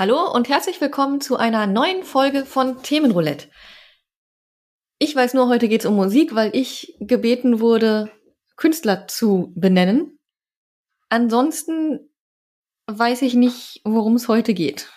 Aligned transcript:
Hallo 0.00 0.32
und 0.32 0.48
herzlich 0.48 0.80
willkommen 0.80 1.20
zu 1.20 1.36
einer 1.36 1.66
neuen 1.66 2.04
Folge 2.04 2.46
von 2.46 2.82
Themenroulette. 2.82 3.48
Ich 4.98 5.14
weiß 5.14 5.34
nur, 5.34 5.48
heute 5.48 5.68
geht 5.68 5.82
es 5.82 5.86
um 5.86 5.94
Musik, 5.94 6.34
weil 6.34 6.56
ich 6.56 6.96
gebeten 7.00 7.60
wurde, 7.60 8.10
Künstler 8.56 9.08
zu 9.08 9.52
benennen. 9.54 10.18
Ansonsten 11.10 12.09
weiß 12.98 13.22
ich 13.22 13.34
nicht, 13.34 13.80
worum 13.84 14.16
es 14.16 14.28
heute 14.28 14.54
geht. 14.54 14.92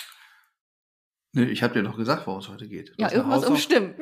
Nee, 1.33 1.45
ich 1.45 1.63
habe 1.63 1.73
dir 1.73 1.83
doch 1.83 1.97
gesagt, 1.97 2.27
worum 2.27 2.39
es 2.39 2.49
heute 2.49 2.67
geht. 2.67 2.89
Du 2.89 3.02
Ja, 3.02 3.11
irgendwas 3.11 3.45
umstimmt. 3.45 3.95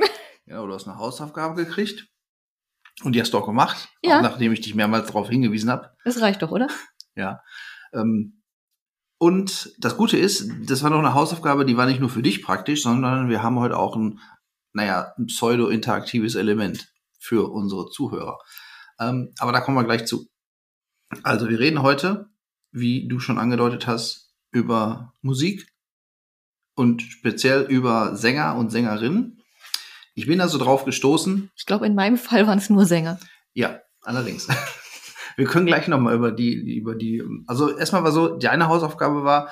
Genau, 0.45 0.67
du 0.67 0.73
hast 0.73 0.87
eine 0.87 0.97
Hausaufgabe 0.97 1.65
gekriegt. 1.65 2.07
Und 3.03 3.13
die 3.13 3.21
hast 3.21 3.33
du 3.33 3.37
auch 3.37 3.45
gemacht. 3.45 3.89
Ja. 4.03 4.17
Auch 4.17 4.21
nachdem 4.21 4.51
ich 4.51 4.61
dich 4.61 4.75
mehrmals 4.75 5.07
darauf 5.07 5.29
hingewiesen 5.29 5.69
habe. 5.69 5.91
Das 6.03 6.21
reicht 6.21 6.41
doch, 6.41 6.51
oder? 6.51 6.67
Ja. 7.15 7.41
Ähm, 7.93 8.41
und 9.17 9.73
das 9.79 9.97
Gute 9.97 10.17
ist, 10.17 10.49
das 10.65 10.83
war 10.83 10.89
noch 10.89 10.99
eine 10.99 11.13
Hausaufgabe, 11.13 11.65
die 11.65 11.77
war 11.77 11.85
nicht 11.85 11.99
nur 11.99 12.09
für 12.09 12.23
dich 12.23 12.43
praktisch, 12.43 12.83
sondern 12.83 13.29
wir 13.29 13.43
haben 13.43 13.59
heute 13.59 13.77
auch 13.77 13.95
ein, 13.95 14.19
naja, 14.73 15.13
ein 15.17 15.27
pseudo-interaktives 15.27 16.35
Element 16.35 16.91
für 17.19 17.51
unsere 17.51 17.89
Zuhörer. 17.89 18.39
Ähm, 18.99 19.33
aber 19.39 19.51
da 19.51 19.61
kommen 19.61 19.77
wir 19.77 19.83
gleich 19.83 20.05
zu. 20.05 20.27
Also 21.23 21.49
wir 21.49 21.59
reden 21.59 21.81
heute, 21.81 22.30
wie 22.71 23.07
du 23.07 23.19
schon 23.19 23.37
angedeutet 23.37 23.87
hast, 23.87 24.33
über 24.51 25.13
Musik 25.21 25.67
und 26.75 27.01
speziell 27.01 27.61
über 27.63 28.15
Sänger 28.15 28.55
und 28.55 28.69
Sängerinnen. 28.71 29.41
Ich 30.13 30.27
bin 30.27 30.41
also 30.41 30.57
drauf 30.57 30.85
gestoßen, 30.85 31.49
Ich 31.55 31.65
glaube, 31.65 31.85
in 31.85 31.95
meinem 31.95 32.17
Fall 32.17 32.47
waren 32.47 32.57
es 32.57 32.69
nur 32.69 32.85
Sänger. 32.85 33.19
ja, 33.53 33.79
allerdings. 34.01 34.47
Wir 35.37 35.45
können 35.45 35.65
gleich 35.65 35.87
nochmal 35.87 36.13
über 36.15 36.31
die, 36.31 36.75
über 36.75 36.93
die, 36.95 37.23
also 37.47 37.75
erstmal 37.77 38.03
war 38.03 38.11
so, 38.11 38.37
die 38.37 38.49
eine 38.49 38.67
Hausaufgabe 38.67 39.23
war, 39.23 39.49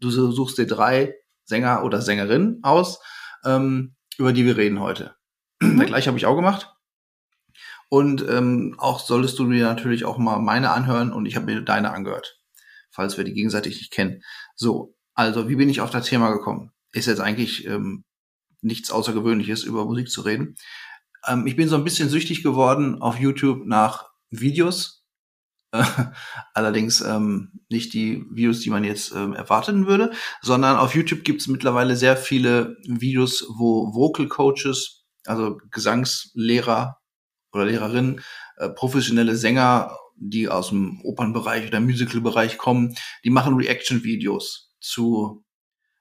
du 0.00 0.10
suchst 0.10 0.58
dir 0.58 0.66
drei 0.66 1.14
Sänger 1.44 1.82
oder 1.82 2.02
Sängerinnen 2.02 2.60
aus, 2.62 3.00
ähm, 3.44 3.96
über 4.18 4.32
die 4.34 4.44
wir 4.44 4.56
reden 4.58 4.80
heute. 4.80 5.16
Mhm. 5.60 5.80
Gleich 5.86 6.06
habe 6.06 6.18
ich 6.18 6.26
auch 6.26 6.36
gemacht. 6.36 6.74
Und 7.88 8.28
ähm, 8.28 8.74
auch 8.78 9.00
solltest 9.00 9.38
du 9.38 9.50
dir 9.50 9.64
natürlich 9.64 10.04
auch 10.04 10.18
mal 10.18 10.38
meine 10.40 10.70
anhören 10.70 11.10
und 11.10 11.24
ich 11.24 11.36
habe 11.36 11.46
mir 11.46 11.62
deine 11.62 11.92
angehört, 11.92 12.37
falls 12.98 13.16
wir 13.16 13.22
die 13.22 13.32
gegenseitig 13.32 13.76
nicht 13.76 13.92
kennen. 13.92 14.24
So, 14.56 14.96
also 15.14 15.48
wie 15.48 15.54
bin 15.54 15.68
ich 15.68 15.80
auf 15.80 15.90
das 15.90 16.06
Thema 16.06 16.32
gekommen? 16.32 16.72
Ist 16.90 17.06
jetzt 17.06 17.20
eigentlich 17.20 17.64
ähm, 17.64 18.02
nichts 18.60 18.90
Außergewöhnliches, 18.90 19.62
über 19.62 19.84
Musik 19.84 20.10
zu 20.10 20.22
reden. 20.22 20.56
Ähm, 21.24 21.46
ich 21.46 21.54
bin 21.54 21.68
so 21.68 21.76
ein 21.76 21.84
bisschen 21.84 22.08
süchtig 22.08 22.42
geworden 22.42 23.00
auf 23.00 23.20
YouTube 23.20 23.66
nach 23.66 24.08
Videos. 24.30 25.06
Allerdings 26.54 27.00
ähm, 27.00 27.52
nicht 27.68 27.94
die 27.94 28.24
Videos, 28.32 28.62
die 28.62 28.70
man 28.70 28.82
jetzt 28.82 29.12
ähm, 29.12 29.32
erwarten 29.32 29.86
würde, 29.86 30.10
sondern 30.42 30.76
auf 30.76 30.96
YouTube 30.96 31.22
gibt 31.22 31.40
es 31.40 31.46
mittlerweile 31.46 31.94
sehr 31.94 32.16
viele 32.16 32.78
Videos, 32.84 33.46
wo 33.48 33.94
Vocal 33.94 34.26
Coaches, 34.26 35.04
also 35.24 35.60
Gesangslehrer 35.70 36.98
oder 37.52 37.66
Lehrerinnen, 37.66 38.22
äh, 38.56 38.70
professionelle 38.70 39.36
Sänger, 39.36 39.96
die 40.20 40.48
aus 40.48 40.70
dem 40.70 41.00
Opernbereich 41.02 41.68
oder 41.68 41.80
Musicalbereich 41.80 42.58
kommen, 42.58 42.94
die 43.24 43.30
machen 43.30 43.54
Reaction-Videos 43.54 44.74
zu, 44.80 45.44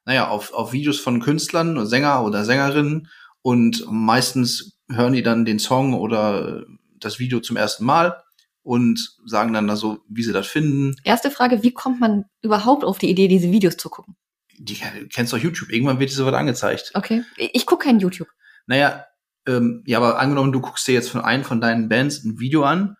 naja, 0.05 0.27
auf, 0.29 0.53
auf 0.53 0.73
Videos 0.73 0.99
von 0.99 1.19
Künstlern, 1.19 1.85
Sänger 1.85 2.23
oder 2.23 2.45
Sängerinnen 2.45 3.09
und 3.41 3.85
meistens 3.89 4.79
hören 4.89 5.13
die 5.13 5.23
dann 5.23 5.45
den 5.45 5.59
Song 5.59 5.93
oder 5.93 6.65
das 6.99 7.19
Video 7.19 7.39
zum 7.39 7.57
ersten 7.57 7.85
Mal 7.85 8.21
und 8.63 9.15
sagen 9.25 9.53
dann 9.53 9.67
da 9.67 9.75
so, 9.75 9.99
wie 10.09 10.23
sie 10.23 10.33
das 10.33 10.47
finden. 10.47 10.95
Erste 11.03 11.31
Frage, 11.31 11.63
wie 11.63 11.71
kommt 11.71 11.99
man 11.99 12.25
überhaupt 12.41 12.83
auf 12.83 12.97
die 12.97 13.09
Idee, 13.09 13.27
diese 13.27 13.51
Videos 13.51 13.77
zu 13.77 13.89
gucken? 13.89 14.15
Die 14.57 14.75
kennst 15.13 15.31
doch 15.31 15.37
YouTube, 15.37 15.71
irgendwann 15.71 15.99
wird 15.99 16.09
dir 16.09 16.15
sowas 16.15 16.33
angezeigt. 16.33 16.91
Okay. 16.93 17.23
Ich 17.37 17.65
gucke 17.65 17.85
kein 17.85 17.99
YouTube. 17.99 18.27
Naja, 18.65 19.05
ähm, 19.47 19.83
ja, 19.85 19.97
aber 19.99 20.19
angenommen, 20.19 20.51
du 20.51 20.59
guckst 20.59 20.87
dir 20.87 20.93
jetzt 20.93 21.09
von 21.09 21.21
einem 21.21 21.43
von 21.43 21.61
deinen 21.61 21.87
Bands 21.87 22.23
ein 22.23 22.39
Video 22.39 22.63
an. 22.63 22.97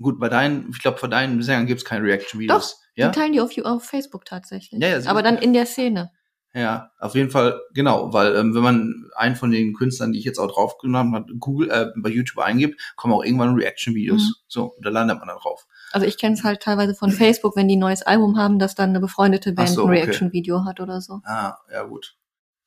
Gut, 0.00 0.18
bei 0.18 0.28
deinen, 0.28 0.70
ich 0.70 0.80
glaube, 0.80 0.98
von 0.98 1.10
deinen 1.10 1.42
Sängern 1.42 1.66
gibt's 1.66 1.84
keine 1.84 2.04
Reaction-Videos. 2.04 2.80
Die 2.96 3.02
Ja? 3.02 3.10
teilen 3.10 3.32
die 3.32 3.40
auf, 3.40 3.56
auf 3.64 3.84
Facebook 3.84 4.24
tatsächlich. 4.24 4.80
Ja, 4.80 4.98
ja, 4.98 5.10
Aber 5.10 5.22
dann 5.22 5.36
in 5.38 5.52
der 5.52 5.66
Szene. 5.66 6.10
Ja, 6.52 6.90
auf 6.98 7.14
jeden 7.14 7.30
Fall, 7.30 7.60
genau, 7.74 8.12
weil 8.12 8.34
ähm, 8.34 8.54
wenn 8.54 8.62
man 8.62 9.08
einen 9.14 9.36
von 9.36 9.52
den 9.52 9.72
Künstlern, 9.72 10.12
die 10.12 10.18
ich 10.18 10.24
jetzt 10.24 10.38
auch 10.38 10.50
draufgenommen 10.50 11.14
habe, 11.14 11.32
Google, 11.38 11.70
äh, 11.70 11.86
bei 11.96 12.08
YouTube 12.08 12.42
eingibt, 12.42 12.80
kommen 12.96 13.14
auch 13.14 13.22
irgendwann 13.22 13.54
Reaction-Videos. 13.54 14.20
Mhm. 14.20 14.34
So, 14.48 14.74
da 14.82 14.90
landet 14.90 15.18
man 15.18 15.28
dann 15.28 15.38
drauf. 15.38 15.66
Also 15.92 16.06
ich 16.06 16.18
kenne 16.18 16.34
es 16.34 16.42
halt 16.42 16.60
teilweise 16.60 16.94
von 16.94 17.12
Facebook, 17.12 17.54
wenn 17.54 17.68
die 17.68 17.76
ein 17.76 17.80
neues 17.80 18.02
Album 18.02 18.36
haben, 18.36 18.58
dass 18.58 18.74
dann 18.74 18.90
eine 18.90 19.00
befreundete 19.00 19.52
Band 19.52 19.68
so, 19.68 19.84
ein 19.84 19.90
okay. 19.90 20.00
Reaction-Video 20.00 20.64
hat 20.64 20.80
oder 20.80 21.00
so. 21.00 21.20
Ah, 21.24 21.56
ja 21.72 21.84
gut. 21.84 22.16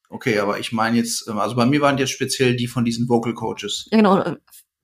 Okay, 0.10 0.40
aber 0.40 0.60
ich 0.60 0.72
meine 0.72 0.96
jetzt, 0.98 1.28
ähm, 1.28 1.40
also 1.40 1.56
bei 1.56 1.66
mir 1.66 1.82
waren 1.82 1.98
jetzt 1.98 2.12
speziell 2.12 2.56
die 2.56 2.68
von 2.68 2.86
diesen 2.86 3.10
Vocal 3.10 3.34
Coaches. 3.34 3.88
Ja, 3.92 3.98
genau. 3.98 4.24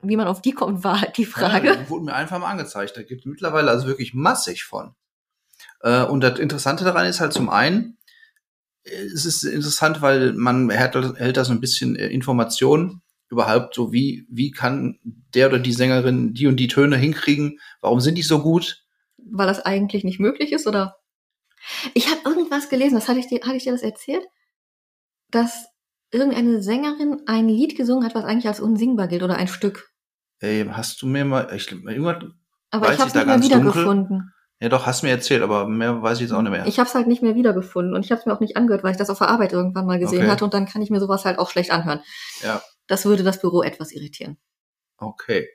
Wie 0.01 0.15
man 0.15 0.27
auf 0.27 0.41
die 0.41 0.51
kommt, 0.51 0.83
war 0.83 1.01
halt 1.01 1.17
die 1.17 1.25
Frage. 1.25 1.67
Ja, 1.67 1.89
wurden 1.89 2.05
mir 2.05 2.15
einfach 2.15 2.39
mal 2.39 2.49
angezeigt. 2.49 2.95
Da 2.95 3.03
gibt 3.03 3.21
es 3.21 3.25
mittlerweile 3.25 3.69
also 3.69 3.87
wirklich 3.87 4.13
massig 4.13 4.63
von. 4.63 4.95
Äh, 5.81 6.03
und 6.03 6.21
das 6.21 6.39
Interessante 6.39 6.83
daran 6.83 7.05
ist 7.05 7.19
halt 7.19 7.33
zum 7.33 7.49
einen, 7.49 7.97
äh, 8.83 8.91
es 8.91 9.25
ist 9.25 9.43
interessant, 9.43 10.01
weil 10.01 10.33
man 10.33 10.69
erhält 10.69 11.37
da 11.37 11.45
so 11.45 11.51
ein 11.51 11.59
bisschen 11.59 11.95
äh, 11.95 12.07
Informationen 12.07 13.01
überhaupt 13.29 13.75
so, 13.75 13.91
wie, 13.91 14.25
wie 14.29 14.51
kann 14.51 14.99
der 15.03 15.47
oder 15.47 15.59
die 15.59 15.73
Sängerin 15.73 16.33
die 16.33 16.47
und 16.47 16.55
die 16.55 16.67
Töne 16.67 16.97
hinkriegen? 16.97 17.59
Warum 17.81 17.99
sind 17.99 18.15
die 18.15 18.23
so 18.23 18.41
gut? 18.41 18.83
weil 19.31 19.47
das 19.47 19.61
eigentlich 19.61 20.03
nicht 20.03 20.19
möglich 20.19 20.51
ist, 20.51 20.67
oder? 20.67 20.97
Ich 21.93 22.09
habe 22.09 22.21
irgendwas 22.25 22.69
gelesen, 22.69 22.95
das 22.95 23.07
hatte 23.07 23.19
ich 23.19 23.27
dir, 23.27 23.41
hatte 23.41 23.57
ich 23.57 23.63
dir 23.63 23.73
das 23.73 23.81
erzählt, 23.81 24.25
dass 25.29 25.67
irgendeine 26.11 26.61
Sängerin 26.61 27.21
ein 27.25 27.47
Lied 27.47 27.77
gesungen 27.77 28.05
hat, 28.05 28.15
was 28.15 28.23
eigentlich 28.25 28.47
als 28.47 28.59
unsingbar 28.59 29.07
gilt 29.07 29.23
oder 29.23 29.35
ein 29.35 29.47
Stück. 29.47 29.89
Ey, 30.39 30.65
hast 30.71 31.01
du 31.01 31.07
mir 31.07 31.25
mal, 31.25 31.51
ich, 31.55 31.71
irgendwas, 31.71 32.23
Aber 32.71 32.93
ich 32.93 32.99
habe 32.99 33.09
es 33.09 33.13
nicht 33.13 33.15
mehr 33.15 33.25
ganz 33.25 33.47
dunkel? 33.49 33.65
wiedergefunden. 33.67 34.33
ja 34.61 34.69
doch, 34.69 34.85
hast 34.85 35.03
mir 35.03 35.09
erzählt, 35.09 35.41
aber 35.43 35.67
mehr 35.67 36.01
weiß 36.01 36.17
ich 36.17 36.23
jetzt 36.23 36.31
auch 36.31 36.41
nicht 36.41 36.51
mehr. 36.51 36.65
Ich 36.65 36.79
habe 36.79 36.87
es 36.87 36.95
halt 36.95 37.07
nicht 37.07 37.21
mehr 37.21 37.35
wiedergefunden 37.35 37.93
und 37.93 38.05
ich 38.05 38.11
habe 38.11 38.19
es 38.19 38.25
mir 38.25 38.33
auch 38.33 38.39
nicht 38.39 38.55
angehört, 38.57 38.83
weil 38.83 38.91
ich 38.91 38.97
das 38.97 39.09
auf 39.09 39.17
der 39.19 39.27
Arbeit 39.29 39.51
irgendwann 39.53 39.85
mal 39.85 39.99
gesehen 39.99 40.21
Okay. 40.21 40.29
hatte 40.29 40.45
und 40.45 40.53
dann 40.53 40.65
kann 40.65 40.81
ich 40.81 40.89
mir 40.89 40.99
sowas 40.99 41.25
halt 41.25 41.37
auch 41.39 41.49
schlecht 41.49 41.71
anhören. 41.71 42.01
Ja. 42.41 42.61
Das 42.87 43.05
würde 43.05 43.23
das 43.23 43.39
Büro 43.41 43.61
etwas 43.61 43.91
irritieren. 43.91 44.37
Okay. 44.97 45.47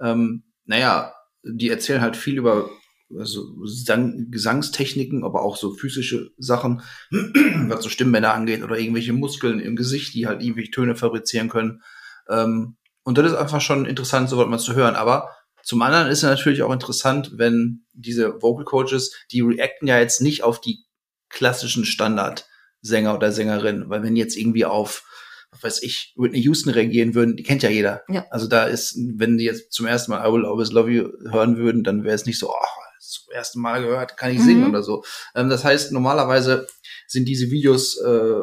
Ähm, 0.00 0.44
naja, 0.64 1.12
die 1.42 1.68
erzählen 1.68 2.00
halt 2.00 2.16
viel 2.16 2.38
über 2.38 2.70
also 3.18 3.54
Sang 3.64 4.30
Gesangstechniken, 4.30 5.24
aber 5.24 5.42
auch 5.42 5.56
so 5.56 5.74
physische 5.74 6.30
Sachen, 6.38 6.82
was 7.10 7.82
so 7.82 7.88
Stimmbänder 7.88 8.34
angeht 8.34 8.62
oder 8.62 8.78
irgendwelche 8.78 9.12
Muskeln 9.12 9.60
im 9.60 9.76
Gesicht, 9.76 10.14
die 10.14 10.26
halt 10.26 10.42
irgendwelche 10.42 10.70
Töne 10.70 10.96
fabrizieren 10.96 11.48
können. 11.48 11.82
Ähm, 12.28 12.76
und 13.02 13.18
das 13.18 13.32
ist 13.32 13.38
einfach 13.38 13.60
schon 13.60 13.86
interessant, 13.86 14.28
sowas 14.28 14.46
mal 14.48 14.58
zu 14.58 14.74
hören. 14.74 14.94
Aber 14.94 15.30
zum 15.62 15.82
anderen 15.82 16.08
ist 16.08 16.18
es 16.18 16.24
natürlich 16.24 16.62
auch 16.62 16.72
interessant, 16.72 17.32
wenn 17.34 17.84
diese 17.92 18.40
Vocal 18.42 18.64
Coaches, 18.64 19.14
die 19.30 19.40
reacten 19.40 19.86
ja 19.86 19.98
jetzt 19.98 20.20
nicht 20.20 20.42
auf 20.42 20.60
die 20.60 20.84
klassischen 21.28 21.84
Standard-Sänger 21.84 23.14
oder 23.14 23.32
Sängerinnen, 23.32 23.88
weil 23.88 24.02
wenn 24.02 24.16
jetzt 24.16 24.36
irgendwie 24.36 24.64
auf 24.64 25.04
was 25.52 25.62
weiß 25.64 25.82
ich, 25.82 26.14
Whitney 26.16 26.40
Houston 26.42 26.70
reagieren 26.70 27.14
würden, 27.14 27.36
die 27.36 27.42
kennt 27.42 27.62
ja 27.62 27.70
jeder. 27.70 28.02
Ja. 28.08 28.24
Also 28.30 28.46
da 28.46 28.64
ist, 28.64 28.96
wenn 28.96 29.36
die 29.36 29.44
jetzt 29.44 29.72
zum 29.72 29.86
ersten 29.86 30.12
Mal 30.12 30.26
I 30.26 30.32
Will 30.32 30.46
Always 30.46 30.70
Love 30.70 30.90
You 30.90 31.08
hören 31.28 31.56
würden, 31.56 31.82
dann 31.82 32.04
wäre 32.04 32.14
es 32.14 32.26
nicht 32.26 32.38
so, 32.38 32.50
oh, 32.50 32.79
zum 33.10 33.32
ersten 33.32 33.60
Mal 33.60 33.82
gehört, 33.82 34.16
kann 34.16 34.30
ich 34.32 34.40
singen 34.42 34.62
Mhm. 34.64 34.70
oder 34.70 34.82
so. 34.82 35.04
Ähm, 35.34 35.48
das 35.48 35.64
heißt, 35.64 35.92
normalerweise 35.92 36.66
sind 37.06 37.26
diese 37.28 37.50
Videos 37.50 37.98
äh, 38.00 38.40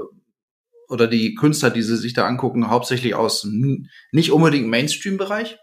oder 0.89 1.07
die 1.07 1.35
Künstler, 1.35 1.69
die 1.69 1.81
sie 1.81 1.97
sich 1.97 2.13
da 2.13 2.25
angucken, 2.27 2.69
hauptsächlich 2.69 3.15
aus 3.15 3.45
nicht 4.11 4.31
unbedingt 4.31 4.67
Mainstream-Bereich, 4.69 5.57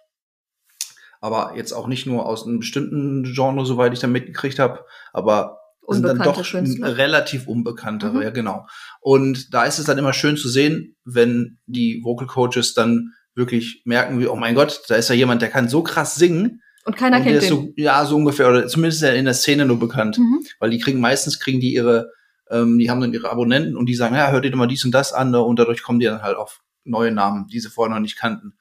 aber 1.20 1.54
jetzt 1.56 1.72
auch 1.72 1.86
nicht 1.86 2.06
nur 2.06 2.26
aus 2.26 2.46
einem 2.46 2.58
bestimmten 2.58 3.24
Genre, 3.24 3.64
soweit 3.64 3.92
ich 3.92 4.00
da 4.00 4.06
mitgekriegt 4.06 4.58
habe, 4.58 4.84
aber 5.12 5.58
sind 5.88 6.02
dann 6.02 6.18
doch 6.18 6.42
Künstler. 6.42 6.96
relativ 6.96 7.46
unbekanntere, 7.46 8.16
Mhm. 8.16 8.22
ja 8.22 8.30
genau. 8.30 8.66
Und 9.00 9.52
da 9.52 9.64
ist 9.64 9.78
es 9.78 9.84
dann 9.84 9.98
immer 9.98 10.12
schön 10.14 10.36
zu 10.36 10.48
sehen, 10.48 10.96
wenn 11.04 11.58
die 11.66 12.00
Vocal 12.02 12.26
Coaches 12.26 12.72
dann 12.74 13.12
wirklich 13.34 13.82
merken, 13.84 14.18
wie, 14.20 14.26
oh 14.26 14.36
mein 14.36 14.54
Gott, 14.54 14.82
da 14.88 14.94
ist 14.94 15.08
ja 15.08 15.14
jemand, 15.14 15.42
der 15.42 15.50
kann 15.50 15.68
so 15.68 15.82
krass 15.82 16.14
singen. 16.14 16.60
Und 16.84 16.96
keiner 16.96 17.18
und 17.18 17.22
kennt 17.24 17.42
den. 17.42 17.48
so, 17.48 17.68
ja, 17.76 18.04
so 18.04 18.16
ungefähr, 18.16 18.48
oder 18.48 18.66
zumindest 18.66 19.02
ist 19.02 19.08
er 19.08 19.14
in 19.16 19.24
der 19.24 19.34
Szene 19.34 19.64
nur 19.66 19.78
bekannt. 19.78 20.18
Mhm. 20.18 20.44
Weil 20.58 20.70
die 20.70 20.78
kriegen, 20.78 21.00
meistens 21.00 21.40
kriegen 21.40 21.60
die 21.60 21.72
ihre, 21.72 22.10
ähm, 22.50 22.78
die 22.78 22.90
haben 22.90 23.00
dann 23.00 23.14
ihre 23.14 23.30
Abonnenten 23.30 23.76
und 23.76 23.86
die 23.86 23.94
sagen, 23.94 24.14
ja, 24.14 24.30
hört 24.30 24.44
ihr 24.44 24.50
doch 24.50 24.58
mal 24.58 24.66
dies 24.66 24.84
und 24.84 24.92
das 24.92 25.12
an, 25.12 25.30
ne? 25.30 25.40
und 25.42 25.58
dadurch 25.58 25.82
kommen 25.82 25.98
die 25.98 26.06
dann 26.06 26.22
halt 26.22 26.36
auf 26.36 26.60
neue 26.84 27.10
Namen, 27.10 27.46
die 27.48 27.60
sie 27.60 27.70
vorher 27.70 27.94
noch 27.94 28.00
nicht 28.02 28.16
kannten. 28.16 28.54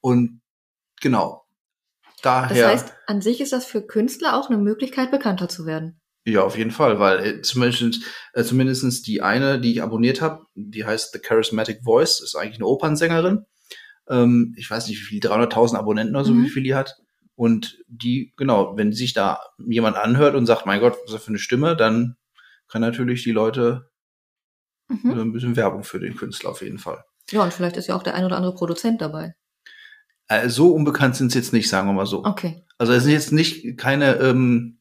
Und 0.00 0.40
genau. 1.00 1.44
Das 2.22 2.48
Daher, 2.50 2.68
heißt, 2.68 2.92
an 3.06 3.20
sich 3.20 3.40
ist 3.40 3.52
das 3.52 3.64
für 3.64 3.80
Künstler 3.80 4.36
auch 4.36 4.48
eine 4.48 4.58
Möglichkeit, 4.58 5.12
bekannter 5.12 5.48
zu 5.48 5.66
werden. 5.66 6.00
Ja, 6.24 6.42
auf 6.42 6.58
jeden 6.58 6.72
Fall, 6.72 6.98
weil 6.98 7.24
äh, 7.24 7.42
zumindest, 7.42 8.02
äh, 8.34 8.42
zumindest 8.42 9.06
die 9.06 9.22
eine, 9.22 9.60
die 9.60 9.72
ich 9.72 9.82
abonniert 9.82 10.20
habe, 10.20 10.44
die 10.56 10.84
heißt 10.84 11.12
The 11.12 11.20
Charismatic 11.20 11.84
Voice, 11.84 12.20
ist 12.20 12.34
eigentlich 12.34 12.56
eine 12.56 12.66
Opernsängerin. 12.66 13.46
Ähm, 14.10 14.52
ich 14.58 14.68
weiß 14.68 14.88
nicht, 14.88 14.98
wie 15.00 15.04
viel, 15.04 15.20
300.000 15.20 15.76
Abonnenten 15.76 16.16
oder 16.16 16.24
so, 16.24 16.34
Mhm. 16.34 16.44
wie 16.44 16.48
viel 16.50 16.64
die 16.64 16.74
hat. 16.74 16.96
Und 17.38 17.78
die, 17.86 18.32
genau, 18.36 18.76
wenn 18.76 18.92
sich 18.92 19.12
da 19.12 19.38
jemand 19.58 19.96
anhört 19.96 20.34
und 20.34 20.46
sagt, 20.46 20.66
mein 20.66 20.80
Gott, 20.80 20.94
was 20.94 21.04
ist 21.04 21.14
das 21.14 21.22
für 21.22 21.28
eine 21.28 21.38
Stimme, 21.38 21.76
dann 21.76 22.16
kann 22.66 22.82
natürlich 22.82 23.22
die 23.22 23.30
Leute 23.30 23.88
Mhm. 24.88 25.10
äh, 25.10 25.20
ein 25.20 25.32
bisschen 25.32 25.54
Werbung 25.56 25.84
für 25.84 26.00
den 26.00 26.16
Künstler 26.16 26.50
auf 26.50 26.62
jeden 26.62 26.78
Fall. 26.78 27.04
Ja, 27.30 27.42
und 27.42 27.52
vielleicht 27.52 27.76
ist 27.76 27.88
ja 27.88 27.94
auch 27.94 28.02
der 28.02 28.14
ein 28.14 28.24
oder 28.24 28.36
andere 28.36 28.54
Produzent 28.54 29.00
dabei. 29.00 29.34
Äh, 30.28 30.48
so 30.48 30.72
unbekannt 30.72 31.14
sind 31.14 31.30
sie 31.30 31.38
jetzt 31.38 31.52
nicht, 31.52 31.68
sagen 31.68 31.86
wir 31.88 31.92
mal 31.92 32.06
so. 32.06 32.24
Okay. 32.24 32.64
Also 32.78 32.92
es 32.92 33.02
sind 33.04 33.12
jetzt 33.12 33.32
nicht 33.32 33.76
keine 33.76 34.16
ähm, 34.16 34.80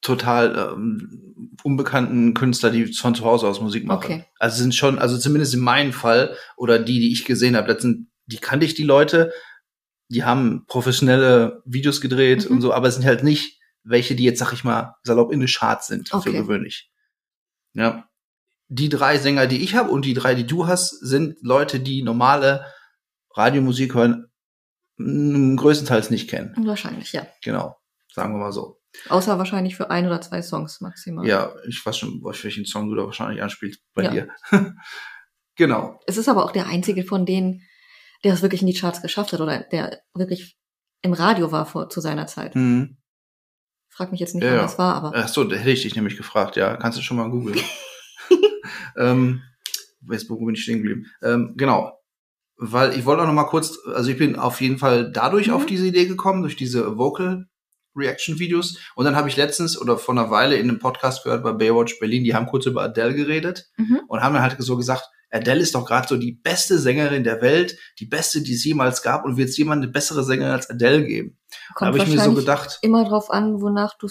total 0.00 0.74
ähm, 0.74 1.56
unbekannten 1.62 2.34
Künstler, 2.34 2.70
die 2.70 2.92
von 2.92 3.14
zu 3.14 3.24
Hause 3.24 3.46
aus 3.46 3.60
Musik 3.60 3.86
machen. 3.86 4.04
Okay. 4.04 4.24
Also 4.38 4.54
es 4.54 4.60
sind 4.60 4.74
schon, 4.74 4.98
also 4.98 5.16
zumindest 5.16 5.54
in 5.54 5.60
meinem 5.60 5.92
Fall 5.92 6.36
oder 6.56 6.78
die, 6.78 6.98
die 6.98 7.12
ich 7.12 7.24
gesehen 7.24 7.56
habe, 7.56 7.72
das 7.72 7.82
sind, 7.82 8.08
die 8.26 8.38
kannte 8.38 8.66
ich 8.66 8.74
die 8.74 8.82
Leute, 8.82 9.32
die 10.14 10.24
haben 10.24 10.64
professionelle 10.66 11.62
Videos 11.66 12.00
gedreht 12.00 12.44
Mhm. 12.48 12.56
und 12.56 12.60
so, 12.62 12.72
aber 12.72 12.88
es 12.88 12.94
sind 12.94 13.04
halt 13.04 13.22
nicht 13.24 13.60
welche, 13.82 14.14
die 14.14 14.24
jetzt, 14.24 14.38
sag 14.38 14.52
ich 14.54 14.64
mal, 14.64 14.94
salopp 15.02 15.30
in 15.32 15.40
den 15.40 15.48
Charts 15.48 15.88
sind, 15.88 16.08
für 16.08 16.16
Okay. 16.16 16.32
gewöhnlich. 16.32 16.90
Ja. 17.74 18.08
Die 18.68 18.88
drei 18.88 19.18
Sänger, 19.18 19.46
die 19.46 19.62
ich 19.62 19.74
habe 19.74 19.90
und 19.90 20.06
die 20.06 20.14
drei, 20.14 20.34
die 20.34 20.46
du 20.46 20.66
hast, 20.66 20.90
sind 21.00 21.36
Leute, 21.42 21.80
die 21.80 22.02
normale 22.02 22.64
Radiomusik 23.36 23.94
hören, 23.94 24.30
größtenteils 24.98 26.10
nicht 26.10 26.30
kennen. 26.30 26.54
Wahrscheinlich, 26.66 27.12
ja. 27.12 27.26
Genau. 27.42 27.76
Sagen 28.12 28.32
wir 28.34 28.38
mal 28.38 28.52
so. 28.52 28.80
Außer 29.08 29.38
wahrscheinlich 29.38 29.76
für 29.76 29.90
ein 29.90 30.06
oder 30.06 30.20
zwei 30.20 30.40
Songs 30.40 30.80
maximal. 30.80 31.26
Ja, 31.26 31.52
ich 31.68 31.84
weiß 31.84 31.98
schon, 31.98 32.22
welchen 32.22 32.64
Song 32.64 32.88
du 32.88 32.94
da 32.94 33.04
wahrscheinlich 33.04 33.42
anspielst 33.42 33.80
bei 33.92 34.04
Ja. 34.04 34.10
dir. 34.10 34.28
genau. 35.56 36.00
Es 36.06 36.16
ist 36.16 36.28
aber 36.28 36.44
auch 36.44 36.52
der 36.52 36.66
einzige 36.68 37.04
von 37.04 37.26
denen, 37.26 37.62
der 38.24 38.34
es 38.34 38.42
wirklich 38.42 38.60
in 38.62 38.66
die 38.66 38.74
Charts 38.74 39.02
geschafft 39.02 39.32
hat 39.32 39.40
oder 39.40 39.60
der 39.60 40.00
wirklich 40.14 40.56
im 41.02 41.12
Radio 41.12 41.52
war 41.52 41.66
vor, 41.66 41.88
zu 41.90 42.00
seiner 42.00 42.26
Zeit. 42.26 42.54
Hm. 42.54 42.96
Frag 43.90 44.10
mich 44.10 44.20
jetzt 44.20 44.34
nicht, 44.34 44.42
Ja, 44.44 44.50
wann 44.50 44.56
ja. 44.56 44.62
das 44.62 44.78
war, 44.78 44.94
aber 44.94 45.12
Ach 45.14 45.28
so, 45.28 45.44
da 45.44 45.54
hätte 45.56 45.70
ich 45.70 45.82
dich 45.82 45.94
nämlich 45.94 46.16
gefragt, 46.16 46.56
ja. 46.56 46.76
Kannst 46.76 46.98
du 46.98 47.02
schon 47.02 47.16
mal 47.18 47.30
googeln. 47.30 47.60
ähm, 48.96 49.42
jetzt, 50.10 50.28
wo 50.30 50.36
bin 50.44 50.54
ich 50.54 50.62
stehen 50.62 50.78
geblieben? 50.78 51.06
Ähm, 51.22 51.54
genau. 51.56 51.92
Weil 52.56 52.96
ich 52.96 53.04
wollte 53.04 53.22
auch 53.22 53.26
noch 53.26 53.34
mal 53.34 53.44
kurz, 53.44 53.76
also 53.94 54.10
ich 54.10 54.18
bin 54.18 54.36
auf 54.36 54.60
jeden 54.60 54.78
Fall 54.78 55.10
dadurch 55.10 55.48
Mhm. 55.48 55.54
auf 55.54 55.66
diese 55.66 55.86
Idee 55.86 56.06
gekommen, 56.06 56.42
durch 56.42 56.56
diese 56.56 56.96
Vocal 56.98 57.46
Reaction 57.96 58.38
Videos. 58.38 58.78
Und 58.96 59.04
dann 59.04 59.14
habe 59.16 59.28
ich 59.28 59.36
letztens 59.36 59.80
oder 59.80 59.98
vor 59.98 60.14
einer 60.14 60.30
Weile 60.30 60.56
in 60.56 60.68
einem 60.68 60.78
Podcast 60.80 61.22
gehört 61.24 61.42
bei 61.44 61.52
Baywatch 61.52 61.98
Berlin, 62.00 62.24
die 62.24 62.34
haben 62.34 62.46
kurz 62.46 62.66
über 62.66 62.82
Adele 62.82 63.14
geredet 63.14 63.66
Mhm. 63.76 64.00
und 64.08 64.20
haben 64.22 64.34
dann 64.34 64.42
halt 64.42 64.56
so 64.58 64.76
gesagt, 64.76 65.04
Adele 65.34 65.60
ist 65.60 65.74
doch 65.74 65.84
gerade 65.84 66.06
so 66.08 66.16
die 66.16 66.32
beste 66.32 66.78
Sängerin 66.78 67.24
der 67.24 67.42
Welt, 67.42 67.76
die 67.98 68.06
beste, 68.06 68.40
die 68.42 68.54
es 68.54 68.64
jemals 68.64 69.02
gab 69.02 69.24
und 69.24 69.36
wird 69.36 69.48
es 69.48 69.56
jemand 69.56 69.82
eine 69.82 69.90
bessere 69.92 70.22
Sängerin 70.24 70.52
als 70.52 70.70
Adele 70.70 71.04
geben. 71.04 71.38
Da 71.50 71.56
kommt 71.74 71.88
habe 71.88 71.98
ich 71.98 72.06
mir 72.14 72.20
so 72.22 72.34
gedacht, 72.34 72.78
immer 72.82 73.04
drauf 73.04 73.30
an, 73.30 73.60
wonach 73.60 73.98
du 73.98 74.08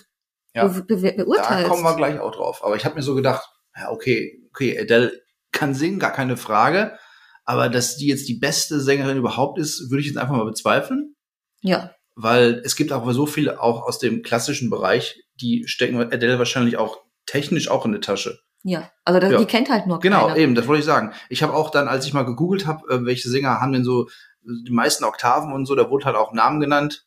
Ja. 0.54 0.68
be 0.68 0.84
be 0.84 0.98
Da 1.02 1.24
beurteilst. 1.24 1.70
kommen 1.70 1.84
wir 1.84 1.96
gleich 1.96 2.20
auch 2.20 2.32
drauf. 2.36 2.64
Aber 2.64 2.76
ich 2.76 2.86
habe 2.86 2.96
mir 2.96 3.02
so 3.04 3.16
gedacht, 3.16 3.48
ja, 3.76 3.90
okay, 3.90 4.44
okay, 4.52 4.80
Adele 4.80 5.22
kann 5.52 5.74
singen, 5.74 6.00
gar 6.00 6.12
keine 6.12 6.38
Frage. 6.38 6.98
Aber 7.46 7.70
dass 7.70 7.98
die 7.98 8.08
jetzt 8.08 8.28
die 8.28 8.38
beste 8.40 8.80
Sängerin 8.80 9.18
überhaupt 9.18 9.60
ist, 9.60 9.90
würde 9.90 10.02
ich 10.02 10.08
jetzt 10.08 10.18
einfach 10.18 10.36
mal 10.36 10.46
bezweifeln. 10.46 11.16
ja, 11.62 11.92
Weil 12.16 12.62
es 12.64 12.76
gibt 12.76 12.92
aber 12.92 13.14
so 13.14 13.26
viele 13.26 13.62
auch 13.62 13.84
aus 13.84 13.98
dem 14.00 14.22
klassischen 14.24 14.70
Bereich, 14.70 15.24
die 15.42 15.64
stecken 15.68 15.98
Adele 15.98 16.38
wahrscheinlich 16.38 16.78
auch 16.78 17.00
technisch 17.26 17.70
auch 17.70 17.86
in 17.86 17.94
die 17.94 18.00
Tasche. 18.00 18.40
Ja. 18.64 18.90
Also 19.06 19.20
das, 19.20 19.32
Ja. 19.32 19.38
die 19.38 19.46
kennt 19.46 19.70
halt 19.70 19.88
nur 19.88 20.00
Genau, 20.00 20.28
keiner. 20.28 20.38
eben, 20.38 20.56
das 20.56 20.68
wollte 20.68 20.80
ich 20.80 20.86
sagen. 20.86 21.14
Ich 21.30 21.44
habe 21.44 21.54
auch 21.54 21.70
dann, 21.70 21.88
als 21.88 22.06
ich 22.06 22.14
mal 22.14 22.24
gegoogelt 22.26 22.66
habe, 22.66 22.88
äh, 22.94 23.06
welche 23.06 23.30
Sänger 23.30 23.60
haben 23.62 23.74
denn 23.74 23.84
so 23.84 24.10
die 24.42 24.72
meisten 24.72 25.04
Oktaven 25.06 25.54
und 25.54 25.66
so, 25.66 25.76
da 25.76 25.90
wurde 25.90 26.06
halt 26.06 26.16
auch 26.16 26.34
Namen 26.34 26.60
genannt. 26.60 27.06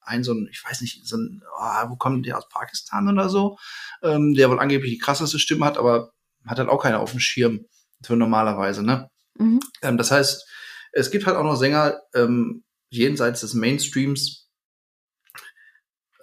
Ein 0.00 0.24
so 0.24 0.32
ein, 0.32 0.48
ich 0.50 0.64
weiß 0.64 0.80
nicht, 0.80 1.06
so 1.06 1.16
ein, 1.18 1.42
ah, 1.58 1.90
wo 1.90 1.96
kommt 1.96 2.24
der 2.24 2.38
aus 2.38 2.48
Pakistan 2.48 3.08
oder 3.10 3.28
so, 3.28 3.58
ähm, 4.02 4.32
der 4.34 4.48
wohl 4.48 4.58
angeblich 4.58 4.90
die 4.92 4.98
krasseste 4.98 5.38
Stimme 5.38 5.66
hat, 5.66 5.76
aber 5.76 6.12
hat 6.46 6.58
halt 6.58 6.68
auch 6.70 6.82
keiner 6.82 7.00
auf 7.00 7.10
dem 7.10 7.20
Schirm 7.20 7.66
für 8.02 8.16
normalerweise, 8.16 8.82
ne? 8.82 9.10
Mhm. 9.34 9.60
Ähm, 9.82 9.98
das 9.98 10.10
heißt, 10.10 10.46
es 10.92 11.10
gibt 11.10 11.26
halt 11.26 11.36
auch 11.36 11.44
noch 11.44 11.56
Sänger 11.56 12.00
ähm, 12.14 12.64
jenseits 12.90 13.42
des 13.42 13.52
Mainstreams, 13.52 14.48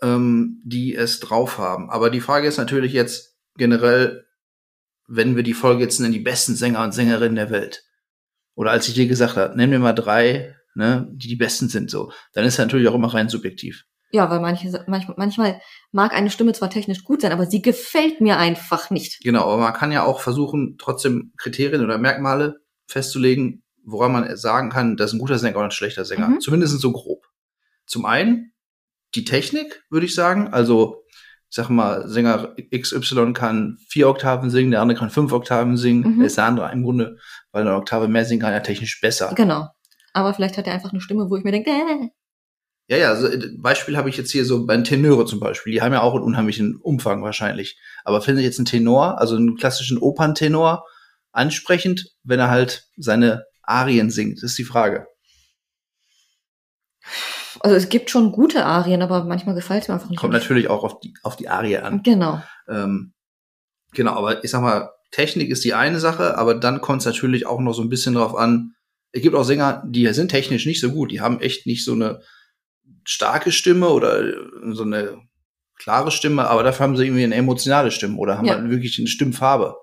ähm, 0.02 0.62
die 0.64 0.96
es 0.96 1.20
drauf 1.20 1.58
haben. 1.58 1.90
Aber 1.90 2.10
die 2.10 2.22
Frage 2.22 2.48
ist 2.48 2.58
natürlich 2.58 2.94
jetzt 2.94 3.36
generell, 3.56 4.26
wenn 5.08 5.36
wir 5.36 5.44
die 5.44 5.54
Folge 5.54 5.84
jetzt 5.84 6.00
nennen, 6.00 6.14
die 6.14 6.20
besten 6.20 6.56
Sänger 6.56 6.84
und 6.84 6.94
Sängerinnen 6.94 7.36
der 7.36 7.50
Welt. 7.50 7.84
Oder 8.56 8.72
als 8.72 8.88
ich 8.88 8.94
dir 8.94 9.08
gesagt 9.08 9.36
habe, 9.36 9.56
nenn 9.56 9.70
mir 9.70 9.80
mal 9.80 9.94
drei, 9.94 10.56
ne, 10.76 11.08
die 11.12 11.28
die 11.28 11.36
besten 11.36 11.70
sind 11.70 11.92
so. 11.92 12.12
Dann 12.34 12.46
ist 12.46 12.58
natürlich 12.58 12.88
auch 12.88 12.96
immer 12.96 13.14
rein 13.14 13.30
subjektiv. 13.30 13.86
Ja, 14.12 14.30
weil 14.30 14.40
manche, 14.40 14.84
manchmal, 14.88 15.16
manchmal 15.18 15.62
mag 15.92 16.14
eine 16.14 16.30
Stimme 16.30 16.54
zwar 16.54 16.70
technisch 16.70 17.04
gut 17.04 17.22
sein, 17.22 17.34
aber 17.34 17.48
sie 17.48 17.62
gefällt 17.62 18.22
mir 18.22 18.38
einfach 18.38 18.90
nicht. 18.90 19.22
Genau, 19.24 19.44
aber 19.44 19.58
man 19.58 19.74
kann 19.74 19.92
ja 19.92 20.04
auch 20.04 20.22
versuchen, 20.22 20.78
trotzdem 20.78 21.34
Kriterien 21.38 21.84
oder 21.84 21.98
Merkmale 21.98 22.62
festzulegen, 22.88 23.64
woran 23.84 24.12
man 24.12 24.38
sagen 24.38 24.70
kann, 24.70 24.96
das 24.96 25.10
ist 25.10 25.16
ein 25.16 25.20
guter 25.20 25.38
Sänger 25.38 25.58
oder 25.58 25.66
ein 25.66 25.72
schlechter 25.72 26.06
Sänger. 26.06 26.30
Mhm. 26.30 26.40
Zumindest 26.40 26.80
so 26.80 26.92
grob. 26.92 27.26
Zum 27.86 28.06
einen 28.06 28.54
die 29.16 29.26
Technik, 29.26 29.84
würde 29.90 30.06
ich 30.06 30.16
sagen. 30.16 30.50
Also, 30.50 31.04
sag 31.56 31.70
mal, 31.70 32.06
Sänger 32.10 32.54
XY 32.78 33.32
kann 33.32 33.78
vier 33.88 34.10
Oktaven 34.10 34.50
singen, 34.50 34.72
der 34.72 34.82
andere 34.82 35.00
kann 35.00 35.10
fünf 35.10 35.32
Oktaven 35.32 35.78
singen. 35.78 36.18
Mhm. 36.18 36.22
Ist 36.26 36.38
der 36.38 36.44
andere 36.44 36.70
im 36.74 36.84
Grunde, 36.84 37.18
weil 37.54 37.64
er 37.64 37.70
eine 37.70 37.78
Oktave 37.78 38.10
mehr 38.10 38.26
singen 38.26 38.42
kann, 38.42 38.52
ja 38.52 38.60
technisch 38.60 39.00
besser. 39.00 39.32
Genau. 39.36 39.70
Aber 40.12 40.34
vielleicht 40.34 40.58
hat 40.58 40.68
er 40.68 40.74
einfach 40.74 40.92
eine 40.92 41.00
Stimme, 41.00 41.30
wo 41.30 41.38
ich 41.38 41.46
mir 41.46 41.54
denke, 41.54 41.70
äh, 41.70 42.10
Ja, 42.88 42.98
ja, 42.98 43.10
also 43.10 43.28
äh, 43.28 43.52
Beispiel 43.58 43.96
habe 43.96 44.10
ich 44.10 44.18
jetzt 44.18 44.32
hier 44.32 44.44
so 44.44 44.66
bei 44.66 44.76
Tenöre 44.82 45.26
zum 45.26 45.40
Beispiel. 45.40 45.72
Die 45.72 45.82
haben 45.82 45.94
ja 45.94 46.02
auch 46.02 46.14
einen 46.14 46.26
unheimlichen 46.26 46.76
Umfang 46.76 47.24
wahrscheinlich. 47.24 47.80
Aber 48.04 48.22
finde 48.22 48.42
ich 48.42 48.46
jetzt 48.46 48.60
einen 48.60 48.66
Tenor, 48.66 49.18
also 49.22 49.38
einen 49.38 49.56
klassischen 49.56 49.98
Operntenor, 49.98 50.84
ansprechend, 51.32 52.10
wenn 52.24 52.42
er 52.42 52.50
halt 52.50 52.90
seine 52.98 53.46
Arien 53.64 54.10
singt? 54.10 54.44
Das 54.44 54.52
ist 54.52 54.58
die 54.58 54.66
Frage. 54.66 55.08
Also 57.66 57.76
es 57.76 57.90
gibt 57.90 58.12
schon 58.12 58.32
gute 58.32 58.64
Arien, 58.64 59.02
aber 59.02 59.24
manchmal 59.24 59.56
gefällt 59.56 59.82
es 59.82 59.88
mir 59.88 59.96
einfach 59.96 60.10
nicht. 60.12 60.20
Kommt 60.20 60.34
natürlich 60.34 60.70
auch 60.70 60.84
auf 60.84 61.00
die, 61.00 61.16
auf 61.24 61.36
die 61.36 61.50
Arie 61.50 61.78
an. 61.78 62.04
Genau. 62.04 62.40
Ähm, 62.68 63.14
genau, 63.92 64.12
aber 64.14 64.44
ich 64.44 64.52
sag 64.52 64.62
mal, 64.62 64.92
Technik 65.10 65.50
ist 65.50 65.66
die 65.66 65.74
eine 65.74 66.00
Sache, 66.00 66.38
aber 66.38 66.54
dann 66.54 66.80
kommt 66.80 67.00
es 67.02 67.08
natürlich 67.08 67.48
auch 67.48 67.60
noch 67.60 67.74
so 67.74 67.82
ein 67.82 67.90
bisschen 67.90 68.14
drauf 68.14 68.36
an. 68.36 68.76
Es 69.14 69.24
gibt 69.24 69.36
auch 69.36 69.44
Sänger, 69.44 69.82
die 69.88 70.06
sind 70.14 70.30
technisch 70.30 70.68
nicht 70.68 70.80
so 70.80 70.92
gut. 70.92 71.10
Die 71.10 71.22
haben 71.22 71.40
echt 71.42 71.66
nicht 71.66 71.84
so 71.84 71.94
eine 71.94 72.22
starke 73.04 73.52
Stimme 73.52 73.90
oder 73.90 74.22
so 74.74 74.84
eine 74.84 75.18
klare 75.80 76.12
Stimme, 76.12 76.48
aber 76.48 76.62
dafür 76.62 76.84
haben 76.84 76.98
sie 76.98 77.06
irgendwie 77.06 77.24
eine 77.24 77.34
emotionale 77.34 77.90
Stimme 77.90 78.18
oder 78.18 78.38
haben 78.38 78.46
Ja. 78.46 78.58
halt 78.58 78.70
wirklich 78.70 79.00
eine 79.00 79.08
Stimmfarbe. 79.08 79.76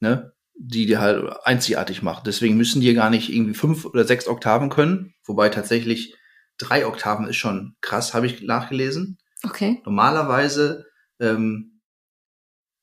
Ne? 0.00 0.32
Die 0.54 0.86
die 0.86 0.98
halt 0.98 1.24
einzigartig 1.44 2.02
macht. 2.02 2.26
Deswegen 2.26 2.56
müssen 2.56 2.80
die 2.80 2.92
gar 2.92 3.08
nicht 3.10 3.32
irgendwie 3.32 3.54
fünf 3.54 3.84
oder 3.84 4.04
sechs 4.04 4.26
Oktaven 4.26 4.68
können, 4.68 5.14
wobei 5.24 5.48
tatsächlich 5.48 6.16
drei 6.60 6.86
Oktaven 6.86 7.26
ist 7.26 7.36
schon 7.36 7.74
krass, 7.80 8.14
habe 8.14 8.26
ich 8.26 8.42
nachgelesen 8.42 9.18
Okay. 9.42 9.80
normalerweise 9.84 10.86
ähm, 11.18 11.80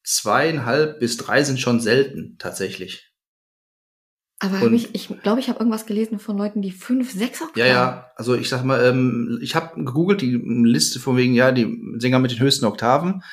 zweieinhalb 0.04 1.00
bis 1.00 1.18
drei 1.18 1.44
sind 1.44 1.60
schon 1.60 1.80
selten 1.80 2.38
tatsächlich. 2.40 3.12
Aber 4.40 4.62
Und- 4.62 4.74
ich, 4.74 4.94
ich 4.94 5.08
glaube, 5.24 5.40
ich 5.40 5.50
habe 5.50 5.60
irgendwas 5.60 5.86
gelesen 5.88 6.20
von 6.20 6.38
Leuten, 6.38 6.62
die 6.62 6.72
fünf, 6.72 7.12
sechs 7.12 7.42
Oktaven. 7.42 7.60
Ja, 7.60 7.66
ja. 7.68 8.12
Also 8.16 8.36
ich 8.36 8.50
sag 8.50 8.64
mal, 8.64 8.84
ähm, 8.86 9.40
ich 9.42 9.56
habe 9.56 9.84
gegoogelt 9.84 10.22
die 10.22 10.36
Liste 10.36 11.00
von 11.00 11.18
wegen 11.18 11.34
ja 11.34 11.52
die 11.52 11.76
Sänger 11.98 12.20
mit 12.20 12.32
den 12.32 12.40
höchsten 12.40 12.66
Oktaven. 12.66 13.24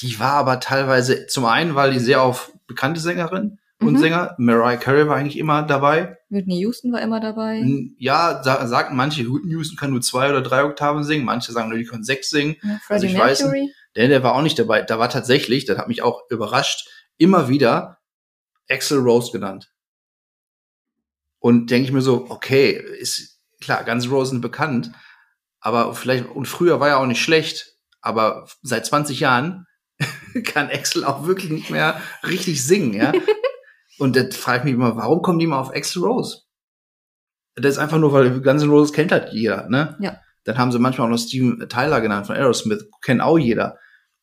Die 0.00 0.18
war 0.20 0.32
aber 0.34 0.60
teilweise 0.60 1.26
zum 1.26 1.44
einen, 1.46 1.74
weil 1.74 1.92
die 1.92 1.98
sehr 1.98 2.22
auf 2.22 2.52
bekannte 2.66 3.00
Sängerinnen 3.00 3.60
und 3.82 3.94
Mhm. 3.94 3.98
Sänger. 3.98 4.34
Mariah 4.38 4.76
Carey 4.76 5.08
war 5.08 5.16
eigentlich 5.16 5.38
immer 5.38 5.62
dabei. 5.62 6.16
Whitney 6.28 6.58
Houston 6.60 6.92
war 6.92 7.00
immer 7.00 7.20
dabei. 7.20 7.62
Ja, 7.98 8.42
sa 8.42 8.66
sagten 8.66 8.96
manche, 8.96 9.24
Whitney 9.24 9.52
Houston 9.52 9.76
kann 9.76 9.90
nur 9.90 10.00
zwei 10.00 10.30
oder 10.30 10.40
drei 10.42 10.64
Oktaven 10.64 11.04
singen. 11.04 11.24
Manche 11.24 11.52
sagen 11.52 11.68
nur, 11.68 11.78
die 11.78 11.84
können 11.84 12.04
sechs 12.04 12.30
singen. 12.30 12.56
Ja, 12.62 12.70
Also 12.88 13.06
Freddie 13.06 13.06
ich 13.06 13.18
weiß 13.18 13.40
Mercury. 13.40 13.72
Der, 13.96 14.08
der 14.08 14.22
war 14.22 14.34
auch 14.34 14.42
nicht 14.42 14.58
dabei. 14.58 14.82
Da 14.82 14.98
war 14.98 15.08
tatsächlich, 15.10 15.64
das 15.66 15.76
hat 15.78 15.88
mich 15.88 16.02
auch 16.02 16.22
überrascht, 16.30 16.88
immer 17.18 17.48
wieder 17.48 17.98
Axel 18.70 18.98
Rose 18.98 19.32
genannt. 19.32 19.70
Und 21.38 21.70
denke 21.70 21.86
ich 21.88 21.92
mir 21.92 22.02
so, 22.02 22.26
okay, 22.30 22.72
ist 22.98 23.40
klar, 23.60 23.84
Guns 23.84 24.04
N' 24.06 24.10
Roses 24.10 24.30
sind 24.30 24.40
bekannt, 24.40 24.92
aber 25.60 25.94
vielleicht, 25.94 26.26
und 26.26 26.46
früher 26.46 26.80
war 26.80 26.88
ja 26.88 26.96
auch 26.96 27.06
nicht 27.06 27.20
schlecht, 27.22 27.76
aber 28.00 28.46
seit 28.62 28.86
20 28.86 29.20
Jahren 29.20 29.66
kann 30.44 30.70
Axel 30.70 31.04
auch 31.04 31.26
wirklich 31.26 31.50
nicht 31.50 31.70
mehr 31.70 32.00
richtig 32.26 32.64
singen, 32.64 32.94
ja. 32.94 33.12
und 34.02 34.16
das 34.16 34.36
frage 34.36 34.58
ich 34.58 34.64
mich 34.64 34.74
immer, 34.74 34.96
warum 34.96 35.22
kommen 35.22 35.38
die 35.38 35.46
mal 35.46 35.60
auf 35.60 35.74
Axel 35.74 36.02
Rose? 36.04 36.42
Das 37.54 37.72
ist 37.72 37.78
einfach 37.78 37.98
nur, 37.98 38.12
weil 38.12 38.40
Guns 38.40 38.62
N' 38.62 38.70
Roses 38.70 38.92
kennt 38.92 39.12
halt 39.12 39.32
jeder, 39.32 39.68
ne? 39.68 39.96
Ja. 40.00 40.20
Dann 40.44 40.58
haben 40.58 40.72
sie 40.72 40.78
manchmal 40.78 41.06
auch 41.06 41.10
noch 41.10 41.18
Steven 41.18 41.68
Tyler 41.68 42.00
genannt 42.00 42.26
von 42.26 42.34
Aerosmith, 42.36 42.88
kennt 43.02 43.20
auch 43.20 43.38
jeder. 43.38 43.78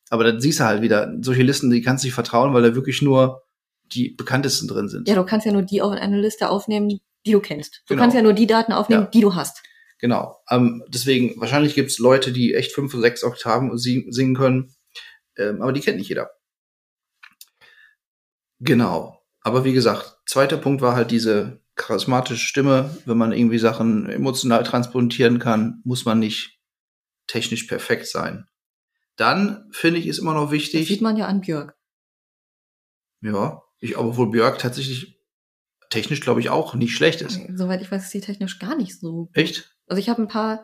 Aber 0.10 0.24
dann 0.24 0.42
siehst 0.42 0.60
du 0.60 0.64
halt 0.66 0.82
wieder, 0.82 1.14
solche 1.22 1.44
Listen, 1.44 1.70
die 1.70 1.82
kannst 1.82 2.04
du 2.04 2.08
nicht 2.08 2.16
vertrauen, 2.16 2.54
weil 2.54 2.64
da 2.64 2.76
wirklich 2.76 3.02
nur 3.02 3.44
die 3.94 4.10
bekanntesten 4.10 4.68
drin 4.68 4.90
sind. 4.90 5.08
Ja, 5.08 5.16
du 5.16 5.24
kannst 5.26 5.46
ja 5.46 5.52
nur 5.52 5.62
die 5.62 5.82
auf 5.82 5.92
eine 5.94 6.20
Liste 6.20 6.50
aufnehmen, 6.50 6.90
die 7.26 7.32
du 7.32 7.40
kennst. 7.40 7.84
Du 7.88 7.94
Genau. 7.94 8.02
kannst 8.02 8.16
ja 8.16 8.22
nur 8.24 8.34
die 8.34 8.48
Daten 8.48 8.74
aufnehmen, 8.74 9.04
Ja. 9.04 9.10
die 9.10 9.22
du 9.22 9.36
hast. 9.36 9.62
Genau. 10.00 10.38
Ähm, 10.50 10.84
deswegen, 10.88 11.40
wahrscheinlich 11.40 11.76
gibt's 11.76 12.00
Leute, 12.00 12.32
die 12.32 12.54
echt 12.56 12.72
fünf 12.74 12.94
oder 12.94 13.02
sechs 13.04 13.24
Oktaven 13.24 13.78
sing- 13.78 14.12
singen 14.12 14.36
können, 14.36 14.74
ähm, 15.38 15.62
aber 15.62 15.72
die 15.74 15.82
kennt 15.82 15.98
nicht 15.98 16.10
jeder. 16.10 16.32
Genau. 18.60 19.19
Aber 19.50 19.66
wie 19.66 19.74
gesagt, 19.74 20.20
zweiter 20.28 20.58
Punkt 20.58 20.80
war 20.84 20.96
halt 20.96 21.10
diese 21.10 21.60
charismatische 21.76 22.46
Stimme. 22.46 22.96
Wenn 23.06 23.18
man 23.18 23.32
irgendwie 23.32 23.58
Sachen 23.58 24.08
emotional 24.08 24.62
transportieren 24.62 25.40
kann, 25.40 25.82
muss 25.84 26.06
man 26.06 26.20
nicht 26.20 26.60
technisch 27.26 27.64
perfekt 27.64 28.06
sein. 28.06 28.46
Dann 29.16 29.68
finde 29.72 30.00
ich, 30.00 30.06
ist 30.06 30.20
immer 30.20 30.36
noch 30.36 30.44
Das 30.46 30.52
wichtig. 30.52 30.88
sieht 30.88 31.02
man 31.02 31.18
ja 31.18 31.26
an 31.26 31.42
Björk. 31.42 31.76
Ja, 33.22 33.64
ich, 33.80 33.98
obwohl 33.98 34.30
Björk 34.30 34.60
tatsächlich 34.60 35.20
technisch, 35.90 36.22
glaube 36.22 36.42
ich, 36.42 36.52
auch 36.52 36.76
nicht 36.76 36.96
schlecht 36.96 37.22
ist. 37.22 37.40
Soweit 37.56 37.82
ich 37.82 37.92
weiß, 37.92 38.04
ist 38.04 38.12
sie 38.12 38.22
technisch 38.22 38.60
gar 38.60 38.76
nicht 38.76 39.00
so. 39.00 39.32
Echt? 39.34 39.76
Also 39.88 40.00
ich 40.00 40.10
habe 40.10 40.22
ein 40.22 40.28
paar 40.28 40.64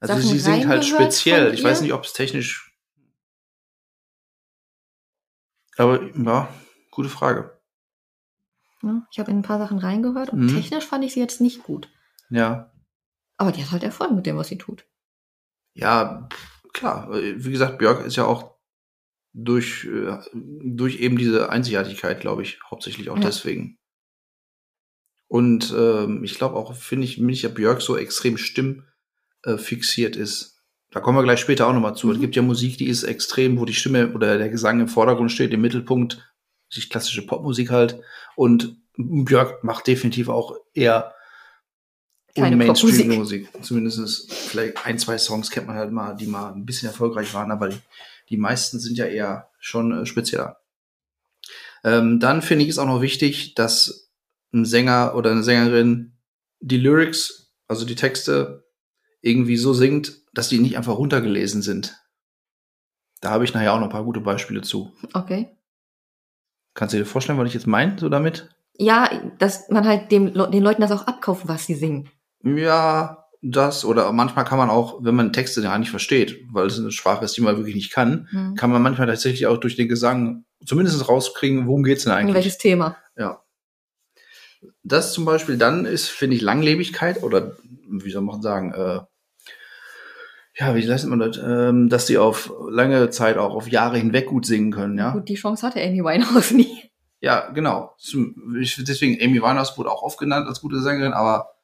Also 0.00 0.14
Sachen 0.14 0.30
sie 0.30 0.38
singt 0.38 0.66
halt 0.66 0.82
speziell. 0.86 1.52
Ich 1.52 1.62
weiß 1.62 1.82
nicht, 1.82 1.92
ob 1.92 2.04
es 2.04 2.14
technisch. 2.14 2.74
Aber 5.76 6.02
ja, 6.16 6.48
gute 6.90 7.10
Frage. 7.10 7.60
Ne? 8.84 9.06
Ich 9.10 9.18
habe 9.18 9.30
in 9.30 9.38
ein 9.38 9.42
paar 9.42 9.58
Sachen 9.58 9.78
reingehört 9.78 10.30
und 10.30 10.40
Mhm. 10.46 10.54
technisch 10.54 10.84
fand 10.84 11.04
ich 11.04 11.12
sie 11.14 11.20
jetzt 11.20 11.40
nicht 11.40 11.62
gut. 11.62 11.88
Ja. 12.30 12.72
Aber 13.36 13.50
die 13.52 13.62
hat 13.62 13.72
halt 13.72 13.82
Erfolg 13.82 14.12
mit 14.12 14.26
dem, 14.26 14.36
was 14.36 14.48
sie 14.48 14.58
tut. 14.58 14.86
Ja, 15.74 16.28
klar. 16.72 17.08
Wie 17.12 17.50
gesagt, 17.50 17.78
Björk 17.78 18.04
ist 18.06 18.16
ja 18.16 18.24
auch 18.26 18.54
durch, 19.32 19.84
äh, 19.86 20.18
durch 20.32 21.00
eben 21.00 21.18
diese 21.18 21.50
Einzigartigkeit, 21.50 22.20
glaube 22.20 22.42
ich, 22.42 22.60
hauptsächlich 22.70 23.10
auch 23.10 23.16
Ja. 23.16 23.24
deswegen. 23.24 23.78
Und 25.28 25.74
ähm, 25.76 26.22
ich 26.22 26.36
glaube 26.36 26.56
auch, 26.56 26.74
finde 26.74 27.04
ich, 27.06 27.18
mich 27.18 27.42
ja 27.42 27.48
Björk 27.48 27.82
so 27.82 27.96
extrem 27.96 28.36
stimmfixiert 28.36 28.84
äh, 29.46 29.58
fixiert 29.58 30.16
ist. 30.16 30.62
Da 30.90 31.00
kommen 31.00 31.18
wir 31.18 31.22
gleich 31.24 31.40
später 31.40 31.66
auch 31.66 31.72
nochmal 31.72 31.96
zu. 31.96 32.06
Mhm. 32.06 32.12
Es 32.14 32.20
gibt 32.20 32.36
ja 32.36 32.42
Musik, 32.42 32.78
die 32.78 32.86
ist 32.88 33.02
extrem, 33.02 33.58
wo 33.58 33.64
die 33.64 33.74
Stimme 33.74 34.12
oder 34.14 34.38
der 34.38 34.48
Gesang 34.48 34.80
im 34.80 34.88
Vordergrund 34.88 35.32
steht, 35.32 35.52
im 35.52 35.60
Mittelpunkt, 35.60 36.33
die 36.76 36.88
klassische 36.88 37.26
Popmusik 37.26 37.70
halt. 37.70 38.00
Und 38.36 38.76
Björk 38.96 39.64
macht 39.64 39.86
definitiv 39.86 40.28
auch 40.28 40.56
eher 40.72 41.14
Keine 42.34 42.56
Mainstream-Musik. 42.56 43.48
Zumindest 43.62 44.32
vielleicht 44.32 44.84
ein, 44.86 44.98
zwei 44.98 45.18
Songs 45.18 45.50
kennt 45.50 45.66
man 45.66 45.76
halt 45.76 45.92
mal, 45.92 46.14
die 46.14 46.26
mal 46.26 46.52
ein 46.52 46.66
bisschen 46.66 46.88
erfolgreich 46.88 47.32
waren, 47.34 47.50
aber 47.50 47.68
die, 47.68 47.78
die 48.30 48.36
meisten 48.36 48.78
sind 48.78 48.96
ja 48.96 49.06
eher 49.06 49.48
schon 49.58 49.92
äh, 50.02 50.06
spezieller. 50.06 50.58
Ähm, 51.82 52.18
dann 52.18 52.42
finde 52.42 52.64
ich 52.64 52.70
es 52.70 52.78
auch 52.78 52.86
noch 52.86 53.02
wichtig, 53.02 53.54
dass 53.54 54.10
ein 54.52 54.64
Sänger 54.64 55.14
oder 55.16 55.30
eine 55.30 55.42
Sängerin 55.42 56.12
die 56.60 56.78
Lyrics, 56.78 57.52
also 57.68 57.84
die 57.84 57.94
Texte, 57.96 58.64
irgendwie 59.20 59.56
so 59.56 59.74
singt, 59.74 60.18
dass 60.32 60.48
die 60.48 60.58
nicht 60.58 60.76
einfach 60.76 60.96
runtergelesen 60.96 61.62
sind. 61.62 61.96
Da 63.20 63.30
habe 63.30 63.44
ich 63.44 63.54
nachher 63.54 63.72
auch 63.72 63.78
noch 63.78 63.86
ein 63.86 63.92
paar 63.92 64.04
gute 64.04 64.20
Beispiele 64.20 64.62
zu. 64.62 64.92
Okay. 65.12 65.53
Kannst 66.74 66.92
du 66.94 66.98
dir 66.98 67.06
vorstellen, 67.06 67.38
was 67.38 67.48
ich 67.48 67.54
jetzt 67.54 67.66
meine, 67.66 67.98
so 67.98 68.08
damit? 68.08 68.48
Ja, 68.76 69.08
dass 69.38 69.68
man 69.70 69.86
halt 69.86 70.10
dem, 70.10 70.32
den 70.34 70.62
Leuten 70.62 70.82
das 70.82 70.90
auch 70.92 71.06
abkauft, 71.06 71.46
was 71.46 71.66
sie 71.66 71.74
singen. 71.74 72.10
Ja, 72.42 73.24
das 73.42 73.84
oder 73.84 74.10
manchmal 74.12 74.44
kann 74.44 74.58
man 74.58 74.70
auch, 74.70 74.98
wenn 75.04 75.14
man 75.14 75.32
Texte 75.32 75.62
gar 75.62 75.78
nicht 75.78 75.90
versteht, 75.90 76.40
weil 76.50 76.66
es 76.66 76.78
eine 76.78 76.90
Sprache 76.90 77.24
ist, 77.24 77.36
die 77.36 77.42
man 77.42 77.56
wirklich 77.56 77.74
nicht 77.74 77.92
kann, 77.92 78.28
Mhm. 78.32 78.54
kann 78.56 78.70
man 78.70 78.82
manchmal 78.82 79.06
tatsächlich 79.06 79.46
auch 79.46 79.58
durch 79.58 79.76
den 79.76 79.88
Gesang 79.88 80.44
zumindest 80.66 81.08
rauskriegen, 81.08 81.66
worum 81.66 81.82
geht's 81.84 82.04
denn 82.04 82.12
In 82.12 82.18
eigentlich? 82.18 82.34
welches 82.34 82.58
Thema? 82.58 82.96
Ja. 83.16 83.40
Das 84.82 85.12
zum 85.12 85.24
Beispiel 85.24 85.58
dann 85.58 85.84
ist, 85.84 86.08
finde 86.08 86.36
ich, 86.36 86.42
Langlebigkeit 86.42 87.22
oder 87.22 87.56
wie 87.88 88.10
soll 88.10 88.22
man 88.22 88.40
sagen, 88.42 88.72
äh, 88.72 89.00
ja, 90.56 90.74
wie 90.74 90.82
lässt 90.82 91.06
man 91.06 91.18
das, 91.18 91.38
ähm, 91.38 91.88
dass 91.88 92.06
die 92.06 92.18
auf 92.18 92.52
lange 92.70 93.10
Zeit 93.10 93.38
auch 93.38 93.54
auf 93.54 93.68
Jahre 93.68 93.98
hinweg 93.98 94.26
gut 94.26 94.46
singen 94.46 94.70
können, 94.70 94.98
ja? 94.98 95.12
Gut, 95.12 95.28
die 95.28 95.34
Chance 95.34 95.66
hatte 95.66 95.82
Amy 95.82 96.02
Winehouse 96.04 96.52
nie. 96.52 96.90
Ja, 97.20 97.50
genau. 97.50 97.96
Deswegen, 97.98 99.20
Amy 99.22 99.40
Winehouse 99.40 99.76
wurde 99.78 99.90
auch 99.90 100.02
oft 100.02 100.18
genannt 100.18 100.46
als 100.46 100.60
gute 100.60 100.80
Sängerin, 100.80 101.14
aber 101.14 101.54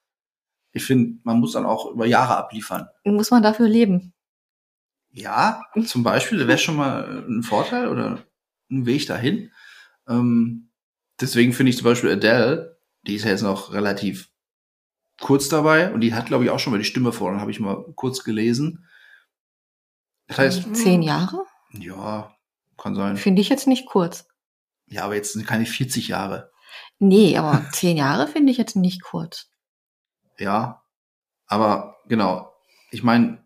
ich 0.72 0.84
finde, 0.84 1.20
man 1.22 1.38
muss 1.38 1.52
dann 1.52 1.66
auch 1.66 1.90
über 1.90 2.06
Jahre 2.06 2.36
abliefern. 2.36 2.88
Muss 3.04 3.30
man 3.30 3.42
dafür 3.42 3.68
leben. 3.68 4.14
Ja, 5.12 5.62
zum 5.84 6.02
Beispiel, 6.02 6.46
wäre 6.48 6.58
schon 6.58 6.76
mal 6.76 7.24
ein 7.28 7.42
Vorteil 7.42 7.88
oder 7.88 8.24
ein 8.70 8.86
Weg 8.86 9.06
dahin. 9.06 9.50
Ähm, 10.08 10.70
deswegen 11.20 11.52
finde 11.52 11.70
ich 11.70 11.76
zum 11.76 11.84
Beispiel 11.84 12.10
Adele, 12.10 12.78
die 13.06 13.16
ist 13.16 13.24
ja 13.24 13.30
jetzt 13.30 13.42
noch 13.42 13.72
relativ 13.72 14.29
kurz 15.20 15.48
dabei 15.48 15.92
und 15.92 16.00
die 16.00 16.14
hat, 16.14 16.26
glaube 16.26 16.44
ich, 16.44 16.50
auch 16.50 16.58
schon 16.58 16.72
mal 16.72 16.78
die 16.78 16.84
Stimme 16.84 17.12
vorne, 17.12 17.40
habe 17.40 17.50
ich 17.50 17.60
mal 17.60 17.84
kurz 17.94 18.24
gelesen. 18.24 18.86
Das 20.26 20.38
heißt, 20.38 20.76
Zehn 20.76 21.02
Jahre? 21.02 21.44
ja, 21.72 22.34
kann 22.76 22.94
sein. 22.94 23.16
Finde 23.16 23.42
ich 23.42 23.48
jetzt 23.48 23.66
nicht 23.66 23.86
kurz. 23.86 24.26
Ja, 24.86 25.04
aber 25.04 25.14
jetzt 25.14 25.32
sind 25.32 25.46
keine 25.46 25.66
40 25.66 26.08
Jahre. 26.08 26.50
Nee, 26.98 27.36
aber 27.36 27.64
zehn 27.72 27.96
Jahre 27.96 28.26
finde 28.26 28.50
ich 28.52 28.58
jetzt 28.58 28.76
nicht 28.76 29.02
kurz. 29.02 29.50
Ja, 30.38 30.82
aber 31.46 31.96
genau. 32.08 32.52
Ich 32.90 33.02
meine, 33.02 33.44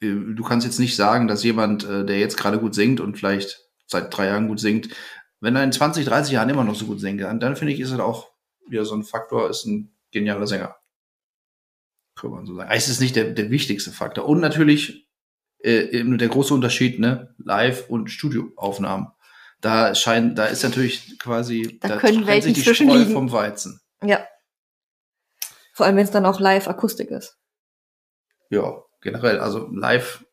du 0.00 0.42
kannst 0.42 0.66
jetzt 0.66 0.80
nicht 0.80 0.96
sagen, 0.96 1.28
dass 1.28 1.44
jemand, 1.44 1.84
äh, 1.84 2.04
der 2.04 2.18
jetzt 2.18 2.36
gerade 2.36 2.58
gut 2.58 2.74
singt 2.74 3.00
und 3.00 3.16
vielleicht 3.16 3.60
seit 3.86 4.14
drei 4.16 4.26
Jahren 4.26 4.48
gut 4.48 4.60
singt, 4.60 4.88
wenn 5.40 5.56
er 5.56 5.64
in 5.64 5.72
20, 5.72 6.04
30 6.04 6.32
Jahren 6.32 6.48
immer 6.48 6.64
noch 6.64 6.74
so 6.74 6.86
gut 6.86 7.00
singen 7.00 7.18
kann, 7.18 7.40
dann 7.40 7.56
finde 7.56 7.72
ich, 7.74 7.80
ist 7.80 7.92
er 7.92 8.04
auch 8.04 8.30
wieder 8.66 8.84
so 8.84 8.94
ein 8.94 9.04
Faktor, 9.04 9.48
ist 9.50 9.66
ein 9.66 9.93
genialer 10.14 10.46
Sänger. 10.46 10.76
Kann 12.16 12.30
man 12.30 12.46
so 12.46 12.54
sagen. 12.54 12.70
Es 12.72 12.88
ist 12.88 13.00
nicht 13.00 13.16
der, 13.16 13.32
der 13.32 13.50
wichtigste 13.50 13.90
Faktor. 13.90 14.26
Und 14.26 14.40
natürlich 14.40 15.08
äh, 15.62 15.90
eben 15.90 16.16
der 16.16 16.28
große 16.28 16.54
Unterschied, 16.54 16.98
ne, 17.00 17.34
Live- 17.38 17.90
und 17.90 18.10
Studioaufnahmen. 18.10 19.08
Da 19.60 19.94
scheint, 19.94 20.38
da 20.38 20.46
ist 20.46 20.62
natürlich 20.62 21.18
quasi, 21.18 21.78
Da 21.80 21.96
können 21.96 22.16
trennt 22.16 22.26
Welten 22.26 22.42
sich 22.42 22.54
die 22.54 22.62
zwischen 22.62 22.88
Spreu 22.88 22.98
liegen. 22.98 23.12
vom 23.12 23.32
Weizen. 23.32 23.80
Ja. 24.02 24.26
Vor 25.72 25.86
allem, 25.86 25.96
wenn 25.96 26.04
es 26.04 26.10
dann 26.10 26.26
auch 26.26 26.38
live 26.38 26.68
Akustik 26.68 27.10
ist. 27.10 27.38
Ja, 28.50 28.82
generell. 29.00 29.40
Also 29.40 29.68
live, 29.72 30.24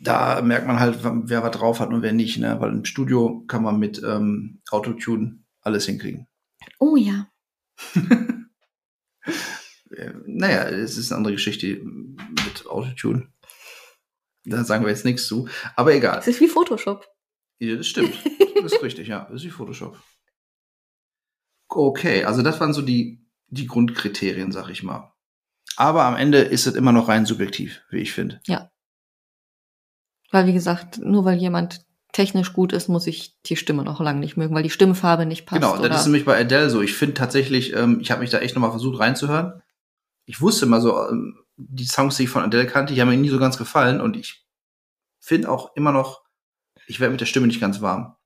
da 0.00 0.40
merkt 0.42 0.66
man 0.66 0.80
halt, 0.80 0.98
wer 1.02 1.42
was 1.42 1.52
drauf 1.56 1.80
hat 1.80 1.90
und 1.90 2.02
wer 2.02 2.12
nicht, 2.12 2.38
ne? 2.38 2.60
Weil 2.60 2.72
im 2.72 2.84
Studio 2.84 3.44
kann 3.46 3.62
man 3.62 3.78
mit 3.78 4.02
ähm, 4.02 4.62
Autotune 4.70 5.44
alles 5.60 5.86
hinkriegen. 5.86 6.26
Oh 6.80 6.96
ja. 6.96 7.28
Äh, 9.90 10.12
naja, 10.26 10.68
es 10.68 10.98
ist 10.98 11.10
eine 11.10 11.18
andere 11.18 11.34
Geschichte 11.34 11.66
mit 11.66 12.66
Autotune. 12.66 13.32
Da 14.44 14.64
sagen 14.64 14.84
wir 14.84 14.90
jetzt 14.90 15.04
nichts 15.04 15.26
zu. 15.26 15.48
Aber 15.76 15.94
egal. 15.94 16.18
Es 16.18 16.26
ist 16.26 16.40
wie 16.40 16.48
Photoshop. 16.48 17.06
Ja, 17.58 17.76
das 17.76 17.86
stimmt. 17.86 18.14
Das 18.60 18.72
ist 18.72 18.82
richtig, 18.82 19.06
ja. 19.06 19.20
Das 19.30 19.36
ist 19.36 19.44
wie 19.44 19.50
Photoshop. 19.50 20.02
Okay, 21.68 22.24
also 22.24 22.42
das 22.42 22.58
waren 22.58 22.72
so 22.72 22.82
die, 22.82 23.24
die 23.46 23.68
Grundkriterien, 23.68 24.50
sag 24.50 24.68
ich 24.68 24.82
mal. 24.82 25.14
Aber 25.76 26.02
am 26.02 26.16
Ende 26.16 26.38
ist 26.38 26.66
es 26.66 26.74
immer 26.74 26.90
noch 26.90 27.06
rein 27.06 27.24
subjektiv, 27.24 27.82
wie 27.90 27.98
ich 27.98 28.12
finde. 28.12 28.40
Weil, 30.32 30.46
wie 30.48 30.52
gesagt, 30.52 30.98
nur 30.98 31.24
weil 31.24 31.38
jemand 31.38 31.86
technisch 32.18 32.52
gut 32.52 32.72
ist, 32.72 32.88
muss 32.88 33.06
ich 33.06 33.40
die 33.46 33.54
Stimme 33.54 33.84
noch 33.84 34.00
lange 34.00 34.18
nicht 34.18 34.36
mögen, 34.36 34.52
weil 34.52 34.64
die 34.64 34.70
Stimmfarbe 34.70 35.24
nicht 35.24 35.46
passt. 35.46 35.62
Genau, 35.62 35.76
das 35.80 36.00
ist 36.00 36.06
nämlich 36.06 36.24
bei 36.24 36.36
Adele 36.38 36.68
so. 36.68 36.82
Ich 36.82 36.94
finde 36.94 37.14
tatsächlich, 37.14 37.72
ähm, 37.74 38.00
ich 38.00 38.10
habe 38.10 38.20
mich 38.22 38.30
da 38.30 38.40
echt 38.40 38.56
nochmal 38.56 38.70
versucht 38.72 38.98
reinzuhören. 38.98 39.62
Ich 40.24 40.40
wusste 40.40 40.66
mal 40.66 40.80
so, 40.80 41.08
ähm, 41.08 41.38
die 41.56 41.86
Songs, 41.86 42.16
die 42.16 42.24
ich 42.24 42.28
von 42.28 42.42
Adele 42.42 42.66
kannte, 42.66 42.92
die 42.92 43.00
haben 43.00 43.08
mir 43.08 43.16
nie 43.16 43.28
so 43.28 43.38
ganz 43.38 43.56
gefallen 43.56 44.00
und 44.00 44.16
ich 44.16 44.44
finde 45.20 45.48
auch 45.48 45.76
immer 45.76 45.92
noch, 45.92 46.22
ich 46.88 46.98
werde 46.98 47.12
mit 47.12 47.20
der 47.20 47.26
Stimme 47.26 47.46
nicht 47.46 47.60
ganz 47.60 47.80
warm. 47.80 48.16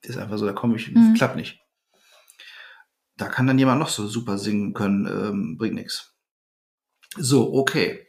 Ist 0.00 0.16
einfach 0.16 0.38
so, 0.38 0.46
da 0.46 0.52
komme 0.54 0.76
ich, 0.76 0.90
Mhm. 0.90 1.12
klappt 1.14 1.36
nicht. 1.36 1.60
Da 3.18 3.26
kann 3.28 3.46
dann 3.46 3.58
jemand 3.58 3.78
noch 3.78 3.88
so 3.90 4.06
super 4.08 4.38
singen 4.38 4.72
können, 4.72 5.06
ähm, 5.06 5.56
bringt 5.58 5.74
nichts. 5.74 6.14
So, 7.16 7.52
okay. 7.54 8.06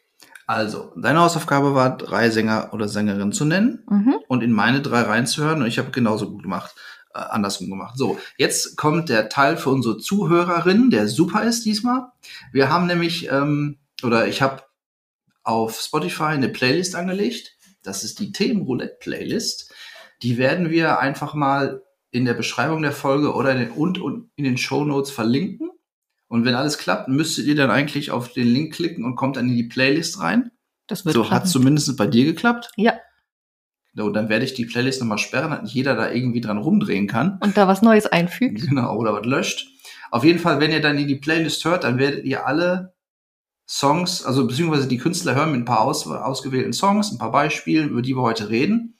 Also, 0.47 0.93
deine 0.95 1.19
Hausaufgabe 1.21 1.73
war, 1.73 1.97
drei 1.97 2.29
Sänger 2.29 2.69
oder 2.71 2.87
Sängerinnen 2.87 3.33
zu 3.33 3.45
nennen 3.45 3.83
mhm. 3.89 4.15
und 4.27 4.43
in 4.43 4.51
meine 4.51 4.81
drei 4.81 5.01
reinzuhören 5.01 5.61
und 5.61 5.67
ich 5.67 5.79
habe 5.79 5.89
genauso 5.91 6.29
gut 6.29 6.43
gemacht, 6.43 6.75
äh, 7.15 7.19
andersrum 7.19 7.69
gemacht. 7.69 7.97
So, 7.97 8.19
jetzt 8.37 8.77
kommt 8.77 9.09
der 9.09 9.29
Teil 9.29 9.57
für 9.57 9.71
unsere 9.71 9.97
Zuhörerinnen, 9.97 10.91
der 10.91 11.07
super 11.07 11.43
ist 11.43 11.65
diesmal. 11.65 12.11
Wir 12.51 12.69
haben 12.69 12.85
nämlich, 12.85 13.31
ähm, 13.31 13.79
oder 14.03 14.27
ich 14.27 14.43
habe 14.43 14.61
auf 15.43 15.79
Spotify 15.79 16.23
eine 16.23 16.49
Playlist 16.49 16.95
angelegt. 16.95 17.55
Das 17.81 18.03
ist 18.03 18.19
die 18.19 18.31
Themenroulette-Playlist. 18.31 19.73
Die 20.21 20.37
werden 20.37 20.69
wir 20.69 20.99
einfach 20.99 21.33
mal 21.33 21.83
in 22.11 22.25
der 22.25 22.33
Beschreibung 22.33 22.81
der 22.81 22.91
Folge 22.91 23.33
oder 23.33 23.51
in 23.51 23.59
den, 23.59 23.71
und, 23.71 23.99
und 23.99 24.29
in 24.35 24.43
den 24.43 24.57
Show 24.57 24.85
Notes 24.85 25.11
verlinken. 25.11 25.69
Und 26.27 26.45
wenn 26.45 26.55
alles 26.55 26.77
klappt, 26.77 27.07
müsstet 27.07 27.45
ihr 27.45 27.55
dann 27.55 27.69
eigentlich 27.69 28.11
auf 28.11 28.33
den 28.33 28.47
Link 28.47 28.73
klicken 28.73 29.05
und 29.05 29.15
kommt 29.15 29.37
dann 29.37 29.49
in 29.49 29.55
die 29.55 29.63
Playlist 29.63 30.19
rein. 30.19 30.51
Das 30.87 31.05
wird 31.05 31.15
So 31.15 31.29
hat 31.29 31.47
zumindest 31.47 31.95
bei 31.97 32.07
dir 32.07 32.25
geklappt. 32.25 32.71
Ja. 32.77 32.93
So, 33.93 34.09
dann 34.09 34.27
werde 34.27 34.43
ich 34.43 34.53
die 34.53 34.65
Playlist 34.65 34.99
nochmal 34.99 35.17
sperren, 35.17 35.51
dass 35.51 35.61
nicht 35.61 35.73
jeder 35.73 35.95
da 35.95 36.11
irgendwie 36.11 36.41
dran 36.41 36.57
rumdrehen 36.57 37.07
kann. 37.07 37.39
Und 37.41 37.55
da 37.55 37.67
was 37.67 37.81
Neues 37.81 38.07
einfügt. 38.07 38.67
Genau, 38.67 38.97
oder 38.97 39.13
was 39.13 39.25
löscht. 39.25 39.67
Auf 40.11 40.23
jeden 40.23 40.39
Fall, 40.39 40.59
wenn 40.59 40.71
ihr 40.71 40.81
dann 40.81 40.97
in 40.97 41.07
die 41.07 41.15
Playlist 41.15 41.63
hört, 41.63 41.85
dann 41.85 41.97
werdet 41.97 42.25
ihr 42.25 42.45
alle 42.45 42.93
Songs, 43.67 44.23
also 44.23 44.45
beziehungsweise 44.45 44.87
die 44.87 44.97
Künstler 44.97 45.33
hören 45.35 45.51
mit 45.51 45.61
ein 45.61 45.65
paar 45.65 45.81
aus, 45.81 46.05
ausgewählten 46.07 46.73
Songs, 46.73 47.11
ein 47.11 47.17
paar 47.17 47.31
Beispielen, 47.31 47.89
über 47.89 48.01
die 48.01 48.15
wir 48.15 48.21
heute 48.21 48.49
reden. 48.49 48.94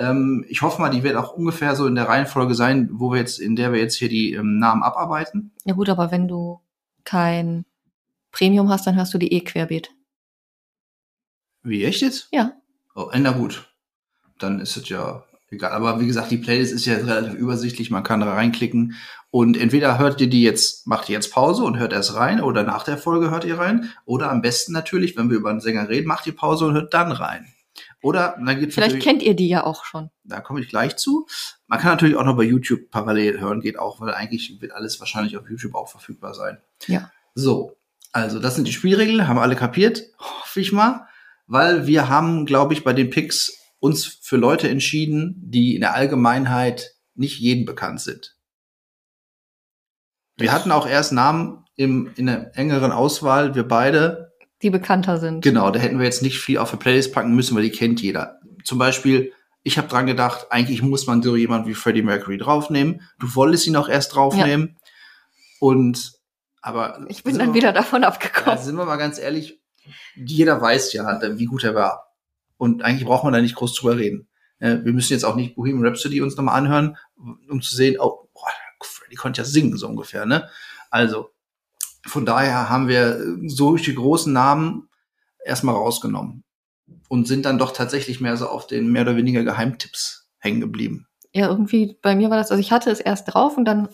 Ähm, 0.00 0.44
ich 0.48 0.62
hoffe 0.62 0.80
mal, 0.80 0.88
die 0.90 1.02
wird 1.02 1.16
auch 1.16 1.34
ungefähr 1.34 1.76
so 1.76 1.86
in 1.86 1.94
der 1.94 2.08
Reihenfolge 2.08 2.54
sein, 2.54 2.88
wo 2.92 3.12
wir 3.12 3.18
jetzt, 3.18 3.38
in 3.38 3.54
der 3.54 3.72
wir 3.72 3.80
jetzt 3.80 3.96
hier 3.96 4.08
die 4.08 4.32
ähm, 4.32 4.58
Namen 4.58 4.82
abarbeiten. 4.82 5.52
Ja 5.66 5.74
gut, 5.74 5.90
aber 5.90 6.10
wenn 6.10 6.26
du 6.26 6.60
kein 7.04 7.66
Premium 8.32 8.70
hast, 8.70 8.86
dann 8.86 8.96
hörst 8.96 9.12
du 9.12 9.18
die 9.18 9.32
eh 9.32 9.42
querbeet. 9.42 9.90
Wie, 11.62 11.84
echt 11.84 12.00
jetzt? 12.00 12.28
Ja. 12.32 12.52
Oh, 12.94 13.10
na 13.14 13.32
gut. 13.32 13.68
Dann 14.38 14.60
ist 14.60 14.76
es 14.78 14.88
ja 14.88 15.22
egal. 15.50 15.72
Aber 15.72 16.00
wie 16.00 16.06
gesagt, 16.06 16.30
die 16.30 16.38
Playlist 16.38 16.72
ist 16.72 16.86
ja 16.86 16.94
relativ 16.94 17.34
übersichtlich. 17.34 17.90
Man 17.90 18.02
kann 18.02 18.20
da 18.20 18.32
reinklicken 18.32 18.94
und 19.30 19.58
entweder 19.58 19.98
hört 19.98 20.20
ihr 20.20 20.30
die 20.30 20.42
jetzt, 20.42 20.86
macht 20.86 21.10
ihr 21.10 21.14
jetzt 21.14 21.32
Pause 21.32 21.64
und 21.64 21.78
hört 21.78 21.92
erst 21.92 22.14
rein 22.14 22.40
oder 22.40 22.62
nach 22.62 22.84
der 22.84 22.96
Folge 22.96 23.30
hört 23.30 23.44
ihr 23.44 23.58
rein. 23.58 23.90
Oder 24.06 24.30
am 24.30 24.40
besten 24.40 24.72
natürlich, 24.72 25.16
wenn 25.16 25.28
wir 25.28 25.36
über 25.36 25.50
einen 25.50 25.60
Sänger 25.60 25.88
reden, 25.90 26.08
macht 26.08 26.26
ihr 26.26 26.34
Pause 26.34 26.66
und 26.66 26.74
hört 26.74 26.94
dann 26.94 27.12
rein. 27.12 27.52
Oder 28.02 28.36
dann 28.44 28.58
geht 28.58 28.72
Vielleicht 28.72 29.00
kennt 29.00 29.22
ihr 29.22 29.34
die 29.34 29.48
ja 29.48 29.64
auch 29.64 29.84
schon. 29.84 30.10
Da 30.24 30.40
komme 30.40 30.60
ich 30.60 30.68
gleich 30.68 30.96
zu. 30.96 31.26
Man 31.66 31.78
kann 31.78 31.92
natürlich 31.92 32.16
auch 32.16 32.24
noch 32.24 32.36
bei 32.36 32.44
YouTube 32.44 32.90
parallel 32.90 33.40
hören, 33.40 33.60
geht 33.60 33.78
auch, 33.78 34.00
weil 34.00 34.14
eigentlich 34.14 34.60
wird 34.60 34.72
alles 34.72 34.98
wahrscheinlich 35.00 35.36
auf 35.36 35.48
YouTube 35.48 35.74
auch 35.74 35.88
verfügbar 35.88 36.32
sein. 36.32 36.58
Ja. 36.86 37.10
So, 37.34 37.76
also 38.12 38.38
das 38.38 38.54
sind 38.54 38.66
die 38.66 38.72
Spielregeln, 38.72 39.28
haben 39.28 39.38
alle 39.38 39.56
kapiert, 39.56 40.04
hoffe 40.18 40.60
ich 40.60 40.72
mal, 40.72 41.06
weil 41.46 41.86
wir 41.86 42.08
haben, 42.08 42.46
glaube 42.46 42.72
ich, 42.72 42.84
bei 42.84 42.92
den 42.92 43.10
Picks 43.10 43.58
uns 43.80 44.06
für 44.06 44.36
Leute 44.36 44.68
entschieden, 44.68 45.34
die 45.36 45.74
in 45.74 45.80
der 45.80 45.94
Allgemeinheit 45.94 46.94
nicht 47.14 47.38
jedem 47.38 47.66
bekannt 47.66 48.00
sind. 48.00 48.36
Wir 50.36 50.52
hatten 50.52 50.72
auch 50.72 50.86
erst 50.86 51.12
Namen 51.12 51.66
im, 51.76 52.10
in 52.16 52.26
der 52.26 52.56
engeren 52.56 52.92
Auswahl, 52.92 53.54
wir 53.54 53.68
beide. 53.68 54.29
Die 54.62 54.70
bekannter 54.70 55.18
sind. 55.18 55.42
Genau, 55.42 55.70
da 55.70 55.80
hätten 55.80 55.98
wir 55.98 56.04
jetzt 56.04 56.22
nicht 56.22 56.38
viel 56.38 56.58
auf 56.58 56.70
der 56.70 56.76
Playlist 56.76 57.12
packen 57.12 57.34
müssen, 57.34 57.56
weil 57.56 57.62
die 57.62 57.70
kennt 57.70 58.02
jeder. 58.02 58.40
Zum 58.64 58.78
Beispiel, 58.78 59.32
ich 59.62 59.78
habe 59.78 59.88
dran 59.88 60.06
gedacht, 60.06 60.46
eigentlich 60.50 60.82
muss 60.82 61.06
man 61.06 61.22
so 61.22 61.36
jemand 61.36 61.66
wie 61.66 61.74
Freddie 61.74 62.02
Mercury 62.02 62.38
draufnehmen. 62.38 63.02
Du 63.18 63.34
wolltest 63.34 63.66
ihn 63.66 63.76
auch 63.76 63.88
erst 63.88 64.14
draufnehmen. 64.14 64.76
Ja. 64.76 64.90
Und 65.60 66.12
aber 66.62 67.06
ich 67.08 67.24
bin 67.24 67.38
dann 67.38 67.54
wieder 67.54 67.72
davon 67.72 68.04
abgekommen. 68.04 68.58
Ja, 68.58 68.62
sind 68.62 68.76
wir 68.76 68.84
mal 68.84 68.96
ganz 68.96 69.18
ehrlich, 69.18 69.60
jeder 70.14 70.60
weiß 70.60 70.92
ja, 70.92 71.20
wie 71.38 71.46
gut 71.46 71.64
er 71.64 71.74
war. 71.74 72.14
Und 72.58 72.82
eigentlich 72.82 73.06
braucht 73.06 73.24
man 73.24 73.32
da 73.32 73.40
nicht 73.40 73.54
groß 73.54 73.74
drüber 73.74 73.96
reden. 73.96 74.28
Wir 74.58 74.92
müssen 74.92 75.14
jetzt 75.14 75.24
auch 75.24 75.36
nicht 75.36 75.56
Bohemian 75.56 75.86
Rhapsody 75.86 76.20
uns 76.20 76.36
nochmal 76.36 76.58
anhören, 76.58 76.98
um 77.48 77.62
zu 77.62 77.74
sehen, 77.74 77.96
oh, 77.98 78.28
die 79.10 79.16
konnte 79.16 79.40
ja 79.40 79.46
singen, 79.46 79.78
so 79.78 79.88
ungefähr, 79.88 80.26
ne? 80.26 80.50
Also, 80.90 81.30
von 82.06 82.26
daher 82.26 82.68
haben 82.68 82.88
wir 82.88 83.20
solche 83.46 83.94
großen 83.94 84.32
Namen 84.32 84.88
erstmal 85.44 85.74
rausgenommen 85.74 86.44
und 87.08 87.26
sind 87.26 87.44
dann 87.44 87.58
doch 87.58 87.72
tatsächlich 87.72 88.20
mehr 88.20 88.36
so 88.36 88.48
auf 88.48 88.66
den 88.66 88.90
mehr 88.90 89.02
oder 89.02 89.16
weniger 89.16 89.42
Geheimtipps 89.44 90.28
hängen 90.38 90.60
geblieben. 90.60 91.06
Ja, 91.32 91.48
irgendwie 91.48 91.98
bei 92.02 92.16
mir 92.16 92.30
war 92.30 92.36
das, 92.36 92.50
also 92.50 92.60
ich 92.60 92.72
hatte 92.72 92.90
es 92.90 93.00
erst 93.00 93.32
drauf 93.32 93.56
und 93.56 93.64
dann, 93.64 93.88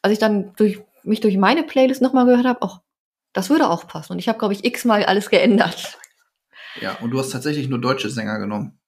als 0.00 0.12
ich 0.12 0.18
dann 0.18 0.54
durch 0.56 0.80
mich 1.04 1.20
durch 1.20 1.36
meine 1.36 1.62
Playlist 1.64 2.00
nochmal 2.00 2.26
gehört 2.26 2.46
habe, 2.46 2.62
auch 2.62 2.80
das 3.32 3.50
würde 3.50 3.68
auch 3.68 3.86
passen. 3.86 4.12
Und 4.12 4.18
ich 4.18 4.28
habe, 4.28 4.38
glaube 4.38 4.54
ich, 4.54 4.64
x-mal 4.64 5.04
alles 5.04 5.30
geändert. 5.30 5.98
Ja, 6.80 6.96
und 7.00 7.10
du 7.10 7.18
hast 7.18 7.30
tatsächlich 7.30 7.68
nur 7.68 7.80
deutsche 7.80 8.10
Sänger 8.10 8.38
genommen. 8.38 8.78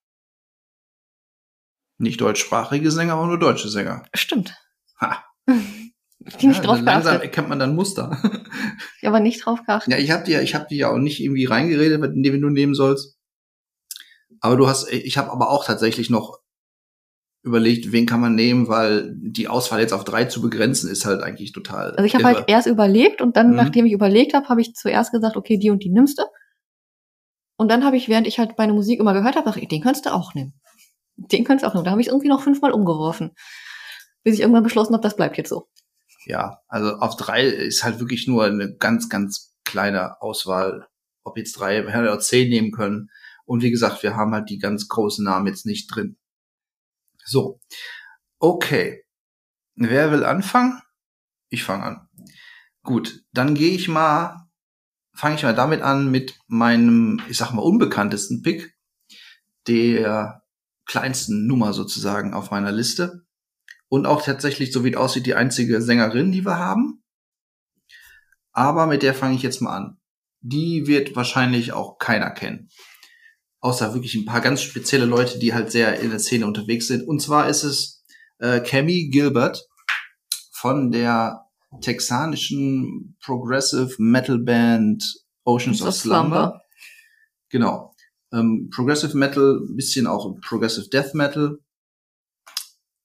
Nicht 1.99 2.21
deutschsprachige 2.21 2.90
Sänger, 2.90 3.14
aber 3.14 3.27
nur 3.27 3.38
deutsche 3.38 3.69
Sänger. 3.69 4.05
Stimmt. 4.14 4.55
Ha. 5.01 5.25
Die 6.41 6.47
nicht 6.47 6.59
ja, 6.59 6.65
drauf 6.65 6.81
langsam 6.81 7.13
geachtet. 7.13 7.23
erkennt 7.23 7.49
man 7.49 7.59
dann 7.59 7.75
Muster. 7.75 8.19
Ja, 9.03 9.11
aber 9.11 9.21
nicht 9.21 9.45
drauf 9.45 9.61
geachtet. 9.67 9.93
Ja, 9.93 9.99
ich 9.99 10.11
habe 10.11 10.25
dir, 10.25 10.41
ich 10.41 10.55
habe 10.55 10.67
dir 10.67 10.79
ja 10.79 10.91
auch 10.91 10.97
nicht 10.97 11.21
irgendwie 11.21 11.45
reingeredet, 11.45 12.01
mit 12.01 12.25
dem 12.25 12.41
du 12.41 12.49
nehmen 12.49 12.75
sollst. 12.75 13.19
Aber 14.41 14.57
du 14.57 14.67
hast, 14.67 14.91
ich 14.91 15.19
habe 15.19 15.31
aber 15.31 15.51
auch 15.51 15.67
tatsächlich 15.67 16.09
noch 16.09 16.39
überlegt, 17.43 17.93
wen 17.93 18.07
kann 18.07 18.21
man 18.21 18.35
nehmen, 18.35 18.69
weil 18.69 19.15
die 19.15 19.49
Auswahl 19.49 19.81
jetzt 19.81 19.93
auf 19.93 20.05
drei 20.05 20.25
zu 20.25 20.41
begrenzen 20.41 20.91
ist 20.91 21.05
halt 21.05 21.23
eigentlich 21.23 21.53
total. 21.53 21.91
Also 21.91 22.05
ich 22.05 22.15
habe 22.15 22.25
halt 22.25 22.45
erst 22.47 22.67
überlegt 22.67 23.21
und 23.21 23.37
dann, 23.37 23.51
mhm. 23.51 23.57
nachdem 23.57 23.85
ich 23.85 23.93
überlegt 23.93 24.33
habe, 24.33 24.49
habe 24.49 24.63
ich 24.63 24.75
zuerst 24.75 25.13
gesagt, 25.13 25.37
okay, 25.37 25.59
die 25.59 25.71
und 25.71 25.83
die 25.83 25.91
nimmst 25.91 26.19
du. 26.19 26.23
Und 27.57 27.71
dann 27.71 27.85
habe 27.85 27.99
ich, 27.99 28.09
während 28.09 28.27
ich 28.27 28.39
halt 28.39 28.57
meine 28.57 28.73
Musik 28.73 28.99
immer 28.99 29.13
gehört 29.13 29.37
habe, 29.37 29.61
den 29.67 29.83
kannst 29.83 30.07
du 30.07 30.15
auch 30.15 30.33
nehmen. 30.35 30.55
Den 31.17 31.45
kannst 31.45 31.65
du 31.65 31.69
auch 31.69 31.75
nehmen. 31.75 31.85
Da 31.85 31.91
habe 31.91 32.01
ich 32.01 32.09
irgendwie 32.09 32.29
noch 32.29 32.43
fünfmal 32.43 32.73
umgeworfen 32.73 33.33
bis 34.25 34.35
ich 34.35 34.41
irgendwann 34.41 34.65
beschlossen 34.65 34.95
habe, 34.95 35.03
das 35.03 35.15
bleibt 35.15 35.37
jetzt 35.37 35.51
so. 35.51 35.69
Ja, 36.27 36.63
also 36.69 36.97
auf 36.97 37.17
drei 37.17 37.45
ist 37.47 37.85
halt 37.85 38.01
wirklich 38.01 38.27
nur 38.27 38.45
eine 38.45 38.77
ganz, 38.77 39.09
ganz 39.09 39.55
kleine 39.65 40.21
Auswahl, 40.23 40.89
ob 41.23 41.37
jetzt 41.37 41.59
drei 41.59 41.87
oder 41.87 42.19
zehn 42.19 42.49
nehmen 42.49 42.73
können. 42.73 43.11
Und 43.45 43.63
wie 43.63 43.71
gesagt, 43.71 44.03
wir 44.03 44.17
haben 44.17 44.33
halt 44.33 44.49
die 44.49 44.59
ganz 44.59 44.89
großen 44.89 45.25
Namen 45.25 45.47
jetzt 45.47 45.67
nicht 45.67 45.87
drin. 45.95 46.17
So, 47.25 47.61
okay. 48.39 49.05
Wer 49.77 50.13
will 50.13 50.25
anfangen? 50.25 50.81
Ich 51.51 51.65
fange 51.65 51.85
an. 51.85 52.09
Gut, 52.83 53.25
dann 53.33 53.55
gehe 53.55 53.75
ich 53.75 53.89
mal, 53.89 54.49
fange 55.15 55.35
ich 55.37 55.43
mal 55.43 55.55
damit 55.55 55.83
an 55.83 56.11
mit 56.11 56.39
meinem, 56.47 57.21
ich 57.29 57.37
sag 57.37 57.53
mal, 57.53 57.63
unbekanntesten 57.63 58.43
Pick, 58.43 58.77
der 59.67 60.43
kleinsten 60.87 61.47
Nummer 61.47 61.73
sozusagen 61.73 62.35
auf 62.35 62.51
meiner 62.51 62.73
Liste 62.73 63.24
und 63.94 64.07
auch 64.07 64.22
tatsächlich, 64.22 64.72
so 64.72 64.83
wie 64.83 64.90
es 64.90 64.96
aussieht, 64.96 65.24
die 65.24 65.37
einzige 65.37 65.80
Sängerin, 65.80 66.33
die 66.33 66.44
wir 66.44 66.59
haben. 66.59 67.04
Aber 68.50 68.88
mit 68.88 69.04
der 69.04 69.14
fange 69.14 69.37
ich 69.37 69.42
jetzt 69.42 69.62
mal 69.62 69.76
an. 69.76 69.98
Die 70.40 70.88
wird 70.88 71.14
wahrscheinlich 71.14 71.70
auch 71.72 71.98
keiner 71.98 72.33
kennen. 72.33 72.70
Außer 73.61 73.94
wirklich 73.94 74.16
ein 74.16 74.24
paar 74.24 74.40
ganz 74.40 74.62
spezielle 74.62 75.04
Leute, 75.04 75.38
die 75.38 75.54
halt 75.54 75.70
sehr 75.70 76.00
in 76.00 76.11
der 76.11 76.18
Szene 76.18 76.44
unterwegs 76.44 76.88
sind. 76.88 77.07
Und 77.07 77.22
zwar 77.22 77.48
ist 77.48 77.62
es 77.62 78.04
äh, 78.40 78.59
Cammy 78.59 79.11
Gilbert 79.11 79.64
von 80.50 80.90
der 80.90 81.44
texanischen 81.80 83.16
Progressive 83.24 83.94
Metal 83.98 84.38
Band 84.38 85.04
Oceans 85.44 85.80
of 85.83 85.94
Slumber. 85.94 86.18
Slumber. 86.24 86.62
Genau. 87.48 87.94
Ähm, 88.33 88.70
Progressive 88.74 89.16
Metal, 89.16 89.61
bisschen 89.76 90.09
auch 90.09 90.35
Progressive 90.40 90.88
Death 90.88 91.14
Metal. 91.14 91.61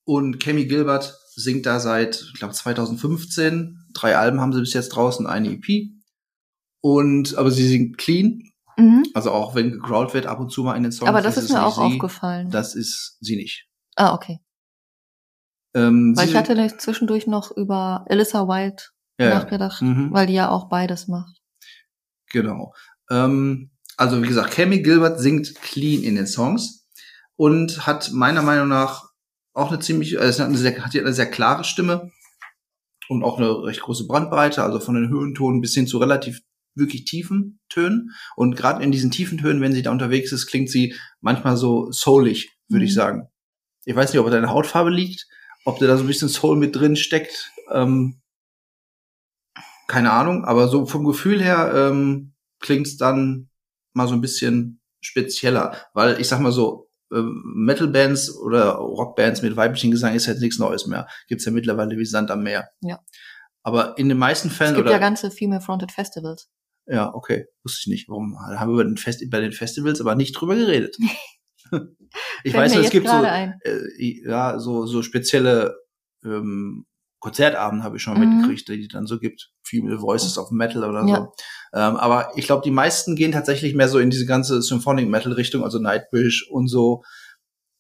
Und 0.09 0.39
Cammy 0.39 0.65
Gilbert 0.65 1.19
singt 1.35 1.67
da 1.67 1.79
seit, 1.79 2.25
ich 2.33 2.39
glaube, 2.39 2.55
2015. 2.55 3.85
Drei 3.93 4.17
Alben 4.17 4.41
haben 4.41 4.51
sie 4.51 4.59
bis 4.59 4.73
jetzt 4.73 4.89
draußen, 4.89 5.27
eine 5.27 5.51
EP. 5.51 5.91
Und, 6.81 7.37
aber 7.37 7.51
sie 7.51 7.67
singt 7.67 7.99
clean. 7.99 8.41
Mhm. 8.75 9.05
Also 9.13 9.29
auch 9.29 9.53
wenn 9.53 9.69
gegrowlt 9.69 10.15
wird, 10.15 10.25
ab 10.25 10.39
und 10.39 10.51
zu 10.51 10.63
mal 10.63 10.75
in 10.75 10.81
den 10.81 10.91
Songs. 10.91 11.09
Aber 11.09 11.21
das 11.21 11.37
ist, 11.37 11.43
ist 11.43 11.51
mir 11.51 11.63
auch 11.63 11.75
sie, 11.75 11.81
aufgefallen. 11.81 12.49
Das 12.49 12.73
ist 12.73 13.19
sie 13.21 13.35
nicht. 13.35 13.67
Ah, 13.97 14.15
okay. 14.15 14.39
Ähm, 15.75 16.17
weil 16.17 16.27
ich 16.27 16.35
hatte 16.35 16.75
zwischendurch 16.79 17.27
noch 17.27 17.55
über 17.55 18.03
Alyssa 18.09 18.47
Wilde 18.47 18.81
ja, 19.19 19.29
nachgedacht, 19.29 19.83
mhm. 19.83 20.11
weil 20.11 20.25
die 20.25 20.33
ja 20.33 20.49
auch 20.49 20.69
beides 20.69 21.07
macht. 21.07 21.39
Genau. 22.31 22.73
Ähm, 23.11 23.69
also 23.95 24.23
wie 24.23 24.27
gesagt, 24.27 24.53
Cammy 24.53 24.81
Gilbert 24.81 25.19
singt 25.19 25.53
clean 25.61 26.01
in 26.01 26.15
den 26.15 26.25
Songs 26.25 26.87
und 27.35 27.85
hat 27.85 28.11
meiner 28.11 28.41
Meinung 28.41 28.69
nach 28.69 29.08
auch 29.53 29.69
eine 29.71 29.79
ziemlich, 29.79 30.19
also 30.19 30.43
hat, 30.43 30.49
eine 30.49 30.57
sehr, 30.57 30.83
hat 30.83 30.95
eine 30.95 31.13
sehr 31.13 31.29
klare 31.29 31.63
Stimme 31.63 32.11
und 33.09 33.23
auch 33.23 33.37
eine 33.37 33.63
recht 33.63 33.81
große 33.81 34.07
Brandbreite, 34.07 34.63
also 34.63 34.79
von 34.79 34.95
den 34.95 35.09
Höhentonen 35.09 35.61
bis 35.61 35.73
hin 35.73 35.87
zu 35.87 35.97
relativ 35.97 36.41
wirklich 36.75 37.05
tiefen 37.05 37.59
Tönen. 37.69 38.11
Und 38.35 38.55
gerade 38.55 38.83
in 38.83 38.91
diesen 38.91 39.11
tiefen 39.11 39.37
Tönen, 39.37 39.61
wenn 39.61 39.73
sie 39.73 39.81
da 39.81 39.91
unterwegs 39.91 40.31
ist, 40.31 40.47
klingt 40.47 40.69
sie 40.69 40.95
manchmal 41.19 41.57
so 41.57 41.91
soulig, 41.91 42.55
würde 42.67 42.83
mhm. 42.83 42.87
ich 42.87 42.93
sagen. 42.93 43.29
Ich 43.85 43.95
weiß 43.95 44.13
nicht, 44.13 44.19
ob 44.19 44.29
deine 44.29 44.49
Hautfarbe 44.49 44.89
liegt, 44.89 45.27
ob 45.65 45.79
da 45.79 45.97
so 45.97 46.03
ein 46.03 46.07
bisschen 46.07 46.29
Soul 46.29 46.57
mit 46.57 46.75
drin 46.75 46.95
steckt. 46.95 47.51
Ähm, 47.71 48.21
keine 49.87 50.11
Ahnung, 50.11 50.45
aber 50.45 50.67
so 50.67 50.85
vom 50.85 51.03
Gefühl 51.03 51.41
her 51.41 51.73
ähm, 51.75 52.33
klingt 52.59 52.85
es 52.85 52.97
dann 52.97 53.49
mal 53.93 54.07
so 54.07 54.13
ein 54.13 54.21
bisschen 54.21 54.81
spezieller, 55.01 55.75
weil 55.93 56.19
ich 56.21 56.27
sag 56.27 56.39
mal 56.39 56.51
so, 56.51 56.88
ähm, 57.13 57.41
Metal-Bands 57.55 58.37
oder 58.37 58.73
Rockbands 58.73 59.41
mit 59.41 59.55
weiblichen 59.55 59.91
Gesang 59.91 60.15
ist 60.15 60.27
halt 60.27 60.39
nichts 60.39 60.59
Neues 60.59 60.87
mehr. 60.87 61.07
Gibt's 61.27 61.45
ja 61.45 61.51
mittlerweile 61.51 61.97
wie 61.97 62.05
Sand 62.05 62.31
am 62.31 62.43
Meer. 62.43 62.69
Ja. 62.81 62.99
Aber 63.63 63.97
in 63.97 64.09
den 64.09 64.17
meisten 64.17 64.49
Fällen. 64.49 64.71
Es 64.71 64.77
gibt 64.77 64.87
oder, 64.87 64.95
ja 64.95 64.99
ganze 64.99 65.31
Female-Fronted 65.31 65.91
Festivals. 65.91 66.49
Ja, 66.85 67.13
okay. 67.13 67.45
Wusste 67.63 67.81
ich 67.81 67.87
nicht. 67.87 68.09
Warum 68.09 68.33
da 68.49 68.59
haben 68.59 68.71
wir 68.71 68.77
bei 68.77 68.83
den, 68.83 68.97
Fest 68.97 69.23
bei 69.29 69.41
den 69.41 69.51
Festivals 69.51 70.01
aber 70.01 70.15
nicht 70.15 70.33
drüber 70.33 70.55
geredet? 70.55 70.97
ich 72.43 72.53
weiß 72.53 72.73
nur, 72.73 72.83
es 72.83 72.89
gibt 72.89 73.07
so, 73.07 73.23
äh, 73.23 73.51
ja, 73.97 74.59
so, 74.59 74.85
so 74.85 75.03
spezielle 75.03 75.75
ähm, 76.23 76.85
Konzertabend 77.19 77.83
habe 77.83 77.97
ich 77.97 78.03
schon 78.03 78.19
mhm. 78.19 78.29
mitgekriegt, 78.29 78.67
die 78.69 78.87
dann 78.87 79.05
so 79.05 79.19
gibt. 79.19 79.51
Female 79.63 80.01
Voices 80.01 80.37
of 80.37 80.51
Metal 80.51 80.83
oder 80.83 81.05
ja. 81.05 81.15
so. 81.15 81.21
Ähm, 81.73 81.97
aber 81.97 82.31
ich 82.35 82.45
glaube, 82.45 82.63
die 82.63 82.71
meisten 82.71 83.15
gehen 83.15 83.31
tatsächlich 83.31 83.75
mehr 83.75 83.89
so 83.89 83.99
in 83.99 84.09
diese 84.09 84.25
ganze 84.25 84.61
Symphonic 84.61 85.09
Metal 85.09 85.33
Richtung, 85.33 85.63
also 85.63 85.79
Nightwish 85.79 86.47
und 86.49 86.67
so. 86.67 87.03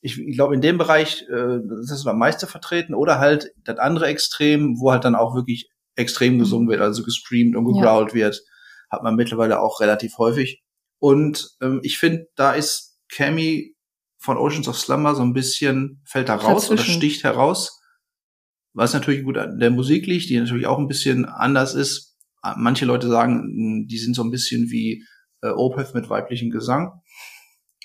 ich, 0.01 0.17
ich 0.19 0.35
glaube, 0.35 0.55
in 0.55 0.61
dem 0.61 0.77
Bereich 0.77 1.25
äh, 1.29 1.59
das 1.87 1.91
ist 1.91 2.07
am 2.07 2.19
meisten 2.19 2.47
vertreten 2.47 2.93
oder 2.93 3.19
halt 3.19 3.51
das 3.63 3.77
andere 3.79 4.07
Extrem, 4.07 4.79
wo 4.79 4.91
halt 4.91 5.03
dann 5.03 5.15
auch 5.15 5.35
wirklich 5.35 5.69
extrem 5.95 6.35
Mhm. 6.35 6.39
gesungen 6.39 6.69
wird, 6.69 6.81
also 6.81 7.03
gestreamt 7.03 7.55
und 7.55 7.65
gegrowlt 7.65 8.13
wird, 8.13 8.41
hat 8.89 9.03
man 9.03 9.15
mittlerweile 9.15 9.59
auch 9.59 9.81
relativ 9.81 10.17
häufig. 10.17 10.63
Und 10.99 11.49
ähm, 11.61 11.79
ich 11.83 11.97
finde, 11.97 12.27
da 12.35 12.53
ist 12.53 12.99
Cammy 13.09 13.75
von 14.17 14.37
Oceans 14.37 14.67
of 14.67 14.77
Slumber 14.77 15.15
so 15.15 15.21
ein 15.21 15.33
bisschen, 15.33 16.01
fällt 16.05 16.29
da 16.29 16.35
raus 16.35 16.69
oder 16.69 16.83
sticht 16.83 17.23
heraus. 17.23 17.78
Was 18.73 18.93
natürlich 18.93 19.23
gut 19.23 19.37
an 19.37 19.59
der 19.59 19.71
Musik 19.71 20.05
liegt, 20.05 20.29
die 20.29 20.39
natürlich 20.39 20.67
auch 20.67 20.77
ein 20.79 20.87
bisschen 20.87 21.25
anders 21.25 21.73
ist. 21.73 22.17
Manche 22.55 22.85
Leute 22.85 23.07
sagen, 23.07 23.81
mh, 23.81 23.85
die 23.87 23.97
sind 23.97 24.15
so 24.15 24.23
ein 24.23 24.31
bisschen 24.31 24.69
wie 24.69 25.03
äh, 25.41 25.49
Opeth 25.49 25.93
mit 25.93 26.09
weiblichem 26.09 26.49
Gesang. 26.51 27.01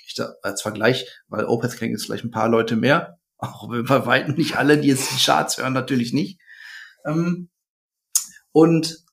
Ich 0.07 0.13
sag, 0.15 0.35
als 0.43 0.61
Vergleich, 0.61 1.05
weil 1.27 1.45
Opeth 1.45 1.77
kennt 1.77 1.91
jetzt 1.91 2.05
vielleicht 2.05 2.23
ein 2.23 2.31
paar 2.31 2.47
Leute 2.49 2.75
mehr, 2.75 3.17
auch 3.37 3.67
bei 3.69 4.05
weitem 4.05 4.35
nicht 4.35 4.57
alle, 4.57 4.77
die 4.77 4.87
jetzt 4.87 5.11
die 5.11 5.23
Charts 5.23 5.57
hören, 5.57 5.73
natürlich 5.73 6.13
nicht. 6.13 6.39
Ähm, 7.05 7.49
und 8.51 9.03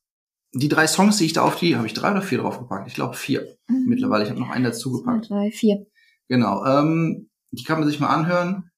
die 0.55 0.69
drei 0.69 0.87
Songs, 0.87 1.17
die 1.17 1.25
ich 1.25 1.33
da 1.33 1.43
auf 1.43 1.57
die, 1.57 1.77
habe 1.77 1.87
ich 1.87 1.95
drei 1.95 2.11
oder 2.13 2.23
vier 2.23 2.39
draufgepackt? 2.39 2.87
Ich 2.87 2.95
glaube 2.95 3.15
vier 3.17 3.57
mittlerweile. 3.69 4.25
Ich 4.25 4.31
habe 4.31 4.39
noch 4.41 4.51
einen 4.51 4.65
dazu 4.65 4.91
Zwei, 4.91 4.99
gepackt. 4.99 5.31
drei, 5.31 5.51
vier. 5.51 5.87
Genau. 6.29 6.65
Ähm, 6.65 7.31
die 7.51 7.65
kann 7.65 7.81
man 7.81 7.89
sich 7.89 7.99
mal 8.01 8.09
anhören. 8.15 8.71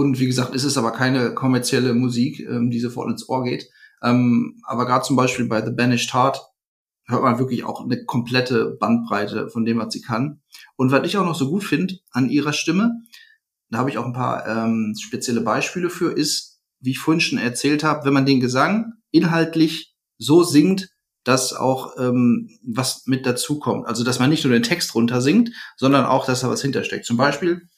Und 0.00 0.18
wie 0.18 0.26
gesagt, 0.26 0.54
ist 0.54 0.64
es 0.64 0.78
aber 0.78 0.92
keine 0.92 1.34
kommerzielle 1.34 1.92
Musik, 1.92 2.40
ähm, 2.40 2.70
die 2.70 2.80
sofort 2.80 3.10
ins 3.10 3.28
Ohr 3.28 3.44
geht. 3.44 3.68
Ähm, 4.02 4.58
aber 4.64 4.86
gerade 4.86 5.04
zum 5.04 5.14
Beispiel 5.14 5.44
bei 5.44 5.62
The 5.62 5.72
Banished 5.72 6.14
Heart 6.14 6.40
hört 7.06 7.22
man 7.22 7.38
wirklich 7.38 7.64
auch 7.64 7.84
eine 7.84 8.02
komplette 8.06 8.78
Bandbreite 8.80 9.50
von 9.50 9.66
dem, 9.66 9.78
was 9.78 9.92
sie 9.92 10.00
kann. 10.00 10.40
Und 10.76 10.90
was 10.90 11.06
ich 11.06 11.18
auch 11.18 11.26
noch 11.26 11.34
so 11.34 11.50
gut 11.50 11.64
finde 11.64 11.98
an 12.12 12.30
ihrer 12.30 12.54
Stimme, 12.54 13.02
da 13.68 13.76
habe 13.76 13.90
ich 13.90 13.98
auch 13.98 14.06
ein 14.06 14.14
paar 14.14 14.46
ähm, 14.46 14.94
spezielle 14.98 15.42
Beispiele 15.42 15.90
für, 15.90 16.12
ist, 16.12 16.62
wie 16.80 16.92
ich 16.92 16.98
vorhin 16.98 17.20
schon 17.20 17.38
erzählt 17.38 17.84
habe, 17.84 18.06
wenn 18.06 18.14
man 18.14 18.24
den 18.24 18.40
Gesang 18.40 18.94
inhaltlich 19.10 19.94
so 20.16 20.44
singt, 20.44 20.88
dass 21.24 21.52
auch 21.52 21.98
ähm, 21.98 22.48
was 22.62 23.02
mit 23.04 23.26
dazukommt. 23.26 23.86
Also 23.86 24.02
dass 24.02 24.18
man 24.18 24.30
nicht 24.30 24.44
nur 24.44 24.54
den 24.54 24.62
Text 24.62 24.94
runter 24.94 25.20
singt, 25.20 25.50
sondern 25.76 26.06
auch, 26.06 26.24
dass 26.24 26.40
da 26.40 26.48
was 26.48 26.62
hintersteckt. 26.62 27.04
Zum 27.04 27.18
Beispiel 27.18 27.68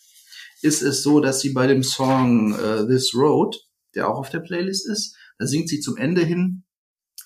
ist 0.62 0.82
es 0.82 1.02
so, 1.02 1.20
dass 1.20 1.40
sie 1.40 1.50
bei 1.50 1.66
dem 1.66 1.82
Song 1.82 2.54
äh, 2.54 2.86
This 2.86 3.14
Road, 3.14 3.56
der 3.94 4.08
auch 4.08 4.18
auf 4.18 4.30
der 4.30 4.40
Playlist 4.40 4.88
ist, 4.88 5.16
da 5.38 5.46
singt 5.46 5.68
sie 5.68 5.80
zum 5.80 5.96
Ende 5.96 6.24
hin 6.24 6.64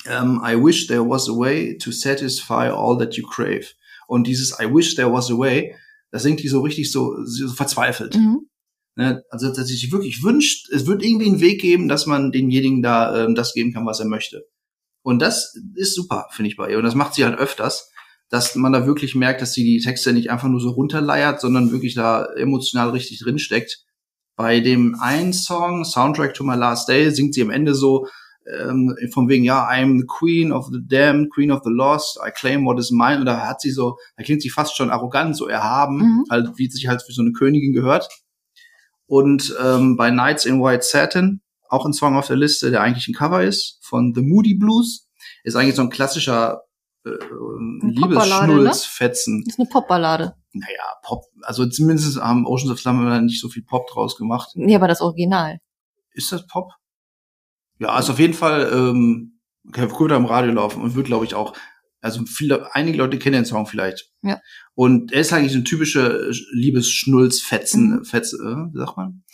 ähm, 0.07 0.41
I 0.43 0.55
wish 0.55 0.87
there 0.87 1.05
was 1.05 1.29
a 1.29 1.33
way 1.33 1.77
to 1.79 1.91
satisfy 1.91 2.69
all 2.69 2.97
that 2.99 3.17
you 3.17 3.27
crave. 3.27 3.75
Und 4.07 4.27
dieses 4.27 4.59
I 4.61 4.67
wish 4.73 4.95
there 4.95 5.13
was 5.13 5.31
a 5.31 5.39
way, 5.39 5.75
das 6.11 6.23
singt 6.23 6.43
die 6.43 6.49
so 6.49 6.61
richtig 6.61 6.93
so, 6.93 7.17
so 7.25 7.49
verzweifelt. 7.49 8.15
Mhm. 8.15 8.49
Ne? 8.97 9.23
Also, 9.31 9.53
dass 9.53 9.67
sie 9.67 9.77
sich 9.77 9.93
wirklich 9.93 10.23
wünscht, 10.23 10.71
es 10.71 10.87
wird 10.87 11.03
irgendwie 11.03 11.27
einen 11.27 11.41
Weg 11.41 11.61
geben, 11.61 11.89
dass 11.89 12.07
man 12.07 12.33
denjenigen 12.33 12.83
da 12.83 13.25
ähm, 13.25 13.35
das 13.35 13.53
geben 13.53 13.73
kann, 13.73 13.87
was 13.87 14.01
er 14.01 14.07
möchte. 14.07 14.47
Und 15.03 15.21
das 15.21 15.55
ist 15.75 15.95
super, 15.95 16.27
finde 16.31 16.51
ich 16.51 16.57
bei 16.57 16.71
ihr. 16.71 16.79
Und 16.79 16.85
das 16.85 16.95
macht 16.95 17.15
sie 17.15 17.25
halt 17.25 17.39
öfters, 17.39 17.91
dass 18.29 18.55
man 18.57 18.73
da 18.73 18.87
wirklich 18.87 19.15
merkt, 19.15 19.41
dass 19.41 19.53
sie 19.53 19.65
die 19.65 19.81
Texte 19.81 20.13
nicht 20.13 20.31
einfach 20.31 20.49
nur 20.49 20.61
so 20.61 20.71
runterleiert, 20.71 21.41
sondern 21.41 21.71
wirklich 21.73 21.95
da 21.95 22.27
emotional 22.37 22.91
richtig 22.91 23.21
drinsteckt. 23.21 23.85
Bei 24.37 24.61
dem 24.61 24.97
einen 25.01 25.33
Song, 25.33 25.85
Soundtrack 25.85 26.35
to 26.35 26.45
My 26.45 26.57
Last 26.57 26.89
Day, 26.89 27.11
singt 27.11 27.35
sie 27.35 27.43
am 27.43 27.51
Ende 27.51 27.75
so, 27.75 28.07
ähm, 28.61 28.95
von 29.13 29.29
wegen, 29.29 29.45
ja, 29.45 29.69
I'm 29.69 30.01
the 30.01 30.07
Queen 30.07 30.53
of 30.53 30.67
the 30.73 30.79
Damned, 30.87 31.33
Queen 31.33 31.51
of 31.51 31.63
the 31.65 31.71
Lost, 31.71 32.19
I 32.25 32.31
claim 32.31 32.65
what 32.67 32.79
is 32.79 32.91
mine. 32.91 33.19
Und 33.21 33.27
da 33.27 33.47
hat 33.47 33.61
sie 33.61 33.71
so, 33.71 33.97
da 34.17 34.23
klingt 34.25 34.43
sie 34.43 34.51
fast 34.51 34.77
schon 34.77 34.91
arrogant, 34.91 35.37
so 35.37 35.47
erhaben, 35.47 35.99
Mhm. 35.99 36.25
halt, 36.31 36.51
wie 36.57 36.69
sich 36.71 36.87
halt 36.87 37.03
für 37.03 37.13
so 37.13 37.23
eine 37.23 37.33
Königin 37.33 37.73
gehört. 37.73 38.09
Und 39.07 39.55
ähm, 39.63 39.97
bei 39.97 40.11
Nights 40.11 40.45
in 40.45 40.61
White 40.63 40.85
Satin, 40.85 41.41
auch 41.69 41.87
ein 41.87 41.93
Song 41.93 42.17
auf 42.17 42.27
der 42.27 42.37
Liste, 42.37 42.71
der 42.71 42.83
eigentlich 42.83 43.09
ein 43.09 43.15
Cover 43.15 43.43
ist, 43.43 43.79
von 43.83 44.13
The 44.15 44.23
Moody 44.23 44.55
Blues, 44.55 45.09
ist 45.45 45.57
eigentlich 45.57 45.75
so 45.77 45.83
ein 45.83 45.91
klassischer 45.91 46.63
äh, 47.07 47.85
ne? 47.85 47.93
Liebesschnulzfetzen. 47.93 49.45
Das 49.45 49.55
ist 49.55 49.61
eine 49.61 49.69
Popballade. 49.69 50.35
Naja, 50.53 50.95
Pop, 51.03 51.25
also 51.43 51.67
zumindest 51.67 52.21
haben 52.21 52.47
Oceans 52.47 52.73
of 52.73 52.83
da 52.83 53.21
nicht 53.21 53.41
so 53.41 53.49
viel 53.49 53.63
Pop 53.63 53.89
draus 53.89 54.17
gemacht. 54.17 54.51
Nee, 54.55 54.75
aber 54.75 54.89
das 54.89 55.01
Original. 55.01 55.59
Ist 56.13 56.33
das 56.33 56.47
Pop? 56.47 56.73
Ja, 57.79 57.99
ist 57.99 58.09
auf 58.09 58.19
jeden 58.19 58.35
Fall, 58.35 58.71
ähm, 58.73 59.41
gut 59.91 60.13
am 60.13 60.27
Radio 60.27 60.53
laufen 60.53 60.83
und 60.83 60.95
wird, 60.95 61.07
glaube 61.07 61.27
ich, 61.27 61.35
auch, 61.35 61.55
also 62.01 62.25
viele, 62.25 62.75
einige 62.75 62.99
Leute 62.99 63.19
kennen 63.19 63.35
den 63.35 63.45
Song 63.45 63.67
vielleicht. 63.67 64.11
Ja. 64.23 64.41
Und 64.75 65.13
er 65.13 65.21
ist 65.21 65.33
eigentlich 65.33 65.53
so 65.53 65.59
ein 65.59 65.65
typischer 65.65 66.31
Liebesschnulzfetzen, 66.53 67.99
Mhm. 67.99 68.05
Fetz, 68.05 68.33
äh, 68.33 68.55
sagt 68.73 68.97
man? 68.97 69.25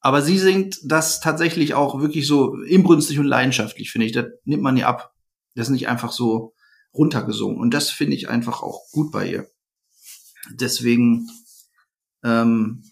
Aber 0.00 0.22
sie 0.22 0.38
singt 0.38 0.78
das 0.84 1.20
tatsächlich 1.20 1.74
auch 1.74 2.00
wirklich 2.00 2.26
so 2.26 2.56
inbrünstig 2.62 3.20
und 3.20 3.26
leidenschaftlich, 3.26 3.92
finde 3.92 4.06
ich. 4.06 4.12
Das 4.12 4.26
nimmt 4.44 4.62
man 4.62 4.76
ihr 4.76 4.88
ab. 4.88 5.14
Das 5.54 5.68
ist 5.68 5.72
nicht 5.72 5.86
einfach 5.86 6.10
so 6.10 6.54
runtergesungen. 6.94 7.58
Und 7.58 7.72
das 7.72 7.90
finde 7.90 8.14
ich 8.16 8.28
einfach 8.28 8.62
auch 8.62 8.82
gut 8.92 9.12
bei 9.12 9.26
ihr. 9.28 9.48
Deswegen 10.50 11.28
ähm, 12.24 12.84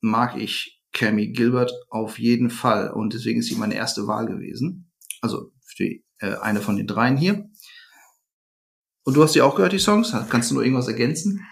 mag 0.00 0.36
ich 0.36 0.82
Cammy 0.92 1.28
Gilbert 1.28 1.72
auf 1.90 2.18
jeden 2.18 2.50
Fall. 2.50 2.90
Und 2.90 3.14
deswegen 3.14 3.40
ist 3.40 3.46
sie 3.48 3.54
meine 3.56 3.74
erste 3.74 4.06
Wahl 4.06 4.26
gewesen. 4.26 4.90
Also 5.20 5.52
die, 5.78 6.04
äh, 6.18 6.34
eine 6.38 6.60
von 6.60 6.76
den 6.76 6.86
dreien 6.86 7.16
hier. 7.16 7.48
Und 9.04 9.14
du 9.14 9.22
hast 9.22 9.32
sie 9.32 9.42
auch 9.42 9.54
gehört, 9.54 9.72
die 9.72 9.78
Songs? 9.78 10.12
Kannst 10.28 10.50
du 10.50 10.54
nur 10.54 10.64
irgendwas 10.64 10.88
ergänzen? 10.88 11.46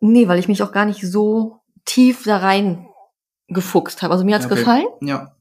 Nee, 0.00 0.28
weil 0.28 0.38
ich 0.38 0.48
mich 0.48 0.62
auch 0.62 0.72
gar 0.72 0.84
nicht 0.84 1.00
so 1.00 1.60
tief 1.84 2.24
da 2.24 2.36
rein 2.38 2.86
gefuchst 3.48 4.02
habe. 4.02 4.12
Also 4.12 4.24
mir 4.24 4.34
hat's 4.36 4.46
Okay. 4.46 4.56
gefallen, 4.56 4.86
Ja. 5.00 5.36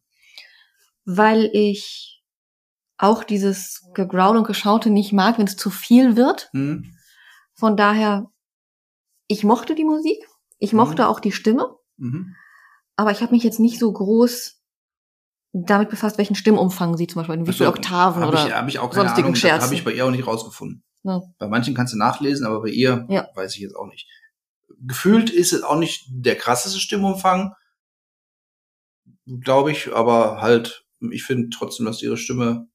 weil 1.05 1.49
ich 1.53 2.20
auch 3.01 3.23
dieses 3.23 3.89
Gegrowl 3.93 4.37
und 4.37 4.45
Geschaute 4.47 4.89
nicht 4.89 5.11
mag, 5.11 5.37
wenn 5.37 5.47
es 5.47 5.55
zu 5.57 5.69
viel 5.69 6.15
wird. 6.15 6.49
Hm. 6.53 6.93
Von 7.55 7.75
daher, 7.75 8.27
ich 9.27 9.43
mochte 9.43 9.75
die 9.75 9.83
Musik, 9.85 10.17
ich 10.59 10.71
Mhm. 10.73 10.77
mochte 10.77 11.07
auch 11.07 11.19
die 11.19 11.31
Stimme, 11.31 11.75
Mhm. 11.97 12.35
aber 12.95 13.11
ich 13.11 13.21
habe 13.21 13.33
mich 13.33 13.43
jetzt 13.43 13.59
nicht 13.59 13.79
so 13.79 13.91
groß 13.91 14.59
damit 15.53 15.89
befasst, 15.89 16.17
welchen 16.17 16.35
Stimmumfang 16.35 16.95
sie 16.95 17.07
zum 17.07 17.21
Beispiel, 17.21 17.35
in 17.35 17.47
wie 17.47 17.51
viele 17.53 17.69
Oktaven 17.69 18.21
hab 18.21 18.29
oder 18.29 18.45
ich, 18.47 18.53
hab 18.53 18.67
ich 18.67 18.79
auch 18.79 18.93
sonstigen 18.93 19.21
Ahnung, 19.25 19.33
das 19.33 19.41
Scherzen. 19.41 19.65
habe 19.65 19.75
ich 19.75 19.83
bei 19.83 19.91
ihr 19.93 20.05
auch 20.05 20.11
nicht 20.11 20.25
rausgefunden. 20.27 20.83
Ja. 21.03 21.21
Bei 21.39 21.47
manchen 21.47 21.73
kannst 21.73 21.93
du 21.93 21.97
nachlesen, 21.97 22.45
aber 22.45 22.61
bei 22.61 22.69
ihr 22.69 23.05
Ja. 23.09 23.27
weiß 23.35 23.55
ich 23.55 23.61
jetzt 23.61 23.75
auch 23.75 23.87
nicht. 23.87 24.07
Gefühlt 24.79 25.29
ist 25.29 25.51
es 25.53 25.63
auch 25.63 25.77
nicht 25.77 26.05
der 26.09 26.35
krasseste 26.37 26.79
Stimmumfang, 26.79 27.53
glaube 29.25 29.71
ich, 29.71 29.93
aber 29.93 30.41
halt, 30.41 30.85
ich 31.11 31.23
finde 31.23 31.49
trotzdem, 31.49 31.85
dass 31.85 32.01
ihre 32.01 32.17
Stimme 32.17 32.67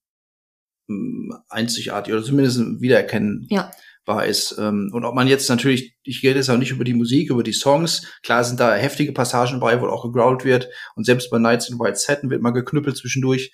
einzigartig 1.49 2.13
oder 2.15 2.23
zumindest 2.23 2.59
wiedererkennbar 2.81 3.73
Ja. 4.09 4.21
ist. 4.23 4.57
Ähm, 4.59 4.91
Und 4.93 5.05
ob 5.05 5.15
man 5.15 5.27
jetzt 5.29 5.49
natürlich, 5.49 5.97
ich 6.03 6.23
rede 6.23 6.39
jetzt 6.39 6.49
auch 6.49 6.59
nicht 6.59 6.71
über 6.71 6.85
die 6.85 6.95
Musik, 6.95 7.31
über 7.31 7.43
die 7.43 7.53
Songs. 7.53 8.07
Klar 8.23 8.45
sind 8.45 8.61
da 8.61 8.75
heftige 8.75 9.13
Passagen 9.13 9.59
bei, 9.61 9.81
wo 9.81 9.87
auch 9.89 10.05
gegrowlt 10.05 10.45
wird. 10.45 10.69
Und 10.95 11.05
selbst 11.05 11.31
bei 11.31 11.39
Nights 11.39 11.69
in 11.69 11.79
White 11.79 11.99
Satin 11.99 12.31
wird 12.31 12.43
mal 12.43 12.51
geknüppelt 12.53 12.97
zwischendurch. 12.97 13.53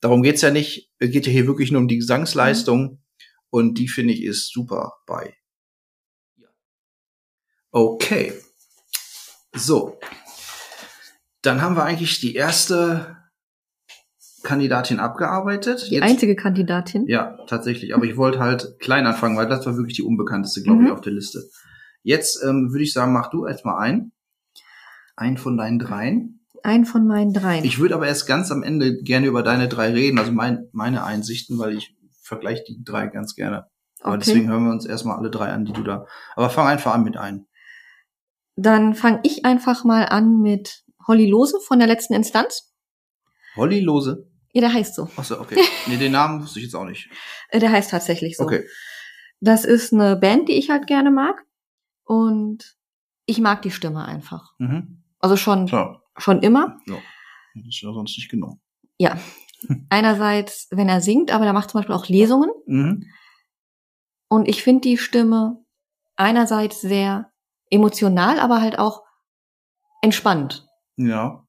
Darum 0.00 0.22
geht's 0.22 0.42
ja 0.42 0.50
nicht. 0.50 0.90
Es 0.98 1.10
geht 1.10 1.26
ja 1.26 1.32
hier 1.32 1.46
wirklich 1.46 1.72
nur 1.72 1.80
um 1.80 1.88
die 1.88 1.98
Gesangsleistung. 1.98 3.02
Und 3.50 3.78
die 3.78 3.88
finde 3.88 4.14
ich 4.14 4.22
ist 4.22 4.52
super 4.52 4.92
bei. 5.06 5.34
Okay. 7.72 8.32
So. 9.54 9.98
Dann 11.42 11.62
haben 11.62 11.76
wir 11.76 11.84
eigentlich 11.84 12.20
die 12.20 12.34
erste 12.34 13.16
Kandidatin 14.42 15.00
abgearbeitet. 15.00 15.88
die 15.90 16.00
einzige 16.02 16.34
Kandidatin. 16.36 17.06
Ja, 17.06 17.36
tatsächlich. 17.46 17.94
Aber 17.94 18.04
ich 18.04 18.16
wollte 18.16 18.38
halt 18.40 18.76
klein 18.80 19.06
anfangen, 19.06 19.36
weil 19.36 19.48
das 19.48 19.66
war 19.66 19.76
wirklich 19.76 19.96
die 19.96 20.02
unbekannteste, 20.02 20.62
glaube 20.62 20.80
Mhm. 20.80 20.86
ich, 20.86 20.92
auf 20.92 21.00
der 21.00 21.12
Liste. 21.12 21.42
Jetzt 22.02 22.42
ähm, 22.44 22.70
würde 22.72 22.82
ich 22.84 22.92
sagen, 22.92 23.12
mach 23.12 23.30
du 23.30 23.46
erstmal 23.46 23.78
ein. 23.82 24.12
Ein 25.16 25.36
von 25.36 25.56
deinen 25.56 25.78
dreien. 25.78 26.40
Ein 26.62 26.84
von 26.84 27.06
meinen 27.06 27.32
dreien. 27.32 27.64
Ich 27.64 27.78
würde 27.78 27.94
aber 27.94 28.06
erst 28.06 28.26
ganz 28.26 28.50
am 28.50 28.62
Ende 28.62 29.02
gerne 29.02 29.26
über 29.26 29.42
deine 29.42 29.68
drei 29.68 29.92
reden, 29.92 30.18
also 30.18 30.32
mein, 30.32 30.68
meine 30.72 31.04
Einsichten, 31.04 31.58
weil 31.58 31.74
ich 31.76 31.94
vergleiche 32.22 32.64
die 32.66 32.82
drei 32.84 33.06
ganz 33.06 33.34
gerne. 33.34 33.66
Aber 34.02 34.14
Okay. 34.14 34.22
deswegen 34.26 34.48
hören 34.48 34.64
wir 34.64 34.70
uns 34.72 34.86
erstmal 34.86 35.18
alle 35.18 35.30
drei 35.30 35.50
an, 35.50 35.64
die 35.66 35.72
du 35.72 35.82
da. 35.82 36.06
Aber 36.36 36.48
fang 36.50 36.66
einfach 36.66 36.94
an 36.94 37.04
mit 37.04 37.16
ein. 37.18 37.46
Dann 38.56 38.94
fange 38.94 39.20
ich 39.22 39.44
einfach 39.44 39.84
mal 39.84 40.04
an 40.06 40.40
mit 40.40 40.84
Holly 41.06 41.26
Lose 41.28 41.58
von 41.66 41.78
der 41.78 41.88
letzten 41.88 42.14
Instanz. 42.14 42.72
Holly 43.56 43.80
Lose. 43.80 44.29
Ja, 44.52 44.62
der 44.62 44.72
heißt 44.72 44.94
so. 44.94 45.08
Achso, 45.16 45.40
okay. 45.40 45.62
nee, 45.86 45.96
den 45.96 46.12
Namen 46.12 46.42
wusste 46.42 46.58
ich 46.58 46.64
jetzt 46.66 46.74
auch 46.74 46.84
nicht. 46.84 47.08
Der 47.52 47.70
heißt 47.70 47.90
tatsächlich 47.90 48.36
so. 48.36 48.44
Okay. 48.44 48.66
Das 49.40 49.64
ist 49.64 49.92
eine 49.92 50.16
Band, 50.16 50.48
die 50.48 50.54
ich 50.54 50.70
halt 50.70 50.86
gerne 50.86 51.10
mag. 51.10 51.44
Und 52.04 52.76
ich 53.26 53.38
mag 53.40 53.62
die 53.62 53.70
Stimme 53.70 54.04
einfach. 54.04 54.52
Mhm. 54.58 55.04
Also 55.20 55.36
schon, 55.36 55.68
So. 55.68 55.96
schon 56.16 56.42
immer. 56.42 56.78
Ja. 56.86 56.96
Das 57.54 57.66
ist 57.68 57.80
ja 57.82 57.92
sonst 57.92 58.16
nicht 58.16 58.28
genommen. 58.28 58.60
Ja. 58.98 59.18
Einerseits, 59.88 60.66
wenn 60.70 60.88
er 60.88 61.00
singt, 61.00 61.30
aber 61.30 61.46
er 61.46 61.52
macht 61.52 61.70
zum 61.70 61.80
Beispiel 61.80 61.94
auch 61.94 62.08
Lesungen. 62.08 62.50
Mhm. 62.66 63.06
Und 64.28 64.48
ich 64.48 64.62
finde 64.62 64.82
die 64.82 64.98
Stimme 64.98 65.64
einerseits 66.16 66.80
sehr 66.80 67.30
emotional, 67.70 68.40
aber 68.40 68.60
halt 68.60 68.78
auch 68.78 69.02
entspannt. 70.02 70.66
Ja. 70.96 71.46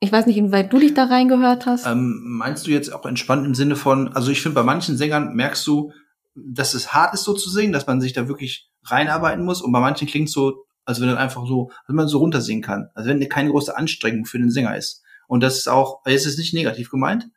Ich 0.00 0.10
weiß 0.10 0.26
nicht, 0.26 0.38
inwieweit 0.38 0.72
du 0.72 0.78
dich 0.78 0.94
da 0.94 1.04
reingehört 1.04 1.66
hast. 1.66 1.86
Ähm, 1.86 2.20
meinst 2.24 2.66
du 2.66 2.70
jetzt 2.70 2.90
auch 2.92 3.04
entspannt 3.04 3.46
im 3.46 3.54
Sinne 3.54 3.76
von, 3.76 4.08
also 4.14 4.30
ich 4.30 4.40
finde, 4.40 4.54
bei 4.54 4.62
manchen 4.62 4.96
Sängern 4.96 5.34
merkst 5.34 5.66
du, 5.66 5.92
dass 6.34 6.72
es 6.72 6.94
hart 6.94 7.12
ist, 7.12 7.24
so 7.24 7.34
zu 7.34 7.50
singen, 7.50 7.72
dass 7.72 7.86
man 7.86 8.00
sich 8.00 8.14
da 8.14 8.26
wirklich 8.26 8.70
reinarbeiten 8.84 9.44
muss. 9.44 9.60
Und 9.60 9.72
bei 9.72 9.80
manchen 9.80 10.08
klingt 10.08 10.28
es 10.28 10.34
so, 10.34 10.64
als 10.86 11.00
wenn 11.00 11.08
dann 11.08 11.18
einfach 11.18 11.46
so, 11.46 11.70
als 11.86 11.94
man 11.94 12.08
so 12.08 12.18
runtersingen 12.18 12.62
kann. 12.62 12.88
Also 12.94 13.10
wenn 13.10 13.28
keine 13.28 13.50
große 13.50 13.76
Anstrengung 13.76 14.24
für 14.24 14.38
den 14.38 14.50
Sänger 14.50 14.74
ist. 14.74 15.02
Und 15.28 15.42
das 15.42 15.58
ist 15.58 15.68
auch, 15.68 16.00
ist 16.06 16.26
es 16.26 16.38
nicht 16.38 16.54
negativ 16.54 16.90
gemeint? 16.90 17.28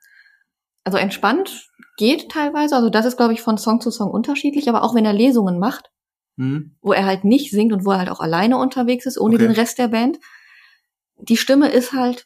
Also 0.85 0.97
entspannt 0.97 1.67
geht 1.97 2.29
teilweise. 2.31 2.75
Also 2.75 2.89
das 2.89 3.05
ist, 3.05 3.17
glaube 3.17 3.33
ich, 3.33 3.41
von 3.41 3.57
Song 3.57 3.81
zu 3.81 3.91
Song 3.91 4.09
unterschiedlich. 4.09 4.69
Aber 4.69 4.83
auch 4.83 4.95
wenn 4.95 5.05
er 5.05 5.13
Lesungen 5.13 5.59
macht, 5.59 5.89
Hm? 6.37 6.75
wo 6.81 6.93
er 6.93 7.05
halt 7.05 7.25
nicht 7.25 7.51
singt 7.51 7.73
und 7.73 7.85
wo 7.85 7.91
er 7.91 7.99
halt 7.99 8.09
auch 8.09 8.21
alleine 8.21 8.57
unterwegs 8.57 9.05
ist, 9.05 9.19
ohne 9.19 9.35
Okay. 9.35 9.43
den 9.47 9.51
Rest 9.53 9.77
der 9.77 9.89
Band, 9.89 10.17
die 11.17 11.37
Stimme 11.37 11.69
ist 11.69 11.91
halt, 11.93 12.25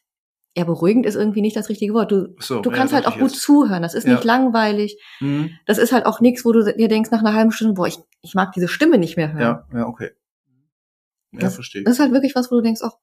ja, 0.57 0.63
beruhigend 0.63 1.05
ist 1.05 1.15
irgendwie 1.15 1.41
nicht 1.41 1.55
das 1.55 1.69
richtige 1.69 1.93
Wort. 1.93 2.11
Du, 2.11 2.35
So, 2.39 2.61
du 2.61 2.71
ja, 2.71 2.75
kannst 2.75 2.93
halt 2.93 3.05
auch 3.07 3.17
gut 3.19 3.31
jetzt. 3.31 3.41
zuhören. 3.41 3.81
Das 3.83 3.93
ist 3.93 4.05
Ja. 4.07 4.13
nicht 4.13 4.23
langweilig. 4.23 4.99
Hm? 5.19 5.51
Das 5.67 5.77
ist 5.77 5.91
halt 5.91 6.05
auch 6.07 6.19
nichts, 6.19 6.43
wo 6.43 6.51
du 6.51 6.63
dir 6.75 6.87
denkst 6.87 7.11
nach 7.11 7.19
einer 7.19 7.33
halben 7.33 7.51
Stunde, 7.51 7.75
boah, 7.75 7.87
ich, 7.87 7.99
ich 8.21 8.33
mag 8.33 8.51
diese 8.53 8.67
Stimme 8.67 8.97
nicht 8.97 9.17
mehr 9.17 9.31
hören. 9.33 9.41
Ja, 9.41 9.79
ja, 9.79 9.85
okay. 9.87 10.11
Ja, 11.31 11.39
Das- 11.41 11.55
verstehe. 11.55 11.83
Das 11.83 11.93
ist 11.93 11.99
halt 11.99 12.11
wirklich 12.11 12.33
was, 12.35 12.49
wo 12.51 12.55
du 12.55 12.61
denkst, 12.61 12.81
ach, 12.83 12.93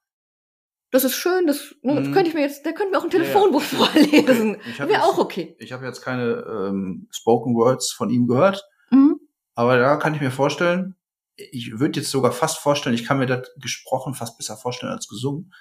das 0.90 1.04
ist 1.04 1.14
schön, 1.14 1.46
das, 1.46 1.74
ne, 1.82 1.94
das 1.96 2.08
Mhm. 2.08 2.12
könnte 2.12 2.28
ich 2.28 2.34
mir 2.34 2.42
jetzt, 2.42 2.64
da 2.64 2.72
könnten 2.72 2.92
wir 2.92 2.98
auch 3.00 3.04
ein 3.04 3.10
Ja, 3.10 3.18
ja. 3.18 3.24
Telefonbuch 3.24 3.62
vorlesen. 3.62 4.56
Wäre 4.78 5.02
auch 5.02 5.18
okay. 5.18 5.56
Ich 5.58 5.72
habe 5.72 5.84
jetzt 5.86 6.02
keine 6.02 6.44
ähm, 6.48 7.08
Spoken 7.10 7.54
Words 7.56 7.90
von 7.92 8.10
ihm 8.10 8.26
gehört, 8.28 8.64
Mhm. 8.90 9.18
aber 9.54 9.76
da 9.78 9.96
kann 9.96 10.14
ich 10.14 10.20
mir 10.20 10.30
vorstellen, 10.30 10.94
ich 11.36 11.80
würde 11.80 11.98
jetzt 11.98 12.12
sogar 12.12 12.30
fast 12.30 12.58
vorstellen, 12.58 12.94
ich 12.94 13.04
kann 13.04 13.18
mir 13.18 13.26
das 13.26 13.48
gesprochen 13.60 14.14
fast 14.14 14.38
besser 14.38 14.56
vorstellen 14.56 14.92
als 14.92 15.08
gesungen. 15.08 15.52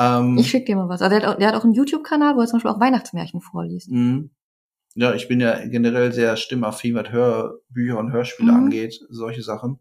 Ähm, 0.00 0.36
Ich 0.38 0.50
schick 0.50 0.66
dir 0.66 0.74
mal 0.76 0.88
was. 0.88 1.02
Also 1.02 1.16
der 1.16 1.26
hat 1.28 1.34
auch, 1.34 1.38
der 1.38 1.48
hat 1.48 1.54
auch 1.54 1.64
einen 1.64 1.74
YouTube-Kanal, 1.74 2.34
wo 2.36 2.40
er 2.40 2.46
zum 2.46 2.56
Beispiel 2.58 2.70
auch 2.72 2.80
Weihnachtsmärchen 2.80 3.40
vorliest. 3.40 3.90
Mhm. 3.90 4.30
Ja, 4.94 5.14
ich 5.14 5.28
bin 5.28 5.40
ja 5.40 5.64
generell 5.68 6.12
sehr 6.12 6.36
stimmaffin, 6.36 6.94
was 6.96 7.10
Hörbücher 7.10 7.98
und 7.98 8.10
Hörspiele 8.12 8.50
Mhm. 8.50 8.56
angeht, 8.58 8.98
solche 9.08 9.42
Sachen. 9.42 9.78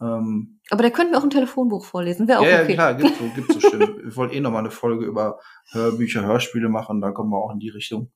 Ähm, 0.00 0.60
Aber 0.70 0.82
der 0.82 0.90
könnte 0.90 1.12
mir 1.12 1.18
auch 1.18 1.22
ein 1.24 1.30
Telefonbuch 1.30 1.84
vorlesen. 1.84 2.28
Wäre 2.28 2.40
auch 2.40 2.44
ja, 2.46 2.62
okay. 2.62 2.68
ja, 2.70 2.74
klar, 2.74 2.94
gibt 2.94 3.16
so, 3.16 3.24
gibt 3.34 3.52
so 3.52 3.60
Stimmen. 3.60 3.96
Wir 4.04 4.16
wollten 4.16 4.34
eh 4.34 4.40
noch 4.40 4.50
mal 4.52 4.58
eine 4.60 4.70
Folge 4.70 5.04
über 5.06 5.38
Hörbücher, 5.72 6.24
Hörspiele 6.24 6.68
machen, 6.68 7.00
da 7.00 7.10
kommen 7.12 7.30
wir 7.30 7.38
auch 7.38 7.52
in 7.52 7.58
die 7.60 7.68
Richtung. 7.70 8.12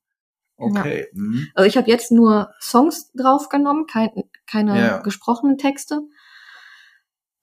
Okay. 0.58 1.06
Mhm. 1.12 1.48
Also 1.54 1.66
ich 1.68 1.76
habe 1.76 1.88
jetzt 1.88 2.10
nur 2.12 2.50
Songs 2.60 3.12
draufgenommen, 3.12 3.86
kein, 3.86 4.10
keine 4.50 4.78
Ja. 4.80 4.98
gesprochenen 5.02 5.58
Texte. 5.58 6.00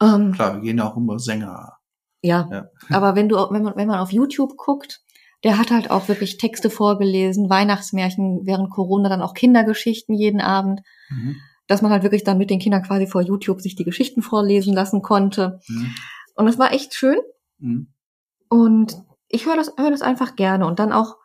Ähm, 0.01 0.31
Klar, 0.33 0.55
wir 0.55 0.61
gehen 0.61 0.79
auch 0.79 0.97
immer 0.97 1.19
Sänger. 1.19 1.77
Ja. 2.23 2.49
Ja. 2.51 2.65
aber 2.89 3.15
wenn 3.15 3.29
du, 3.29 3.35
wenn 3.51 3.63
man, 3.63 3.75
wenn 3.75 3.87
man 3.87 3.99
auf 3.99 4.11
YouTube 4.11 4.57
guckt, 4.57 5.01
der 5.43 5.57
hat 5.57 5.71
halt 5.71 5.91
auch 5.91 6.07
wirklich 6.07 6.37
Texte 6.37 6.69
vorgelesen, 6.69 7.49
Weihnachtsmärchen, 7.49 8.41
während 8.45 8.69
Corona 8.71 9.09
dann 9.09 9.21
auch 9.21 9.33
Kindergeschichten 9.33 10.15
jeden 10.15 10.41
Abend, 10.41 10.81
Mhm. 11.09 11.35
dass 11.67 11.81
man 11.81 11.91
halt 11.91 12.03
wirklich 12.03 12.23
dann 12.23 12.37
mit 12.37 12.49
den 12.49 12.59
Kindern 12.59 12.81
quasi 12.81 13.07
vor 13.07 13.21
YouTube 13.21 13.61
sich 13.61 13.75
die 13.75 13.83
Geschichten 13.83 14.21
vorlesen 14.21 14.73
lassen 14.73 15.01
konnte. 15.01 15.59
Mhm. 15.67 15.93
Und 16.35 16.45
das 16.45 16.57
war 16.57 16.71
echt 16.71 16.93
schön. 16.93 17.17
Mhm. 17.59 17.93
Und 18.49 18.95
ich 19.27 19.45
höre 19.45 19.57
das, 19.57 19.73
höre 19.77 19.91
das 19.91 20.01
einfach 20.01 20.35
gerne. 20.35 20.65
Und 20.65 20.79
dann 20.79 20.93
auch 20.93 21.17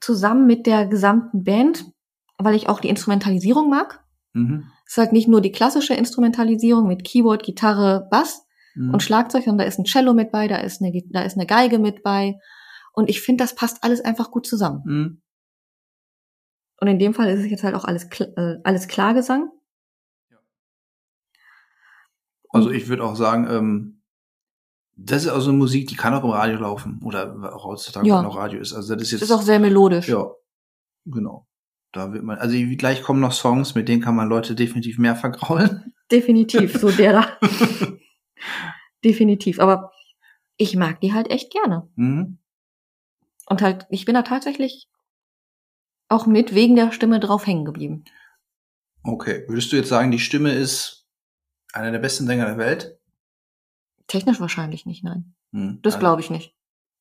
zusammen 0.00 0.46
mit 0.46 0.66
der 0.66 0.86
gesamten 0.86 1.44
Band, 1.44 1.86
weil 2.38 2.54
ich 2.54 2.68
auch 2.68 2.80
die 2.80 2.88
Instrumentalisierung 2.88 3.70
mag. 3.70 4.04
Mhm. 4.32 4.64
Es 4.86 4.92
ist 4.92 4.98
halt 4.98 5.12
nicht 5.12 5.28
nur 5.28 5.40
die 5.40 5.52
klassische 5.52 5.94
Instrumentalisierung 5.94 6.86
mit 6.86 7.04
Keyboard, 7.04 7.44
Gitarre, 7.44 8.08
Bass 8.10 8.44
Mhm. 8.74 8.94
und 8.94 9.02
Schlagzeug, 9.02 9.44
sondern 9.44 9.58
da 9.58 9.64
ist 9.64 9.78
ein 9.78 9.84
Cello 9.84 10.14
mit 10.14 10.30
bei, 10.32 10.48
da 10.48 10.56
ist 10.58 10.80
eine, 10.82 10.92
da 11.10 11.22
ist 11.22 11.36
eine 11.36 11.46
Geige 11.46 11.78
mit 11.78 12.02
bei. 12.02 12.38
Und 12.92 13.08
ich 13.08 13.20
finde, 13.20 13.44
das 13.44 13.54
passt 13.54 13.82
alles 13.84 14.00
einfach 14.00 14.30
gut 14.30 14.46
zusammen. 14.46 14.82
Mhm. 14.84 15.22
Und 16.80 16.88
in 16.88 16.98
dem 16.98 17.14
Fall 17.14 17.28
ist 17.28 17.40
es 17.40 17.50
jetzt 17.50 17.62
halt 17.64 17.74
auch 17.74 17.84
alles, 17.84 18.08
äh, 18.20 18.56
alles 18.64 18.88
Klargesang. 18.88 19.50
Also 22.50 22.70
ich 22.70 22.88
würde 22.88 23.04
auch 23.04 23.16
sagen, 23.16 23.46
ähm, 23.48 24.02
das 24.94 25.22
ist 25.24 25.28
also 25.30 25.50
eine 25.50 25.58
Musik, 25.58 25.88
die 25.88 25.96
kann 25.96 26.12
auch 26.12 26.24
im 26.24 26.30
Radio 26.30 26.58
laufen. 26.58 27.00
Oder 27.02 27.54
auch 27.54 27.64
heutzutage 27.64 28.06
Ja. 28.06 28.20
noch 28.22 28.36
Radio 28.36 28.60
ist. 28.60 28.72
Also 28.74 28.94
das 28.94 29.04
ist 29.04 29.12
jetzt. 29.12 29.22
Ist 29.22 29.30
auch 29.32 29.42
sehr 29.42 29.58
melodisch. 29.58 30.08
Ja, 30.08 30.30
genau. 31.06 31.46
Da 31.92 32.12
wird 32.12 32.24
man, 32.24 32.38
also 32.38 32.56
gleich 32.76 33.02
kommen 33.02 33.20
noch 33.20 33.32
Songs, 33.32 33.74
mit 33.74 33.88
denen 33.88 34.02
kann 34.02 34.16
man 34.16 34.28
Leute 34.28 34.54
definitiv 34.54 34.98
mehr 34.98 35.14
vergraulen. 35.16 35.94
Definitiv, 36.10 36.78
so 36.78 36.90
der 36.90 37.12
da. 37.12 37.38
Definitiv. 39.04 39.58
Aber 39.60 39.92
ich 40.56 40.76
mag 40.76 41.00
die 41.00 41.12
halt 41.12 41.30
echt 41.30 41.50
gerne. 41.50 41.88
Mhm. 41.96 42.38
Und 43.46 43.62
halt, 43.62 43.86
ich 43.90 44.04
bin 44.04 44.14
da 44.14 44.22
tatsächlich 44.22 44.88
auch 46.08 46.26
mit 46.26 46.54
wegen 46.54 46.76
der 46.76 46.92
Stimme 46.92 47.20
drauf 47.20 47.46
hängen 47.46 47.64
geblieben. 47.64 48.04
Okay. 49.02 49.44
Würdest 49.48 49.72
du 49.72 49.76
jetzt 49.76 49.88
sagen, 49.88 50.10
die 50.10 50.18
Stimme 50.18 50.52
ist 50.52 51.06
einer 51.72 51.90
der 51.90 51.98
besten 51.98 52.26
Sänger 52.26 52.46
der 52.46 52.58
Welt? 52.58 52.98
Technisch 54.06 54.40
wahrscheinlich 54.40 54.86
nicht, 54.86 55.02
nein. 55.02 55.34
Hm. 55.52 55.80
Das 55.82 55.94
Also 55.94 56.00
glaube 56.00 56.20
ich 56.20 56.30
nicht. 56.30 56.54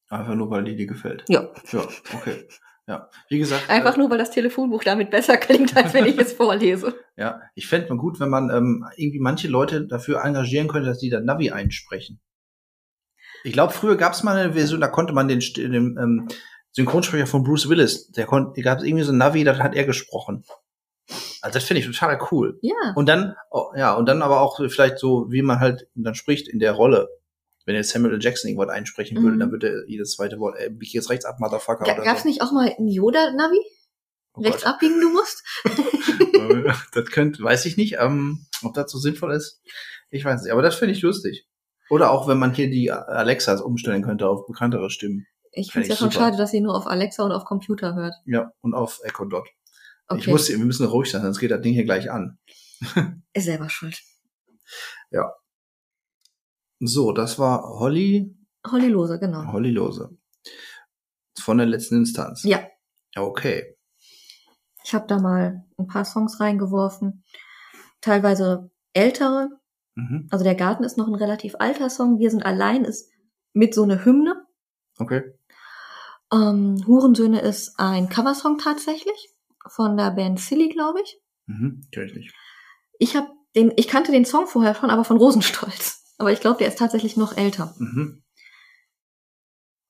Einfach 0.08 0.36
nur, 0.36 0.50
weil 0.50 0.64
die 0.64 0.76
dir 0.76 0.88
gefällt. 0.88 1.26
Ja. 1.30 1.50
Ja, 1.72 1.88
okay. 2.14 2.48
Ja. 2.88 3.10
Wie 3.30 3.40
gesagt. 3.40 3.70
Einfach 3.70 3.96
äh, 3.96 4.00
nur, 4.00 4.10
weil 4.10 4.18
das 4.18 4.32
Telefonbuch 4.32 4.84
damit 4.84 5.12
besser 5.12 5.38
klingt, 5.38 5.76
als 5.78 5.94
wenn 5.94 6.06
ich 6.06 6.18
es 6.18 6.34
vorlese. 6.34 6.96
Ja, 7.16 7.42
ich 7.56 7.68
fände 7.68 7.90
mal 7.90 7.98
gut, 7.98 8.20
wenn 8.20 8.30
man 8.30 8.50
ähm, 8.50 8.86
irgendwie 8.96 9.20
manche 9.20 9.48
Leute 9.48 9.88
dafür 9.88 10.24
engagieren 10.24 10.68
könnte, 10.68 10.90
dass 10.90 11.00
die 11.00 11.10
dann 11.10 11.26
Navi 11.26 11.52
einsprechen. 11.52 12.20
Ich 13.44 13.54
glaube, 13.54 13.74
früher 13.74 13.96
gab 13.96 14.14
es 14.14 14.24
mal 14.24 14.38
eine 14.38 14.54
Version, 14.54 14.82
da 14.82 14.88
konnte 14.88 15.14
man 15.14 15.28
den, 15.28 15.40
den 15.40 15.98
ähm, 15.98 16.28
Synchronsprecher 16.74 17.28
von 17.28 17.44
Bruce 17.44 17.70
Willis, 17.70 18.12
der 18.12 18.26
konnte, 18.26 18.54
da 18.56 18.62
gab 18.62 18.80
es 18.80 18.84
irgendwie 18.84 19.04
so 19.04 19.12
ein 19.12 19.18
Navi, 19.18 19.44
das 19.44 19.60
hat 19.60 19.76
er 19.76 19.86
gesprochen. 19.86 20.44
Also 21.42 21.56
das 21.56 21.64
finde 21.64 21.80
ich 21.80 21.88
total 21.88 22.20
cool. 22.32 22.60
Ja. 22.62 22.94
Und 22.96 23.10
dann, 23.10 23.36
oh, 23.50 23.72
ja, 23.76 23.94
und 23.96 24.08
dann 24.08 24.22
aber 24.22 24.42
auch 24.42 24.60
vielleicht 24.70 25.00
so, 25.00 25.28
wie 25.30 25.42
man 25.42 25.60
halt 25.60 25.88
dann 25.96 26.16
spricht 26.16 26.48
in 26.48 26.60
der 26.60 26.74
Rolle. 26.74 27.10
Wenn 27.66 27.76
jetzt 27.76 27.90
Samuel 27.92 28.14
L. 28.16 28.24
Jackson 28.24 28.50
irgendwas 28.50 28.70
einsprechen 28.76 29.18
würde, 29.22 29.36
Mhm. 29.36 29.40
dann 29.40 29.52
würde 29.52 29.70
er 29.70 29.88
jedes 29.90 30.12
zweite 30.16 30.40
Wort, 30.40 30.58
äh, 30.60 30.70
bieg 30.70 30.94
jetzt 30.94 31.10
rechts 31.10 31.26
ab, 31.26 31.40
Motherfucker. 31.40 31.84
Oder 31.84 32.04
Gab's 32.04 32.24
so. 32.24 32.28
nicht 32.30 32.42
auch 32.42 32.52
mal 32.52 32.74
ein 32.78 32.88
Yoda-Navi? 32.88 33.60
Oh 34.34 34.42
Rechts 34.42 34.64
Gott. 34.64 34.74
abbiegen 34.74 35.00
du 35.02 35.10
musst? 35.12 35.44
Das 36.94 37.06
könnte, 37.12 37.42
weiß 37.44 37.66
ich 37.66 37.78
nicht, 37.78 37.98
ähm, 38.00 38.46
ob 38.64 38.74
das 38.74 38.92
so 38.92 38.98
sinnvoll 38.98 39.32
ist. 39.34 39.62
Ich 40.10 40.26
weiß 40.26 40.42
nicht, 40.44 40.52
aber 40.52 40.62
das 40.62 40.76
finde 40.76 40.94
ich 40.94 41.02
lustig. 41.02 41.48
Oder 41.90 42.12
auch, 42.12 42.28
wenn 42.28 42.40
man 42.40 42.54
hier 42.54 42.70
die 42.70 42.92
Alexas 42.92 43.62
umstellen 43.62 44.02
könnte 44.04 44.28
auf 44.28 44.46
bekanntere 44.48 44.90
Stimmen. 44.90 45.26
Ich 45.52 45.72
finde 45.72 45.84
es 45.84 45.88
ja 45.90 45.94
ich 45.94 46.00
schon 46.00 46.12
schade, 46.12 46.38
dass 46.38 46.52
sie 46.52 46.62
nur 46.62 46.76
auf 46.76 46.88
Alexa 46.88 47.24
und 47.24 47.32
auf 47.32 47.46
Computer 47.46 47.96
hört. 47.96 48.14
Ja, 48.26 48.52
und 48.62 48.74
auf 48.74 49.00
Echo 49.04 49.26
Dot. 49.26 49.48
Ich 49.48 50.22
Okay. 50.24 50.32
muss, 50.32 50.50
wir 50.50 50.58
müssen 50.58 50.86
ruhig 50.86 51.10
sein, 51.12 51.22
sonst 51.22 51.40
geht 51.40 51.52
das 51.52 51.62
Ding 51.62 51.74
hier 51.74 51.86
gleich 51.86 52.10
an. 52.12 52.38
Ist 53.34 53.46
selber 53.46 53.70
schuld. 53.70 54.02
So, 56.84 57.12
das 57.12 57.38
war 57.38 57.62
Holly, 57.80 58.36
Holly 58.70 58.88
Lose, 58.88 59.20
genau. 59.20 59.52
Holly 59.52 59.70
Lose. 59.70 60.18
Von 61.40 61.58
der 61.60 61.68
letzten 61.68 61.96
Instanz. 61.98 62.44
Ja. 62.44 62.62
Okay. 63.16 63.78
Ich 64.84 64.94
habe 64.94 65.06
da 65.08 65.20
mal 65.20 65.64
ein 65.78 65.88
paar 65.88 66.06
Songs 66.06 66.40
reingeworfen. 66.40 67.24
Teilweise 68.02 68.72
ältere. 68.94 69.50
Mhm. 69.96 70.28
Also 70.32 70.44
der 70.44 70.56
Garten 70.56 70.84
ist 70.84 70.98
noch 70.98 71.08
ein 71.08 71.16
relativ 71.16 71.56
alter 71.60 71.90
Song. 71.90 72.20
Wir 72.20 72.32
sind 72.32 72.44
allein 72.44 72.84
ist 72.84 73.12
mit 73.54 73.74
so 73.76 73.84
eine 73.84 74.04
Hymne. 74.04 74.46
Okay. 74.98 75.22
Ähm, 76.34 76.84
Hurensöhne 76.88 77.42
ist 77.42 77.80
ein 77.80 78.10
Coversong 78.10 78.58
tatsächlich. 78.58 79.30
Von 79.68 79.98
der 79.98 80.12
Band 80.12 80.40
Silly, 80.40 80.70
glaube 80.70 81.02
ich. 81.04 81.22
Mhm. 81.46 81.84
Kenn 81.92 82.06
ich 82.06 82.16
nicht. 82.16 82.36
Ich 82.98 83.16
habe 83.16 83.28
den, 83.56 83.72
ich 83.76 83.88
kannte 83.88 84.12
den 84.12 84.26
Song 84.26 84.48
vorher 84.48 84.74
schon, 84.74 84.90
aber 84.90 85.04
von 85.04 85.18
Rosenstolz. 85.18 86.01
Aber 86.22 86.32
ich 86.32 86.40
glaube, 86.40 86.60
der 86.60 86.68
ist 86.68 86.78
tatsächlich 86.78 87.18
noch 87.18 87.36
älter. 87.36 87.74
Mhm. 87.80 88.22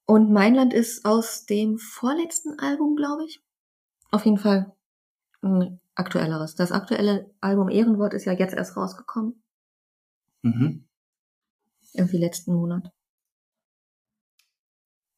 Und 0.06 0.32
Mainland 0.32 0.74
ist 0.74 1.04
aus 1.04 1.46
dem 1.46 1.78
vorletzten 1.78 2.58
Album, 2.58 2.96
glaube 2.96 3.26
ich. 3.26 3.44
Auf 4.12 4.24
jeden 4.24 4.38
Fall 4.38 4.74
ein 5.42 5.82
aktuelleres. 5.94 6.56
Das 6.56 6.72
aktuelle 6.72 7.36
Album 7.42 7.68
Ehrenwort 7.68 8.14
ist 8.14 8.24
ja 8.24 8.32
jetzt 8.32 8.54
erst 8.54 8.78
rausgekommen. 8.78 9.44
Mhm. 10.42 10.88
Irgendwie 11.92 12.18
letzten 12.20 12.54
Monat. 12.54 12.90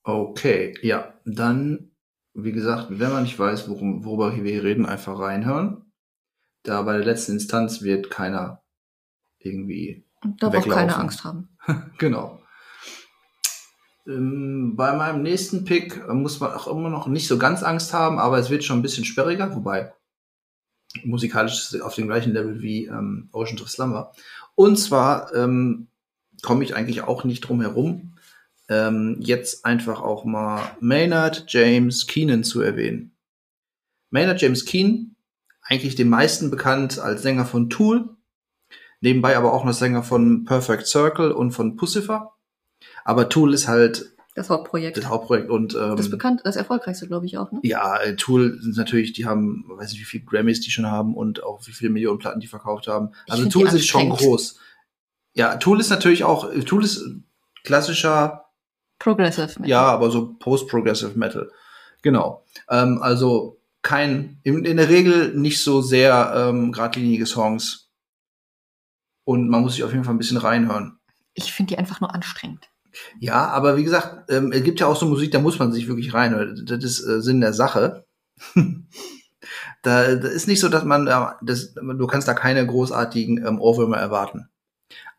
Okay, 0.01 0.73
ja, 0.81 1.13
dann, 1.25 1.95
wie 2.33 2.53
gesagt, 2.53 2.87
wenn 2.89 3.11
man 3.11 3.21
nicht 3.21 3.37
weiß, 3.37 3.69
worum, 3.69 4.03
worüber 4.03 4.35
wir 4.35 4.51
hier 4.51 4.63
reden, 4.63 4.87
einfach 4.87 5.19
reinhören. 5.19 5.93
Da 6.63 6.81
bei 6.81 6.97
der 6.97 7.05
letzten 7.05 7.33
Instanz 7.33 7.83
wird 7.83 8.09
keiner 8.09 8.63
irgendwie, 9.37 10.07
Und 10.23 10.41
da 10.41 10.49
braucht 10.49 10.69
keine 10.69 10.95
Angst 10.95 11.23
haben. 11.23 11.49
genau. 11.97 12.39
Ähm, 14.07 14.75
bei 14.75 14.95
meinem 14.95 15.21
nächsten 15.21 15.63
Pick 15.65 16.03
äh, 16.07 16.13
muss 16.13 16.39
man 16.39 16.51
auch 16.51 16.67
immer 16.67 16.89
noch 16.89 17.07
nicht 17.07 17.27
so 17.27 17.37
ganz 17.37 17.63
Angst 17.63 17.93
haben, 17.93 18.19
aber 18.19 18.37
es 18.37 18.49
wird 18.49 18.63
schon 18.63 18.79
ein 18.79 18.81
bisschen 18.81 19.05
sperriger, 19.05 19.55
wobei 19.55 19.93
musikalisch 21.03 21.53
ist 21.53 21.73
es 21.73 21.81
auf 21.81 21.95
dem 21.95 22.07
gleichen 22.07 22.33
Level 22.33 22.61
wie 22.61 22.85
ähm, 22.85 23.29
Ocean 23.31 23.59
of 23.59 23.69
Slumber. 23.69 24.11
Und 24.55 24.77
zwar 24.77 25.33
ähm, 25.33 25.87
komme 26.41 26.63
ich 26.63 26.75
eigentlich 26.75 27.03
auch 27.03 27.23
nicht 27.23 27.41
drum 27.41 27.61
herum, 27.61 28.15
ähm, 28.69 29.17
jetzt 29.19 29.65
einfach 29.65 30.01
auch 30.01 30.25
mal 30.25 30.61
Maynard 30.79 31.45
James 31.47 32.07
Keenan 32.07 32.43
zu 32.43 32.61
erwähnen. 32.61 33.11
Maynard 34.09 34.41
James 34.41 34.65
Keenan, 34.65 35.15
eigentlich 35.61 35.95
den 35.95 36.09
meisten 36.09 36.51
bekannt 36.51 36.99
als 36.99 37.23
Sänger 37.23 37.45
von 37.45 37.69
Tool, 37.69 38.12
nebenbei 39.03 39.37
aber 39.37 39.53
auch 39.53 39.65
noch 39.65 39.73
Sänger 39.73 40.01
von 40.01 40.45
Perfect 40.45 40.87
Circle 40.87 41.31
und 41.31 41.51
von 41.51 41.75
Pussifer. 41.75 42.31
Aber 43.05 43.29
Tool 43.29 43.53
ist 43.53 43.67
halt 43.67 44.15
das 44.35 44.49
Hauptprojekt. 44.49 44.97
Das 44.97 45.07
Hauptprojekt 45.07 45.49
und 45.49 45.75
ähm, 45.75 45.95
das 45.95 46.09
bekannt, 46.09 46.41
das 46.43 46.55
erfolgreichste, 46.55 47.07
glaube 47.07 47.27
ich 47.27 47.37
auch. 47.37 47.51
Ne? 47.51 47.59
Ja, 47.61 47.99
Tool 48.17 48.57
sind 48.59 48.75
natürlich, 48.77 49.13
die 49.13 49.25
haben, 49.25 49.65
weiß 49.67 49.91
nicht, 49.91 50.01
wie 50.01 50.05
viele 50.05 50.23
Grammys 50.23 50.61
die 50.61 50.71
schon 50.71 50.87
haben 50.87 51.15
und 51.15 51.43
auch 51.43 51.61
wie 51.67 51.71
viele 51.71 51.91
Millionen 51.91 52.17
Platten 52.17 52.39
die 52.39 52.47
verkauft 52.47 52.87
haben. 52.87 53.11
Also 53.29 53.47
Tool 53.47 53.69
sind 53.69 53.83
schon 53.83 54.09
groß. 54.09 54.57
Ja, 55.35 55.57
Tool 55.57 55.79
ist 55.79 55.89
natürlich 55.89 56.23
auch, 56.23 56.49
Tool 56.65 56.83
ist 56.83 57.05
klassischer 57.63 58.45
Progressive 58.97 59.47
Metal. 59.59 59.69
Ja, 59.69 59.81
aber 59.81 60.09
so 60.09 60.33
Post-Progressive 60.39 61.17
Metal. 61.17 61.51
Genau. 62.01 62.43
Ähm, 62.69 62.99
also 63.01 63.59
kein, 63.81 64.39
in, 64.43 64.65
in, 64.65 64.77
der 64.77 64.89
Regel 64.89 65.35
nicht 65.35 65.61
so 65.61 65.81
sehr 65.81 66.33
ähm, 66.35 66.71
geradlinige 66.71 67.25
Songs. 67.25 67.82
Und 69.25 69.49
man 69.49 69.61
muss 69.61 69.73
sich 69.73 69.83
auf 69.83 69.91
jeden 69.91 70.03
Fall 70.03 70.13
ein 70.13 70.19
bisschen 70.19 70.37
reinhören. 70.37 70.99
Ich 71.33 71.53
finde 71.53 71.73
die 71.73 71.77
einfach 71.79 72.01
nur 72.01 72.13
anstrengend. 72.13 72.69
Ja, 73.19 73.47
aber 73.47 73.77
wie 73.77 73.83
gesagt, 73.83 74.29
ähm, 74.29 74.51
es 74.51 74.63
gibt 74.63 74.79
ja 74.79 74.87
auch 74.87 74.95
so 74.95 75.07
Musik, 75.07 75.31
da 75.31 75.39
muss 75.39 75.59
man 75.59 75.71
sich 75.71 75.87
wirklich 75.87 76.13
reinhören. 76.13 76.63
Das 76.65 76.83
ist 76.83 77.03
äh, 77.07 77.21
Sinn 77.21 77.41
der 77.41 77.53
Sache. 77.53 78.05
da, 79.81 80.15
da 80.15 80.27
ist 80.27 80.47
nicht 80.47 80.59
so, 80.59 80.69
dass 80.69 80.83
man 80.83 81.05
da, 81.05 81.39
das, 81.41 81.73
du 81.73 82.07
kannst 82.07 82.27
da 82.27 82.33
keine 82.33 82.65
großartigen 82.65 83.45
ähm, 83.45 83.59
Ohrwürmer 83.59 83.97
erwarten. 83.97 84.49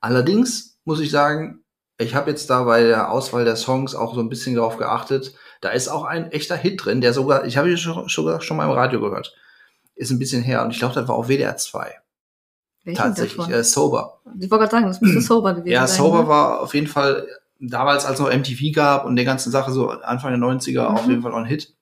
Allerdings 0.00 0.78
muss 0.84 1.00
ich 1.00 1.10
sagen, 1.10 1.64
ich 1.98 2.14
habe 2.14 2.30
jetzt 2.30 2.50
da 2.50 2.64
bei 2.64 2.82
der 2.82 3.10
Auswahl 3.10 3.44
der 3.44 3.56
Songs 3.56 3.94
auch 3.94 4.14
so 4.14 4.20
ein 4.20 4.28
bisschen 4.28 4.54
darauf 4.54 4.76
geachtet. 4.76 5.34
Da 5.60 5.70
ist 5.70 5.88
auch 5.88 6.04
ein 6.04 6.30
echter 6.32 6.56
Hit 6.56 6.84
drin, 6.84 7.00
der 7.00 7.12
sogar, 7.12 7.44
ich 7.44 7.56
habe 7.56 7.70
ihn 7.70 7.76
schon, 7.76 8.08
schon, 8.08 8.40
schon 8.40 8.56
mal 8.56 8.64
im 8.64 8.72
Radio 8.72 9.00
gehört. 9.00 9.34
Ist 9.94 10.10
ein 10.10 10.18
bisschen 10.18 10.42
her 10.42 10.62
und 10.64 10.72
ich 10.72 10.78
glaube, 10.78 10.94
das 10.94 11.08
war 11.08 11.14
auch 11.14 11.28
WDR 11.28 11.56
2. 11.56 11.94
Welchen 12.84 12.98
Tatsächlich, 12.98 13.48
äh, 13.48 13.64
Sober. 13.64 14.20
Ich 14.38 14.50
wollte 14.50 14.64
gerade 14.64 14.70
sagen, 14.70 14.86
das 14.86 15.00
müsste 15.00 15.20
Sober 15.20 15.54
gewesen 15.54 15.72
ja, 15.72 15.86
sein. 15.86 15.96
Ja, 15.96 16.04
Sober 16.04 16.22
ne? 16.22 16.28
war 16.28 16.60
auf 16.60 16.74
jeden 16.74 16.86
Fall 16.86 17.26
damals, 17.58 18.04
als 18.04 18.18
noch 18.20 18.32
MTV 18.32 18.74
gab 18.74 19.06
und 19.06 19.16
der 19.16 19.24
ganzen 19.24 19.50
Sache 19.50 19.72
so 19.72 19.88
Anfang 19.88 20.38
der 20.38 20.48
90er 20.48 20.90
mhm. 20.90 20.96
auf 20.96 21.06
jeden 21.06 21.22
Fall 21.22 21.32
auch 21.32 21.38
ein 21.38 21.46
Hit. 21.46 21.74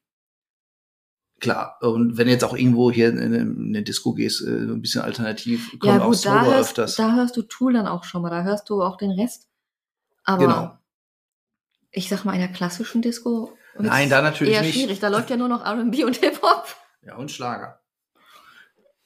Klar, 1.41 1.79
und 1.81 2.17
wenn 2.17 2.29
jetzt 2.29 2.45
auch 2.45 2.57
irgendwo 2.57 2.93
hier 2.93 3.09
in, 3.09 3.67
eine 3.69 3.83
Disco 3.83 4.13
gehst, 4.13 4.43
äh, 4.47 4.51
ein 4.51 4.81
bisschen 4.81 5.03
alternativ, 5.03 5.71
kommt 5.73 5.85
ja, 5.85 5.99
gut, 5.99 6.07
auch 6.07 6.15
Sober 6.15 6.37
da 6.37 6.45
hörst, 6.45 6.71
öfters. 6.71 6.95
Da 6.95 7.17
hörst 7.17 7.37
du 7.37 7.43
Tool 7.43 7.73
dann 7.73 7.89
auch 7.89 8.05
schon 8.05 8.23
mal, 8.23 8.31
da 8.31 8.45
hörst 8.45 8.71
du 8.71 8.81
auch 8.81 8.97
den 8.97 9.11
Rest. 9.11 9.49
Aber 10.23 10.47
genau. 10.47 10.79
ich 11.91 12.09
sag 12.09 12.25
mal, 12.25 12.35
in 12.35 12.39
der 12.39 12.53
klassischen 12.53 13.03
Disco 13.03 13.57
Nein, 13.77 14.09
da 14.09 14.23
natürlich 14.23 14.55
eher 14.55 14.63
nicht. 14.63 14.75
schwierig. 14.75 15.01
Da 15.01 15.09
läuft 15.09 15.31
ja 15.31 15.37
nur 15.37 15.49
noch 15.49 15.65
R&B 15.65 16.05
und 16.05 16.17
Hip-Hop. 16.17 16.65
Ja, 17.05 17.17
und 17.17 17.33
Schlager. 17.33 17.82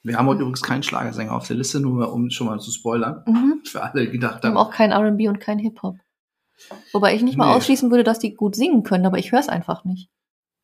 Wir 0.07 0.17
haben 0.17 0.27
heute 0.27 0.39
übrigens 0.39 0.61
keinen 0.61 0.83
Schlagersänger 0.83 1.33
auf 1.33 1.47
der 1.47 1.57
Liste, 1.57 1.81
nur 1.81 2.13
um 2.13 2.29
schon 2.29 2.47
mal 2.47 2.59
zu 2.59 2.71
spoilern. 2.71 3.23
Mhm. 3.27 3.61
Für 3.65 3.83
alle 3.83 4.09
gedacht 4.09 4.35
haben. 4.35 4.53
Wir 4.53 4.59
haben 4.59 4.67
auch 4.67 4.71
kein 4.71 4.91
R&B 4.91 5.27
und 5.27 5.39
kein 5.39 5.59
Hip-Hop. 5.59 5.97
Wobei 6.93 7.13
ich 7.13 7.21
nicht 7.21 7.37
mal 7.37 7.49
nee. 7.49 7.55
ausschließen 7.55 7.91
würde, 7.91 8.03
dass 8.03 8.17
die 8.17 8.33
gut 8.33 8.55
singen 8.55 8.83
können, 8.83 9.05
aber 9.05 9.19
ich 9.19 9.31
höre 9.31 9.41
es 9.41 9.49
einfach 9.49 9.83
nicht. 9.83 10.09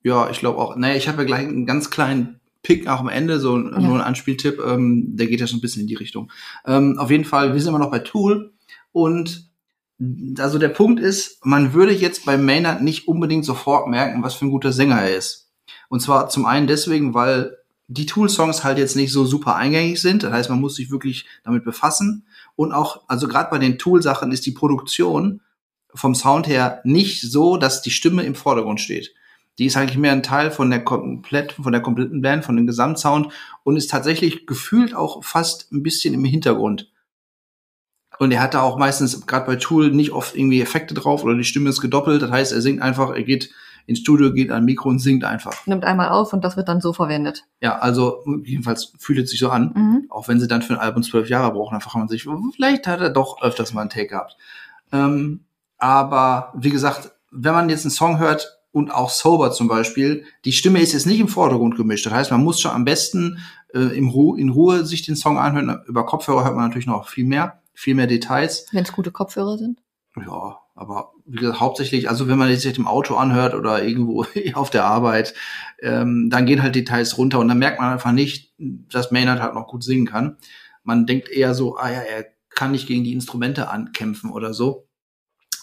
Ja, 0.02 0.30
ich 0.30 0.40
glaube 0.40 0.60
auch. 0.60 0.76
Naja, 0.76 0.96
ich 0.96 1.08
habe 1.08 1.20
ja 1.20 1.24
gleich 1.26 1.48
einen 1.48 1.66
ganz 1.66 1.90
kleinen 1.90 2.40
Pick 2.64 2.88
auch 2.88 3.02
am 3.02 3.10
Ende, 3.10 3.40
so 3.40 3.58
ja. 3.58 3.80
nur 3.80 3.96
ein 3.96 4.02
Anspieltipp, 4.02 4.60
ähm, 4.66 5.16
der 5.18 5.28
geht 5.28 5.42
ja 5.42 5.48
schon 5.48 5.60
ein 5.60 5.62
bisschen 5.62 5.82
in 5.82 5.88
die 5.88 5.96
Richtung. 5.96 6.32
Ähm, 6.66 6.98
auf 6.98 7.12
jeden 7.12 7.26
Fall, 7.26 7.54
wir 7.54 7.60
sind 7.60 7.70
immer 7.70 7.84
noch 7.84 7.92
bei 7.92 8.00
Tool 8.00 8.54
und 8.94 9.52
also 10.40 10.58
der 10.58 10.70
Punkt 10.70 11.00
ist, 11.00 11.46
man 11.46 11.74
würde 11.74 11.94
jetzt 11.94 12.26
bei 12.26 12.38
Maynard 12.38 12.82
nicht 12.82 13.08
unbedingt 13.08 13.46
sofort 13.46 13.88
merken, 13.88 14.24
was 14.24 14.36
für 14.36 14.46
ein 14.46 14.52
guter 14.52 14.72
Sänger 14.72 15.02
er 15.02 15.16
ist. 15.16 15.52
Und 15.90 16.02
zwar 16.02 16.30
zum 16.30 16.46
einen 16.46 16.68
deswegen, 16.68 17.14
weil 17.14 17.58
die 17.88 18.06
Tool-Songs 18.06 18.64
halt 18.64 18.78
jetzt 18.78 18.96
nicht 18.96 19.12
so 19.12 19.26
super 19.26 19.56
eingängig 19.56 20.02
sind. 20.02 20.24
Das 20.24 20.32
heißt, 20.32 20.50
man 20.50 20.62
muss 20.62 20.76
sich 20.76 20.90
wirklich 20.90 21.26
damit 21.44 21.64
befassen. 21.64 22.26
Und 22.56 22.72
auch, 22.72 23.04
also 23.08 23.28
gerade 23.28 23.50
bei 23.50 23.60
den 23.60 23.78
Tool-Sachen 23.78 24.32
ist 24.32 24.46
die 24.46 24.52
Produktion 24.52 25.42
vom 25.94 26.16
Sound 26.16 26.48
her 26.48 26.82
nicht 26.84 27.22
so, 27.22 27.58
dass 27.58 27.82
die 27.82 27.92
Stimme 27.92 28.24
im 28.24 28.36
Vordergrund 28.36 28.82
steht. 28.82 29.14
Die 29.60 29.66
ist 29.66 29.78
eigentlich 29.78 30.00
mehr 30.00 30.12
ein 30.12 30.24
Teil 30.24 30.50
von 30.50 30.72
der 30.72 30.84
komplett, 30.84 31.54
von 31.54 31.72
der 31.72 31.82
kompletten 31.82 32.22
Band, 32.22 32.44
von 32.44 32.56
dem 32.56 32.66
Gesamtsound 32.66 33.32
und 33.64 33.78
ist 33.78 33.92
tatsächlich 33.92 34.48
gefühlt 34.48 34.96
auch 34.96 35.24
fast 35.24 35.72
ein 35.72 35.84
bisschen 35.84 36.14
im 36.16 36.26
Hintergrund. 36.26 36.92
Und 38.18 38.32
er 38.32 38.42
hat 38.42 38.54
da 38.54 38.62
auch 38.62 38.78
meistens, 38.78 39.26
gerade 39.28 39.46
bei 39.46 39.56
Tool, 39.56 39.92
nicht 39.92 40.12
oft 40.12 40.36
irgendwie 40.36 40.62
Effekte 40.62 40.94
drauf 40.94 41.24
oder 41.24 41.36
die 41.36 41.44
Stimme 41.44 41.70
ist 41.70 41.82
gedoppelt. 41.82 42.22
Das 42.22 42.32
heißt, 42.32 42.52
er 42.52 42.62
singt 42.62 42.82
einfach, 42.82 43.12
er 43.12 43.24
geht 43.24 43.52
ins 43.86 44.00
Studio, 44.00 44.34
geht 44.34 44.52
an 44.52 44.66
Mikro 44.66 44.90
und 44.90 45.00
singt 45.00 45.24
einfach. 45.24 45.66
Nimmt 45.68 45.84
einmal 45.84 46.10
auf 46.10 46.34
und 46.34 46.44
das 46.44 46.58
wird 46.58 46.68
dann 46.68 46.82
so 46.82 46.94
verwendet. 46.94 47.46
Ja, 47.62 47.80
also 47.80 48.24
jedenfalls 48.44 48.94
fühlt 48.98 49.20
es 49.20 49.32
sich 49.32 49.40
so 49.40 49.50
an. 49.50 49.74
Mhm. 49.76 50.06
Auch 50.10 50.28
wenn 50.28 50.40
sie 50.40 50.48
dann 50.48 50.62
für 50.62 50.74
ein 50.74 50.80
Album 50.80 51.04
zwölf 51.04 51.30
Jahre 51.30 51.52
brauchen, 51.54 51.74
dann 51.74 51.82
fragt 51.82 51.96
man 51.96 52.08
sich, 52.08 52.28
vielleicht 52.56 52.88
hat 52.88 53.02
er 53.02 53.10
doch 53.10 53.42
öfters 53.42 53.74
mal 53.74 53.82
einen 53.82 53.90
Take 53.90 54.08
gehabt. 54.08 54.38
Ähm, 54.92 55.46
aber 55.78 56.54
wie 56.56 56.70
gesagt, 56.70 57.12
wenn 57.32 57.54
man 57.54 57.70
jetzt 57.70 57.86
einen 57.86 57.92
Song 57.92 58.20
hört 58.20 58.60
und 58.72 58.94
auch 58.94 59.10
Sober 59.10 59.52
zum 59.52 59.68
Beispiel, 59.68 60.26
die 60.46 60.54
Stimme 60.54 60.82
ist 60.82 60.94
jetzt 60.94 61.06
nicht 61.06 61.20
im 61.20 61.28
Vordergrund 61.28 61.76
gemischt. 61.76 62.06
Das 62.06 62.14
heißt, 62.14 62.32
man 62.32 62.44
muss 62.44 62.62
schon 62.62 62.72
am 62.72 62.86
besten 62.86 63.40
äh, 63.74 63.98
im 63.98 64.10
Ru 64.10 64.36
in 64.36 64.50
Ruhe 64.50 64.86
sich 64.86 65.02
den 65.02 65.16
Song 65.16 65.38
anhören. 65.38 65.82
Über 65.88 66.06
Kopfhörer 66.06 66.44
hört 66.44 66.56
man 66.56 66.66
natürlich 66.66 66.88
noch 66.88 67.08
viel 67.08 67.26
mehr 67.26 67.60
viel 67.74 67.96
mehr 67.96 68.08
Details. 68.08 68.68
Wenn 68.72 68.84
es 68.84 68.92
gute 68.92 69.12
Kopfhörer 69.12 69.58
sind? 69.58 69.82
Ja, 70.16 70.60
aber 70.76 71.12
wie 71.26 71.38
gesagt, 71.38 71.60
hauptsächlich, 71.60 72.10
also 72.10 72.28
wenn 72.28 72.38
man 72.38 72.56
sich 72.56 72.78
im 72.78 72.88
Auto 72.88 73.16
anhört 73.16 73.54
oder 73.54 73.84
irgendwo 73.84 74.26
auf 74.54 74.70
der 74.70 74.86
Arbeit, 74.86 75.34
ähm, 75.82 76.30
dann 76.30 76.46
gehen 76.46 76.64
halt 76.64 76.76
Details 76.76 77.18
runter 77.18 77.40
und 77.40 77.48
dann 77.48 77.60
merkt 77.60 77.80
man 77.80 77.92
einfach 77.92 78.12
nicht, 78.12 78.54
dass 78.58 79.12
Maynard 79.12 79.42
halt 79.42 79.54
noch 79.54 79.68
gut 79.68 79.84
singen 79.84 80.08
kann. 80.08 80.38
Man 80.84 81.06
denkt 81.06 81.30
eher 81.30 81.54
so, 81.54 81.78
ah 81.78 81.92
ja, 81.92 82.00
er 82.00 82.26
kann 82.50 82.72
nicht 82.72 82.88
gegen 82.88 83.04
die 83.04 83.14
Instrumente 83.14 83.70
ankämpfen 83.70 84.32
oder 84.32 84.54
so. 84.54 84.88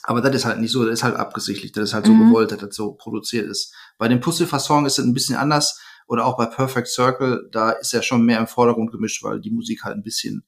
Aber 0.03 0.21
das 0.23 0.35
ist 0.35 0.45
halt 0.45 0.61
nicht 0.61 0.71
so, 0.73 0.85
das 0.85 0.95
ist 0.95 1.05
halt 1.05 1.17
abgesichtlich, 1.17 1.73
das 1.73 1.91
ist 1.91 1.95
halt 1.95 2.07
so 2.07 2.13
mhm. 2.13 2.29
gewollt, 2.29 2.53
dass 2.53 2.59
das 2.59 2.75
so 2.75 2.93
produziert 2.93 3.47
ist. 3.47 3.75
Bei 3.99 4.09
dem 4.09 4.21
Pussifer-Song 4.21 4.87
ist 4.87 4.99
es 4.99 5.05
ein 5.05 5.13
bisschen 5.13 5.37
anders 5.37 5.81
oder 6.07 6.25
auch 6.25 6.37
bei 6.37 6.47
Perfect 6.47 6.89
Circle, 6.89 7.49
da 7.53 7.71
ist 7.71 7.93
er 7.93 8.03
schon 8.03 8.25
mehr 8.25 8.39
im 8.39 8.47
Vordergrund 8.47 8.91
gemischt, 8.93 9.23
weil 9.23 9.41
die 9.41 9.51
Musik 9.51 9.85
halt 9.85 9.97
ein 9.97 10.03
bisschen 10.03 10.45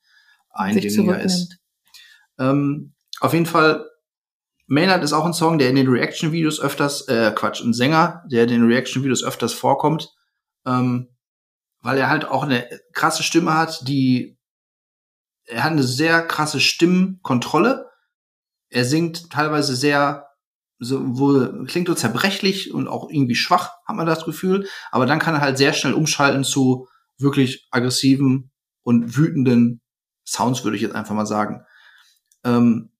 eingängiger 0.51 1.21
ist. 1.21 1.59
Ähm, 2.39 2.95
auf 3.21 3.35
jeden 3.35 3.47
Fall, 3.47 3.87
Maynard 4.67 5.03
ist 5.05 5.13
auch 5.13 5.25
ein 5.25 5.35
Song, 5.35 5.59
der 5.59 5.71
in 5.71 5.77
den 5.77 5.89
Reaction-Videos 5.89 6.61
öfters, 6.61 7.09
äh, 7.09 7.33
Quatsch, 7.35 7.63
ein 7.63 7.73
Sänger, 7.73 8.23
der 8.31 8.45
in 8.45 8.49
den 8.49 8.67
Reaction-Videos 8.67 9.25
öfters 9.25 9.53
vorkommt, 9.53 10.15
ähm, 10.67 11.09
weil 11.81 11.99
er 11.99 12.09
halt 12.09 12.25
auch 12.25 12.45
eine 12.45 12.69
krasse 12.93 13.23
Stimme 13.23 13.55
hat, 13.55 13.87
die, 13.89 14.39
er 15.45 15.65
hat 15.65 15.73
eine 15.73 15.83
sehr 15.83 16.23
krasse 16.23 16.61
Stimmkontrolle. 16.61 17.91
Er 18.71 18.85
singt 18.85 19.31
teilweise 19.31 19.75
sehr, 19.75 20.29
so, 20.79 21.01
wo, 21.05 21.65
klingt 21.67 21.89
so 21.89 21.95
zerbrechlich 21.95 22.73
und 22.73 22.89
auch 22.89 23.11
irgendwie 23.11 23.35
schwach, 23.35 23.73
hat 23.85 23.97
man 23.97 24.07
das 24.07 24.25
Gefühl. 24.25 24.69
Aber 24.91 25.07
dann 25.07 25.19
kann 25.19 25.35
er 25.35 25.41
halt 25.41 25.59
sehr 25.59 25.73
schnell 25.73 25.95
umschalten 25.95 26.45
zu 26.45 26.89
wirklich 27.19 27.69
aggressiven 27.71 28.51
und 28.83 29.17
wütenden 29.17 29.81
Sounds, 30.25 30.63
würde 30.65 30.77
ich 30.77 30.83
jetzt 30.83 30.95
einfach 30.95 31.15
mal 31.15 31.27
sagen. 31.27 31.65
Ähm, 32.45 32.92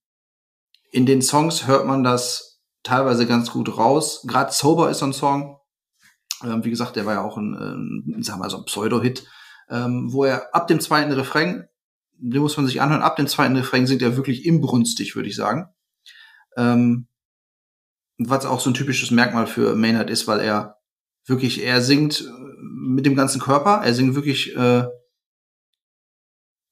in 0.93 1.07
den 1.07 1.23
Songs 1.23 1.65
hört 1.65 1.87
man 1.87 2.03
das 2.03 2.61
teilweise 2.83 3.25
ganz 3.25 3.49
gut 3.49 3.77
raus. 3.77 4.23
Gerade 4.27 4.53
Sober 4.53 4.91
ist 4.91 4.99
so 4.99 5.05
ein 5.05 5.13
Song. 5.13 5.59
Ähm, 6.43 6.63
wie 6.63 6.69
gesagt, 6.69 6.95
der 6.95 7.05
war 7.07 7.15
ja 7.15 7.23
auch 7.23 7.35
ein, 7.35 7.55
ein 7.55 8.23
sagen 8.23 8.39
wir 8.39 8.43
mal 8.43 8.49
so 8.49 8.57
ein 8.57 8.65
Pseudo-Hit, 8.65 9.27
ähm, 9.69 10.13
wo 10.13 10.23
er 10.23 10.53
ab 10.53 10.67
dem 10.67 10.79
zweiten 10.79 11.11
Refrain, 11.11 11.67
den 12.17 12.41
muss 12.41 12.55
man 12.57 12.67
sich 12.67 12.79
anhören, 12.79 13.01
ab 13.01 13.15
dem 13.15 13.27
zweiten 13.27 13.55
Refrain 13.55 13.87
singt 13.87 14.03
er 14.03 14.17
wirklich 14.17 14.45
imbrünstig, 14.45 15.15
würde 15.15 15.29
ich 15.29 15.35
sagen. 15.35 15.67
Ähm, 16.57 17.07
was 18.19 18.45
auch 18.45 18.59
so 18.59 18.69
ein 18.69 18.75
typisches 18.75 19.09
Merkmal 19.09 19.47
für 19.47 19.75
Maynard 19.75 20.11
ist, 20.11 20.27
weil 20.27 20.41
er 20.41 20.77
wirklich, 21.25 21.63
er 21.63 21.81
singt 21.81 22.21
äh, 22.21 22.29
mit 22.61 23.07
dem 23.07 23.15
ganzen 23.15 23.41
Körper, 23.41 23.81
er 23.83 23.95
singt 23.95 24.13
wirklich 24.13 24.55
äh, 24.55 24.85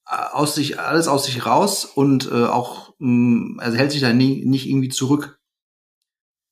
aus 0.05 0.53
sich, 0.53 0.79
alles 0.79 1.07
aus 1.07 1.25
sich 1.25 1.43
raus 1.43 1.85
und 1.85 2.29
äh, 2.31 2.45
auch, 2.45 2.90
also 3.59 3.77
hält 3.77 3.91
sich 3.91 4.01
da 4.01 4.13
nie, 4.13 4.45
nicht 4.45 4.67
irgendwie 4.67 4.89
zurück. 4.89 5.39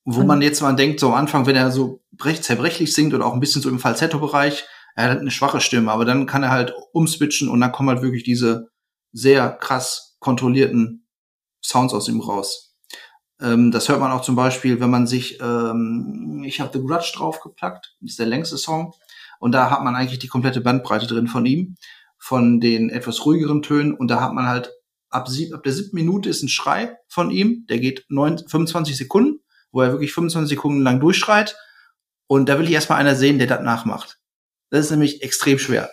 Wo 0.06 0.24
man 0.24 0.42
jetzt 0.42 0.62
mal 0.62 0.76
denkt, 0.76 1.00
so 1.00 1.08
am 1.10 1.14
Anfang, 1.14 1.46
wenn 1.46 1.56
er 1.56 1.72
so 1.72 2.02
brech, 2.12 2.42
zerbrechlich 2.42 2.94
singt 2.94 3.14
oder 3.14 3.26
auch 3.26 3.34
ein 3.34 3.40
bisschen 3.40 3.62
so 3.62 3.70
im 3.70 3.80
Falsetto-Bereich, 3.80 4.66
er 4.96 5.12
hat 5.12 5.20
eine 5.20 5.32
schwache 5.32 5.62
Stimme, 5.62 5.92
aber 5.92 6.06
dann 6.06 6.26
kann 6.26 6.42
er 6.42 6.50
halt 6.50 6.74
umswitchen 6.94 7.48
und 7.48 7.62
dann 7.62 7.72
kommen 7.72 7.90
halt 7.90 8.02
wirklich 8.02 8.24
diese 8.24 8.70
sehr 9.12 9.50
krass 9.52 10.18
kontrollierten 10.20 11.06
Sounds 11.64 11.94
aus 11.94 12.08
ihm 12.08 12.22
raus. 12.22 12.76
Ähm, 13.40 13.72
das 13.72 13.88
hört 13.88 14.00
man 14.00 14.12
auch 14.12 14.22
zum 14.22 14.36
Beispiel, 14.36 14.80
wenn 14.80 14.90
man 14.90 15.06
sich, 15.06 15.40
ähm, 15.42 16.44
ich 16.46 16.60
habe 16.60 16.72
The 16.74 16.84
Grudge 16.84 17.12
draufgepackt, 17.16 17.96
das 18.02 18.12
ist 18.12 18.20
der 18.20 18.26
längste 18.26 18.58
Song, 18.58 18.94
und 19.40 19.52
da 19.52 19.70
hat 19.70 19.84
man 19.84 19.96
eigentlich 19.96 20.20
die 20.20 20.28
komplette 20.28 20.62
Bandbreite 20.62 21.08
drin 21.08 21.28
von 21.28 21.46
ihm 21.46 21.76
von 22.20 22.60
den 22.60 22.90
etwas 22.90 23.26
ruhigeren 23.26 23.62
Tönen 23.62 23.94
und 23.94 24.10
da 24.10 24.22
hat 24.22 24.34
man 24.34 24.46
halt 24.46 24.72
ab, 25.10 25.28
sieb, 25.28 25.54
ab 25.54 25.64
der 25.64 25.74
siebten 25.74 25.96
Minute 25.96 26.30
ist 26.30 26.44
ein 26.44 26.50
Schrei 26.50 26.98
von 27.08 27.32
ihm, 27.32 27.66
der 27.68 27.80
geht 27.80 28.06
neun, 28.10 28.38
25 28.38 28.98
Sekunden, 28.98 29.40
wo 29.72 29.82
er 29.82 29.92
wirklich 29.92 30.14
25 30.14 30.50
Sekunden 30.50 30.82
lang 30.82 31.00
durchschreit. 31.00 31.56
Und 32.28 32.48
da 32.48 32.60
will 32.60 32.66
ich 32.66 32.74
erstmal 32.74 33.00
einer 33.00 33.16
sehen, 33.16 33.40
der 33.40 33.48
das 33.48 33.62
nachmacht. 33.62 34.20
Das 34.70 34.86
ist 34.86 34.92
nämlich 34.92 35.24
extrem 35.24 35.58
schwer. 35.58 35.90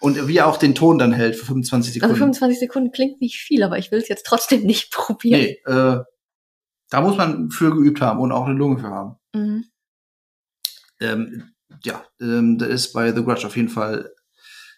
Und 0.00 0.28
wie 0.28 0.36
er 0.36 0.46
auch 0.46 0.56
den 0.56 0.74
Ton 0.74 0.98
dann 0.98 1.12
hält 1.12 1.36
für 1.36 1.46
25 1.46 1.94
Sekunden. 1.94 2.12
Also 2.12 2.20
25 2.20 2.60
Sekunden 2.60 2.92
klingt 2.92 3.20
nicht 3.20 3.38
viel, 3.38 3.62
aber 3.62 3.78
ich 3.78 3.90
will 3.90 3.98
es 3.98 4.08
jetzt 4.08 4.26
trotzdem 4.26 4.62
nicht 4.62 4.90
probieren. 4.92 5.40
nee, 5.40 5.60
äh, 5.66 6.02
da 6.90 7.00
muss 7.00 7.16
man 7.16 7.50
für 7.50 7.74
geübt 7.74 8.00
haben 8.00 8.20
und 8.20 8.32
auch 8.32 8.46
eine 8.46 8.54
Lunge 8.54 8.78
für 8.78 8.90
haben. 8.90 9.16
Mhm. 9.34 9.64
ähm, 11.00 11.52
ja, 11.84 12.04
ähm, 12.20 12.58
das 12.58 12.68
ist 12.68 12.92
bei 12.92 13.12
The 13.12 13.24
Grudge 13.24 13.46
auf 13.46 13.56
jeden 13.56 13.70
Fall 13.70 14.12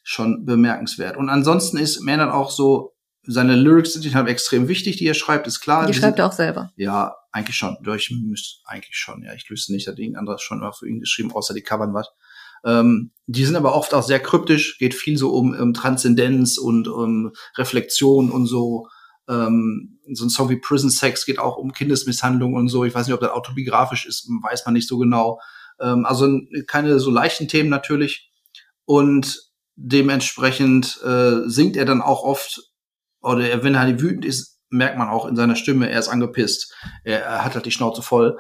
schon 0.05 0.45
bemerkenswert. 0.45 1.16
Und 1.16 1.28
ansonsten 1.28 1.76
ist 1.76 2.01
Maynard 2.03 2.32
auch 2.32 2.51
so, 2.51 2.94
seine 3.27 3.57
Lyrics 3.57 3.95
sind 3.95 4.14
halt 4.14 4.29
extrem 4.29 4.68
wichtig, 4.68 4.97
die 4.97 5.07
er 5.07 5.14
schreibt, 5.14 5.47
ist 5.47 5.61
klar. 5.61 5.87
Die 5.87 5.93
Die 5.93 5.99
schreibt 5.99 6.16
sind, 6.16 6.20
er 6.20 6.27
auch 6.27 6.33
selber. 6.33 6.72
Ja, 6.77 7.14
eigentlich 7.33 7.57
schon. 7.57 7.77
Durch 7.83 8.11
müsste 8.11 8.61
eigentlich 8.66 8.97
schon. 8.97 9.22
Ja, 9.22 9.35
ich 9.35 9.49
wüsste 9.51 9.72
nicht, 9.72 9.89
hat 9.89 9.99
irgendein 9.99 10.20
anderes 10.20 10.43
schon 10.43 10.61
mal 10.61 10.72
für 10.72 10.89
ihn 10.89 11.01
geschrieben, 11.01 11.33
außer 11.33 11.55
die 11.55 11.62
covern 11.62 11.95
was. 11.95 12.09
Ähm, 12.64 13.11
die 13.27 13.45
sind 13.45 13.57
aber 13.57 13.75
oft 13.75 13.95
auch 13.95 14.03
sehr 14.03 14.20
kryptisch, 14.20 14.79
geht 14.79 14.95
viel 14.95 15.18
so 15.18 15.35
um, 15.35 15.55
um 15.55 15.75
Transzendenz 15.75 16.59
und 16.59 16.89
um 16.89 17.33
Reflexion 17.57 18.31
und 18.31 18.47
so. 18.47 18.89
Ähm, 19.29 19.99
so 20.12 20.25
ein 20.25 20.31
Song 20.31 20.51
wie 20.51 20.57
Prison 20.57 20.91
Sex 20.91 21.25
geht 21.25 21.39
auch 21.39 21.57
um 21.57 21.72
Kindesmisshandlung 21.72 22.55
und 22.55 22.68
so. 22.68 22.85
Ich 22.85 22.95
weiß 22.95 23.07
nicht, 23.07 23.14
ob 23.14 23.20
das 23.20 23.31
autobiografisch 23.31 24.07
ist, 24.07 24.29
weiß 24.43 24.64
man 24.66 24.75
nicht 24.75 24.89
so 24.89 24.99
genau. 24.99 25.41
Ähm, 25.81 26.05
also 26.07 26.41
keine 26.66 26.99
so 27.01 27.11
leichten 27.11 27.49
Themen 27.49 27.70
natürlich. 27.70 28.31
Und 28.85 29.41
dementsprechend 29.77 31.01
äh, 31.03 31.49
singt 31.49 31.77
er 31.77 31.85
dann 31.85 32.03
auch 32.03 32.22
oft, 32.22 32.62
oder 33.25 33.49
er, 33.49 33.64
wenn 33.64 33.75
er 33.75 33.81
halt 33.81 34.01
wütend 34.01 34.25
ist, 34.25 34.61
merkt 34.70 34.99
man 34.99 35.09
auch 35.09 35.27
in 35.27 35.37
seiner 35.37 35.57
Stimme, 35.57 35.89
er 35.89 35.99
ist 35.99 36.09
angepisst. 36.09 36.75
Er, 37.05 37.45
hat 37.45 37.55
halt 37.55 37.66
die 37.66 37.70
Schnauze 37.70 38.03
voll. 38.03 38.39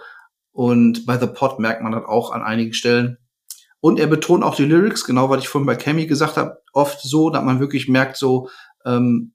Und 0.52 1.06
bei 1.06 1.18
The 1.18 1.26
Pot 1.26 1.58
merkt 1.58 1.82
man 1.82 1.92
das 1.92 2.04
auch 2.04 2.30
an 2.32 2.42
einigen 2.42 2.74
Stellen. 2.74 3.18
Und 3.80 3.98
er 3.98 4.06
betont 4.06 4.44
auch 4.44 4.54
die 4.54 4.64
Lyrics, 4.64 5.04
genau 5.04 5.28
was 5.28 5.42
ich 5.42 5.48
vorhin 5.48 5.66
bei 5.66 5.76
Cammy 5.76 6.06
gesagt 6.06 6.36
habe, 6.36 6.62
oft 6.72 7.00
so, 7.02 7.30
dass 7.30 7.44
man 7.44 7.60
wirklich 7.60 7.88
merkt, 7.88 8.16
so, 8.16 8.48
ähm, 8.84 9.34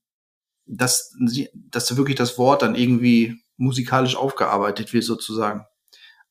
dass, 0.66 1.14
dass 1.54 1.98
wirklich 1.98 2.16
das 2.16 2.38
Wort 2.38 2.62
dann 2.62 2.76
irgendwie 2.76 3.42
musikalisch 3.58 4.16
aufgearbeitet 4.16 4.94
wird, 4.94 5.04
sozusagen. 5.04 5.66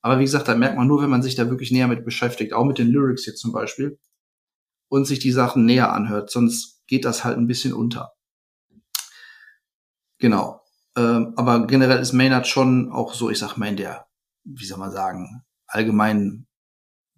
Aber 0.00 0.18
wie 0.18 0.24
gesagt, 0.24 0.48
da 0.48 0.54
merkt 0.54 0.76
man 0.76 0.86
nur, 0.86 1.02
wenn 1.02 1.10
man 1.10 1.22
sich 1.22 1.34
da 1.34 1.50
wirklich 1.50 1.70
näher 1.70 1.88
mit 1.88 2.04
beschäftigt, 2.04 2.52
auch 2.52 2.64
mit 2.64 2.78
den 2.78 2.88
Lyrics 2.88 3.26
jetzt 3.26 3.40
zum 3.40 3.52
Beispiel, 3.52 3.98
und 4.88 5.04
sich 5.04 5.18
die 5.18 5.32
Sachen 5.32 5.64
näher 5.66 5.92
anhört, 5.92 6.30
sonst 6.30 6.82
geht 6.86 7.04
das 7.04 7.24
halt 7.24 7.36
ein 7.36 7.46
bisschen 7.46 7.72
unter. 7.72 8.12
Genau. 10.18 10.60
Ähm, 10.96 11.34
aber 11.36 11.66
generell 11.66 12.00
ist 12.00 12.12
Maynard 12.12 12.46
schon 12.46 12.90
auch 12.92 13.14
so, 13.14 13.30
ich 13.30 13.38
sag 13.38 13.56
mal, 13.56 13.68
in 13.68 13.76
der, 13.76 14.06
wie 14.44 14.64
soll 14.64 14.78
man 14.78 14.90
sagen, 14.90 15.44
allgemeinen 15.66 16.46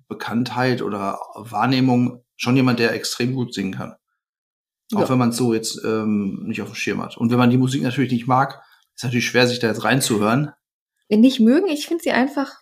Bekanntheit 0.08 0.82
oder 0.82 1.18
Wahrnehmung 1.34 2.24
schon 2.36 2.56
jemand, 2.56 2.78
der 2.78 2.92
extrem 2.92 3.34
gut 3.34 3.54
singen 3.54 3.72
kann. 3.74 3.94
Auch 4.94 5.00
Ja. 5.02 5.08
wenn 5.08 5.18
man 5.18 5.30
es 5.30 5.36
so 5.36 5.54
jetzt 5.54 5.80
ähm, 5.84 6.42
nicht 6.46 6.60
auf 6.62 6.68
dem 6.68 6.74
Schirm 6.74 7.02
hat. 7.02 7.16
Und 7.16 7.30
wenn 7.30 7.38
man 7.38 7.50
die 7.50 7.58
Musik 7.58 7.82
natürlich 7.82 8.10
nicht 8.12 8.26
mag, 8.26 8.62
ist 8.96 9.04
natürlich 9.04 9.26
schwer, 9.28 9.46
sich 9.46 9.60
da 9.60 9.68
jetzt 9.68 9.84
reinzuhören. 9.84 10.52
Nicht 11.08 11.40
mögen, 11.40 11.68
ich 11.68 11.86
finde 11.86 12.02
sie 12.02 12.12
einfach, 12.12 12.52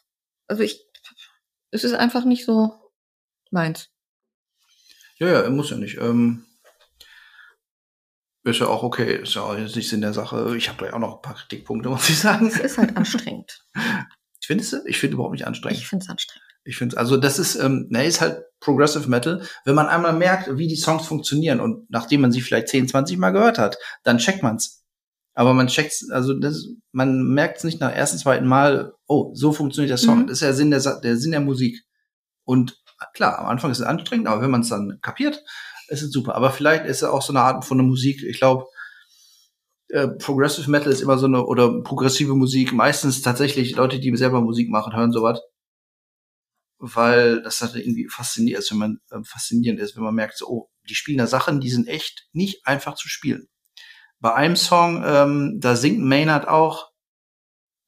also 0.47 0.62
ich, 0.62 0.84
es 1.70 1.84
ist 1.84 1.95
einfach 1.95 2.24
nicht 2.24 2.45
so 2.45 2.72
meins. 3.51 3.89
Ja, 5.18 5.28
ja, 5.43 5.51
muss 5.51 5.70
ja 5.70 5.76
nicht. 5.76 5.99
Ähm, 5.99 6.45
ist 8.51 8.61
ja 8.61 8.66
auch 8.66 8.82
okay, 8.82 9.22
ist 9.22 9.34
ja 9.34 9.42
auch 9.42 9.57
jetzt 9.57 9.76
nicht 9.76 9.88
Sinn 9.88 10.01
der 10.01 10.12
Sache. 10.12 10.55
Ich 10.57 10.68
habe 10.68 10.78
da 10.78 10.86
ja 10.86 10.92
auch 10.94 10.99
noch 10.99 11.16
ein 11.16 11.22
paar 11.22 11.34
Kritikpunkte, 11.34 11.88
muss 11.88 12.09
ich 12.09 12.18
sagen. 12.18 12.46
Es 12.46 12.59
ist 12.59 12.78
halt 12.78 12.96
anstrengend. 12.96 13.64
Findest 14.44 14.72
du? 14.72 14.76
Ich 14.86 14.99
finde 14.99 15.14
überhaupt 15.14 15.34
nicht 15.34 15.46
anstrengend. 15.46 15.78
Ich 15.78 15.86
finde 15.86 16.05
es 16.05 16.11
anstrengend. 16.11 16.44
Ich 16.64 16.76
finde, 16.76 16.99
also 16.99 17.16
das 17.16 17.38
ist, 17.38 17.57
ähm, 17.57 17.86
ne, 17.88 18.05
ist 18.05 18.20
halt 18.20 18.42
Progressive 18.61 19.09
Metal. 19.09 19.42
Wenn 19.64 19.74
man 19.74 19.86
einmal 19.86 20.12
merkt, 20.12 20.59
wie 20.59 20.68
die 20.68 20.76
Songs 20.76 21.07
funktionieren 21.07 21.61
und 21.61 21.88
nachdem 21.90 22.20
man 22.20 22.32
sie 22.32 22.40
vielleicht 22.40 22.68
10, 22.68 22.88
20 22.88 23.16
Mal 23.16 23.30
gehört 23.30 23.59
hat, 23.59 23.78
dann 24.03 24.18
checkt 24.18 24.42
man's. 24.42 24.84
Aber 25.34 25.55
man 25.55 25.68
checkt's, 25.68 26.11
also 26.11 26.34
das, 26.34 26.66
man 26.92 27.22
merkt's 27.22 27.64
nicht 27.64 27.80
nach 27.80 27.92
ersten, 27.92 28.18
zweiten 28.18 28.46
Mal, 28.46 28.92
oh, 29.07 29.30
so 29.34 29.53
funktioniert 29.53 29.90
der 29.90 29.96
Song. 29.96 30.20
Mhm. 30.20 30.26
Das 30.26 30.38
ist 30.38 30.42
ja 30.42 30.53
Sinn 30.53 30.70
der, 30.70 30.80
der 31.01 31.16
Sinn 31.16 31.30
der 31.30 31.40
Musik. 31.40 31.84
Und 32.44 32.82
klar, 33.14 33.38
am 33.38 33.46
Anfang 33.46 33.70
ist 33.70 33.78
es 33.78 33.86
anstrengend, 33.86 34.26
aber 34.26 34.42
wenn 34.42 34.51
man 34.51 34.62
es 34.62 34.68
dann 34.68 34.99
kapiert, 35.01 35.42
ist 35.89 36.03
es 36.03 36.12
super. 36.12 36.34
Aber 36.34 36.51
vielleicht 36.51 36.84
ist 36.86 36.99
es 36.99 37.05
auch 37.05 37.22
so 37.22 37.32
eine 37.32 37.41
Art 37.41 37.64
von 37.64 37.78
der 37.78 37.86
Musik. 37.86 38.22
Ich 38.22 38.39
glaube, 38.39 38.66
äh, 39.89 40.09
Progressive 40.09 40.70
Metal 40.70 40.93
ist 40.93 41.01
immer 41.01 41.18
so 41.18 41.26
eine, 41.26 41.45
oder 41.45 41.82
progressive 41.82 42.34
Musik, 42.34 42.72
meistens 42.72 43.22
tatsächlich 43.22 43.76
Leute, 43.76 43.99
die 43.99 44.14
selber 44.16 44.41
Musik 44.41 44.70
machen, 44.70 44.95
hören 44.95 45.12
sowas 45.12 45.41
weil 46.78 47.43
das 47.43 47.61
halt 47.61 47.74
irgendwie 47.74 48.09
faszinierend 48.09 48.64
ist, 48.64 48.70
wenn 48.70 48.78
man 48.78 49.01
äh, 49.11 49.22
faszinierend 49.24 49.80
ist, 49.80 49.97
wenn 49.97 50.03
man 50.03 50.14
merkt, 50.14 50.39
so, 50.39 50.47
oh, 50.49 50.70
die 50.89 50.95
spielen 50.95 51.18
da 51.18 51.26
Sachen, 51.26 51.61
die 51.61 51.70
sind 51.70 51.89
echt 51.89 52.28
nicht 52.32 52.66
einfach 52.66 52.95
zu 52.95 53.09
spielen. 53.09 53.49
Bei 54.20 54.34
einem 54.34 54.57
Song, 54.57 55.03
ähm, 55.05 55.59
da 55.61 55.76
singt 55.76 56.01
Maynard 56.01 56.49
auch, 56.49 56.91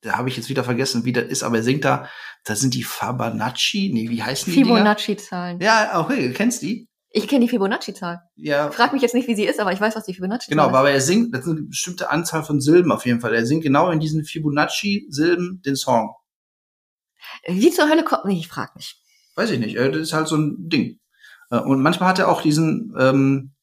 da 0.03 0.17
habe 0.17 0.29
ich 0.29 0.37
jetzt 0.37 0.49
wieder 0.49 0.65
vergessen, 0.65 1.05
wie 1.05 1.13
das 1.13 1.25
ist, 1.25 1.43
aber 1.43 1.57
er 1.57 1.63
singt 1.63 1.85
da, 1.85 2.09
da 2.45 2.57
sind 2.57 2.75
die 2.75 2.85
Fibonacci, 2.85 3.91
nee, 3.93 4.09
wie 4.09 4.23
heißen 4.23 4.53
die? 4.53 4.63
Fibonacci-Zahlen. 4.63 5.61
Ja, 5.61 6.01
okay, 6.01 6.29
du 6.29 6.35
kennst 6.35 6.63
die? 6.63 6.89
Ich 7.13 7.27
kenne 7.27 7.45
die 7.45 7.49
Fibonacci-Zahl. 7.51 8.21
Ja, 8.37 8.71
Frag 8.71 8.93
mich 8.93 9.03
jetzt 9.03 9.15
nicht, 9.15 9.27
wie 9.27 9.35
sie 9.35 9.45
ist, 9.45 9.59
aber 9.59 9.73
ich 9.73 9.81
weiß, 9.81 9.97
was 9.97 10.05
die 10.05 10.15
Fibonacci-Zahl 10.15 10.51
genau, 10.57 10.69
ist. 10.71 10.75
aber 10.77 10.91
er 10.91 11.01
singt, 11.01 11.35
das 11.35 11.45
ist 11.45 11.51
eine 11.51 11.63
bestimmte 11.63 12.09
Anzahl 12.11 12.45
von 12.45 12.61
Silben 12.61 12.93
auf 12.93 13.05
jeden 13.05 13.21
Fall. 13.21 13.35
Er 13.35 13.45
singt 13.47 13.65
genau 13.65 13.91
in 13.91 13.99
diesen 13.99 14.25
Fibonacci-Silben 14.25 15.61
den 15.63 15.75
Song. 15.77 16.15
Wie 17.47 17.71
zur 17.71 17.89
Hölle 17.89 18.05
kommt. 18.05 18.25
Nee, 18.27 18.39
ich 18.39 18.49
frag 18.49 18.75
nicht. 18.77 18.97
weiß 19.37 19.51
ich 19.51 19.59
nicht, 19.59 19.77
äh, 19.77 19.91
das 19.91 20.01
ist 20.03 20.13
halt 20.13 20.29
so 20.29 20.37
ein 20.37 20.69
Ding. 20.69 20.99
Äh, 21.51 21.59
Und 21.59 21.83
manchmal 21.83 22.09
hat 22.11 22.19
er 22.19 22.29
auch 22.29 22.43
diesen, 22.43 22.95
ähm, 22.99 23.55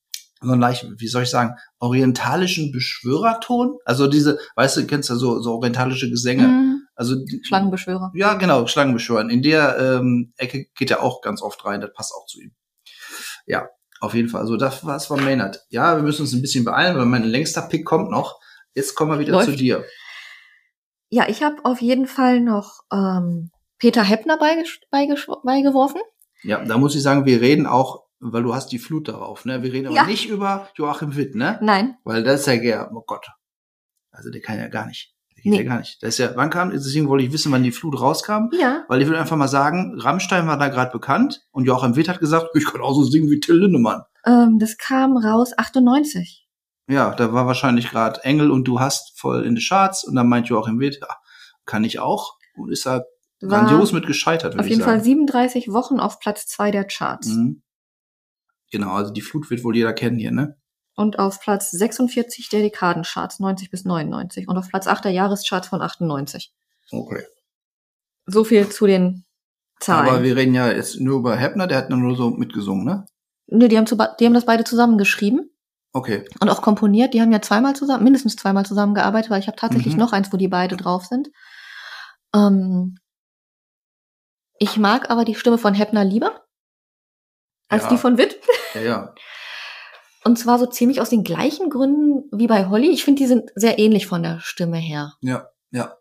so 0.42 0.52
einen 0.52 0.62
leicht, 0.62 0.86
wie 0.98 1.08
soll 1.08 1.24
ich 1.24 1.30
sagen, 1.30 1.56
orientalischen 1.80 2.72
Beschwörerton. 2.72 3.78
Also 3.86 4.08
diese, 4.08 4.40
weißt 4.56 4.78
du, 4.78 4.88
kennst 4.88 5.10
du 5.10 5.16
so, 5.16 5.42
so 5.42 5.54
orientalische 5.54 6.10
Gesänge. 6.10 6.48
Mhm. 6.48 6.82
Also 6.96 7.16
die- 7.16 7.42
Schlangenbeschwörer. 7.44 8.12
Ja, 8.14 8.34
genau, 8.36 8.68
Schlangenbeschwören. 8.68 9.30
In 9.30 9.42
der 9.42 9.78
ähm, 9.80 10.34
Ecke 10.38 10.66
geht 10.76 10.92
er 10.92 11.02
auch 11.02 11.22
ganz 11.22 11.42
oft 11.42 11.64
rein, 11.66 11.82
das 11.82 11.94
passt 11.94 12.14
auch 12.14 12.26
zu 12.28 12.42
ihm. 12.42 12.52
Ja, 13.48 13.68
auf 14.00 14.14
jeden 14.14 14.30
Fall. 14.30 14.42
Also 14.42 14.58
das 14.58 14.86
war's 14.86 15.08
von 15.08 15.24
Maynard. 15.24 15.66
Ja, 15.70 15.96
wir 15.96 16.04
müssen 16.04 16.22
uns 16.22 16.34
ein 16.34 16.42
bisschen 16.42 16.64
beeilen, 16.66 16.98
weil 16.98 17.06
mein 17.06 17.24
längster 17.24 17.64
Pick 17.64 17.86
kommt 17.86 18.12
noch. 18.12 18.40
Jetzt 18.76 18.94
kommen 18.94 19.12
wir 19.12 19.20
wieder 19.20 19.32
Läuft. 19.32 19.50
zu 19.50 19.56
dir. 19.56 19.84
Ja, 21.10 21.28
ich 21.30 21.42
habe 21.42 21.64
auf 21.64 21.82
jeden 21.82 22.06
Fall 22.06 22.42
noch 22.42 22.82
ähm, 22.92 23.50
Peter 23.80 24.04
Heppner 24.04 24.38
beigeworfen. 24.38 26.02
Ja, 26.44 26.64
da 26.64 26.78
muss 26.78 26.96
ich 26.96 27.02
sagen, 27.02 27.26
wir 27.26 27.42
reden 27.42 27.66
auch, 27.66 28.04
weil 28.20 28.44
du 28.44 28.54
hast 28.54 28.72
die 28.72 28.80
Flut 28.80 29.08
darauf, 29.08 29.46
ne? 29.46 29.64
Wir 29.64 29.74
reden 29.74 29.88
aber 29.88 29.96
Ja. 29.96 30.04
nicht 30.06 30.28
über 30.28 30.70
Joachim 30.76 31.16
Witt, 31.16 31.34
ne? 31.36 31.58
Nein, 31.62 31.98
Weil 32.04 32.24
das 32.24 32.42
ist 32.42 32.48
ja 32.48 32.90
oh 32.94 33.04
Gott. 33.08 33.26
Also 34.12 34.30
der 34.30 34.42
kann 34.42 34.58
ja 34.60 34.68
gar 34.68 34.86
nicht. 34.86 35.14
Nee. 35.44 35.64
gar 35.64 35.80
nicht. 35.80 36.02
Das 36.02 36.10
ist 36.10 36.18
ja, 36.18 36.32
wann 36.36 36.50
kam, 36.50 36.72
deswegen 36.72 37.08
wollte 37.08 37.26
ich 37.26 37.32
wissen, 37.32 37.52
wann 37.52 37.64
die 37.64 37.72
Flut 37.72 38.00
rauskam. 38.00 38.50
ja. 38.60 38.84
Weil 38.88 39.02
ich 39.02 39.08
will 39.08 39.16
einfach 39.16 39.38
mal 39.38 39.48
sagen, 39.48 40.00
Rammstein 40.00 40.48
war 40.48 40.58
da 40.58 40.68
gerade 40.68 40.92
bekannt 40.92 41.46
und 41.52 41.66
Joachim 41.66 41.96
Witt 41.96 42.10
hat 42.10 42.20
gesagt, 42.20 42.50
ich 42.54 42.66
kann 42.66 42.82
auch 42.82 42.94
so 42.94 43.04
singen 43.04 43.30
wie 43.30 43.40
Till 43.40 43.56
Lindemann. 43.56 44.02
Ähm, 44.26 44.58
das 44.60 44.78
kam 44.78 45.16
raus 45.18 45.54
98. 45.58 46.48
Ja, 46.90 47.14
da 47.16 47.34
war 47.34 47.46
wahrscheinlich 47.48 47.90
gerade 47.90 48.24
Engel 48.24 48.50
und 48.52 48.66
du 48.66 48.80
hast 48.80 49.20
voll 49.20 49.44
in 49.46 49.56
die 49.56 49.66
Charts 49.66 50.04
und 50.04 50.16
dann 50.16 50.28
meint 50.30 50.48
Joachim 50.48 50.80
Witt, 50.80 51.00
ja, 51.02 51.08
kann 51.66 51.84
ich 51.84 52.00
auch 52.00 52.36
und 52.56 52.72
ist 52.72 52.86
da 52.86 53.04
War 53.42 53.66
grandios 53.66 53.92
mit 53.92 54.08
gescheitert, 54.08 54.54
würde 54.54 54.62
auf 54.62 54.66
ich 54.66 54.72
jeden 54.72 54.84
Fall 54.84 54.96
sagen. 54.96 55.04
37 55.04 55.72
Wochen 55.72 56.00
auf 56.00 56.20
Platz 56.20 56.48
zwei 56.48 56.72
der 56.72 56.86
Charts. 56.86 57.28
Mhm. 57.28 57.62
Genau, 58.72 58.94
also 58.94 59.12
die 59.12 59.22
Flut 59.22 59.50
wird 59.50 59.64
wohl 59.64 59.76
jeder 59.76 59.94
kennen 59.94 60.18
hier, 60.18 60.32
ne? 60.32 60.58
Und 61.00 61.20
auf 61.20 61.40
Platz 61.40 61.70
46 61.72 62.50
der 62.50 62.62
Dekadencharts, 62.62 63.40
90 63.40 63.70
bis 63.70 63.86
99. 63.86 64.48
Und 64.48 64.58
auf 64.58 64.68
Platz 64.68 64.88
8 64.88 65.06
der 65.06 65.12
Jahrescharts 65.12 65.68
von 65.68 65.82
98. 65.82 66.52
Okay. 66.92 67.24
So 68.26 68.44
viel 68.44 68.68
zu 68.70 68.88
den 68.88 69.24
Zahlen. 69.80 70.10
Aber 70.10 70.24
wir 70.24 70.36
reden 70.36 70.56
ja 70.56 70.72
jetzt 70.72 71.00
nur 71.00 71.20
über 71.20 71.36
Heppner, 71.36 71.68
der 71.68 71.78
hat 71.78 71.90
nur 71.92 72.16
so 72.16 72.32
mitgesungen, 72.32 72.84
ne? 72.84 73.06
Nö, 73.46 73.68
die 73.68 73.78
haben, 73.78 73.86
zu, 73.86 73.96
die 73.96 74.26
haben 74.26 74.34
das 74.34 74.46
beide 74.46 74.64
zusammengeschrieben 74.64 75.50
Okay. 75.94 76.26
und 76.42 76.50
auch 76.50 76.62
komponiert. 76.64 77.14
Die 77.14 77.22
haben 77.22 77.32
ja 77.32 77.42
zweimal 77.44 77.76
zusammen, 77.76 78.04
mindestens 78.04 78.36
zweimal 78.36 78.66
zusammengearbeitet, 78.66 79.30
weil 79.30 79.40
ich 79.40 79.48
habe 79.48 79.56
tatsächlich 79.56 79.94
Mhm. 79.94 80.00
noch 80.00 80.14
eins, 80.14 80.34
wo 80.34 80.38
die 80.38 80.48
beide 80.48 80.76
drauf 80.78 81.06
sind. 81.06 81.30
Ähm, 82.36 82.98
ich 84.58 84.78
mag 84.78 85.10
aber 85.12 85.26
die 85.26 85.36
Stimme 85.36 85.60
von 85.60 85.76
Heppner 85.76 86.04
lieber 86.04 86.44
als 87.70 87.84
Ja. 87.84 87.90
die 87.90 87.98
von 87.98 88.18
Witt. 88.18 88.38
Ja, 88.74 88.82
ja. 88.82 89.16
Und 90.28 90.36
zwar 90.36 90.60
so 90.60 90.66
ziemlich 90.66 91.00
aus 91.00 91.10
den 91.10 91.24
gleichen 91.24 91.70
Gründen 91.70 92.30
wie 92.38 92.48
bei 92.48 92.68
Holly. 92.68 92.90
Ich 92.90 93.06
finde, 93.06 93.22
die 93.22 93.28
sind 93.28 93.50
sehr 93.56 93.80
ähnlich 93.80 94.08
von 94.08 94.24
der 94.24 94.42
Stimme 94.42 94.76
her. 94.76 95.14
Ja, 95.22 95.48
ja. 95.72 95.96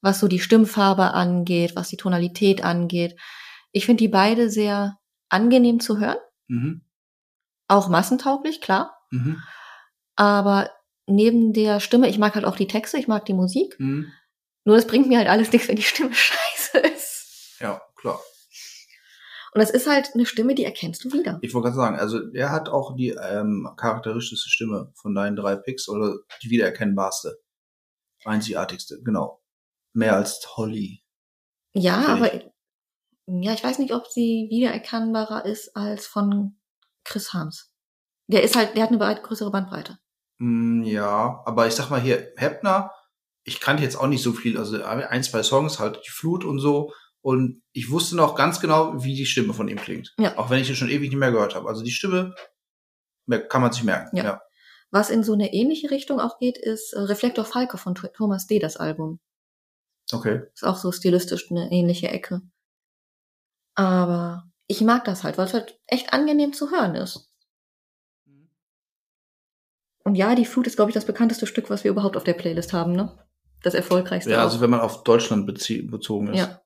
Was 0.00 0.18
so 0.18 0.28
die 0.28 0.38
Stimmfarbe 0.38 1.12
angeht, 1.12 1.76
was 1.76 1.90
die 1.90 1.98
Tonalität 1.98 2.64
angeht. 2.64 3.20
Ich 3.70 3.84
finde 3.84 3.98
die 3.98 4.08
beide 4.08 4.48
sehr 4.48 4.96
angenehm 5.28 5.78
zu 5.78 5.98
hören. 5.98 6.16
Mhm. 6.48 6.86
Auch 7.68 7.90
massentauglich, 7.90 8.62
klar. 8.62 8.96
Mhm. 9.10 9.42
Aber 10.16 10.70
neben 11.06 11.52
der 11.52 11.80
Stimme, 11.80 12.08
ich 12.08 12.16
mag 12.16 12.36
halt 12.36 12.46
auch 12.46 12.56
die 12.56 12.66
Texte, 12.66 12.96
ich 12.96 13.08
mag 13.08 13.26
die 13.26 13.34
Musik. 13.34 13.78
Mhm. 13.78 14.10
Nur 14.64 14.76
das 14.76 14.86
bringt 14.86 15.08
mir 15.08 15.18
halt 15.18 15.28
alles 15.28 15.52
nichts, 15.52 15.68
wenn 15.68 15.76
die 15.76 15.82
Stimme 15.82 16.14
scheiße 16.14 16.78
ist. 16.78 17.58
Ja, 17.60 17.82
klar. 17.94 18.18
Und 19.54 19.60
das 19.60 19.70
ist 19.70 19.86
halt 19.86 20.10
eine 20.14 20.26
Stimme, 20.26 20.56
die 20.56 20.64
erkennst 20.64 21.04
du 21.04 21.12
wieder. 21.12 21.38
Ich 21.40 21.54
wollte 21.54 21.66
gerade 21.68 21.76
sagen, 21.76 21.96
also 21.96 22.20
er 22.32 22.50
hat 22.50 22.68
auch 22.68 22.96
die 22.96 23.10
ähm, 23.10 23.70
charakteristischste 23.76 24.50
Stimme 24.50 24.92
von 24.96 25.14
deinen 25.14 25.36
drei 25.36 25.54
Picks 25.54 25.88
oder 25.88 26.16
die 26.42 26.50
wiedererkennbarste. 26.50 27.38
Einzigartigste, 28.24 29.00
genau. 29.02 29.42
Mehr 29.92 30.16
als 30.16 30.44
Holly. 30.56 31.04
Ja, 31.72 32.04
aber 32.06 32.32
ja, 33.26 33.52
ich 33.52 33.62
weiß 33.62 33.78
nicht, 33.78 33.94
ob 33.94 34.08
sie 34.08 34.48
wiedererkennbarer 34.50 35.44
ist 35.44 35.76
als 35.76 36.06
von 36.06 36.56
Chris 37.04 37.32
Harms. 37.32 37.72
Der 38.26 38.42
ist 38.42 38.56
halt, 38.56 38.74
der 38.74 38.82
hat 38.82 38.90
eine 38.90 39.00
weit 39.00 39.22
größere 39.22 39.52
Bandbreite. 39.52 39.98
Mm, 40.38 40.82
ja, 40.82 41.42
aber 41.44 41.68
ich 41.68 41.74
sag 41.74 41.90
mal 41.90 42.00
hier, 42.00 42.32
Heppner, 42.36 42.90
ich 43.44 43.60
kannte 43.60 43.82
jetzt 43.82 43.96
auch 43.96 44.06
nicht 44.08 44.22
so 44.22 44.32
viel, 44.32 44.58
also 44.58 44.82
ein, 44.82 45.22
zwei 45.22 45.42
Songs, 45.42 45.78
halt 45.78 46.00
die 46.04 46.10
Flut 46.10 46.44
und 46.44 46.58
so. 46.58 46.92
Und 47.24 47.62
ich 47.72 47.90
wusste 47.90 48.16
noch 48.16 48.34
ganz 48.34 48.60
genau, 48.60 49.02
wie 49.02 49.14
die 49.14 49.24
Stimme 49.24 49.54
von 49.54 49.66
ihm 49.66 49.78
klingt. 49.78 50.14
Ja. 50.18 50.36
Auch 50.36 50.50
wenn 50.50 50.60
ich 50.60 50.68
ihn 50.68 50.76
schon 50.76 50.90
ewig 50.90 51.08
nicht 51.08 51.18
mehr 51.18 51.32
gehört 51.32 51.54
habe. 51.54 51.66
Also 51.66 51.82
die 51.82 51.90
Stimme 51.90 52.34
kann 53.48 53.62
man 53.62 53.72
sich 53.72 53.82
merken. 53.82 54.14
Ja. 54.14 54.24
ja. 54.24 54.42
Was 54.90 55.08
in 55.08 55.24
so 55.24 55.32
eine 55.32 55.54
ähnliche 55.54 55.90
Richtung 55.90 56.20
auch 56.20 56.38
geht, 56.38 56.58
ist 56.58 56.92
äh, 56.92 57.00
Reflektor 57.00 57.46
Falke 57.46 57.78
von 57.78 57.94
Th- 57.94 58.12
Thomas 58.12 58.46
D., 58.46 58.58
das 58.58 58.76
Album. 58.76 59.20
Okay. 60.12 60.42
Ist 60.52 60.64
auch 60.64 60.76
so 60.76 60.92
stilistisch 60.92 61.50
eine 61.50 61.72
ähnliche 61.72 62.08
Ecke. 62.08 62.42
Aber 63.74 64.44
ich 64.66 64.82
mag 64.82 65.04
das 65.06 65.24
halt, 65.24 65.38
weil 65.38 65.46
es 65.46 65.54
halt 65.54 65.80
echt 65.86 66.12
angenehm 66.12 66.52
zu 66.52 66.70
hören 66.72 66.94
ist. 66.94 67.32
Und 70.04 70.14
ja, 70.16 70.34
die 70.34 70.44
Flut 70.44 70.66
ist, 70.66 70.76
glaube 70.76 70.90
ich, 70.90 70.94
das 70.94 71.06
bekannteste 71.06 71.46
Stück, 71.46 71.70
was 71.70 71.84
wir 71.84 71.90
überhaupt 71.90 72.18
auf 72.18 72.24
der 72.24 72.34
Playlist 72.34 72.74
haben, 72.74 72.92
ne? 72.92 73.18
Das 73.62 73.72
erfolgreichste. 73.72 74.30
Ja, 74.32 74.40
auch. 74.40 74.42
also 74.42 74.60
wenn 74.60 74.68
man 74.68 74.80
auf 74.80 75.04
Deutschland 75.04 75.46
bezogen 75.46 76.34
ist. 76.34 76.38
ja. 76.38 76.60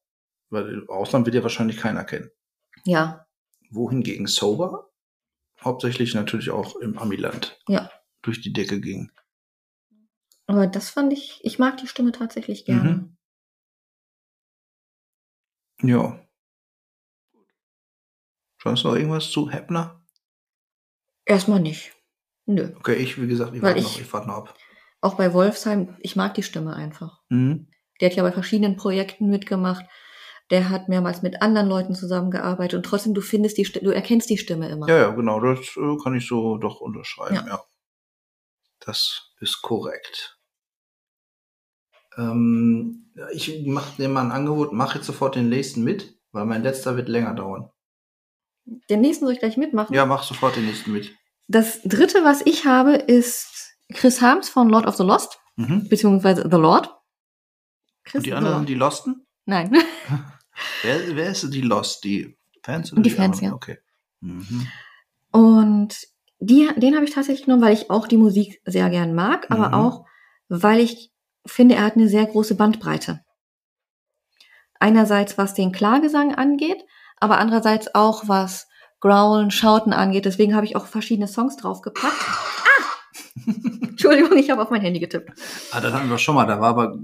Weil 0.50 0.68
im 0.70 0.88
Ausland 0.90 1.26
wird 1.26 1.34
ja 1.36 1.42
wahrscheinlich 1.42 1.76
keiner 1.78 2.04
kennen. 2.04 2.30
ja, 2.84 3.26
Wohingegen 3.70 4.26
Sober 4.26 4.90
hauptsächlich 5.62 6.14
natürlich 6.14 6.48
auch 6.50 6.76
im 6.76 6.96
Amiland 6.98 7.60
Ja. 7.68 7.90
durch 8.22 8.40
die 8.40 8.52
Decke 8.52 8.80
ging. 8.80 9.10
aber 10.46 10.66
das 10.66 10.88
fand 10.90 11.12
ich, 11.12 11.40
ich 11.44 11.58
mag 11.58 11.76
die 11.76 11.86
Stimme 11.86 12.12
tatsächlich 12.12 12.64
gerne. 12.64 13.16
Mhm. 15.82 15.88
Ja. 15.90 16.18
Sonst 18.62 18.84
noch 18.84 18.94
irgendwas 18.94 19.30
zu 19.30 19.50
Heppner? 19.50 20.02
Erstmal 21.24 21.60
nicht. 21.60 21.92
Nö. 22.46 22.72
Okay, 22.78 22.94
ich, 22.94 23.20
wie 23.20 23.26
gesagt, 23.28 23.54
ich 23.54 23.60
warte 23.62 23.82
noch, 23.82 24.00
ich 24.00 24.12
warte 24.12 24.26
noch 24.28 24.36
ab. 24.36 24.58
Auch 25.00 25.14
bei 25.16 25.32
Wolfsheim, 25.34 25.96
ich 26.00 26.16
mag 26.16 26.34
die 26.34 26.42
Stimme 26.42 26.74
einfach. 26.74 27.20
Mhm. 27.28 27.68
Der 28.00 28.08
hat 28.10 28.16
ja 28.16 28.22
bei 28.22 28.32
verschiedenen 28.32 28.76
Projekten 28.76 29.28
mitgemacht. 29.28 29.84
Der 30.50 30.70
hat 30.70 30.88
mehrmals 30.88 31.20
mit 31.22 31.42
anderen 31.42 31.68
Leuten 31.68 31.94
zusammengearbeitet 31.94 32.74
und 32.78 32.82
trotzdem 32.84 33.12
du 33.14 33.20
findest 33.20 33.58
die 33.58 33.64
du 33.64 33.90
erkennst 33.90 34.30
die 34.30 34.38
Stimme 34.38 34.68
immer. 34.70 34.88
Ja, 34.88 34.96
ja, 34.96 35.08
genau, 35.10 35.40
das 35.40 35.58
äh, 35.76 35.96
kann 36.02 36.14
ich 36.16 36.26
so 36.26 36.56
doch 36.56 36.80
unterschreiben, 36.80 37.34
ja. 37.34 37.46
Ja. 37.46 37.62
Das 38.80 39.34
ist 39.40 39.60
korrekt. 39.60 40.38
Ähm, 42.16 43.10
ich 43.32 43.66
mache 43.66 43.96
dir 43.96 44.08
mal 44.08 44.22
ein 44.24 44.32
Angebot, 44.32 44.72
mach 44.72 44.94
jetzt 44.94 45.06
sofort 45.06 45.34
den 45.34 45.48
nächsten 45.48 45.84
mit, 45.84 46.18
weil 46.32 46.46
mein 46.46 46.62
letzter 46.62 46.96
wird 46.96 47.08
länger 47.08 47.34
dauern. 47.34 47.70
Den 48.90 49.00
nächsten 49.00 49.24
soll 49.24 49.34
ich 49.34 49.40
gleich 49.40 49.56
mitmachen. 49.56 49.94
Ja, 49.94 50.06
mach 50.06 50.22
sofort 50.22 50.56
den 50.56 50.66
nächsten 50.66 50.92
mit. 50.92 51.14
Das 51.46 51.80
dritte, 51.82 52.24
was 52.24 52.42
ich 52.44 52.64
habe, 52.66 52.94
ist 52.94 53.74
Chris 53.94 54.20
Harms 54.20 54.48
von 54.48 54.68
Lord 54.68 54.86
of 54.86 54.96
the 54.96 55.02
Lost, 55.04 55.38
Mhm. 55.56 55.88
beziehungsweise 55.88 56.42
The 56.42 56.56
Lord. 56.56 56.94
Chris 58.04 58.20
Und 58.20 58.26
die 58.26 58.30
the 58.30 58.34
anderen, 58.36 58.56
Lord. 58.58 58.68
die 58.68 58.74
Losten? 58.74 59.26
Nein. 59.44 59.74
Wer, 60.82 61.16
wer 61.16 61.30
ist 61.30 61.52
die 61.52 61.60
Lost? 61.60 62.04
Die 62.04 62.36
Fans 62.62 62.92
oder 62.92 63.02
Die 63.02 63.10
Fans, 63.10 63.36
anderen? 63.38 63.50
ja. 63.50 63.54
Okay. 63.54 63.78
Mhm. 64.20 64.66
Und 65.30 65.96
die, 66.40 66.68
den 66.76 66.94
habe 66.94 67.04
ich 67.04 67.12
tatsächlich 67.14 67.46
genommen, 67.46 67.62
weil 67.62 67.74
ich 67.74 67.90
auch 67.90 68.06
die 68.06 68.16
Musik 68.16 68.60
sehr 68.64 68.88
gern 68.90 69.14
mag, 69.14 69.46
aber 69.50 69.68
Mhm. 69.68 69.74
auch, 69.74 70.04
weil 70.48 70.80
ich 70.80 71.12
finde, 71.46 71.74
er 71.76 71.84
hat 71.84 71.94
eine 71.96 72.08
sehr 72.08 72.26
große 72.26 72.54
Bandbreite. 72.56 73.20
Einerseits, 74.80 75.36
was 75.38 75.54
den 75.54 75.72
Klagesang 75.72 76.34
angeht, 76.34 76.84
aber 77.16 77.38
andererseits 77.38 77.94
auch, 77.94 78.28
was 78.28 78.68
Growlen, 79.00 79.50
Schauten 79.50 79.92
angeht. 79.92 80.24
Deswegen 80.24 80.54
habe 80.54 80.66
ich 80.66 80.76
auch 80.76 80.86
verschiedene 80.86 81.28
Songs 81.28 81.56
draufgepackt. 81.56 82.14
Ah! 82.14 83.42
Entschuldigung, 83.82 84.36
ich 84.38 84.50
habe 84.50 84.62
auf 84.62 84.70
mein 84.70 84.80
Handy 84.82 85.00
getippt. 85.00 85.30
Ah, 85.72 85.80
das 85.80 85.92
hatten 85.92 86.08
wir 86.10 86.18
schon 86.18 86.34
mal, 86.34 86.46
da 86.46 86.60
war 86.60 86.70
aber 86.70 86.98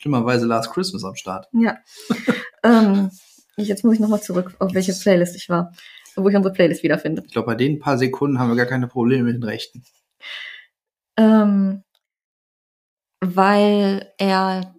schlimmerweise 0.00 0.46
Last 0.46 0.72
Christmas 0.72 1.04
am 1.04 1.14
Start. 1.14 1.46
Ja. 1.52 1.78
ähm, 2.64 3.10
jetzt 3.56 3.84
muss 3.84 3.94
ich 3.94 4.00
nochmal 4.00 4.22
zurück, 4.22 4.54
auf 4.58 4.74
welche 4.74 4.92
Playlist 4.92 5.36
ich 5.36 5.48
war, 5.48 5.72
wo 6.16 6.28
ich 6.28 6.36
unsere 6.36 6.52
Playlist 6.52 6.82
wiederfinde. 6.82 7.22
Ich 7.26 7.32
glaube, 7.32 7.46
bei 7.46 7.54
den 7.54 7.78
paar 7.78 7.98
Sekunden 7.98 8.38
haben 8.38 8.48
wir 8.48 8.56
gar 8.56 8.66
keine 8.66 8.88
Probleme 8.88 9.24
mit 9.24 9.34
den 9.34 9.44
Rechten. 9.44 9.84
Ähm, 11.16 11.84
weil 13.20 14.12
er 14.18 14.74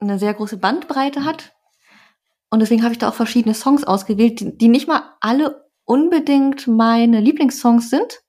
eine 0.00 0.18
sehr 0.18 0.34
große 0.34 0.56
Bandbreite 0.56 1.24
hat. 1.24 1.52
Und 2.50 2.60
deswegen 2.60 2.82
habe 2.82 2.92
ich 2.92 2.98
da 2.98 3.08
auch 3.08 3.14
verschiedene 3.14 3.54
Songs 3.54 3.84
ausgewählt, 3.84 4.40
die, 4.40 4.56
die 4.56 4.68
nicht 4.68 4.88
mal 4.88 5.02
alle 5.20 5.66
unbedingt 5.84 6.66
meine 6.66 7.20
Lieblingssongs 7.20 7.90
sind. 7.90 8.20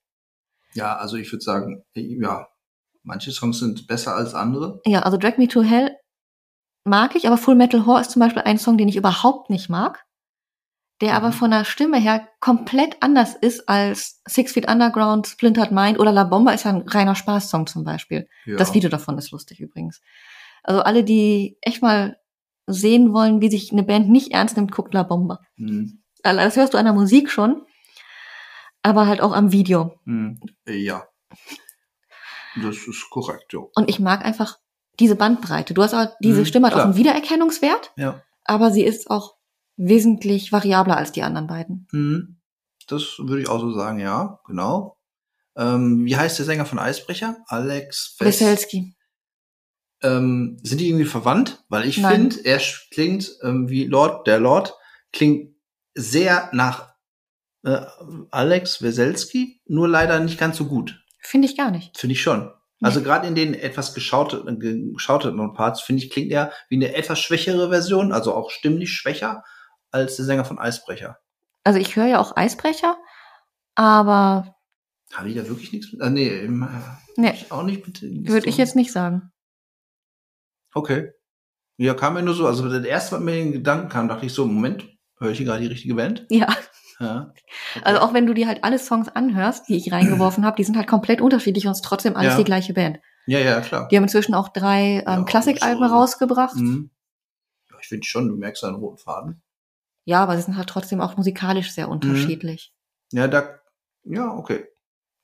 Ja, 0.73 0.97
also 0.97 1.17
ich 1.17 1.31
würde 1.31 1.43
sagen, 1.43 1.83
ja, 1.93 2.47
manche 3.03 3.31
Songs 3.31 3.59
sind 3.59 3.87
besser 3.87 4.15
als 4.15 4.33
andere. 4.33 4.81
Ja, 4.85 5.01
also 5.01 5.17
Drag 5.17 5.37
Me 5.37 5.47
to 5.47 5.61
Hell 5.61 5.92
mag 6.85 7.15
ich, 7.15 7.27
aber 7.27 7.37
Full 7.37 7.55
Metal 7.55 7.85
Whore 7.85 8.01
ist 8.01 8.11
zum 8.11 8.19
Beispiel 8.19 8.43
ein 8.43 8.57
Song, 8.57 8.77
den 8.77 8.87
ich 8.87 8.95
überhaupt 8.97 9.49
nicht 9.49 9.69
mag, 9.69 10.05
der 11.01 11.15
aber 11.15 11.29
Mhm. 11.29 11.33
von 11.33 11.51
der 11.51 11.65
Stimme 11.65 11.97
her 11.99 12.27
komplett 12.39 12.97
anders 13.01 13.35
ist 13.35 13.67
als 13.67 14.21
Six 14.25 14.53
Feet 14.53 14.69
Underground, 14.69 15.27
Splintered 15.27 15.71
Mind 15.71 15.99
oder 15.99 16.11
La 16.11 16.23
Bomba 16.23 16.51
ist 16.51 16.65
ja 16.65 16.71
ein 16.71 16.87
reiner 16.87 17.15
Spaßsong 17.15 17.67
zum 17.67 17.83
Beispiel. 17.83 18.27
Ja. 18.45 18.57
Das 18.57 18.73
Video 18.73 18.89
davon 18.89 19.17
ist 19.17 19.31
lustig 19.31 19.59
übrigens. 19.59 20.01
Also 20.63 20.81
alle, 20.81 21.03
die 21.03 21.57
echt 21.61 21.81
mal 21.81 22.17
sehen 22.67 23.13
wollen, 23.13 23.41
wie 23.41 23.49
sich 23.49 23.71
eine 23.73 23.83
Band 23.83 24.09
nicht 24.09 24.31
ernst 24.31 24.55
nimmt, 24.55 24.71
guckt 24.71 24.93
La 24.93 25.03
Bomba. 25.03 25.39
Hm, 25.57 26.01
Also 26.23 26.39
Das 26.39 26.55
hörst 26.55 26.73
du 26.73 26.77
an 26.77 26.85
der 26.85 26.93
Musik 26.93 27.29
schon, 27.29 27.65
aber 28.81 29.07
halt 29.07 29.19
auch 29.21 29.33
am 29.33 29.51
Video. 29.51 29.99
hm, 30.05 30.39
äh, 30.65 30.73
ja. 30.77 31.03
Das 32.61 32.75
ist 32.87 33.09
korrekt, 33.09 33.51
ja. 33.51 33.59
Und 33.75 33.89
ich 33.89 33.99
mag 33.99 34.23
einfach 34.23 34.59
diese 34.99 35.15
Bandbreite. 35.15 35.73
Du 35.73 35.81
hast 35.83 35.93
auch, 35.93 36.07
diese 36.21 36.41
Mhm, 36.41 36.45
Stimme 36.45 36.67
hat 36.67 36.73
auch 36.73 36.77
klar. 36.77 36.85
einen 36.87 36.95
Wiedererkennungswert, 36.97 37.91
Ja. 37.97 38.21
aber 38.45 38.71
sie 38.71 38.83
ist 38.83 39.09
auch 39.09 39.35
wesentlich 39.75 40.51
variabler 40.51 40.97
als 40.97 41.11
die 41.11 41.23
anderen 41.23 41.47
beiden. 41.47 41.87
Hm, 41.91 42.37
das 42.87 43.15
würde 43.19 43.41
ich 43.41 43.49
auch 43.49 43.59
so 43.59 43.71
sagen, 43.73 43.99
ja, 43.99 44.39
genau. 44.45 44.97
Ähm, 45.55 46.05
wie 46.05 46.15
heißt 46.17 46.37
der 46.39 46.45
Sänger 46.45 46.65
von 46.65 46.79
Eisbrecher? 46.79 47.37
Alex. 47.47 48.15
Weselski. 48.19 48.95
Ähm, 50.01 50.57
sind 50.63 50.79
die 50.81 50.89
irgendwie 50.89 51.05
verwandt? 51.05 51.63
Weil 51.69 51.85
ich 51.87 52.01
finde, 52.01 52.43
er 52.43 52.59
klingt 52.91 53.31
ähm, 53.41 53.69
wie 53.69 53.85
Lord, 53.85 54.27
der 54.27 54.39
Lord 54.39 54.73
klingt 55.13 55.55
sehr 55.95 56.49
nach 56.53 56.93
äh, 57.63 57.85
Alex 58.31 58.81
Weselski, 58.81 59.61
nur 59.65 59.87
leider 59.87 60.19
nicht 60.19 60.37
ganz 60.37 60.57
so 60.57 60.65
gut. 60.65 61.01
Finde 61.19 61.47
ich 61.47 61.55
gar 61.55 61.71
nicht. 61.71 61.97
Finde 61.97 62.13
ich 62.13 62.21
schon. 62.21 62.51
Also 62.83 63.01
gerade 63.01 63.27
in 63.27 63.35
den 63.35 63.53
etwas 63.53 63.93
geschaute, 63.93 64.43
geschauteten 64.93 65.53
Parts, 65.53 65.81
finde 65.81 66.03
ich, 66.03 66.09
klingt 66.09 66.31
er 66.31 66.51
wie 66.69 66.75
eine 66.75 66.95
etwas 66.95 67.19
schwächere 67.19 67.69
Version, 67.69 68.11
also 68.11 68.33
auch 68.33 68.49
stimmlich 68.51 68.91
schwächer 68.93 69.43
als 69.91 70.15
der 70.15 70.25
Sänger 70.25 70.45
von 70.45 70.59
Eisbrecher. 70.59 71.17
Also 71.63 71.79
ich 71.79 71.95
höre 71.95 72.07
ja 72.07 72.19
auch 72.19 72.35
Eisbrecher, 72.35 72.97
aber 73.75 74.55
Habe 75.13 75.29
ich 75.29 75.35
da 75.35 75.47
wirklich 75.47 75.71
nichts 75.71 75.91
mit? 75.93 76.01
Ah, 76.01 76.09
nee, 76.09 76.27
ähm, 76.27 76.67
nee, 77.15 77.33
auch 77.49 77.63
nicht 77.63 77.85
mit. 77.85 78.01
würde 78.29 78.49
ich 78.49 78.57
jetzt 78.57 78.75
nicht 78.75 78.91
sagen. 78.91 79.31
Okay. 80.73 81.11
Ja, 81.77 81.93
kam 81.93 82.13
mir 82.13 82.21
nur 82.23 82.33
so, 82.35 82.45
also 82.47 82.69
der 82.69 82.87
erste, 82.89 83.15
was 83.15 83.21
mir 83.21 83.37
in 83.37 83.45
den 83.45 83.53
Gedanken 83.53 83.89
kam, 83.89 84.07
dachte 84.07 84.25
ich 84.25 84.33
so, 84.33 84.45
Moment, 84.45 84.87
höre 85.19 85.31
ich 85.31 85.37
hier 85.37 85.45
gerade 85.47 85.61
die 85.61 85.67
richtige 85.67 85.95
Band? 85.95 86.25
Ja, 86.29 86.47
Ja. 86.99 87.31
Okay. 87.31 87.81
also 87.83 88.01
auch 88.01 88.13
wenn 88.13 88.25
du 88.27 88.33
dir 88.33 88.47
halt 88.47 88.63
alle 88.63 88.77
Songs 88.79 89.09
anhörst, 89.09 89.67
die 89.69 89.75
ich 89.77 89.91
reingeworfen 89.91 90.45
habe, 90.45 90.55
die 90.57 90.63
sind 90.63 90.77
halt 90.77 90.87
komplett 90.87 91.21
unterschiedlich 91.21 91.65
und 91.65 91.71
es 91.71 91.79
ist 91.79 91.85
trotzdem 91.85 92.15
alles 92.15 92.33
Ja. 92.33 92.37
die 92.37 92.43
gleiche 92.43 92.73
Band. 92.73 92.99
Ja, 93.25 93.39
ja, 93.39 93.61
klar. 93.61 93.87
Die 93.89 93.95
haben 93.95 94.03
inzwischen 94.03 94.33
auch 94.35 94.49
drei 94.49 95.03
ähm, 95.07 95.25
Klassikalben 95.25 95.87
so, 95.87 95.93
rausgebracht. 95.95 96.55
Mhm. 96.55 96.89
Ich 97.81 97.87
finde 97.87 98.05
schon, 98.05 98.29
du 98.29 98.35
merkst 98.35 98.63
einen 98.63 98.75
roten 98.75 98.97
Faden. 98.97 99.41
Ja, 100.05 100.21
aber 100.23 100.35
sie 100.37 100.43
sind 100.43 100.57
halt 100.57 100.69
trotzdem 100.69 101.01
auch 101.01 101.17
musikalisch 101.17 101.71
sehr 101.71 101.87
Mhm. 101.87 101.93
unterschiedlich. 101.93 102.73
Ja, 103.11 103.27
da, 103.27 103.59
ja, 104.03 104.27
okay. 104.33 104.65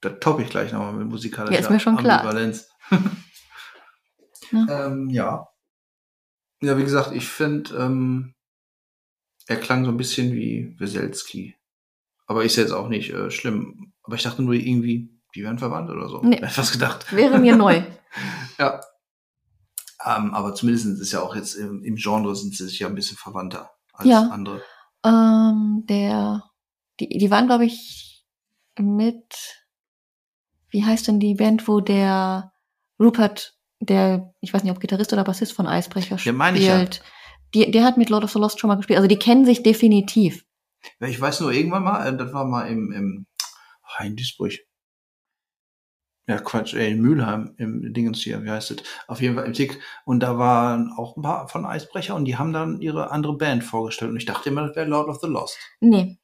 Da 0.02 0.10
toppe 0.12 0.44
ich 0.44 0.50
gleich 0.50 0.72
nochmal 0.72 0.94
mit 0.94 1.08
musikalischer 1.08 1.54
Ja, 1.54 1.60
ist 1.60 1.70
mir 1.70 1.80
schon 1.80 1.98
klar. 1.98 2.22
Ambivalenz. 2.22 2.70
Ja. 4.52 4.86
ähm, 4.88 5.10
ja. 5.10 5.48
Ja, 6.62 6.78
wie 6.78 6.84
gesagt, 6.84 7.12
ich 7.14 7.28
finde, 7.28 7.76
ähm, 7.76 8.34
er 9.48 9.58
klang 9.58 9.86
so 9.86 9.92
ein 9.92 9.98
bisschen 9.98 10.34
wie 10.34 10.76
Weselski. 10.80 11.56
Aber 12.30 12.44
ist 12.46 12.56
jetzt 12.56 12.72
auch 12.72 12.88
nicht 12.90 13.10
äh, 13.10 13.32
schlimm. 13.32 13.92
Aber 14.04 14.16
ich 14.16 14.22
dachte 14.24 14.42
nur 14.44 14.54
irgendwie, 14.54 15.10
Die 15.36 15.44
wären 15.44 15.60
verwandt 15.60 15.90
oder 15.90 16.08
so. 16.10 16.22
Nee. 16.24 16.38
Hätte 16.38 16.48
fast 16.48 16.72
gedacht. 16.72 17.12
Wäre 17.14 17.38
mir 17.40 17.56
neu. 17.56 17.82
Ja. 18.58 18.82
Ähm, 20.06 20.34
aber 20.34 20.56
zumindest 20.56 20.86
ist 21.02 21.12
ja 21.12 21.22
auch 21.22 21.36
jetzt 21.36 21.54
im, 21.56 21.84
im 21.84 21.96
Genre 21.96 22.36
sind 22.36 22.56
sie 22.56 22.66
sich 22.66 22.80
ja 22.80 22.88
ein 22.88 22.96
bisschen 22.96 23.18
verwandter 23.18 23.70
als 23.94 24.08
Ja. 24.10 24.30
andere. 24.32 24.62
Ähm, 25.06 25.84
der, 25.88 26.44
die, 27.00 27.08
die 27.10 27.30
waren, 27.32 27.48
glaube 27.48 27.66
ich, 27.66 28.26
mit, 28.80 29.24
wie 30.70 30.84
heißt 30.86 31.08
denn 31.08 31.20
die 31.20 31.36
Band, 31.36 31.68
wo 31.68 31.80
der 31.82 32.52
Rupert, 33.00 33.56
der, 33.80 34.34
ich 34.42 34.54
weiß 34.54 34.64
nicht, 34.64 34.72
ob 34.72 34.80
Gitarrist 34.80 35.14
oder 35.14 35.24
Bassist 35.24 35.54
von 35.54 35.68
Eisbrecher 35.68 36.18
Ja, 36.18 36.32
meine 36.34 36.58
ich 36.58 36.66
ja. 36.66 36.76
spielt, 36.78 37.02
die, 37.54 37.70
der 37.72 37.84
hat 37.84 37.98
mit 37.98 38.10
Lord 38.10 38.24
of 38.24 38.32
the 38.32 38.40
Lost 38.40 38.60
schon 38.60 38.68
mal 38.70 38.76
gespielt. 38.76 38.98
Also 38.98 39.08
die 39.08 39.20
kennen 39.20 39.46
sich 39.46 39.64
definitiv. 39.64 40.44
Ich 41.00 41.20
weiß 41.20 41.42
nur 41.42 41.52
irgendwann 41.52 41.84
mal, 41.84 42.08
äh, 42.08 42.18
das 42.18 42.34
war 42.34 42.46
mal 42.46 42.68
im, 42.68 42.92
im 42.92 43.28
ah, 43.84 44.04
in 44.04 44.16
Duisburg. 44.16 44.54
Ja, 46.28 46.38
Quatsch, 46.40 46.76
äh, 46.76 46.92
in 46.92 47.02
Mülheim, 47.02 47.56
im 47.58 47.92
Dingens 47.92 48.22
hier, 48.22 48.44
wie 48.44 48.52
heißt 48.52 48.72
es? 48.72 48.84
Auf 49.08 49.20
jeden 49.20 49.36
Fall 49.36 49.46
im 49.46 49.54
Tick. 49.54 49.80
Und 50.06 50.20
da 50.22 50.38
waren 50.38 50.92
auch 50.96 51.18
ein 51.18 51.24
paar 51.24 51.48
von 51.48 51.66
Eisbrecher 51.66 52.16
und 52.16 52.26
die 52.26 52.38
haben 52.38 52.54
dann 52.54 52.82
ihre 52.82 53.10
andere 53.12 53.36
Band 53.36 53.64
vorgestellt. 53.64 54.12
Und 54.12 54.18
ich 54.18 54.26
dachte 54.26 54.50
immer, 54.50 54.68
das 54.68 54.76
wäre 54.76 54.88
Lord 54.88 55.10
of 55.10 55.20
the 55.22 55.28
Lost. 55.28 55.58
Nee, 55.80 56.20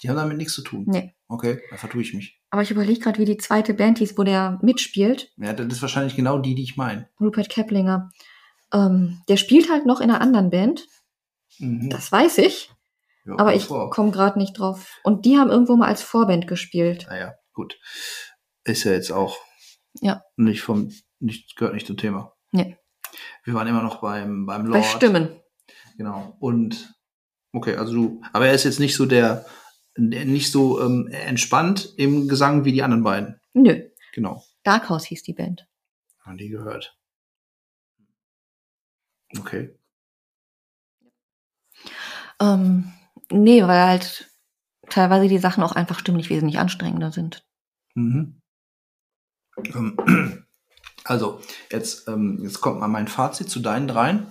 Die 0.00 0.08
haben 0.08 0.16
damit 0.16 0.36
nichts 0.36 0.54
zu 0.54 0.62
tun. 0.62 0.84
nee. 0.86 1.14
Okay, 1.30 1.60
da 1.70 1.76
vertue 1.76 2.00
ich 2.00 2.14
mich. 2.14 2.40
Aber 2.48 2.62
ich 2.62 2.70
überlege 2.70 3.00
gerade, 3.00 3.18
wie 3.18 3.26
die 3.26 3.36
zweite 3.36 3.74
Band 3.74 3.98
hieß, 3.98 4.16
wo 4.16 4.22
der 4.22 4.58
mitspielt. 4.62 5.30
Ja, 5.36 5.52
das 5.52 5.66
ist 5.66 5.82
wahrscheinlich 5.82 6.16
genau 6.16 6.38
die, 6.38 6.54
die 6.54 6.62
ich 6.62 6.78
meine. 6.78 7.10
Rupert 7.20 7.50
Keplinger. 7.50 8.10
Ähm, 8.72 9.20
der 9.28 9.36
spielt 9.36 9.70
halt 9.70 9.84
noch 9.84 10.00
in 10.00 10.10
einer 10.10 10.22
anderen 10.22 10.48
Band. 10.48 10.86
Mhm. 11.58 11.90
Das 11.90 12.10
weiß 12.10 12.38
ich. 12.38 12.70
Ja, 13.28 13.38
Aber 13.38 13.54
ich 13.54 13.68
komme 13.68 14.10
gerade 14.10 14.38
nicht 14.38 14.58
drauf. 14.58 14.98
Und 15.04 15.26
die 15.26 15.36
haben 15.36 15.50
irgendwo 15.50 15.76
mal 15.76 15.88
als 15.88 16.02
Vorband 16.02 16.46
gespielt. 16.46 17.06
Naja, 17.10 17.34
gut. 17.52 17.78
Ist 18.64 18.84
ja 18.84 18.92
jetzt 18.92 19.10
auch 19.12 19.36
Ja. 20.00 20.22
nicht 20.36 20.62
vom, 20.62 20.90
nicht, 21.20 21.54
gehört 21.56 21.74
nicht 21.74 21.86
zum 21.86 21.98
Thema. 21.98 22.34
Nee. 22.52 22.78
Wir 23.44 23.54
waren 23.54 23.68
immer 23.68 23.82
noch 23.82 24.00
beim, 24.00 24.46
beim 24.46 24.66
Lord. 24.66 24.80
Bei 24.80 24.82
Stimmen. 24.82 25.40
Genau. 25.98 26.36
Und 26.40 26.94
okay, 27.52 27.76
also 27.76 27.92
du, 27.92 28.22
aber 28.32 28.46
er 28.46 28.54
ist 28.54 28.64
jetzt 28.64 28.80
nicht 28.80 28.94
so 28.96 29.04
der, 29.04 29.44
der 29.96 30.24
nicht 30.24 30.50
so 30.50 30.80
ähm, 30.80 31.08
entspannt 31.08 31.92
im 31.96 32.28
Gesang 32.28 32.64
wie 32.64 32.72
die 32.72 32.82
anderen 32.82 33.02
beiden. 33.04 33.40
Nö. 33.52 33.88
Genau. 34.14 34.42
Darkhouse 34.62 35.04
hieß 35.06 35.22
die 35.22 35.34
Band. 35.34 35.66
Haben 36.20 36.38
die 36.38 36.48
gehört. 36.48 36.96
Okay. 39.38 39.74
Ähm, 42.40 42.92
nee, 43.30 43.62
weil 43.62 43.86
halt 43.86 44.30
teilweise 44.88 45.28
die 45.28 45.38
Sachen 45.38 45.62
auch 45.62 45.72
einfach 45.72 45.98
stimmlich 45.98 46.30
wesentlich 46.30 46.58
anstrengender 46.58 47.12
sind. 47.12 47.44
Mhm. 47.94 48.40
Ähm, 49.74 50.44
Also, 51.08 51.40
jetzt, 51.72 52.06
ähm, 52.06 52.40
jetzt 52.42 52.60
kommt 52.60 52.80
mal 52.80 52.88
mein 52.88 53.08
Fazit 53.08 53.48
zu 53.48 53.60
deinen 53.60 53.88
dreien. 53.88 54.26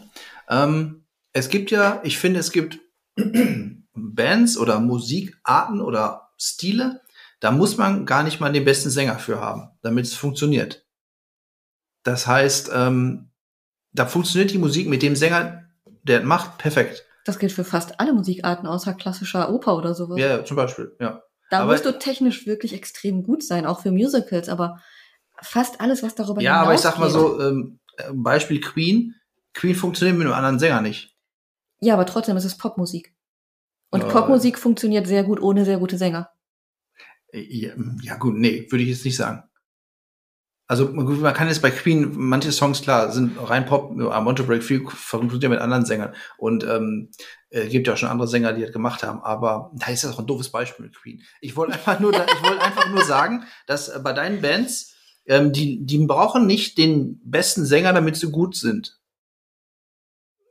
Ähm, 0.48 1.08
es 1.34 1.50
gibt 1.50 1.72
ja, 1.72 2.02
ich 2.04 2.20
finde, 2.20 2.40
es 2.40 2.52
gibt 2.52 2.80
Bands 3.96 4.60
oder 4.60 4.80
Musikarten 4.80 5.82
oder 5.82 6.30
Stile, 6.38 7.02
da 7.40 7.50
muss 7.50 7.78
man 7.78 8.06
gar 8.06 8.22
nicht 8.22 8.40
mal 8.40 8.54
den 8.54 8.64
besten 8.64 8.92
Sänger 8.92 9.18
für 9.18 9.42
haben, 9.42 9.72
damit 9.82 10.06
es 10.06 10.14
funktioniert. 10.14 10.86
Das 12.04 12.28
heißt, 12.28 12.70
ähm, 12.72 13.32
da 13.92 14.06
funktioniert 14.06 14.52
die 14.52 14.60
Musik 14.60 14.88
mit 14.88 15.02
dem 15.02 15.16
Sänger, 15.16 15.66
der 16.04 16.22
macht, 16.22 16.60
perfekt. 16.60 17.07
Das 17.28 17.40
gilt 17.40 17.52
für 17.52 17.66
fast 17.66 18.00
alle 18.00 18.14
Musikarten 18.14 18.66
außer 18.68 18.94
klassischer 18.94 19.52
Oper 19.54 19.76
oder 19.78 19.94
sowas. 19.94 20.18
Ja, 20.18 20.46
zum 20.46 20.56
Beispiel, 20.56 20.96
ja. 21.00 21.22
da 21.50 21.60
aber- 21.60 21.74
musst 21.74 21.86
du 21.86 21.92
technisch 22.00 22.48
wirklich 22.48 22.74
extrem 22.74 23.24
gut 23.24 23.44
sein, 23.44 23.66
auch 23.66 23.82
für 23.82 23.92
Musicals, 23.92 24.48
aber 24.48 24.82
fast 25.42 25.82
alles, 25.82 26.02
was 26.04 26.16
darüber 26.16 26.42
Ja, 26.42 26.62
aber 26.62 26.74
ich 26.74 26.80
sag 26.80 26.98
mal 27.00 27.10
so, 27.10 27.40
ähm, 27.42 27.80
äh, 27.98 28.12
Beispiel 28.14 28.62
Queen. 28.62 29.14
Queen 29.54 29.76
funktioniert 29.76 30.18
mit 30.18 30.26
einem 30.26 30.36
anderen 30.36 30.58
Sänger 30.58 30.82
nicht. 30.82 31.16
Ja, 31.82 31.96
aber 31.96 32.06
trotzdem 32.06 32.38
ist 32.38 32.46
es 32.46 32.58
Popmusik. 32.58 33.14
Und 33.90 34.04
Ja. 34.04 34.08
Popmusik 34.10 34.58
funktioniert 34.58 35.06
sehr 35.06 35.24
gut 35.24 35.42
ohne 35.42 35.66
sehr 35.66 35.78
gute 35.80 35.98
Sänger. 35.98 36.30
Äh, 37.34 37.42
Ja, 37.42 37.74
ja 38.04 38.16
gut, 38.16 38.36
nee, 38.36 38.66
würde 38.70 38.84
ich 38.84 38.90
jetzt 38.90 39.04
nicht 39.06 39.18
sagen. 39.18 39.44
Also 40.70 40.90
man 40.90 41.34
kann 41.34 41.48
jetzt 41.48 41.62
bei 41.62 41.72
Queen, 41.72 42.12
manche 42.14 42.52
Songs, 42.52 42.82
klar, 42.82 43.12
sind 43.14 43.38
rein 43.42 43.66
Pop, 43.66 43.94
I 43.96 44.00
Want 44.00 44.38
to 44.38 44.44
funktioniert 44.44 45.44
ja 45.44 45.50
mit 45.50 45.60
anderen 45.60 45.86
Sängern. 45.86 46.14
Und 46.38 46.66
ähm, 46.66 47.10
äh, 47.50 47.68
gibt 47.68 47.88
ja 47.88 47.94
auch 47.94 47.98
schon 47.98 48.10
andere 48.10 48.28
Sänger, 48.28 48.52
die 48.52 48.62
das 48.62 48.74
gemacht 48.74 49.02
haben. 49.04 49.22
Aber 49.22 49.72
da 49.76 49.88
ist 49.88 50.04
das 50.04 50.14
auch 50.14 50.20
ein 50.20 50.28
doofes 50.28 50.52
Beispiel 50.52 50.86
mit 50.86 50.96
Queen. 50.96 51.24
Ich 51.40 51.56
wollte 51.56 51.74
einfach 51.74 52.02
nur, 52.02 52.12
ich 52.12 52.44
wollte 52.44 52.62
einfach 52.62 52.90
nur 52.90 53.04
sagen, 53.04 53.46
dass 53.66 53.88
äh, 53.88 54.00
bei 54.04 54.12
deinen 54.12 54.42
Bands, 54.42 54.94
ähm, 55.26 55.54
die, 55.54 55.86
die 55.86 56.06
brauchen 56.06 56.46
nicht 56.46 56.78
den 56.78 57.22
besten 57.24 57.66
Sänger, 57.66 57.94
damit 57.94 58.18
sie 58.18 58.30
gut 58.30 58.56
sind. 58.58 59.00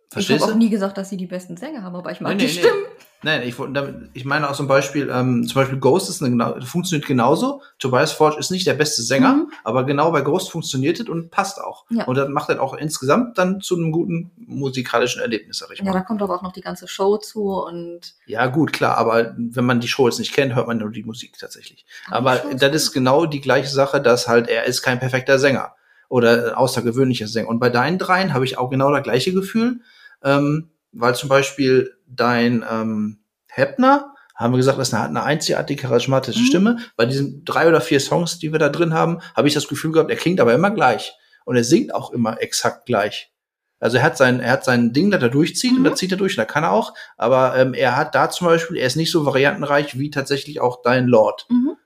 Ich 0.08 0.12
Verstehst 0.12 0.42
habe 0.42 0.52
du? 0.52 0.56
auch 0.56 0.60
nie 0.60 0.70
gesagt, 0.70 0.96
dass 0.98 1.08
sie 1.10 1.16
die 1.16 1.26
besten 1.26 1.56
Sänger 1.56 1.82
haben, 1.82 1.96
aber 1.96 2.12
ich 2.12 2.20
mag 2.20 2.32
Nee, 2.32 2.38
die 2.38 2.44
nee, 2.46 2.50
Stimmen. 2.52 2.82
Nein, 3.22 3.42
ich, 3.42 3.58
wollte 3.58 3.72
damit- 3.72 4.10
ich 4.12 4.24
meine 4.24 4.48
auch 4.48 4.54
zum 4.54 4.68
Beispiel, 4.68 5.10
ähm, 5.12 5.46
zum 5.48 5.54
Beispiel 5.56 5.78
Ghost 5.80 6.08
ist 6.10 6.22
eine, 6.22 6.60
funktioniert 6.64 7.08
genauso. 7.08 7.60
Tobias 7.78 8.12
Forge 8.12 8.38
ist 8.38 8.50
nicht 8.50 8.66
der 8.66 8.74
beste 8.74 9.02
Sänger, 9.02 9.34
Mhm. 9.34 9.52
aber 9.64 9.84
genau 9.84 10.12
bei 10.12 10.20
Ghost 10.20 10.50
funktioniert 10.50 11.00
es 11.00 11.08
und 11.08 11.30
passt 11.30 11.60
auch. 11.60 11.86
Ja. 11.90 12.04
Und 12.04 12.16
das 12.16 12.28
macht 12.28 12.50
das 12.50 12.58
auch 12.58 12.74
insgesamt 12.74 13.36
dann 13.38 13.60
zu 13.62 13.74
einem 13.76 13.90
guten 13.90 14.30
musikalischen 14.36 15.22
Erlebnis, 15.22 15.58
sag 15.58 15.72
ich 15.72 15.78
Ja, 15.78 15.86
mal. 15.86 15.92
da 15.92 16.00
kommt 16.02 16.22
aber 16.22 16.36
auch 16.36 16.42
noch 16.42 16.52
die 16.52 16.60
ganze 16.60 16.86
Show 16.86 17.16
zu 17.16 17.50
und 17.54 18.14
Ja, 18.26 18.46
gut, 18.46 18.72
klar, 18.72 18.96
aber 18.98 19.34
wenn 19.36 19.64
man 19.64 19.80
die 19.80 19.88
Show 19.88 20.06
jetzt 20.06 20.18
nicht 20.20 20.32
kennt, 20.34 20.54
hört 20.54 20.68
man 20.68 20.76
nur 20.78 20.90
die 20.90 21.02
Musik 21.02 21.36
tatsächlich. 21.38 21.84
Aber 22.10 22.42
Aber 22.42 22.54
das 22.54 22.74
ist 22.74 22.92
genau 22.92 23.26
die 23.26 23.40
gleiche 23.40 23.70
Sache, 23.70 24.00
dass 24.00 24.28
halt 24.28 24.46
er 24.48 24.64
ist 24.64 24.82
kein 24.82 25.00
perfekter 25.00 25.38
Sänger 25.38 25.72
oder 26.08 26.56
außergewöhnlicher 26.58 27.26
Sänger. 27.26 27.48
Und 27.48 27.58
bei 27.58 27.70
deinen 27.70 27.98
dreien 27.98 28.34
habe 28.34 28.44
ich 28.44 28.58
auch 28.58 28.70
genau 28.70 28.92
das 28.92 29.02
gleiche 29.02 29.32
Gefühl, 29.32 29.80
ähm, 30.22 30.70
weil 30.92 31.14
zum 31.14 31.28
Beispiel 31.28 31.94
dein 32.06 32.64
ähm, 32.70 33.18
Heppner, 33.48 34.14
haben 34.34 34.52
wir 34.52 34.58
gesagt, 34.58 34.78
das 34.78 34.88
ist 34.88 34.94
eine, 34.94 35.22
einzigartige 35.22 35.82
charismatische 35.82 36.40
Mhm. 36.40 36.44
Stimme. 36.44 36.76
Bei 36.96 37.06
diesen 37.06 37.44
drei 37.44 37.68
oder 37.68 37.80
vier 37.80 38.00
Songs, 38.00 38.38
die 38.38 38.52
wir 38.52 38.58
da 38.58 38.68
drin 38.68 38.92
haben, 38.92 39.20
habe 39.34 39.48
ich 39.48 39.54
das 39.54 39.66
Gefühl 39.68 39.92
gehabt, 39.92 40.10
er 40.10 40.16
klingt 40.16 40.40
aber 40.40 40.52
immer 40.54 40.70
gleich. 40.70 41.14
Und 41.46 41.56
er 41.56 41.64
singt 41.64 41.94
auch 41.94 42.12
immer 42.12 42.42
exakt 42.42 42.84
gleich. 42.86 43.32
Also 43.78 43.98
er 43.98 44.02
hat 44.02 44.16
sein, 44.16 44.40
er 44.40 44.52
hat 44.52 44.64
sein 44.64 44.92
Ding, 44.92 45.10
das 45.10 45.22
er 45.22 45.28
durchzieht 45.28 45.72
und 45.72 45.80
Mhm. 45.80 45.84
da 45.84 45.94
zieht 45.94 46.10
er 46.10 46.18
durch 46.18 46.32
und 46.32 46.38
da 46.38 46.44
kann 46.44 46.64
er 46.64 46.72
auch. 46.72 46.92
Aber 47.16 47.56
ähm, 47.56 47.72
er 47.74 47.96
hat 47.96 48.14
da 48.14 48.28
zum 48.30 48.46
Beispiel, 48.46 48.76
er 48.78 48.86
ist 48.86 48.96
nicht 48.96 49.10
so 49.12 49.24
variantenreich 49.26 49.98
wie 49.98 50.10
tatsächlich 50.10 50.60
auch 50.60 50.82
dein 50.82 51.06
Lord. 51.06 51.46
mhm. 51.50 51.76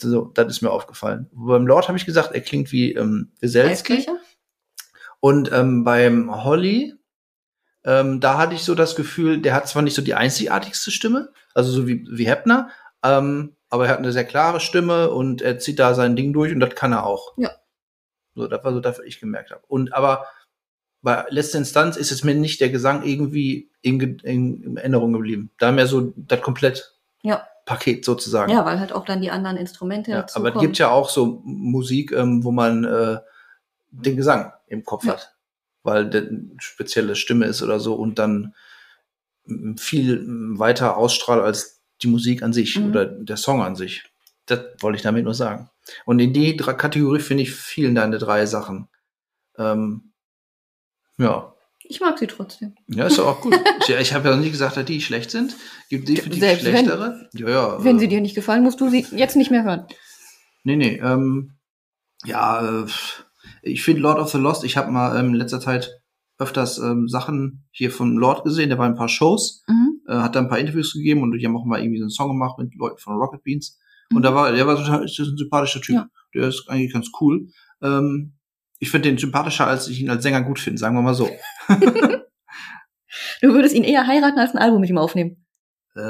So, 0.00 0.24
das 0.34 0.48
ist 0.48 0.60
mir 0.60 0.70
aufgefallen. 0.72 1.30
Beim 1.32 1.66
Lord 1.66 1.86
habe 1.88 1.96
ich 1.96 2.04
gesagt, 2.04 2.32
er 2.32 2.40
klingt 2.40 2.72
wie 2.72 2.92
ähm. 2.94 3.30
Eisbrecher. 3.40 4.18
Und 5.20 5.50
ähm, 5.52 5.84
beim 5.84 6.44
Holly, 6.44 6.94
ähm, 7.84 8.20
da 8.20 8.38
hatte 8.38 8.54
ich 8.54 8.64
so 8.64 8.74
das 8.74 8.96
Gefühl, 8.96 9.40
der 9.40 9.54
hat 9.54 9.68
zwar 9.68 9.82
nicht 9.82 9.94
so 9.94 10.02
die 10.02 10.14
einzigartigste 10.14 10.90
Stimme, 10.90 11.30
also 11.54 11.70
so 11.70 11.86
wie, 11.86 12.06
wie 12.10 12.26
Heppner, 12.26 12.70
ähm, 13.02 13.56
aber 13.68 13.86
er 13.86 13.92
hat 13.92 13.98
eine 13.98 14.12
sehr 14.12 14.24
klare 14.24 14.60
Stimme 14.60 15.10
und 15.10 15.42
er 15.42 15.58
zieht 15.58 15.78
da 15.78 15.94
sein 15.94 16.16
Ding 16.16 16.32
durch 16.32 16.52
und 16.52 16.60
das 16.60 16.74
kann 16.74 16.92
er 16.92 17.04
auch. 17.04 17.34
Ja. 17.36 17.50
So, 18.34 18.46
das 18.48 18.64
war 18.64 18.72
so 18.72 18.80
das, 18.80 18.98
was 18.98 19.04
ich 19.04 19.20
gemerkt 19.20 19.50
habe. 19.50 19.62
Und 19.68 19.92
aber 19.94 20.26
bei 21.02 21.24
letzter 21.28 21.58
Instanz 21.58 21.96
ist 21.96 22.10
es 22.10 22.24
mir 22.24 22.34
nicht 22.34 22.60
der 22.60 22.70
Gesang 22.70 23.02
irgendwie 23.04 23.70
in, 23.82 24.00
in, 24.00 24.62
in 24.62 24.76
Erinnerung 24.78 25.12
geblieben. 25.12 25.50
Da 25.58 25.70
mehr 25.70 25.86
so 25.86 26.12
das 26.16 26.40
komplett 26.40 26.94
Ja. 27.22 27.46
Paket 27.66 28.04
sozusagen. 28.04 28.50
Ja, 28.50 28.64
weil 28.64 28.80
halt 28.80 28.92
auch 28.92 29.04
dann 29.04 29.20
die 29.20 29.30
anderen 29.30 29.56
Instrumente 29.56 30.10
Ja, 30.10 30.26
aber 30.34 30.54
es 30.54 30.60
gibt 30.60 30.78
ja 30.78 30.90
auch 30.90 31.08
so 31.10 31.42
Musik, 31.44 32.12
ähm, 32.12 32.42
wo 32.44 32.52
man 32.52 32.84
äh, 32.84 33.18
den 33.90 34.16
Gesang 34.16 34.52
im 34.66 34.84
Kopf 34.84 35.04
Ja. 35.04 35.12
hat, 35.12 35.33
weil 35.84 36.10
der 36.10 36.26
spezielle 36.58 37.14
Stimme 37.14 37.46
ist 37.46 37.62
oder 37.62 37.78
so 37.78 37.94
und 37.94 38.18
dann 38.18 38.54
viel 39.76 40.24
weiter 40.58 40.96
ausstrahlt 40.96 41.42
als 41.44 41.82
die 42.02 42.08
Musik 42.08 42.42
an 42.42 42.52
sich 42.52 42.76
Mhm. 42.78 42.86
oder 42.90 43.04
der 43.06 43.36
Song 43.36 43.62
an 43.62 43.76
sich. 43.76 44.02
Das 44.46 44.60
wollte 44.80 44.96
ich 44.96 45.02
damit 45.02 45.24
nur 45.24 45.34
sagen. 45.34 45.70
Und 46.06 46.18
in 46.18 46.32
die 46.32 46.56
drei 46.56 46.72
Kategorie 46.72 47.20
finde 47.20 47.42
ich 47.44 47.52
vielen 47.54 47.94
deine 47.94 48.18
drei 48.18 48.46
Sachen. 48.46 48.88
Ähm, 49.58 50.12
ja. 51.18 51.54
Ich 51.86 52.00
mag 52.00 52.18
sie 52.18 52.26
trotzdem. 52.26 52.74
Ja, 52.88 53.06
ist 53.06 53.18
auch 53.18 53.42
gut. 53.42 53.54
ich 53.88 53.90
ich 53.94 54.14
habe 54.14 54.28
ja 54.30 54.34
noch 54.36 54.42
nie 54.42 54.50
gesagt, 54.50 54.76
dass 54.78 54.84
die 54.86 55.02
schlecht 55.02 55.30
sind. 55.30 55.54
Gibt 55.90 56.08
definitiv 56.08 56.40
Selbst 56.40 56.64
wenn- 56.64 56.72
schlechtere. 56.86 57.28
ja, 57.34 57.48
ja. 57.50 57.84
Wenn 57.84 57.96
äh, 57.96 58.00
sie 58.00 58.08
dir 58.08 58.22
nicht 58.22 58.34
gefallen, 58.34 58.62
musst 58.62 58.80
du 58.80 58.88
sie 58.88 59.06
jetzt 59.12 59.36
nicht 59.36 59.50
mehr 59.50 59.64
hören. 59.64 59.86
Nee, 60.62 60.76
nee, 60.76 60.96
ähm, 60.96 61.52
ja, 62.24 62.84
äh, 62.84 62.86
ich 63.64 63.82
finde 63.82 64.02
Lord 64.02 64.18
of 64.18 64.30
the 64.30 64.38
Lost, 64.38 64.64
ich 64.64 64.76
habe 64.76 64.90
mal 64.90 65.18
ähm, 65.18 65.28
in 65.28 65.34
letzter 65.34 65.60
Zeit 65.60 65.90
öfters 66.38 66.78
ähm, 66.78 67.08
Sachen 67.08 67.66
hier 67.70 67.90
von 67.90 68.16
Lord 68.16 68.44
gesehen, 68.44 68.68
der 68.68 68.78
war 68.78 68.86
in 68.86 68.92
ein 68.92 68.98
paar 68.98 69.08
Shows, 69.08 69.62
Mhm. 69.68 70.00
äh, 70.08 70.14
hat 70.14 70.34
da 70.34 70.40
ein 70.40 70.48
paar 70.48 70.58
Interviews 70.58 70.92
gegeben 70.92 71.22
und 71.22 71.32
die 71.32 71.44
haben 71.46 71.56
auch 71.56 71.64
mal 71.64 71.80
irgendwie 71.80 71.98
so 71.98 72.04
einen 72.04 72.10
Song 72.10 72.28
gemacht 72.28 72.58
mit 72.58 72.74
Leuten 72.74 72.98
von 72.98 73.14
Rocket 73.16 73.42
Beans. 73.44 73.78
Und 74.10 74.18
Mhm. 74.18 74.22
da 74.22 74.34
war, 74.34 74.52
der 74.52 74.66
war 74.66 74.76
total, 74.76 75.04
ist 75.04 75.18
ein 75.18 75.36
sympathischer 75.36 75.80
Typ. 75.80 75.94
Ja. 75.96 76.08
Der 76.34 76.48
ist 76.48 76.68
eigentlich 76.68 76.92
ganz 76.92 77.10
cool. 77.20 77.46
Ähm, 77.82 78.34
ich 78.80 78.90
finde 78.90 79.08
den 79.08 79.18
sympathischer, 79.18 79.66
als 79.66 79.86
ich 79.88 80.00
ihn 80.00 80.10
als 80.10 80.22
Sänger 80.24 80.42
gut 80.42 80.58
finde, 80.58 80.78
sagen 80.78 80.96
wir 80.96 81.02
mal 81.02 81.14
so. 81.14 81.28
Du 83.40 83.52
würdest 83.54 83.74
ihn 83.74 83.84
eher 83.84 84.06
heiraten, 84.06 84.38
als 84.38 84.52
ein 84.54 84.58
Album 84.58 84.80
mit 84.80 84.90
ihm 84.90 84.98
aufnehmen. 84.98 85.46
Äh, 85.94 86.00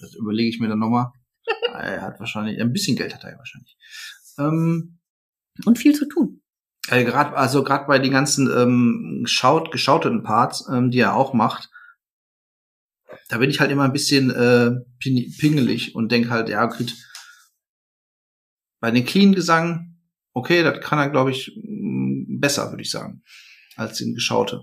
das 0.00 0.14
überlege 0.18 0.48
ich 0.48 0.58
mir 0.60 0.68
dann 0.68 0.78
nochmal. 0.78 1.08
Er 1.74 2.00
hat 2.02 2.18
wahrscheinlich, 2.20 2.60
ein 2.60 2.72
bisschen 2.72 2.96
Geld 2.96 3.14
hat 3.14 3.24
er 3.24 3.32
ja 3.32 3.38
wahrscheinlich. 3.38 3.76
Ähm, 4.38 4.98
Und 5.66 5.78
viel 5.78 5.94
zu 5.94 6.06
tun. 6.08 6.40
Äh, 6.90 7.04
grad, 7.04 7.34
also 7.34 7.62
gerade 7.62 7.86
bei 7.86 7.98
den 7.98 8.12
ganzen 8.12 8.50
ähm, 8.50 9.20
geschaut, 9.24 9.70
geschauteten 9.72 10.22
Parts, 10.22 10.68
ähm, 10.72 10.90
die 10.90 11.00
er 11.00 11.14
auch 11.16 11.32
macht, 11.34 11.70
da 13.28 13.38
bin 13.38 13.50
ich 13.50 13.60
halt 13.60 13.70
immer 13.70 13.84
ein 13.84 13.92
bisschen 13.92 14.30
äh, 14.30 14.70
pin- 14.98 15.34
pingelig 15.38 15.94
und 15.94 16.10
denk 16.12 16.28
halt, 16.30 16.48
ja, 16.48 16.66
gut, 16.66 16.94
bei 18.80 18.90
den 18.90 19.04
clean 19.04 19.34
Gesang, 19.34 19.96
okay, 20.32 20.62
das 20.62 20.80
kann 20.80 20.98
er, 20.98 21.10
glaube 21.10 21.30
ich, 21.30 21.56
m, 21.56 22.38
besser, 22.40 22.70
würde 22.70 22.82
ich 22.82 22.90
sagen, 22.90 23.22
als 23.76 23.98
den 23.98 24.14
geschaute. 24.14 24.62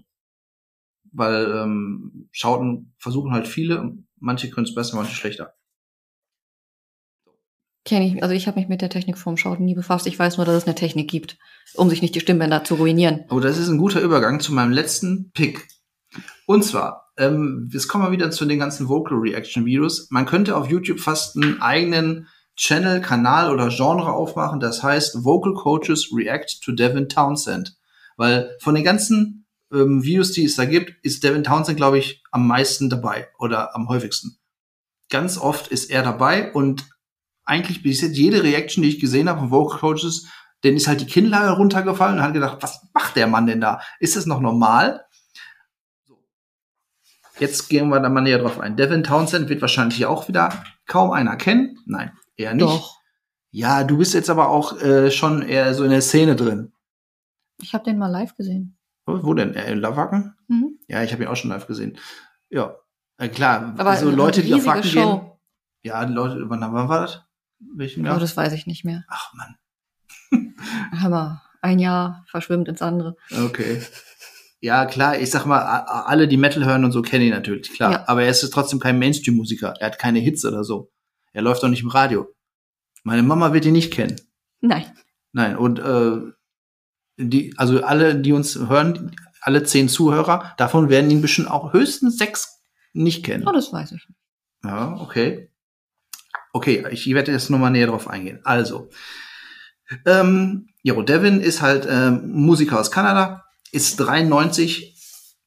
Weil 1.11 1.51
ähm, 1.51 2.27
Schauten 2.31 2.93
versuchen 2.97 3.31
halt 3.31 3.47
viele, 3.47 3.97
manche 4.19 4.49
können 4.49 4.65
es 4.67 4.75
besser, 4.75 4.95
manche 4.97 5.15
schlechter. 5.15 5.53
Kenne 7.85 8.07
ich, 8.07 8.23
also 8.23 8.33
ich 8.33 8.47
habe 8.47 8.59
mich 8.59 8.67
mit 8.67 8.81
der 8.81 8.89
Technik 8.89 9.17
vom 9.17 9.37
Schauten 9.37 9.63
nie 9.63 9.75
befasst. 9.75 10.07
Ich 10.07 10.17
weiß 10.17 10.37
nur, 10.37 10.45
dass 10.45 10.55
es 10.55 10.65
eine 10.65 10.73
Technik 10.73 11.07
gibt, 11.07 11.37
um 11.75 11.87
sich 11.87 12.01
nicht 12.01 12.15
die 12.15 12.19
Stimmbänder 12.19 12.63
zu 12.63 12.75
ruinieren. 12.75 13.25
Oh, 13.29 13.39
das 13.39 13.59
ist 13.59 13.69
ein 13.69 13.77
guter 13.77 14.01
Übergang 14.01 14.39
zu 14.39 14.53
meinem 14.53 14.71
letzten 14.71 15.31
Pick. 15.33 15.67
Und 16.47 16.63
zwar, 16.63 17.11
ähm, 17.17 17.69
jetzt 17.71 17.87
kommen 17.87 18.03
wir 18.03 18.11
wieder 18.11 18.31
zu 18.31 18.45
den 18.45 18.57
ganzen 18.57 18.89
Vocal 18.89 19.19
Reaction 19.19 19.65
Videos. 19.65 20.07
Man 20.09 20.25
könnte 20.25 20.55
auf 20.55 20.67
YouTube 20.67 20.99
fast 20.99 21.35
einen 21.35 21.61
eigenen 21.61 22.27
Channel, 22.55 23.01
Kanal 23.01 23.51
oder 23.51 23.69
Genre 23.69 24.13
aufmachen. 24.13 24.59
Das 24.59 24.81
heißt 24.81 25.23
Vocal 25.23 25.53
Coaches 25.53 26.09
React 26.11 26.61
to 26.63 26.71
Devin 26.71 27.07
Townsend. 27.07 27.77
Weil 28.17 28.55
von 28.61 28.73
den 28.73 28.83
ganzen 28.83 29.45
ähm, 29.71 30.03
Videos, 30.03 30.31
die 30.31 30.45
es 30.45 30.55
da 30.55 30.65
gibt, 30.65 30.93
ist 31.03 31.23
Devin 31.23 31.43
Townsend, 31.43 31.77
glaube 31.77 31.99
ich, 31.99 32.23
am 32.31 32.47
meisten 32.47 32.89
dabei 32.89 33.27
oder 33.37 33.75
am 33.75 33.89
häufigsten. 33.89 34.37
Ganz 35.11 35.37
oft 35.37 35.67
ist 35.67 35.91
er 35.91 36.01
dabei 36.01 36.51
und 36.51 36.85
eigentlich 37.45 37.83
bis 37.83 38.01
jetzt 38.01 38.17
jede 38.17 38.43
Reaction, 38.43 38.83
die 38.83 38.89
ich 38.89 38.99
gesehen 38.99 39.29
habe 39.29 39.39
von 39.39 39.51
Vocal 39.51 39.79
Coaches, 39.79 40.27
denen 40.63 40.77
ist 40.77 40.87
halt 40.87 41.01
die 41.01 41.05
Kinnlage 41.05 41.51
runtergefallen 41.51 42.17
und 42.17 42.23
hat 42.23 42.33
gedacht, 42.33 42.57
was 42.61 42.87
macht 42.93 43.15
der 43.15 43.27
Mann 43.27 43.45
denn 43.45 43.61
da? 43.61 43.81
Ist 43.99 44.15
das 44.15 44.25
noch 44.25 44.41
normal? 44.41 45.05
So. 46.05 46.17
Jetzt 47.39 47.69
gehen 47.69 47.89
wir 47.89 47.99
da 47.99 48.09
mal 48.09 48.21
näher 48.21 48.39
drauf 48.39 48.59
ein. 48.59 48.75
Devin 48.75 49.03
Townsend 49.03 49.49
wird 49.49 49.61
wahrscheinlich 49.61 50.05
auch 50.05 50.27
wieder 50.27 50.65
kaum 50.87 51.11
einer 51.11 51.35
kennen. 51.35 51.77
Nein, 51.85 52.11
eher 52.35 52.53
nicht. 52.53 52.65
Doch. 52.65 52.99
Ja, 53.51 53.83
du 53.83 53.97
bist 53.97 54.13
jetzt 54.13 54.29
aber 54.29 54.49
auch 54.49 54.81
äh, 54.81 55.11
schon 55.11 55.41
eher 55.41 55.73
so 55.73 55.83
in 55.83 55.91
der 55.91 56.01
Szene 56.01 56.35
drin. 56.35 56.73
Ich 57.61 57.73
habe 57.73 57.85
den 57.85 57.97
mal 57.97 58.07
live 58.11 58.35
gesehen. 58.35 58.77
Wo 59.05 59.23
wo 59.23 59.33
denn? 59.33 59.53
Äh, 59.53 59.71
in 59.71 59.79
Lavacken? 59.79 60.35
Mhm. 60.47 60.79
Ja, 60.87 61.03
ich 61.03 61.13
habe 61.13 61.23
ihn 61.23 61.29
auch 61.29 61.35
schon 61.35 61.51
live 61.51 61.67
gesehen. 61.67 61.97
Ja, 62.49 62.75
äh, 63.17 63.29
klar. 63.29 63.73
Aber 63.77 63.95
so 63.95 64.07
eine 64.07 64.15
Leute, 64.17 64.41
die 64.41 64.53
auf 64.53 64.65
Wacken 64.65 64.83
Show. 64.83 65.19
gehen. 65.19 65.31
Ja, 65.83 66.05
die 66.05 66.13
Leute, 66.13 66.43
wann 66.49 66.89
war 66.89 67.01
das? 67.01 67.21
Welchem 67.75 68.03
Oh, 68.03 68.07
Jahr? 68.07 68.19
das 68.19 68.35
weiß 68.37 68.53
ich 68.53 68.67
nicht 68.67 68.85
mehr. 68.85 69.05
Ach 69.07 69.33
Mann. 69.33 69.55
Hammer. 70.99 71.41
Ein 71.61 71.79
Jahr 71.79 72.23
verschwimmt 72.29 72.67
ins 72.67 72.81
andere. 72.83 73.15
Okay. 73.31 73.81
Ja, 74.61 74.85
klar, 74.85 75.17
ich 75.19 75.31
sag 75.31 75.45
mal, 75.45 75.59
alle, 75.61 76.27
die 76.27 76.37
Metal 76.37 76.63
hören 76.65 76.85
und 76.85 76.91
so, 76.91 77.01
kennen 77.01 77.25
ihn 77.25 77.31
natürlich, 77.31 77.71
klar. 77.71 77.91
Ja. 77.91 78.03
Aber 78.07 78.23
er 78.23 78.29
ist 78.29 78.47
trotzdem 78.51 78.79
kein 78.79 78.99
Mainstream-Musiker. 78.99 79.73
Er 79.79 79.87
hat 79.87 79.99
keine 79.99 80.19
Hits 80.19 80.45
oder 80.45 80.63
so. 80.63 80.91
Er 81.33 81.41
läuft 81.41 81.63
doch 81.63 81.67
nicht 81.69 81.81
im 81.83 81.89
Radio. 81.89 82.27
Meine 83.03 83.23
Mama 83.23 83.51
wird 83.53 83.65
ihn 83.65 83.73
nicht 83.73 83.91
kennen. 83.93 84.15
Nein. 84.61 84.85
Nein, 85.33 85.57
und 85.57 85.79
äh, 85.79 86.31
die, 87.17 87.53
also 87.57 87.83
alle, 87.83 88.15
die 88.19 88.31
uns 88.31 88.55
hören, 88.57 89.15
alle 89.41 89.63
zehn 89.63 89.89
Zuhörer, 89.89 90.53
davon 90.57 90.89
werden 90.89 91.11
ihn 91.11 91.21
bestimmt 91.21 91.49
auch 91.51 91.73
höchstens 91.73 92.17
sechs 92.17 92.61
nicht 92.93 93.23
kennen. 93.25 93.47
Oh, 93.47 93.51
das 93.51 93.71
weiß 93.73 93.91
ich. 93.91 94.07
nicht. 94.07 94.19
Ja, 94.63 94.93
okay. 94.99 95.51
Okay, 96.55 96.85
ich 96.89 97.05
werde 97.13 97.33
jetzt 97.33 97.49
nochmal 97.49 97.71
näher 97.71 97.87
drauf 97.87 98.09
eingehen. 98.09 98.39
Also, 98.45 98.87
ähm, 100.05 100.69
jo, 100.83 101.01
Devin 101.01 101.41
ist 101.41 101.61
halt 101.61 101.85
ähm, 101.85 102.31
Musiker 102.31 102.79
aus 102.79 102.91
Kanada, 102.91 103.43
ist 103.73 103.97
93 103.97 104.95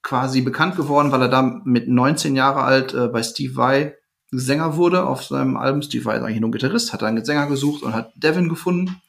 quasi 0.02 0.42
bekannt 0.42 0.76
geworden, 0.76 1.10
weil 1.10 1.22
er 1.22 1.30
da 1.30 1.62
mit 1.64 1.88
19 1.88 2.36
Jahre 2.36 2.60
alt 2.60 2.92
äh, 2.92 3.08
bei 3.08 3.22
Steve 3.22 3.56
Vai 3.56 3.94
Sänger 4.32 4.76
wurde 4.76 5.06
auf 5.06 5.24
seinem 5.24 5.56
Album. 5.56 5.80
Steve 5.80 6.04
Vai 6.04 6.18
ist 6.18 6.24
eigentlich 6.24 6.40
nur 6.40 6.50
ein 6.50 6.52
Gitarrist, 6.52 6.92
hat 6.92 7.00
dann 7.00 7.16
einen 7.16 7.24
Sänger 7.24 7.46
gesucht 7.46 7.82
und 7.82 7.94
hat 7.94 8.12
Devin 8.14 8.50
gefunden. 8.50 9.00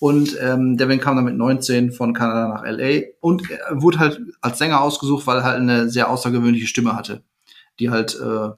Und 0.00 0.36
ähm, 0.42 0.76
Devin 0.76 1.00
kam 1.00 1.16
dann 1.16 1.24
mit 1.24 1.38
19 1.38 1.92
von 1.92 2.12
Kanada 2.12 2.48
nach 2.48 2.62
LA 2.66 3.04
und 3.20 3.48
wurde 3.70 4.00
halt 4.00 4.20
als 4.42 4.58
Sänger 4.58 4.82
ausgesucht, 4.82 5.26
weil 5.26 5.38
er 5.38 5.44
halt 5.44 5.56
eine 5.56 5.88
sehr 5.88 6.10
außergewöhnliche 6.10 6.66
Stimme 6.66 6.94
hatte, 6.94 7.22
die 7.80 7.88
halt 7.88 8.20
äh, 8.20 8.50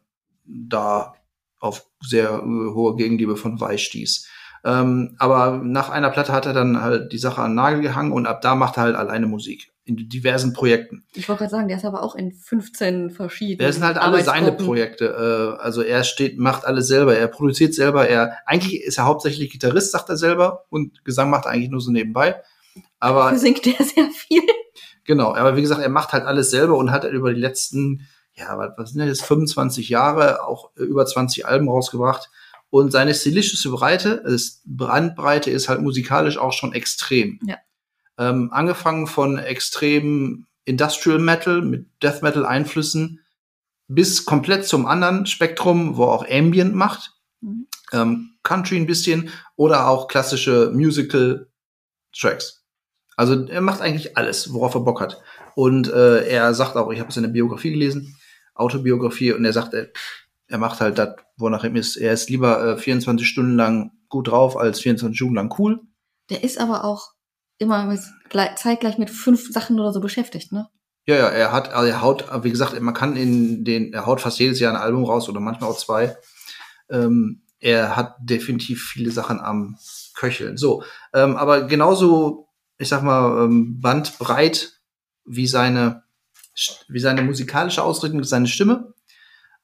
da 0.44 1.14
auf 1.60 1.86
sehr 2.00 2.30
äh, 2.30 2.74
hohe 2.74 2.96
Gegenliebe 2.96 3.36
von 3.36 3.60
Weiß 3.60 3.80
stieß. 3.80 4.26
Ähm, 4.64 5.14
aber 5.18 5.60
nach 5.62 5.88
einer 5.88 6.10
Platte 6.10 6.32
hat 6.32 6.46
er 6.46 6.52
dann 6.52 6.82
halt 6.82 7.12
die 7.12 7.18
Sache 7.18 7.40
an 7.40 7.52
den 7.52 7.56
Nagel 7.56 7.80
gehangen 7.80 8.12
und 8.12 8.26
ab 8.26 8.42
da 8.42 8.54
macht 8.54 8.76
er 8.76 8.82
halt 8.82 8.96
alleine 8.96 9.26
Musik 9.26 9.72
in 9.84 10.08
diversen 10.08 10.52
Projekten. 10.52 11.04
Ich 11.14 11.28
wollte 11.28 11.40
gerade 11.40 11.50
sagen, 11.50 11.68
der 11.68 11.78
ist 11.78 11.84
aber 11.84 12.02
auch 12.02 12.14
in 12.14 12.32
15 12.32 13.10
verschiedenen. 13.10 13.66
Das 13.66 13.76
sind 13.76 13.84
halt 13.84 13.98
alle 13.98 14.22
seine. 14.22 14.52
Projekte. 14.52 15.56
Äh, 15.58 15.62
also 15.62 15.82
er 15.82 16.04
steht, 16.04 16.38
macht 16.38 16.64
alles 16.64 16.86
selber, 16.86 17.16
er 17.16 17.28
produziert 17.28 17.74
selber, 17.74 18.06
er 18.08 18.36
eigentlich 18.46 18.82
ist 18.82 18.98
er 18.98 19.06
hauptsächlich 19.06 19.50
Gitarrist, 19.50 19.92
sagt 19.92 20.08
er 20.08 20.16
selber, 20.16 20.64
und 20.68 21.04
Gesang 21.04 21.30
macht 21.30 21.46
er 21.46 21.52
eigentlich 21.52 21.70
nur 21.70 21.80
so 21.80 21.90
nebenbei. 21.90 22.42
Aber 22.98 23.36
singt 23.36 23.64
der 23.64 23.84
sehr 23.84 24.10
viel. 24.10 24.42
Genau, 25.04 25.34
aber 25.34 25.56
wie 25.56 25.62
gesagt, 25.62 25.80
er 25.80 25.88
macht 25.88 26.12
halt 26.12 26.24
alles 26.24 26.50
selber 26.50 26.76
und 26.76 26.90
hat 26.92 27.04
über 27.04 27.32
die 27.32 27.40
letzten, 27.40 28.06
ja, 28.40 28.72
was 28.76 28.90
sind 28.90 29.00
das 29.00 29.08
jetzt, 29.08 29.24
25 29.24 29.88
Jahre 29.88 30.44
auch 30.44 30.70
äh, 30.76 30.82
über 30.82 31.06
20 31.06 31.46
Alben 31.46 31.68
rausgebracht. 31.68 32.30
Und 32.70 32.92
seine 32.92 33.14
stilistische 33.14 33.70
Breite, 33.70 34.22
das 34.24 34.62
Brandbreite 34.64 35.50
ist 35.50 35.68
halt 35.68 35.80
musikalisch 35.82 36.38
auch 36.38 36.52
schon 36.52 36.72
extrem. 36.72 37.40
Ja. 37.44 37.56
Ähm, 38.18 38.50
angefangen 38.52 39.06
von 39.06 39.38
extrem 39.38 40.46
Industrial 40.64 41.18
Metal 41.18 41.62
mit 41.62 41.86
Death 42.02 42.22
Metal 42.22 42.44
Einflüssen 42.46 43.20
bis 43.88 44.24
komplett 44.24 44.66
zum 44.66 44.86
anderen 44.86 45.26
Spektrum, 45.26 45.96
wo 45.96 46.04
er 46.04 46.12
auch 46.12 46.26
Ambient 46.28 46.74
macht, 46.74 47.12
Mhm. 47.40 47.66
ähm, 47.92 48.30
Country 48.42 48.76
ein 48.76 48.86
bisschen 48.86 49.30
oder 49.56 49.88
auch 49.88 50.08
klassische 50.08 50.70
Musical 50.74 51.48
Tracks. 52.16 52.64
Also 53.16 53.46
er 53.46 53.60
macht 53.60 53.80
eigentlich 53.80 54.16
alles, 54.16 54.52
worauf 54.52 54.74
er 54.74 54.80
Bock 54.80 55.00
hat. 55.00 55.20
Und 55.54 55.88
äh, 55.92 56.26
er 56.26 56.54
sagt 56.54 56.76
auch, 56.76 56.90
ich 56.90 57.00
habe 57.00 57.12
seine 57.12 57.28
Biografie 57.28 57.70
gelesen, 57.70 58.16
Autobiografie, 58.60 59.32
und 59.32 59.44
er 59.44 59.52
sagt, 59.52 59.74
er, 59.74 59.88
er 60.46 60.58
macht 60.58 60.80
halt 60.80 60.98
das, 60.98 61.16
wonach 61.36 61.64
ihm 61.64 61.76
ist. 61.76 61.96
Er 61.96 62.12
ist 62.12 62.30
lieber 62.30 62.74
äh, 62.74 62.78
24 62.78 63.26
Stunden 63.26 63.56
lang 63.56 63.92
gut 64.08 64.28
drauf 64.28 64.56
als 64.56 64.80
24 64.80 65.16
Stunden 65.16 65.36
lang 65.36 65.54
cool. 65.58 65.80
Der 66.28 66.44
ist 66.44 66.58
aber 66.58 66.84
auch 66.84 67.12
immer 67.58 67.84
mit, 67.84 68.00
gleich, 68.28 68.56
zeitgleich 68.56 68.98
mit 68.98 69.10
fünf 69.10 69.52
Sachen 69.52 69.78
oder 69.78 69.92
so 69.92 70.00
beschäftigt, 70.00 70.52
ne? 70.52 70.68
Ja, 71.06 71.16
ja, 71.16 71.28
er 71.28 71.52
hat, 71.52 71.72
also 71.72 71.90
er 71.90 72.02
haut, 72.02 72.26
wie 72.44 72.50
gesagt, 72.50 72.78
man 72.80 72.94
kann 72.94 73.16
in 73.16 73.64
den, 73.64 73.92
er 73.92 74.06
haut 74.06 74.20
fast 74.20 74.38
jedes 74.38 74.60
Jahr 74.60 74.72
ein 74.72 74.80
Album 74.80 75.04
raus 75.04 75.28
oder 75.28 75.40
manchmal 75.40 75.70
auch 75.70 75.76
zwei. 75.76 76.16
Ähm, 76.88 77.42
er 77.58 77.96
hat 77.96 78.16
definitiv 78.20 78.82
viele 78.92 79.10
Sachen 79.10 79.40
am 79.40 79.76
Köcheln. 80.14 80.56
So, 80.56 80.82
ähm, 81.14 81.36
aber 81.36 81.62
genauso, 81.62 82.48
ich 82.78 82.88
sag 82.88 83.02
mal, 83.02 83.44
ähm, 83.44 83.80
bandbreit 83.80 84.80
wie 85.24 85.46
seine, 85.46 86.04
wie 86.88 87.00
seine 87.00 87.22
musikalische 87.22 87.82
Ausrichtung, 87.82 88.22
seine 88.24 88.48
Stimme. 88.48 88.92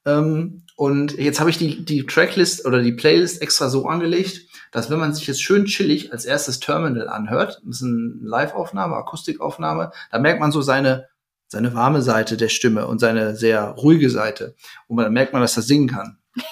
Ähm, 0.04 0.62
und 0.76 1.18
jetzt 1.18 1.40
habe 1.40 1.50
ich 1.50 1.58
die, 1.58 1.84
die 1.84 2.06
Tracklist 2.06 2.64
oder 2.66 2.82
die 2.82 2.92
Playlist 2.92 3.40
extra 3.42 3.68
so 3.68 3.86
angelegt, 3.86 4.42
dass 4.72 4.90
wenn 4.90 4.98
man 4.98 5.14
sich 5.14 5.26
jetzt 5.26 5.42
schön 5.42 5.64
chillig 5.64 6.12
als 6.12 6.24
erstes 6.26 6.60
Terminal 6.60 7.08
anhört, 7.08 7.62
das 7.64 7.76
ist 7.76 7.82
eine 7.82 8.14
Live-Aufnahme, 8.20 8.94
Akustikaufnahme, 8.96 9.90
da 10.10 10.18
merkt 10.18 10.40
man 10.40 10.52
so 10.52 10.60
seine, 10.60 11.08
seine 11.48 11.74
warme 11.74 12.02
Seite 12.02 12.36
der 12.36 12.50
Stimme 12.50 12.86
und 12.86 12.98
seine 12.98 13.36
sehr 13.36 13.62
ruhige 13.70 14.10
Seite. 14.10 14.54
Und 14.86 14.98
dann 14.98 15.12
merkt 15.12 15.32
man, 15.32 15.42
dass 15.42 15.56
er 15.56 15.62
singen 15.62 15.88
kann. 15.88 16.18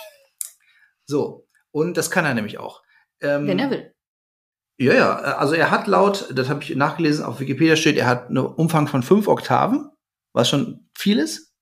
So. 1.07 1.47
Und 1.71 1.99
das 1.99 2.11
kann 2.11 2.25
er 2.25 2.33
nämlich 2.33 2.57
auch. 2.57 2.83
Ähm, 3.21 3.47
Wenn 3.47 3.59
er 3.59 3.71
will. 3.71 3.93
ja, 4.79 4.95
ja, 4.95 5.15
also 5.17 5.53
er 5.53 5.71
hat 5.71 5.87
laut, 5.87 6.31
das 6.35 6.49
habe 6.49 6.63
ich 6.63 6.75
nachgelesen, 6.77 7.27
auf 7.27 7.41
Wikipedia 7.41 7.77
steht, 7.77 7.99
er 7.99 8.07
hat 8.07 8.31
einen 8.31 8.39
Umfang 8.39 8.87
von 8.87 9.03
fünf 9.03 9.29
Oktaven, 9.29 9.91
was 10.35 10.51
schon 10.51 10.87
viel 10.95 11.19
ist. 11.19 11.55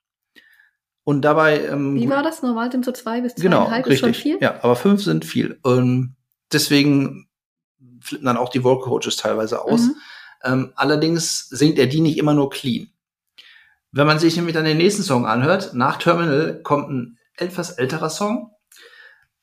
Und 1.05 1.23
dabei 1.23 1.67
ähm, 1.67 1.95
Wie 1.95 2.09
war 2.09 2.23
das? 2.23 2.43
Normal 2.43 2.73
sind 2.73 2.85
so 2.85 2.93
zwei 2.93 3.21
bis 3.21 3.35
genau, 3.37 3.65
zweieinhalb 3.65 3.87
ist 3.87 4.01
schon 4.01 4.09
richtig. 4.09 4.23
viel. 4.23 4.39
Ja, 4.41 4.63
aber 4.63 4.75
fünf 4.75 5.03
sind 5.03 5.25
viel. 5.25 5.59
Und 5.63 6.17
deswegen 6.53 7.29
flippen 8.01 8.27
dann 8.27 8.37
auch 8.37 8.49
die 8.49 8.65
Vocal 8.65 8.89
Coaches 8.89 9.17
teilweise 9.17 9.63
aus. 9.63 9.83
Mhm. 9.83 9.97
Ähm, 10.45 10.73
allerdings 10.75 11.49
singt 11.49 11.79
er 11.79 11.87
die 11.87 12.01
nicht 12.01 12.19
immer 12.19 12.35
nur 12.35 12.51
clean. 12.51 12.89
Wenn 13.93 14.07
man 14.07 14.19
sich 14.19 14.37
nämlich 14.37 14.55
dann 14.55 14.65
den 14.65 14.79
nächsten 14.79 15.03
Song 15.03 15.27
anhört, 15.27 15.75
nach 15.75 15.99
Terminal 15.99 16.61
kommt 16.63 16.91
ein 16.91 17.19
etwas 17.37 17.73
älterer 17.73 18.11
Song, 18.11 18.53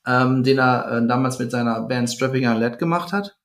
ähm, 0.07 0.43
den 0.43 0.57
er 0.57 0.91
äh, 0.91 1.07
damals 1.07 1.39
mit 1.39 1.51
seiner 1.51 1.81
Band 1.81 2.09
Strapping 2.09 2.47
Young 2.47 2.59
Lad 2.59 2.79
gemacht 2.79 3.13
hat. 3.13 3.38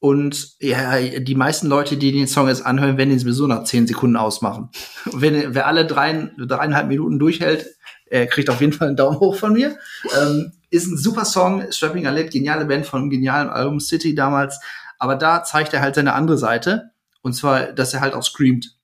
Und 0.00 0.54
ja, 0.60 1.00
die 1.00 1.34
meisten 1.34 1.66
Leute, 1.66 1.96
die 1.96 2.12
den 2.12 2.28
Song 2.28 2.46
jetzt 2.46 2.64
anhören, 2.64 2.96
werden 2.98 3.10
ihn 3.10 3.18
sowieso 3.18 3.46
nach 3.46 3.64
zehn 3.64 3.86
Sekunden 3.86 4.16
ausmachen. 4.16 4.70
Wenn, 5.06 5.54
wer 5.54 5.66
alle 5.66 5.86
drei, 5.86 6.30
dreieinhalb 6.38 6.88
Minuten 6.88 7.18
durchhält, 7.18 7.66
er 8.06 8.26
kriegt 8.26 8.48
auf 8.48 8.60
jeden 8.60 8.72
Fall 8.72 8.88
einen 8.88 8.96
Daumen 8.96 9.18
hoch 9.18 9.34
von 9.34 9.52
mir. 9.52 9.76
Ähm, 10.16 10.52
ist 10.70 10.86
ein 10.86 10.96
super 10.96 11.24
Song, 11.24 11.70
Strapping 11.72 12.06
Alert, 12.06 12.30
geniale 12.30 12.64
Band 12.64 12.86
von 12.86 13.10
genialem 13.10 13.50
Album 13.50 13.80
City 13.80 14.14
damals. 14.14 14.60
Aber 14.98 15.16
da 15.16 15.42
zeigt 15.42 15.74
er 15.74 15.80
halt 15.80 15.94
seine 15.94 16.14
andere 16.14 16.38
Seite. 16.38 16.90
Und 17.22 17.32
zwar, 17.32 17.72
dass 17.72 17.92
er 17.92 18.00
halt 18.00 18.14
auch 18.14 18.22
screamt. 18.22 18.76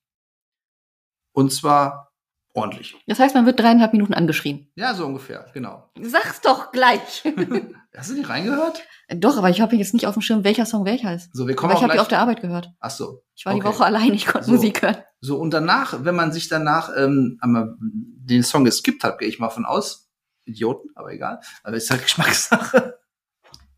Und 1.33 1.53
zwar 1.53 2.13
ordentlich. 2.55 2.97
Das 3.07 3.19
heißt, 3.19 3.35
man 3.35 3.47
wird 3.47 3.61
dreieinhalb 3.61 3.93
Minuten 3.93 4.15
angeschrien. 4.15 4.69
Ja, 4.77 4.95
so 4.95 5.07
ungefähr, 5.07 5.47
genau. 5.53 5.91
Sag's 6.01 6.41
doch 6.41 6.73
gleich. 6.73 7.25
Hast 7.97 8.11
du 8.11 8.15
nicht 8.15 8.29
reingehört? 8.29 8.83
doch, 9.17 9.37
aber 9.37 9.51
ich 9.51 9.61
habe 9.61 9.77
jetzt 9.77 9.95
nicht 9.95 10.07
auf 10.07 10.15
dem 10.15 10.23
Schirm, 10.23 10.45
welcher 10.45 10.67
Song 10.67 10.85
welcher 10.85 11.15
ist. 11.15 11.31
So, 11.35 11.47
wir 11.47 11.55
kommen 11.55 11.71
Aber 11.71 11.79
ich 11.79 11.83
habe 11.85 11.93
die 11.93 12.01
auf 12.01 12.09
der 12.09 12.19
Arbeit 12.21 12.41
gehört. 12.41 12.71
Ach 12.81 12.91
so. 12.91 13.23
Ich 13.35 13.45
war 13.47 13.55
die 13.55 13.61
Okay. 13.61 13.69
Woche 13.69 13.85
allein, 13.85 14.13
ich 14.15 14.27
konnte 14.27 14.47
So. 14.47 14.53
Musik 14.53 14.83
hören. 14.83 14.97
So, 15.21 15.39
und 15.39 15.53
danach, 15.53 16.05
wenn 16.05 16.15
man 16.17 16.33
sich 16.33 16.49
danach 16.49 16.91
ähm, 16.97 17.39
einmal 17.41 17.77
den 17.81 18.43
Song 18.43 18.65
geskippt 18.65 19.05
hat, 19.05 19.19
gehe 19.19 19.29
ich 19.29 19.39
mal 19.39 19.51
von 19.51 19.65
aus. 19.65 20.11
Idioten, 20.47 20.91
aber 20.95 21.13
egal. 21.13 21.41
Aber 21.63 21.77
ist 21.77 21.91
halt 21.91 22.03
Geschmackssache. 22.03 22.99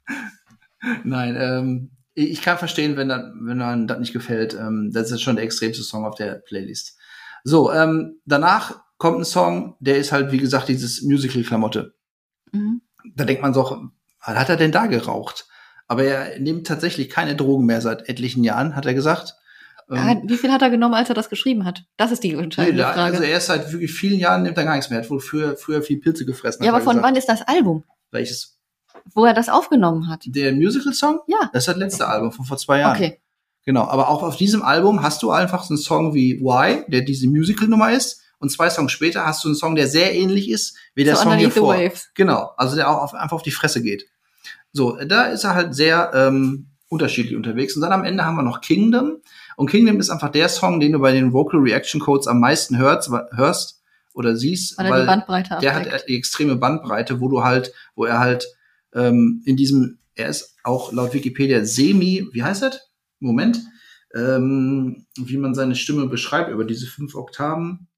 Nein, 1.04 1.36
ähm, 1.38 1.90
ich 2.14 2.40
kann 2.42 2.58
verstehen, 2.58 2.96
wenn, 2.96 3.08
dann, 3.08 3.38
wenn 3.42 3.58
man 3.58 3.86
das 3.86 3.98
nicht 3.98 4.12
gefällt. 4.12 4.54
Ähm, 4.54 4.90
das 4.92 5.10
ist 5.10 5.20
schon 5.20 5.36
der 5.36 5.44
extremste 5.44 5.82
Song 5.82 6.04
auf 6.06 6.14
der 6.14 6.36
Playlist. 6.36 6.96
So, 7.44 7.72
ähm, 7.72 8.20
danach 8.24 8.80
kommt 8.98 9.18
ein 9.18 9.24
Song, 9.24 9.76
der 9.80 9.98
ist 9.98 10.12
halt, 10.12 10.32
wie 10.32 10.38
gesagt, 10.38 10.68
dieses 10.68 11.02
Musical-Klamotte. 11.02 11.94
Mhm. 12.52 12.80
Da 13.14 13.24
denkt 13.24 13.42
man 13.42 13.54
so, 13.54 13.88
was 14.26 14.36
hat 14.36 14.48
er 14.48 14.56
denn 14.56 14.72
da 14.72 14.86
geraucht? 14.86 15.46
Aber 15.88 16.02
er 16.04 16.38
nimmt 16.40 16.66
tatsächlich 16.66 17.08
keine 17.08 17.36
Drogen 17.36 17.64
mehr 17.66 17.80
seit 17.80 18.08
etlichen 18.08 18.42
Jahren, 18.44 18.74
hat 18.76 18.86
er 18.86 18.94
gesagt. 18.94 19.34
Ähm, 19.88 20.22
wie 20.26 20.36
viel 20.36 20.50
hat 20.50 20.62
er 20.62 20.70
genommen, 20.70 20.94
als 20.94 21.08
er 21.10 21.14
das 21.14 21.28
geschrieben 21.28 21.64
hat? 21.64 21.84
Das 21.96 22.10
ist 22.10 22.24
die 22.24 22.34
Nee, 22.34 22.42
entscheidende 22.42 22.82
da, 22.82 22.92
Frage. 22.92 23.12
also 23.18 23.22
er 23.22 23.38
ist 23.38 23.46
seit 23.46 23.70
wirklich 23.72 23.92
vielen 23.92 24.18
Jahren 24.18 24.42
nimmt 24.42 24.58
er 24.58 24.64
gar 24.64 24.74
nichts 24.74 24.90
mehr. 24.90 24.98
Er 24.98 25.04
hat 25.04 25.10
wohl 25.10 25.20
früher, 25.20 25.56
früher 25.56 25.80
viel 25.82 26.00
Pilze 26.00 26.26
gefressen. 26.26 26.64
ja, 26.64 26.70
aber 26.72 26.78
er 26.80 26.82
von 26.84 26.94
gesagt. 26.96 27.06
wann 27.06 27.14
ist 27.16 27.28
das 27.28 27.42
Album? 27.42 27.84
Welches? 28.10 28.58
Wo 29.14 29.24
er 29.24 29.34
das 29.34 29.48
aufgenommen 29.48 30.08
hat? 30.08 30.24
Der 30.26 30.52
Musical-Song? 30.52 31.20
Ja. 31.28 31.50
Das 31.52 31.62
ist 31.62 31.68
das 31.68 31.76
letzte 31.76 32.08
Album 32.08 32.32
von 32.32 32.44
vor 32.44 32.56
zwei 32.56 32.80
Jahren. 32.80 32.96
Okay. 32.96 33.20
Genau. 33.64 33.84
Aber 33.84 34.08
auch 34.08 34.24
auf 34.24 34.36
diesem 34.36 34.62
Album 34.62 35.02
hast 35.02 35.22
du 35.22 35.30
einfach 35.30 35.62
so 35.62 35.74
einen 35.74 35.78
Song 35.78 36.14
wie 36.14 36.40
Why, 36.40 36.84
der 36.90 37.02
diese 37.02 37.28
Musical-Nummer 37.28 37.92
ist. 37.92 38.22
Und 38.38 38.50
zwei 38.50 38.68
Songs 38.70 38.90
später 38.90 39.24
hast 39.24 39.44
du 39.44 39.48
einen 39.48 39.54
Song, 39.54 39.76
der 39.76 39.86
sehr 39.86 40.12
ähnlich 40.14 40.50
ist 40.50 40.76
wie 40.96 41.04
der 41.04 41.14
So 41.14 41.22
Song 41.22 41.34
hier 41.36 41.50
vor. 41.52 41.74
Waves. 41.76 42.10
Genau. 42.14 42.50
Also 42.56 42.74
der 42.74 42.90
auch 42.90 43.02
auf, 43.02 43.14
einfach 43.14 43.36
auf 43.36 43.42
die 43.42 43.52
Fresse 43.52 43.82
geht. 43.82 44.06
So, 44.76 44.98
da 45.06 45.24
ist 45.24 45.44
er 45.44 45.54
halt 45.54 45.74
sehr 45.74 46.10
ähm, 46.14 46.68
unterschiedlich 46.88 47.34
unterwegs. 47.34 47.74
Und 47.76 47.82
dann 47.82 47.92
am 47.92 48.04
Ende 48.04 48.26
haben 48.26 48.36
wir 48.36 48.42
noch 48.42 48.60
Kingdom. 48.60 49.22
Und 49.56 49.70
Kingdom 49.70 49.98
ist 49.98 50.10
einfach 50.10 50.30
der 50.30 50.50
Song, 50.50 50.80
den 50.80 50.92
du 50.92 50.98
bei 50.98 51.12
den 51.12 51.32
Vocal 51.32 51.60
Reaction 51.60 51.98
Codes 51.98 52.26
am 52.26 52.40
meisten 52.40 52.76
hörst, 52.76 53.10
hörst 53.32 53.82
oder 54.12 54.36
siehst. 54.36 54.76
Weil 54.76 55.00
die 55.00 55.06
Bandbreite 55.06 55.58
der 55.62 55.76
abdeckt. 55.76 55.94
hat 55.94 56.08
die 56.08 56.16
extreme 56.16 56.56
Bandbreite, 56.56 57.20
wo 57.20 57.28
du 57.28 57.42
halt, 57.42 57.72
wo 57.94 58.04
er 58.04 58.18
halt 58.18 58.46
ähm, 58.94 59.42
in 59.46 59.56
diesem, 59.56 59.98
er 60.14 60.28
ist 60.28 60.56
auch 60.62 60.92
laut 60.92 61.14
Wikipedia 61.14 61.64
semi, 61.64 62.28
wie 62.32 62.42
heißt 62.42 62.62
das? 62.62 62.80
Moment, 63.18 63.62
ähm, 64.14 65.06
wie 65.16 65.38
man 65.38 65.54
seine 65.54 65.74
Stimme 65.74 66.06
beschreibt 66.06 66.50
über 66.50 66.64
diese 66.64 66.86
fünf 66.86 67.14
Oktaven. 67.14 67.88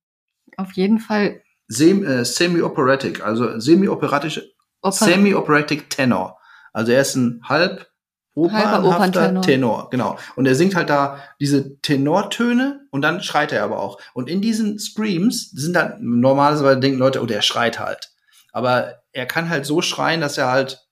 Auf 0.56 0.72
jeden 0.72 1.00
Fall 1.00 1.42
Sem, 1.66 2.04
äh, 2.04 2.24
Semi-operatic, 2.24 3.24
also 3.24 3.58
semi-operatische, 3.58 4.48
Oper 4.80 4.92
Semi-operatic 4.92 5.90
Tenor. 5.90 6.37
Also 6.72 6.92
er 6.92 7.02
ist 7.02 7.14
ein 7.16 7.42
halb 7.44 7.88
opernhafter. 8.34 9.40
Tenor, 9.40 9.90
genau. 9.90 10.16
Und 10.36 10.46
er 10.46 10.54
singt 10.54 10.74
halt 10.74 10.90
da 10.90 11.18
diese 11.40 11.78
Tenortöne 11.80 12.80
und 12.90 13.02
dann 13.02 13.22
schreit 13.22 13.52
er 13.52 13.64
aber 13.64 13.80
auch. 13.80 14.00
Und 14.14 14.28
in 14.28 14.40
diesen 14.40 14.78
Screams 14.78 15.50
sind 15.50 15.74
dann 15.74 15.96
normalerweise 16.00 16.78
denken 16.78 16.98
Leute, 16.98 17.20
oh, 17.20 17.26
der 17.26 17.42
schreit 17.42 17.80
halt. 17.80 18.12
Aber 18.52 19.02
er 19.12 19.26
kann 19.26 19.48
halt 19.48 19.66
so 19.66 19.82
schreien, 19.82 20.20
dass 20.20 20.38
er 20.38 20.50
halt 20.50 20.86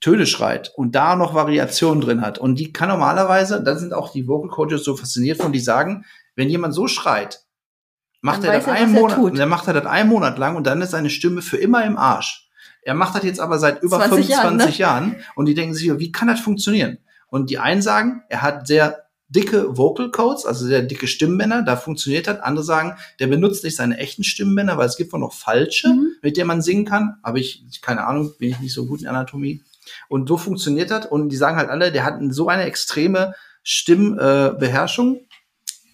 Töne 0.00 0.26
schreit 0.26 0.72
und 0.76 0.94
da 0.94 1.16
noch 1.16 1.34
Variationen 1.34 2.00
drin 2.00 2.20
hat. 2.20 2.38
Und 2.38 2.58
die 2.58 2.72
kann 2.72 2.88
normalerweise, 2.88 3.62
da 3.62 3.76
sind 3.76 3.92
auch 3.92 4.12
die 4.12 4.28
Vocal 4.28 4.50
Coaches 4.50 4.84
so 4.84 4.96
fasziniert 4.96 5.40
von, 5.40 5.52
die 5.52 5.60
sagen, 5.60 6.04
wenn 6.34 6.48
jemand 6.50 6.74
so 6.74 6.86
schreit, 6.86 7.40
macht 8.20 8.44
Dann 8.44 8.50
er 8.50 8.58
das 8.58 8.66
er, 8.66 8.74
einen 8.74 8.92
Monat, 8.92 9.38
dann 9.38 9.48
macht 9.48 9.66
er 9.68 9.74
das 9.74 9.86
einen 9.86 10.08
Monat 10.08 10.38
lang 10.38 10.56
und 10.56 10.66
dann 10.66 10.82
ist 10.82 10.90
seine 10.90 11.10
Stimme 11.10 11.42
für 11.42 11.56
immer 11.56 11.84
im 11.84 11.96
Arsch. 11.96 12.45
Er 12.86 12.94
macht 12.94 13.16
das 13.16 13.24
jetzt 13.24 13.40
aber 13.40 13.58
seit 13.58 13.82
über 13.82 13.98
20 13.98 14.28
Jahren, 14.28 14.42
25 14.42 14.78
ne? 14.78 14.80
Jahren 14.80 15.16
und 15.34 15.46
die 15.46 15.54
denken 15.54 15.74
sich, 15.74 15.90
wie 15.98 16.12
kann 16.12 16.28
das 16.28 16.38
funktionieren? 16.38 16.98
Und 17.28 17.50
die 17.50 17.58
einen 17.58 17.82
sagen, 17.82 18.22
er 18.28 18.42
hat 18.42 18.68
sehr 18.68 19.06
dicke 19.28 19.76
Vocal 19.76 20.12
Codes, 20.12 20.46
also 20.46 20.64
sehr 20.64 20.82
dicke 20.82 21.08
Stimmbänder, 21.08 21.62
da 21.62 21.74
funktioniert 21.74 22.28
das. 22.28 22.38
Andere 22.38 22.64
sagen, 22.64 22.94
der 23.18 23.26
benutzt 23.26 23.64
nicht 23.64 23.74
seine 23.74 23.98
echten 23.98 24.22
Stimmbänder, 24.22 24.78
weil 24.78 24.86
es 24.86 24.96
gibt 24.96 25.12
wohl 25.12 25.18
noch 25.18 25.32
falsche, 25.32 25.88
Mhm. 25.88 26.12
mit 26.22 26.36
denen 26.36 26.46
man 26.46 26.62
singen 26.62 26.84
kann. 26.84 27.16
Aber 27.24 27.38
ich, 27.38 27.64
keine 27.82 28.06
Ahnung, 28.06 28.32
bin 28.38 28.50
ich 28.50 28.60
nicht 28.60 28.72
so 28.72 28.86
gut 28.86 29.00
in 29.02 29.08
Anatomie. 29.08 29.64
Und 30.08 30.28
so 30.28 30.36
funktioniert 30.36 30.92
das. 30.92 31.06
Und 31.06 31.30
die 31.30 31.36
sagen 31.36 31.56
halt 31.56 31.70
alle, 31.70 31.90
der 31.90 32.04
hat 32.04 32.20
so 32.30 32.48
eine 32.48 32.62
extreme 32.62 33.34
Stimmbeherrschung, 33.64 34.54
äh, 34.54 34.58
Beherrschung, 34.60 35.20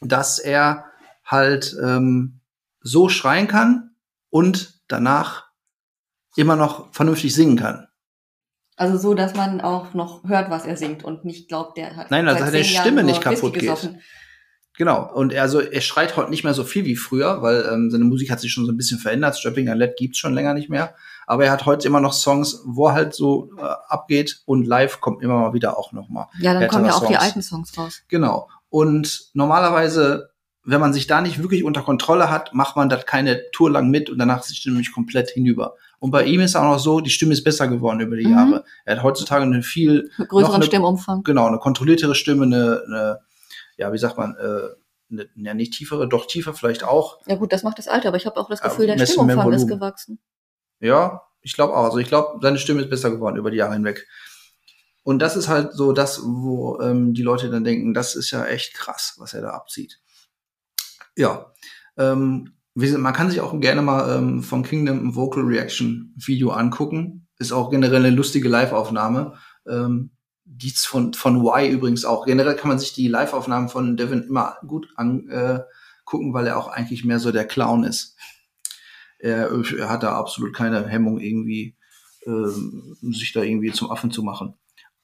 dass 0.02 0.38
er 0.38 0.84
halt 1.24 1.74
ähm, 1.82 2.40
so 2.82 3.08
schreien 3.08 3.48
kann 3.48 3.92
und 4.28 4.74
danach 4.88 5.51
immer 6.36 6.56
noch 6.56 6.92
vernünftig 6.92 7.34
singen 7.34 7.56
kann. 7.56 7.88
Also 8.76 8.96
so, 8.96 9.14
dass 9.14 9.34
man 9.34 9.60
auch 9.60 9.94
noch 9.94 10.24
hört, 10.24 10.50
was 10.50 10.64
er 10.64 10.76
singt 10.76 11.04
und 11.04 11.24
nicht 11.24 11.48
glaubt, 11.48 11.76
der 11.76 11.94
hat 11.94 12.10
Nein, 12.10 12.26
also 12.26 12.44
seine 12.44 12.64
Stimme 12.64 13.04
nicht 13.04 13.20
kaputt 13.20 13.52
geht. 13.52 13.62
gesoffen. 13.62 14.00
Genau. 14.78 15.12
Und 15.12 15.32
er, 15.32 15.42
also, 15.42 15.60
er 15.60 15.80
schreit 15.82 16.16
heute 16.16 16.30
nicht 16.30 16.44
mehr 16.44 16.54
so 16.54 16.64
viel 16.64 16.84
wie 16.86 16.96
früher, 16.96 17.42
weil 17.42 17.68
ähm, 17.70 17.90
seine 17.90 18.04
Musik 18.04 18.30
hat 18.30 18.40
sich 18.40 18.52
schon 18.52 18.64
so 18.64 18.72
ein 18.72 18.76
bisschen 18.76 18.98
verändert. 18.98 19.36
Strapping 19.36 19.68
and 19.68 19.78
Let 19.78 19.96
gibt's 19.96 20.18
schon 20.18 20.32
länger 20.32 20.54
nicht 20.54 20.70
mehr. 20.70 20.94
Aber 21.26 21.44
er 21.44 21.52
hat 21.52 21.66
heute 21.66 21.86
immer 21.86 22.00
noch 22.00 22.14
Songs, 22.14 22.62
wo 22.64 22.88
er 22.88 22.94
halt 22.94 23.14
so 23.14 23.50
äh, 23.58 23.62
abgeht 23.88 24.42
und 24.46 24.66
live 24.66 25.00
kommt 25.00 25.22
immer 25.22 25.38
mal 25.38 25.52
wieder 25.52 25.78
auch 25.78 25.92
noch 25.92 26.08
mal. 26.08 26.28
Ja, 26.40 26.54
dann 26.54 26.68
kommen 26.68 26.86
ja 26.86 26.94
auch 26.94 27.06
die 27.06 27.12
Songs. 27.12 27.22
alten 27.22 27.42
Songs 27.42 27.78
raus. 27.78 28.02
Genau. 28.08 28.48
Und 28.70 29.30
normalerweise, 29.34 30.30
wenn 30.64 30.80
man 30.80 30.94
sich 30.94 31.06
da 31.06 31.20
nicht 31.20 31.42
wirklich 31.42 31.64
unter 31.64 31.82
Kontrolle 31.82 32.30
hat, 32.30 32.54
macht 32.54 32.76
man 32.76 32.88
das 32.88 33.04
keine 33.04 33.50
Tour 33.50 33.70
lang 33.70 33.90
mit 33.90 34.08
und 34.08 34.18
danach 34.18 34.40
ist 34.40 34.50
die 34.50 34.54
Stimme 34.54 34.74
nämlich 34.76 34.92
komplett 34.92 35.28
hinüber. 35.30 35.74
Und 36.02 36.10
bei 36.10 36.24
ihm 36.24 36.40
ist 36.40 36.56
auch 36.56 36.64
noch 36.64 36.80
so, 36.80 37.00
die 37.00 37.10
Stimme 37.10 37.32
ist 37.32 37.44
besser 37.44 37.68
geworden 37.68 38.00
über 38.00 38.16
die 38.16 38.26
Mhm. 38.26 38.32
Jahre. 38.32 38.64
Er 38.84 38.96
hat 38.96 39.04
heutzutage 39.04 39.44
eine 39.44 39.62
viel, 39.62 40.10
größeren 40.18 40.56
eine- 40.56 40.64
Stimmumfang. 40.64 41.22
genau, 41.22 41.46
eine 41.46 41.58
kontrolliertere 41.58 42.16
Stimme, 42.16 42.44
eine, 42.44 42.82
eine 42.86 43.18
ja, 43.76 43.92
wie 43.92 43.98
sagt 43.98 44.18
man, 44.18 44.34
äh, 44.34 44.68
eine, 45.12 45.28
ja, 45.36 45.54
nicht 45.54 45.74
tiefere, 45.74 46.08
doch 46.08 46.26
tiefer 46.26 46.54
vielleicht 46.54 46.82
auch. 46.82 47.20
Ja 47.26 47.36
gut, 47.36 47.52
das 47.52 47.62
macht 47.62 47.78
das 47.78 47.86
Alter, 47.86 48.08
aber 48.08 48.16
ich 48.16 48.26
habe 48.26 48.36
auch 48.36 48.48
das 48.48 48.58
Ja, 48.60 48.68
Gefühl, 48.68 48.86
der 48.88 48.96
messen 48.96 49.24
mehr 49.26 49.36
Stimmumfang 49.36 49.52
ist 49.52 49.68
gewachsen. 49.68 50.18
Ja, 50.80 51.22
ich 51.40 51.52
glaube 51.54 51.76
auch. 51.76 51.84
Also 51.84 51.98
ich 51.98 52.08
glaube, 52.08 52.40
seine 52.42 52.58
Stimme 52.58 52.80
ist 52.82 52.90
besser 52.90 53.10
geworden 53.12 53.36
über 53.36 53.52
die 53.52 53.58
Jahre 53.58 53.74
hinweg. 53.74 54.08
Und 55.04 55.20
das 55.20 55.36
ist 55.36 55.46
halt 55.46 55.72
so 55.72 55.92
das, 55.92 56.20
wo 56.24 56.80
ähm, 56.80 57.14
die 57.14 57.22
Leute 57.22 57.48
dann 57.48 57.62
denken, 57.62 57.94
das 57.94 58.16
ist 58.16 58.32
ja 58.32 58.44
echt 58.44 58.74
krass, 58.74 59.14
was 59.18 59.34
er 59.34 59.42
da 59.42 59.50
abzieht. 59.50 60.00
Ja, 61.16 61.52
ähm, 61.96 62.54
man 62.74 63.12
kann 63.12 63.30
sich 63.30 63.40
auch 63.40 63.58
gerne 63.60 63.82
mal 63.82 64.16
ähm, 64.16 64.42
von 64.42 64.62
Kingdom 64.62 65.08
ein 65.08 65.14
Vocal 65.14 65.44
Reaction 65.44 66.14
Video 66.16 66.50
angucken. 66.50 67.28
Ist 67.38 67.52
auch 67.52 67.70
generell 67.70 68.04
eine 68.04 68.14
lustige 68.14 68.48
Live-Aufnahme. 68.48 69.34
Ähm, 69.68 70.10
dies 70.44 70.84
von, 70.84 71.12
von 71.14 71.36
Y 71.36 71.70
übrigens 71.70 72.04
auch. 72.04 72.24
Generell 72.24 72.56
kann 72.56 72.68
man 72.68 72.78
sich 72.78 72.92
die 72.92 73.08
Live-Aufnahmen 73.08 73.68
von 73.68 73.96
Devin 73.96 74.22
immer 74.22 74.56
gut 74.66 74.88
angucken, 74.96 75.30
äh, 75.30 76.34
weil 76.34 76.46
er 76.46 76.58
auch 76.58 76.68
eigentlich 76.68 77.04
mehr 77.04 77.18
so 77.18 77.32
der 77.32 77.46
Clown 77.46 77.84
ist. 77.84 78.16
Er, 79.18 79.50
er 79.50 79.88
hat 79.88 80.02
da 80.02 80.16
absolut 80.16 80.54
keine 80.54 80.86
Hemmung, 80.86 81.20
irgendwie 81.20 81.76
ähm, 82.26 82.96
sich 83.00 83.32
da 83.32 83.42
irgendwie 83.42 83.72
zum 83.72 83.90
Affen 83.90 84.10
zu 84.10 84.22
machen. 84.22 84.54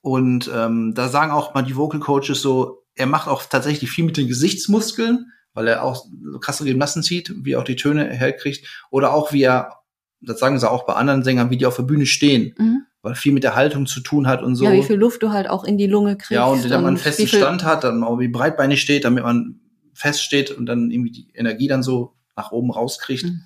Und 0.00 0.50
ähm, 0.54 0.94
da 0.94 1.08
sagen 1.08 1.32
auch 1.32 1.54
mal 1.54 1.62
die 1.62 1.76
Vocal 1.76 2.00
Coaches 2.00 2.40
so, 2.40 2.84
er 2.94 3.06
macht 3.06 3.28
auch 3.28 3.44
tatsächlich 3.44 3.90
viel 3.90 4.04
mit 4.04 4.16
den 4.16 4.28
Gesichtsmuskeln, 4.28 5.32
weil 5.58 5.66
er 5.66 5.82
auch 5.82 5.96
so 6.22 6.38
krasse 6.38 6.64
Grimassen 6.64 7.02
zieht, 7.02 7.32
wie 7.44 7.52
er 7.54 7.58
auch 7.58 7.64
die 7.64 7.74
Töne 7.74 8.04
herkriegt. 8.10 8.64
Oder 8.90 9.12
auch 9.12 9.32
wie 9.32 9.42
er, 9.42 9.72
das 10.20 10.38
sagen 10.38 10.56
sie 10.58 10.70
auch 10.70 10.86
bei 10.86 10.92
anderen 10.94 11.24
Sängern, 11.24 11.50
wie 11.50 11.56
die 11.56 11.66
auf 11.66 11.74
der 11.76 11.82
Bühne 11.82 12.06
stehen, 12.06 12.54
Mhm. 12.58 12.82
weil 13.02 13.16
viel 13.16 13.32
mit 13.32 13.42
der 13.42 13.56
Haltung 13.56 13.86
zu 13.86 14.00
tun 14.00 14.28
hat 14.28 14.40
und 14.42 14.54
so. 14.54 14.64
Ja, 14.64 14.72
wie 14.72 14.84
viel 14.84 14.94
Luft 14.96 15.22
du 15.24 15.30
halt 15.30 15.50
auch 15.50 15.64
in 15.64 15.76
die 15.78 15.88
Lunge 15.88 16.14
kriegst. 16.16 16.30
Ja, 16.30 16.44
und 16.46 16.62
wenn 16.62 16.70
man 16.82 16.86
einen 16.86 16.96
festen 16.96 17.26
Stand 17.26 17.64
hat, 17.64 17.82
dann 17.82 18.04
auch 18.04 18.18
wie 18.20 18.28
breitbeinig 18.28 18.80
steht, 18.80 19.04
damit 19.04 19.24
man 19.24 19.60
fest 19.94 20.22
steht 20.22 20.52
und 20.52 20.66
dann 20.66 20.90
irgendwie 20.92 21.10
die 21.10 21.28
Energie 21.34 21.66
dann 21.66 21.82
so 21.82 22.14
nach 22.36 22.52
oben 22.52 22.70
rauskriegt. 22.70 23.24
Mhm. 23.24 23.40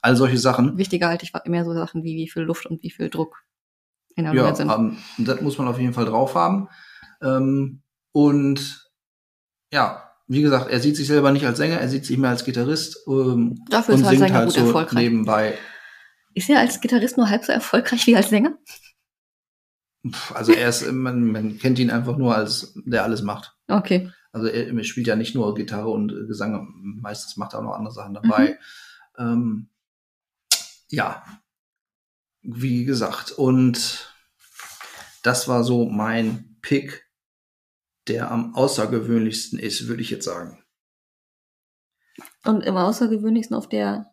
All 0.00 0.16
solche 0.16 0.38
Sachen. 0.38 0.78
Wichtiger 0.78 1.08
halte 1.08 1.24
ich 1.24 1.32
mehr 1.50 1.64
so 1.66 1.74
Sachen 1.74 2.02
wie 2.02 2.16
wie 2.16 2.28
viel 2.30 2.42
Luft 2.44 2.64
und 2.66 2.82
wie 2.82 2.90
viel 2.90 3.10
Druck 3.10 3.42
in 4.16 4.24
der 4.24 4.32
Ja, 4.32 4.42
Lunge 4.44 4.56
sind. 4.56 4.70
ähm, 4.70 4.96
das 5.18 5.40
muss 5.42 5.58
man 5.58 5.68
auf 5.68 5.78
jeden 5.78 5.92
Fall 5.92 6.06
drauf 6.06 6.34
haben. 6.34 6.68
Ähm, 7.22 7.82
und 8.12 8.90
ja, 9.72 10.07
wie 10.28 10.42
gesagt, 10.42 10.70
er 10.70 10.80
sieht 10.80 10.96
sich 10.96 11.06
selber 11.06 11.32
nicht 11.32 11.46
als 11.46 11.56
Sänger, 11.58 11.78
er 11.78 11.88
sieht 11.88 12.04
sich 12.04 12.18
mehr 12.18 12.30
als 12.30 12.44
Gitarrist 12.44 12.98
ähm, 13.08 13.64
Dafür 13.70 13.94
und 13.94 14.02
ist 14.02 14.06
halt 14.06 14.18
singt 14.18 14.32
halt 14.32 14.44
gut 14.44 14.54
so 14.54 14.66
erfolgreich. 14.66 15.02
nebenbei. 15.02 15.58
Ist 16.34 16.50
er 16.50 16.60
als 16.60 16.80
Gitarrist 16.80 17.16
nur 17.16 17.30
halb 17.30 17.44
so 17.44 17.52
erfolgreich 17.52 18.06
wie 18.06 18.16
als 18.16 18.28
Sänger? 18.28 18.56
Also 20.34 20.52
er 20.52 20.68
ist, 20.68 20.90
man, 20.92 21.32
man 21.32 21.58
kennt 21.58 21.78
ihn 21.78 21.90
einfach 21.90 22.16
nur 22.16 22.34
als 22.34 22.74
der 22.84 23.02
alles 23.02 23.22
macht. 23.22 23.56
Okay. 23.66 24.12
Also 24.30 24.46
er, 24.46 24.68
er 24.68 24.84
spielt 24.84 25.06
ja 25.06 25.16
nicht 25.16 25.34
nur 25.34 25.54
Gitarre 25.54 25.88
und 25.88 26.12
äh, 26.12 26.26
Gesang, 26.26 26.68
meistens 27.00 27.36
macht 27.36 27.54
er 27.54 27.60
auch 27.60 27.64
noch 27.64 27.74
andere 27.74 27.94
Sachen 27.94 28.14
dabei. 28.14 28.58
Ähm, 29.18 29.68
ja. 30.90 31.24
wie 32.42 32.84
gesagt, 32.84 33.32
und 33.32 34.14
das 35.22 35.48
war 35.48 35.64
so 35.64 35.86
mein 35.86 36.56
Pick, 36.62 37.07
der 38.08 38.30
am 38.30 38.54
außergewöhnlichsten 38.54 39.58
ist, 39.58 39.86
würde 39.88 40.02
ich 40.02 40.10
jetzt 40.10 40.24
sagen. 40.24 40.62
Und 42.44 42.62
im 42.62 42.76
außergewöhnlichsten 42.76 43.56
auf 43.56 43.68
der 43.68 44.10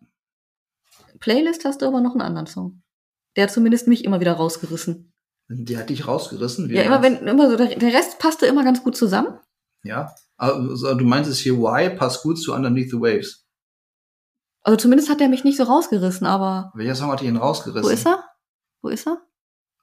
Playlist 1.19 1.65
hast 1.65 1.81
du 1.81 1.87
aber 1.87 2.01
noch 2.01 2.11
einen 2.11 2.21
anderen 2.21 2.47
Song. 2.47 2.83
Der 3.35 3.43
hat 3.43 3.51
zumindest 3.51 3.87
mich 3.87 4.03
immer 4.03 4.19
wieder 4.19 4.33
rausgerissen. 4.33 5.13
Der 5.47 5.79
hat 5.79 5.89
dich 5.89 6.07
rausgerissen? 6.07 6.69
ja, 6.69 6.83
immer 6.83 7.01
wenn, 7.01 7.27
immer 7.27 7.49
so, 7.49 7.57
der, 7.57 7.75
der 7.75 7.93
Rest 7.93 8.19
passte 8.19 8.45
immer 8.45 8.63
ganz 8.63 8.83
gut 8.83 8.95
zusammen. 8.95 9.39
Ja. 9.83 10.13
Also, 10.37 10.95
du 10.95 11.05
meinst 11.05 11.29
es 11.29 11.39
hier, 11.39 11.57
Why 11.57 11.95
passt 11.95 12.23
gut 12.23 12.41
zu 12.41 12.53
Underneath 12.53 12.89
the 12.89 12.99
Waves. 12.99 13.45
Also 14.63 14.77
zumindest 14.77 15.09
hat 15.09 15.21
er 15.21 15.29
mich 15.29 15.43
nicht 15.43 15.57
so 15.57 15.63
rausgerissen, 15.63 16.25
aber. 16.25 16.71
Welcher 16.73 16.95
Song 16.95 17.11
hat 17.11 17.21
ihn 17.21 17.37
rausgerissen? 17.37 17.87
Wo 17.87 17.93
ist 17.93 18.05
er? 18.05 18.23
Wo 18.81 18.89
ist 18.89 19.07
er? 19.07 19.21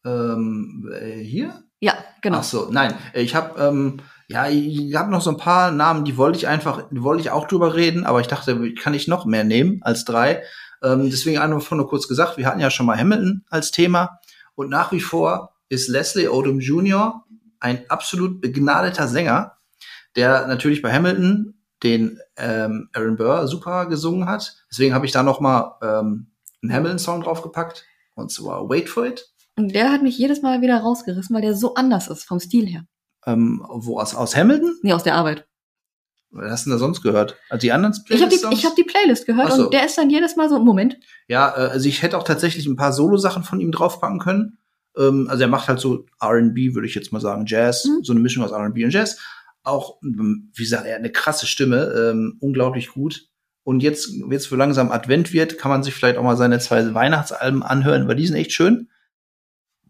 Ähm, 0.05 0.91
äh, 0.93 1.21
hier? 1.21 1.63
Ja, 1.83 1.95
genau. 2.20 2.39
Ach 2.39 2.45
so, 2.45 2.68
nein, 2.70 2.95
ich 3.12 3.35
habe 3.35 3.61
ähm, 3.61 4.01
ja, 4.28 4.49
ich 4.49 4.95
habe 4.95 5.11
noch 5.11 5.20
so 5.20 5.30
ein 5.30 5.37
paar 5.37 5.72
Namen, 5.72 6.05
die 6.05 6.16
wollte 6.16 6.39
ich 6.39 6.47
einfach, 6.47 6.89
die 6.93 7.03
wollte 7.03 7.22
ich 7.22 7.30
auch 7.30 7.49
drüber 7.49 7.74
reden, 7.74 8.07
aber 8.07 8.20
ich 8.20 8.28
dachte, 8.28 8.72
kann 8.74 8.95
ich 8.95 9.09
noch 9.09 9.24
mehr 9.24 9.43
nehmen 9.43 9.80
als 9.83 10.05
drei. 10.05 10.45
Ähm, 10.80 11.11
deswegen 11.11 11.39
einfach 11.39 11.76
nur 11.76 11.89
kurz 11.89 12.07
gesagt, 12.07 12.39
wir 12.39 12.47
hatten 12.47 12.61
ja 12.61 12.70
schon 12.70 12.87
mal 12.87 12.97
Hamilton 12.97 13.45
als 13.51 13.72
Thema 13.72 14.20
und 14.55 14.70
nach 14.70 14.93
wie 14.93 15.01
vor 15.01 15.57
ist 15.68 15.89
Leslie 15.89 16.28
Odom 16.28 16.61
Jr. 16.61 17.24
ein 17.59 17.83
absolut 17.91 18.41
begnadeter 18.41 19.09
Sänger, 19.09 19.57
der 20.14 20.47
natürlich 20.47 20.83
bei 20.83 20.93
Hamilton 20.93 21.55
den 21.83 22.20
ähm, 22.37 22.91
Aaron 22.93 23.16
Burr 23.16 23.49
super 23.49 23.87
gesungen 23.87 24.28
hat. 24.28 24.55
Deswegen 24.70 24.95
habe 24.95 25.05
ich 25.05 25.11
da 25.11 25.24
noch 25.24 25.41
mal 25.41 25.78
ähm, 25.83 26.28
einen 26.62 26.72
Hamilton-Song 26.72 27.24
draufgepackt 27.24 27.85
und 28.14 28.30
zwar 28.30 28.68
Wait 28.68 28.89
for 28.89 29.05
It. 29.05 29.32
Und 29.57 29.75
der 29.75 29.93
hat 29.93 30.03
mich 30.03 30.17
jedes 30.19 30.43
Mal 30.43 30.63
wieder 30.63 30.79
rausgerissen, 30.79 31.35
weil 31.35 31.43
der 31.43 31.55
so 31.55 31.75
anders 31.75 32.09
ist 32.09 32.25
vom 32.25 32.41
Stil 32.41 32.67
her. 32.67 32.85
Ähm, 33.27 33.65
wo 33.69 33.99
aus, 33.99 34.15
aus 34.15 34.37
Hamilton? 34.37 34.79
Nee, 34.83 34.93
aus 34.93 35.03
der 35.03 35.15
Arbeit. 35.15 35.47
Was 36.31 36.51
hast 36.51 36.67
du 36.67 36.71
denn 36.71 36.79
da 36.79 36.79
sonst 36.79 37.03
gehört? 37.03 37.37
Also 37.51 37.61
die 37.61 37.73
anderen 37.73 37.95
Playlists? 38.05 38.37
Ich 38.37 38.45
habe 38.45 38.57
die, 38.57 38.67
hab 38.67 38.77
die 38.77 38.85
Playlist 38.85 39.27
gehört 39.27 39.53
so. 39.53 39.65
und 39.65 39.75
der 39.75 39.85
ist 39.85 39.99
dann 39.99 40.09
jedes 40.09 40.35
Mal 40.35 40.49
so, 40.49 40.59
Moment. 40.59 40.97
Ja, 41.29 41.51
äh, 41.51 41.71
also 41.71 41.89
ich 41.89 42.03
hätte 42.03 42.17
auch 42.17 42.25
tatsächlich 42.25 42.67
ein 42.67 42.77
paar 42.77 42.93
Solo-Sachen 42.93 43.45
von 43.45 43.61
ihm 43.61 43.71
draufpacken 43.71 44.19
können. 44.19 44.59
Ähm, 44.97 45.27
also 45.29 45.43
er 45.43 45.49
macht 45.49 45.69
halt 45.69 45.79
so 45.79 46.07
R&B, 46.21 46.75
würde 46.75 46.89
ich 46.89 46.95
jetzt 46.95 47.13
mal 47.13 47.21
sagen, 47.21 47.45
Jazz, 47.47 47.85
mhm. 47.85 48.03
so 48.03 48.13
eine 48.13 48.21
Mischung 48.21 48.43
aus 48.43 48.53
R&B 48.53 48.83
und 48.85 48.93
Jazz. 48.93 49.19
Auch, 49.63 49.99
ähm, 50.03 50.51
wie 50.55 50.63
gesagt, 50.63 50.87
er 50.87 50.95
hat 50.95 51.01
eine 51.01 51.13
krasse 51.13 51.47
Stimme, 51.47 51.93
ähm, 52.11 52.39
unglaublich 52.41 52.89
gut. 52.89 53.29
Und 53.63 53.83
jetzt, 53.83 54.11
jetzt 54.31 54.49
für 54.49 54.57
langsam 54.57 54.91
Advent 54.91 55.33
wird, 55.33 55.59
kann 55.59 55.71
man 55.71 55.83
sich 55.83 55.95
vielleicht 55.95 56.17
auch 56.17 56.25
mal 56.25 56.37
seine 56.37 56.59
zwei 56.59 56.95
Weihnachtsalben 56.95 57.63
anhören, 57.63 58.09
weil 58.09 58.17
die 58.17 58.27
sind 58.27 58.37
echt 58.37 58.53
schön. 58.53 58.89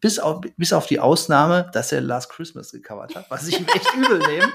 Bis 0.02 0.18
auf, 0.18 0.42
bis 0.58 0.74
auf 0.74 0.86
die 0.86 1.00
Ausnahme, 1.00 1.70
dass 1.72 1.92
er 1.92 2.02
Last 2.02 2.28
Christmas 2.28 2.72
gecovert 2.72 3.16
hat, 3.16 3.30
was 3.30 3.48
ich 3.48 3.58
ihm 3.58 3.66
echt 3.74 3.94
übel 3.96 4.18
nehme. 4.18 4.52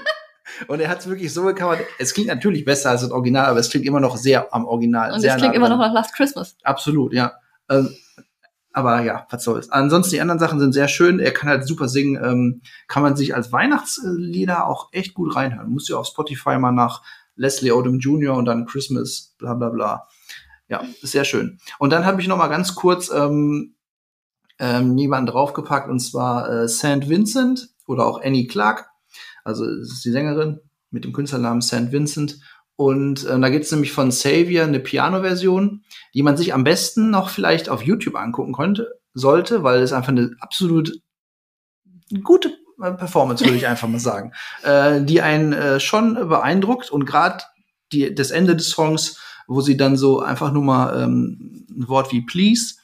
Und 0.68 0.80
er 0.80 0.88
hat 0.88 1.00
es 1.00 1.08
wirklich 1.08 1.32
so 1.32 1.42
gecovert. 1.44 1.80
Es 1.98 2.14
klingt 2.14 2.28
natürlich 2.28 2.64
besser 2.64 2.90
als 2.90 3.00
das 3.00 3.10
Original, 3.10 3.46
aber 3.46 3.58
es 3.58 3.70
klingt 3.70 3.86
immer 3.86 3.98
noch 3.98 4.16
sehr 4.16 4.54
am 4.54 4.66
Original. 4.66 5.10
Und 5.10 5.24
es 5.24 5.36
klingt 5.36 5.48
nah 5.48 5.54
immer 5.54 5.68
noch 5.68 5.78
nach 5.78 5.92
Last 5.92 6.14
Christmas. 6.14 6.56
Absolut, 6.62 7.12
ja. 7.12 7.32
Ähm, 7.68 7.94
aber 8.72 9.00
ja, 9.02 9.26
was 9.30 9.42
soll's. 9.42 9.70
Ansonsten 9.70 10.14
die 10.14 10.20
anderen 10.20 10.38
Sachen 10.38 10.60
sind 10.60 10.72
sehr 10.72 10.88
schön. 10.88 11.18
Er 11.18 11.32
kann 11.32 11.48
halt 11.48 11.66
super 11.66 11.88
singen. 11.88 12.22
Ähm, 12.22 12.60
kann 12.86 13.02
man 13.02 13.16
sich 13.16 13.34
als 13.34 13.50
Weihnachtslieder 13.50 14.66
auch 14.66 14.88
echt 14.92 15.14
gut 15.14 15.34
reinhören. 15.34 15.70
Muss 15.70 15.88
ja 15.88 15.96
auf 15.96 16.06
Spotify 16.06 16.58
mal 16.58 16.72
nach 16.72 17.02
Leslie 17.34 17.72
Odom 17.72 17.98
Jr. 17.98 18.36
und 18.36 18.44
dann 18.44 18.66
Christmas, 18.66 19.34
bla 19.38 19.54
bla 19.54 19.70
bla. 19.70 20.08
Ja, 20.68 20.82
ist 21.02 21.12
sehr 21.12 21.24
schön. 21.24 21.58
Und 21.78 21.90
dann 21.90 22.04
habe 22.04 22.20
ich 22.20 22.28
noch 22.28 22.36
mal 22.36 22.48
ganz 22.48 22.74
kurz 22.74 23.10
ähm, 23.10 23.74
ähm, 24.58 24.96
jemanden 24.98 25.30
draufgepackt 25.30 25.88
und 25.88 26.00
zwar 26.00 26.50
äh, 26.50 26.68
St. 26.68 27.08
Vincent 27.08 27.68
oder 27.86 28.06
auch 28.06 28.22
Annie 28.22 28.46
Clark. 28.46 28.88
Also 29.44 29.64
es 29.64 29.92
ist 29.92 30.04
die 30.04 30.10
Sängerin 30.10 30.60
mit 30.90 31.04
dem 31.04 31.12
Künstlernamen 31.12 31.62
St. 31.62 31.92
Vincent. 31.92 32.38
Und 32.76 33.24
äh, 33.26 33.38
da 33.40 33.48
gibt's 33.48 33.72
nämlich 33.72 33.92
von 33.92 34.10
Savior 34.10 34.64
eine 34.64 34.78
Piano-Version, 34.78 35.82
die 36.14 36.22
man 36.22 36.36
sich 36.36 36.54
am 36.54 36.64
besten 36.64 37.10
noch 37.10 37.28
vielleicht 37.28 37.68
auf 37.68 37.82
YouTube 37.82 38.14
angucken 38.14 38.52
konnte, 38.52 39.00
sollte, 39.14 39.64
weil 39.64 39.82
es 39.82 39.92
einfach 39.92 40.10
eine 40.10 40.30
absolut 40.40 40.92
gute 42.22 42.50
äh, 42.82 42.92
Performance, 42.92 43.44
würde 43.44 43.56
ich 43.56 43.66
einfach 43.68 43.88
mal 43.88 43.98
sagen, 43.98 44.32
äh, 44.62 45.02
die 45.02 45.20
einen 45.22 45.52
äh, 45.52 45.80
schon 45.80 46.14
beeindruckt 46.14 46.90
und 46.90 47.04
gerade 47.04 47.44
das 48.12 48.30
Ende 48.30 48.54
des 48.54 48.68
Songs, 48.68 49.18
wo 49.46 49.60
sie 49.60 49.76
dann 49.76 49.96
so 49.96 50.20
einfach 50.20 50.52
nur 50.52 50.62
mal 50.62 51.02
ähm, 51.02 51.66
ein 51.70 51.88
Wort 51.88 52.12
wie 52.12 52.20
Please 52.20 52.74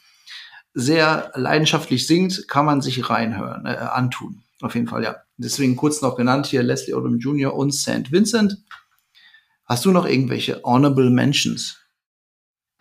sehr 0.74 1.30
leidenschaftlich 1.34 2.06
singt, 2.06 2.48
kann 2.48 2.66
man 2.66 2.80
sich 2.82 3.08
reinhören, 3.08 3.64
äh, 3.64 3.76
antun. 3.76 4.42
Auf 4.60 4.74
jeden 4.74 4.88
Fall, 4.88 5.04
ja. 5.04 5.16
Deswegen 5.36 5.76
kurz 5.76 6.02
noch 6.02 6.16
genannt 6.16 6.46
hier 6.46 6.62
Leslie 6.62 6.94
Odom 6.94 7.18
Jr. 7.18 7.54
und 7.54 7.72
St. 7.72 8.10
Vincent. 8.10 8.58
Hast 9.66 9.84
du 9.84 9.92
noch 9.92 10.06
irgendwelche 10.06 10.60
Honorable 10.62 11.10
Mentions? 11.10 11.78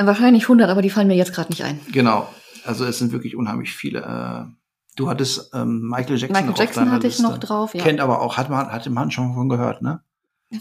Wahrscheinlich 0.01 0.43
100, 0.43 0.69
aber 0.69 0.81
die 0.81 0.89
fallen 0.89 1.07
mir 1.07 1.15
jetzt 1.15 1.33
gerade 1.33 1.49
nicht 1.49 1.63
ein. 1.63 1.79
Genau. 1.91 2.27
Also 2.65 2.85
es 2.85 2.97
sind 2.97 3.11
wirklich 3.11 3.35
unheimlich 3.35 3.73
viele. 3.73 3.99
Äh, 4.01 4.51
du 4.95 5.09
hattest 5.09 5.53
ähm, 5.53 5.87
Michael 5.87 6.17
Jackson 6.17 6.45
Michael 6.45 6.57
Jackson 6.57 6.91
hatte 6.91 7.07
Liste. 7.07 7.23
ich 7.23 7.29
noch 7.29 7.37
drauf, 7.37 7.73
ja. 7.75 7.83
Kennt 7.83 7.99
aber 7.99 8.21
auch, 8.21 8.37
hat 8.37 8.49
man, 8.49 8.71
hatte 8.71 8.89
man 8.89 9.11
schon 9.11 9.33
von 9.33 9.49
gehört, 9.49 9.81
ne? 9.81 10.01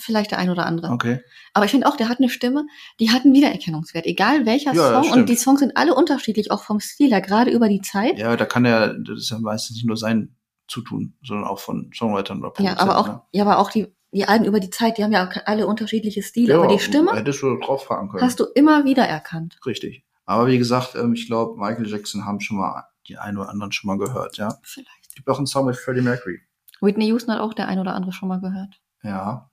Vielleicht 0.00 0.30
der 0.30 0.38
ein 0.38 0.50
oder 0.50 0.66
andere. 0.66 0.92
Okay. 0.92 1.20
Aber 1.52 1.64
ich 1.64 1.70
finde 1.70 1.86
auch, 1.86 1.96
der 1.96 2.08
hat 2.08 2.18
eine 2.18 2.28
Stimme, 2.28 2.66
die 3.00 3.10
hat 3.10 3.24
einen 3.24 3.34
Wiedererkennungswert. 3.34 4.06
Egal 4.06 4.46
welcher 4.46 4.72
ja, 4.72 5.02
Song. 5.02 5.12
Und 5.12 5.28
die 5.28 5.36
Songs 5.36 5.60
sind 5.60 5.76
alle 5.76 5.94
unterschiedlich, 5.94 6.50
auch 6.50 6.62
vom 6.62 6.80
Stil 6.80 7.10
her, 7.10 7.20
gerade 7.20 7.50
über 7.50 7.68
die 7.68 7.80
Zeit. 7.80 8.18
Ja, 8.18 8.36
da 8.36 8.44
kann 8.44 8.64
er, 8.64 8.94
das 8.94 9.18
ist 9.18 9.30
ja 9.30 9.38
meistens 9.38 9.76
nicht 9.76 9.86
nur 9.86 9.96
sein 9.96 10.36
Zutun, 10.68 11.14
sondern 11.22 11.46
auch 11.46 11.58
von 11.58 11.90
Songwritern 11.94 12.40
oder 12.40 12.50
Produzenten. 12.50 12.78
Ja, 12.78 12.82
aber 12.82 12.98
auch, 12.98 13.08
ne? 13.08 13.22
ja, 13.32 13.44
aber 13.44 13.58
auch 13.58 13.70
die, 13.70 13.94
die 14.12 14.26
Alben 14.26 14.44
über 14.44 14.60
die 14.60 14.70
Zeit, 14.70 14.98
die 14.98 15.04
haben 15.04 15.12
ja 15.12 15.28
alle 15.44 15.66
unterschiedliche 15.66 16.22
Stile. 16.22 16.54
Ja, 16.54 16.60
aber 16.60 16.72
die 16.72 16.78
Stimme 16.78 17.12
hättest 17.12 17.42
du 17.42 17.58
drauf 17.58 17.84
fragen 17.84 18.08
können. 18.08 18.22
hast 18.22 18.40
du 18.40 18.44
immer 18.54 18.84
wieder 18.84 19.04
erkannt. 19.04 19.58
Richtig. 19.66 20.04
Aber 20.24 20.46
wie 20.46 20.58
gesagt, 20.58 20.94
ähm, 20.94 21.14
ich 21.14 21.26
glaube, 21.26 21.58
Michael 21.58 21.88
Jackson 21.88 22.24
haben 22.24 22.40
schon 22.40 22.56
mal 22.56 22.84
die 23.08 23.18
einen 23.18 23.38
oder 23.38 23.48
anderen 23.48 23.72
schon 23.72 23.88
mal 23.88 23.98
gehört, 23.98 24.36
ja. 24.36 24.58
Vielleicht. 24.62 25.14
Gibt 25.14 25.28
auch 25.28 25.38
einen 25.38 25.46
Song 25.46 25.66
mit 25.66 25.76
Freddie 25.76 26.00
Mercury. 26.00 26.40
Whitney 26.80 27.06
Houston 27.06 27.34
hat 27.34 27.40
auch 27.40 27.54
der 27.54 27.68
ein 27.68 27.78
oder 27.78 27.94
andere 27.94 28.12
schon 28.12 28.28
mal 28.28 28.40
gehört. 28.40 28.80
Ja, 29.02 29.50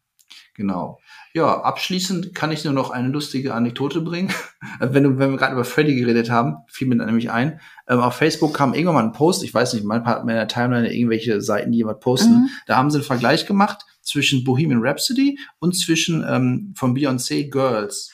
genau. 0.53 0.99
Ja, 1.33 1.61
abschließend 1.61 2.33
kann 2.33 2.51
ich 2.51 2.63
nur 2.63 2.73
noch 2.73 2.89
eine 2.89 3.09
lustige 3.09 3.53
Anekdote 3.53 4.01
bringen. 4.01 4.33
wenn, 4.79 5.03
du, 5.03 5.17
wenn 5.17 5.31
wir 5.31 5.37
gerade 5.37 5.53
über 5.53 5.63
Freddie 5.63 5.95
geredet 5.95 6.29
haben, 6.29 6.57
fiel 6.67 6.87
mir 6.87 6.97
dann 6.97 7.07
nämlich 7.07 7.31
ein. 7.31 7.59
Ähm, 7.87 7.99
auf 7.99 8.15
Facebook 8.15 8.53
kam 8.53 8.73
irgendwann 8.73 8.95
mal 8.95 9.03
ein 9.03 9.11
Post, 9.11 9.43
ich 9.43 9.53
weiß 9.53 9.73
nicht, 9.73 9.85
manchmal 9.85 10.15
hat 10.15 10.25
man 10.25 10.29
in 10.29 10.35
der 10.35 10.47
Timeline 10.47 10.93
irgendwelche 10.93 11.41
Seiten, 11.41 11.71
die 11.71 11.79
jemand 11.79 11.99
posten. 11.99 12.33
Mhm. 12.33 12.49
Da 12.67 12.77
haben 12.77 12.89
sie 12.89 12.97
einen 12.97 13.05
Vergleich 13.05 13.45
gemacht 13.45 13.85
zwischen 14.01 14.43
Bohemian 14.43 14.81
Rhapsody 14.81 15.39
und 15.59 15.77
zwischen 15.77 16.25
ähm, 16.27 16.73
von 16.75 16.95
Beyoncé 16.95 17.49
Girls. 17.49 18.11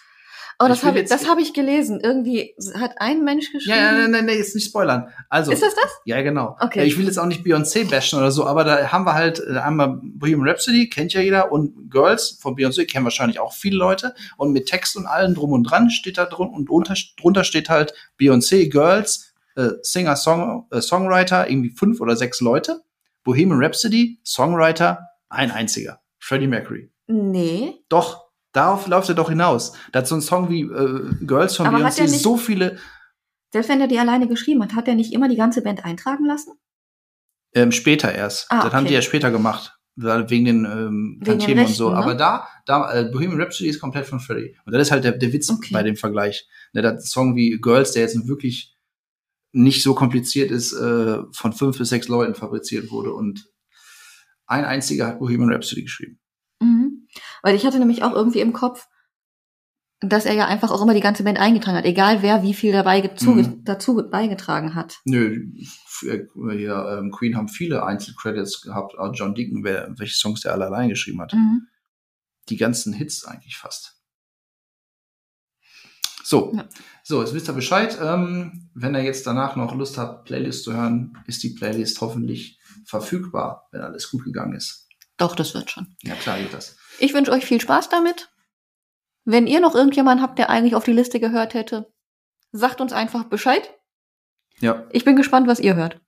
Oh, 0.59 0.67
das 0.67 0.83
habe 0.83 1.01
ich, 1.01 1.09
das 1.09 1.27
hab 1.27 1.37
ich 1.37 1.53
gelesen. 1.53 1.99
Irgendwie 2.01 2.55
hat 2.79 2.93
ein 2.97 3.23
Mensch 3.23 3.51
geschrieben. 3.51 3.77
Ja, 3.77 3.91
nein, 3.91 4.11
nein, 4.11 4.25
nein, 4.25 4.37
jetzt 4.37 4.55
nicht 4.55 4.67
spoilern. 4.67 5.09
Also. 5.29 5.51
Ist 5.51 5.61
das 5.61 5.75
das? 5.75 5.91
Ja, 6.05 6.21
genau. 6.21 6.55
Okay. 6.59 6.85
Ich 6.85 6.97
will 6.97 7.05
jetzt 7.05 7.17
auch 7.17 7.25
nicht 7.25 7.45
Beyoncé 7.45 7.89
bashen 7.89 8.19
oder 8.19 8.31
so, 8.31 8.45
aber 8.45 8.63
da 8.63 8.91
haben 8.91 9.05
wir 9.05 9.13
halt 9.13 9.39
äh, 9.39 9.57
einmal 9.57 9.99
Bohemian 10.01 10.47
Rhapsody, 10.47 10.89
kennt 10.89 11.13
ja 11.13 11.21
jeder, 11.21 11.51
und 11.51 11.91
Girls 11.91 12.37
von 12.39 12.55
Beyoncé 12.55 12.85
kennen 12.85 13.03
wahrscheinlich 13.03 13.39
auch 13.39 13.53
viele 13.53 13.77
Leute. 13.77 14.15
Und 14.37 14.53
mit 14.53 14.67
Text 14.67 14.95
und 14.95 15.05
allem 15.05 15.35
drum 15.35 15.51
und 15.51 15.63
dran 15.63 15.89
steht 15.89 16.17
da 16.17 16.25
drin 16.25 16.49
und 16.49 16.69
unter, 16.69 16.95
drunter 17.19 17.43
steht 17.43 17.69
halt 17.69 17.93
Beyoncé 18.19 18.69
Girls, 18.69 19.33
äh, 19.55 19.69
Singer, 19.81 20.15
Song, 20.15 20.67
äh, 20.71 20.79
Songwriter, 20.79 21.49
irgendwie 21.49 21.69
fünf 21.69 21.99
oder 21.99 22.15
sechs 22.15 22.39
Leute. 22.39 22.81
Bohemian 23.23 23.61
Rhapsody, 23.61 24.19
Songwriter, 24.23 25.09
ein 25.29 25.51
einziger. 25.51 25.99
Freddie 26.19 26.47
Mercury. 26.47 26.91
Nee. 27.07 27.73
Doch. 27.89 28.24
Darauf 28.55 28.87
läuft 28.87 29.09
er 29.09 29.15
doch 29.15 29.27
hinaus. 29.27 29.73
Da 29.91 29.99
hat 29.99 30.07
so 30.07 30.15
ein 30.15 30.21
Song 30.21 30.49
wie 30.49 30.61
äh, 30.61 31.25
Girls 31.25 31.57
von 31.57 31.67
Beyoncé 31.67 32.07
so 32.07 32.37
viele. 32.37 32.77
Selbst 33.51 33.67
wenn 33.67 33.81
er 33.81 33.87
die 33.87 33.99
alleine 33.99 34.29
geschrieben 34.29 34.63
hat, 34.63 34.75
hat 34.75 34.87
er 34.87 34.95
nicht 34.95 35.11
immer 35.11 35.27
die 35.27 35.35
ganze 35.35 35.61
Band 35.61 35.83
eintragen 35.83 36.25
lassen? 36.25 36.53
Ähm, 37.53 37.73
später 37.73 38.15
erst. 38.15 38.47
Ah, 38.49 38.57
das 38.57 38.67
okay. 38.67 38.75
haben 38.77 38.87
die 38.87 38.93
ja 38.93 39.01
später 39.01 39.29
gemacht. 39.29 39.77
Wegen 39.97 40.45
den 40.45 40.63
ähm, 40.63 41.21
Tantiemen 41.23 41.65
und 41.65 41.73
so. 41.73 41.89
Ne? 41.89 41.97
Aber 41.97 42.15
da, 42.15 42.47
da 42.65 42.93
äh, 42.93 43.03
Bohemian 43.11 43.41
Rhapsody 43.41 43.69
ist 43.69 43.81
komplett 43.81 44.05
von 44.05 44.21
Freddie. 44.21 44.55
Und 44.65 44.71
das 44.71 44.83
ist 44.83 44.91
halt 44.91 45.03
der, 45.03 45.17
der 45.17 45.33
Witz 45.33 45.49
okay. 45.49 45.73
bei 45.73 45.83
dem 45.83 45.97
Vergleich. 45.97 46.47
Ne, 46.71 46.81
der 46.81 47.01
Song 47.01 47.35
wie 47.35 47.59
Girls, 47.59 47.91
der 47.91 48.03
jetzt 48.03 48.25
wirklich 48.25 48.73
nicht 49.51 49.83
so 49.83 49.93
kompliziert 49.95 50.49
ist, 50.49 50.71
äh, 50.71 51.17
von 51.33 51.51
fünf 51.51 51.77
bis 51.77 51.89
sechs 51.89 52.07
Leuten 52.07 52.35
fabriziert 52.35 52.89
wurde. 52.89 53.13
Und 53.13 53.49
ein 54.45 54.63
einziger 54.63 55.07
hat 55.07 55.19
Bohemian 55.19 55.51
Rhapsody 55.51 55.83
geschrieben. 55.83 56.19
Weil 57.45 57.55
ich 57.55 57.63
hatte 57.63 57.77
nämlich 57.77 58.01
auch 58.01 58.13
irgendwie 58.13 58.39
im 58.39 58.53
Kopf, 58.53 58.87
dass 59.99 60.25
er 60.25 60.33
ja 60.33 60.47
einfach 60.47 60.71
auch 60.71 60.81
immer 60.81 60.95
die 60.95 60.99
ganze 60.99 61.23
Band 61.23 61.37
eingetragen 61.37 61.77
hat, 61.77 61.85
egal 61.85 62.23
wer 62.23 62.41
wie 62.41 62.55
viel 62.55 62.71
dabei 62.71 63.03
mhm. 63.21 63.63
dazu 63.63 64.01
beigetragen 64.09 64.73
hat. 64.73 64.97
Nö, 65.05 65.45
hier, 66.01 66.27
ähm, 66.33 67.11
Queen 67.11 67.37
haben 67.37 67.47
viele 67.47 67.85
Einzelcredits 67.85 68.61
gehabt, 68.61 68.97
auch 68.97 69.13
John 69.13 69.35
Deacon, 69.35 69.63
wer, 69.63 69.93
welche 69.95 70.15
Songs 70.15 70.41
der 70.41 70.53
alle 70.53 70.65
allein 70.65 70.89
geschrieben 70.89 71.21
hat. 71.21 71.33
Mhm. 71.33 71.67
Die 72.49 72.57
ganzen 72.57 72.93
Hits 72.93 73.25
eigentlich 73.25 73.57
fast. 73.57 74.01
So, 76.23 76.51
Ja. 76.55 76.67
so, 77.03 77.21
jetzt 77.21 77.35
wisst 77.35 77.47
ihr 77.47 77.53
Bescheid. 77.53 77.95
Ähm, 78.01 78.71
wenn 78.73 78.95
ihr 78.95 79.03
jetzt 79.03 79.27
danach 79.27 79.55
noch 79.55 79.75
Lust 79.75 79.99
habt, 79.99 80.25
Playlist 80.25 80.63
zu 80.63 80.73
hören, 80.73 81.15
ist 81.27 81.43
die 81.43 81.51
Playlist 81.51 82.01
hoffentlich 82.01 82.59
verfügbar, 82.85 83.67
wenn 83.71 83.81
alles 83.81 84.09
gut 84.09 84.23
gegangen 84.23 84.55
ist. 84.55 84.89
Doch, 85.17 85.35
das 85.35 85.53
wird 85.53 85.69
schon. 85.69 85.95
Ja, 86.01 86.15
klar 86.15 86.39
geht 86.39 86.51
das. 86.51 86.75
Ich 86.99 87.13
wünsche 87.13 87.31
euch 87.31 87.45
viel 87.45 87.61
Spaß 87.61 87.89
damit. 87.89 88.31
Wenn 89.25 89.47
ihr 89.47 89.59
noch 89.59 89.75
irgendjemanden 89.75 90.23
habt, 90.23 90.37
der 90.37 90.49
eigentlich 90.49 90.75
auf 90.75 90.85
die 90.85 90.93
Liste 90.93 91.19
gehört 91.19 91.53
hätte, 91.53 91.91
sagt 92.51 92.79
uns 92.79 92.93
einfach 92.93 93.25
Bescheid. 93.25 93.73
Ja. 94.59 94.87
Ich 94.91 95.03
bin 95.03 95.15
gespannt, 95.15 95.47
was 95.47 95.59
ihr 95.59 95.75
hört. 95.75 95.99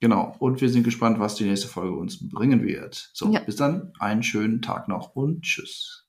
Genau. 0.00 0.34
Und 0.38 0.60
wir 0.60 0.68
sind 0.68 0.84
gespannt, 0.84 1.20
was 1.20 1.36
die 1.36 1.44
nächste 1.44 1.68
Folge 1.68 1.96
uns 1.96 2.28
bringen 2.28 2.64
wird. 2.64 3.10
So, 3.12 3.30
ja. 3.30 3.40
bis 3.40 3.56
dann. 3.56 3.92
Einen 3.98 4.22
schönen 4.22 4.62
Tag 4.62 4.88
noch 4.88 5.14
und 5.14 5.42
tschüss. 5.42 6.00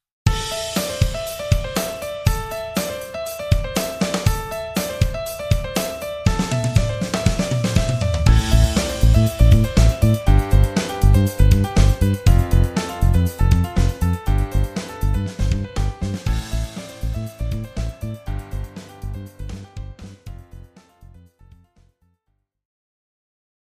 thank 11.38 11.85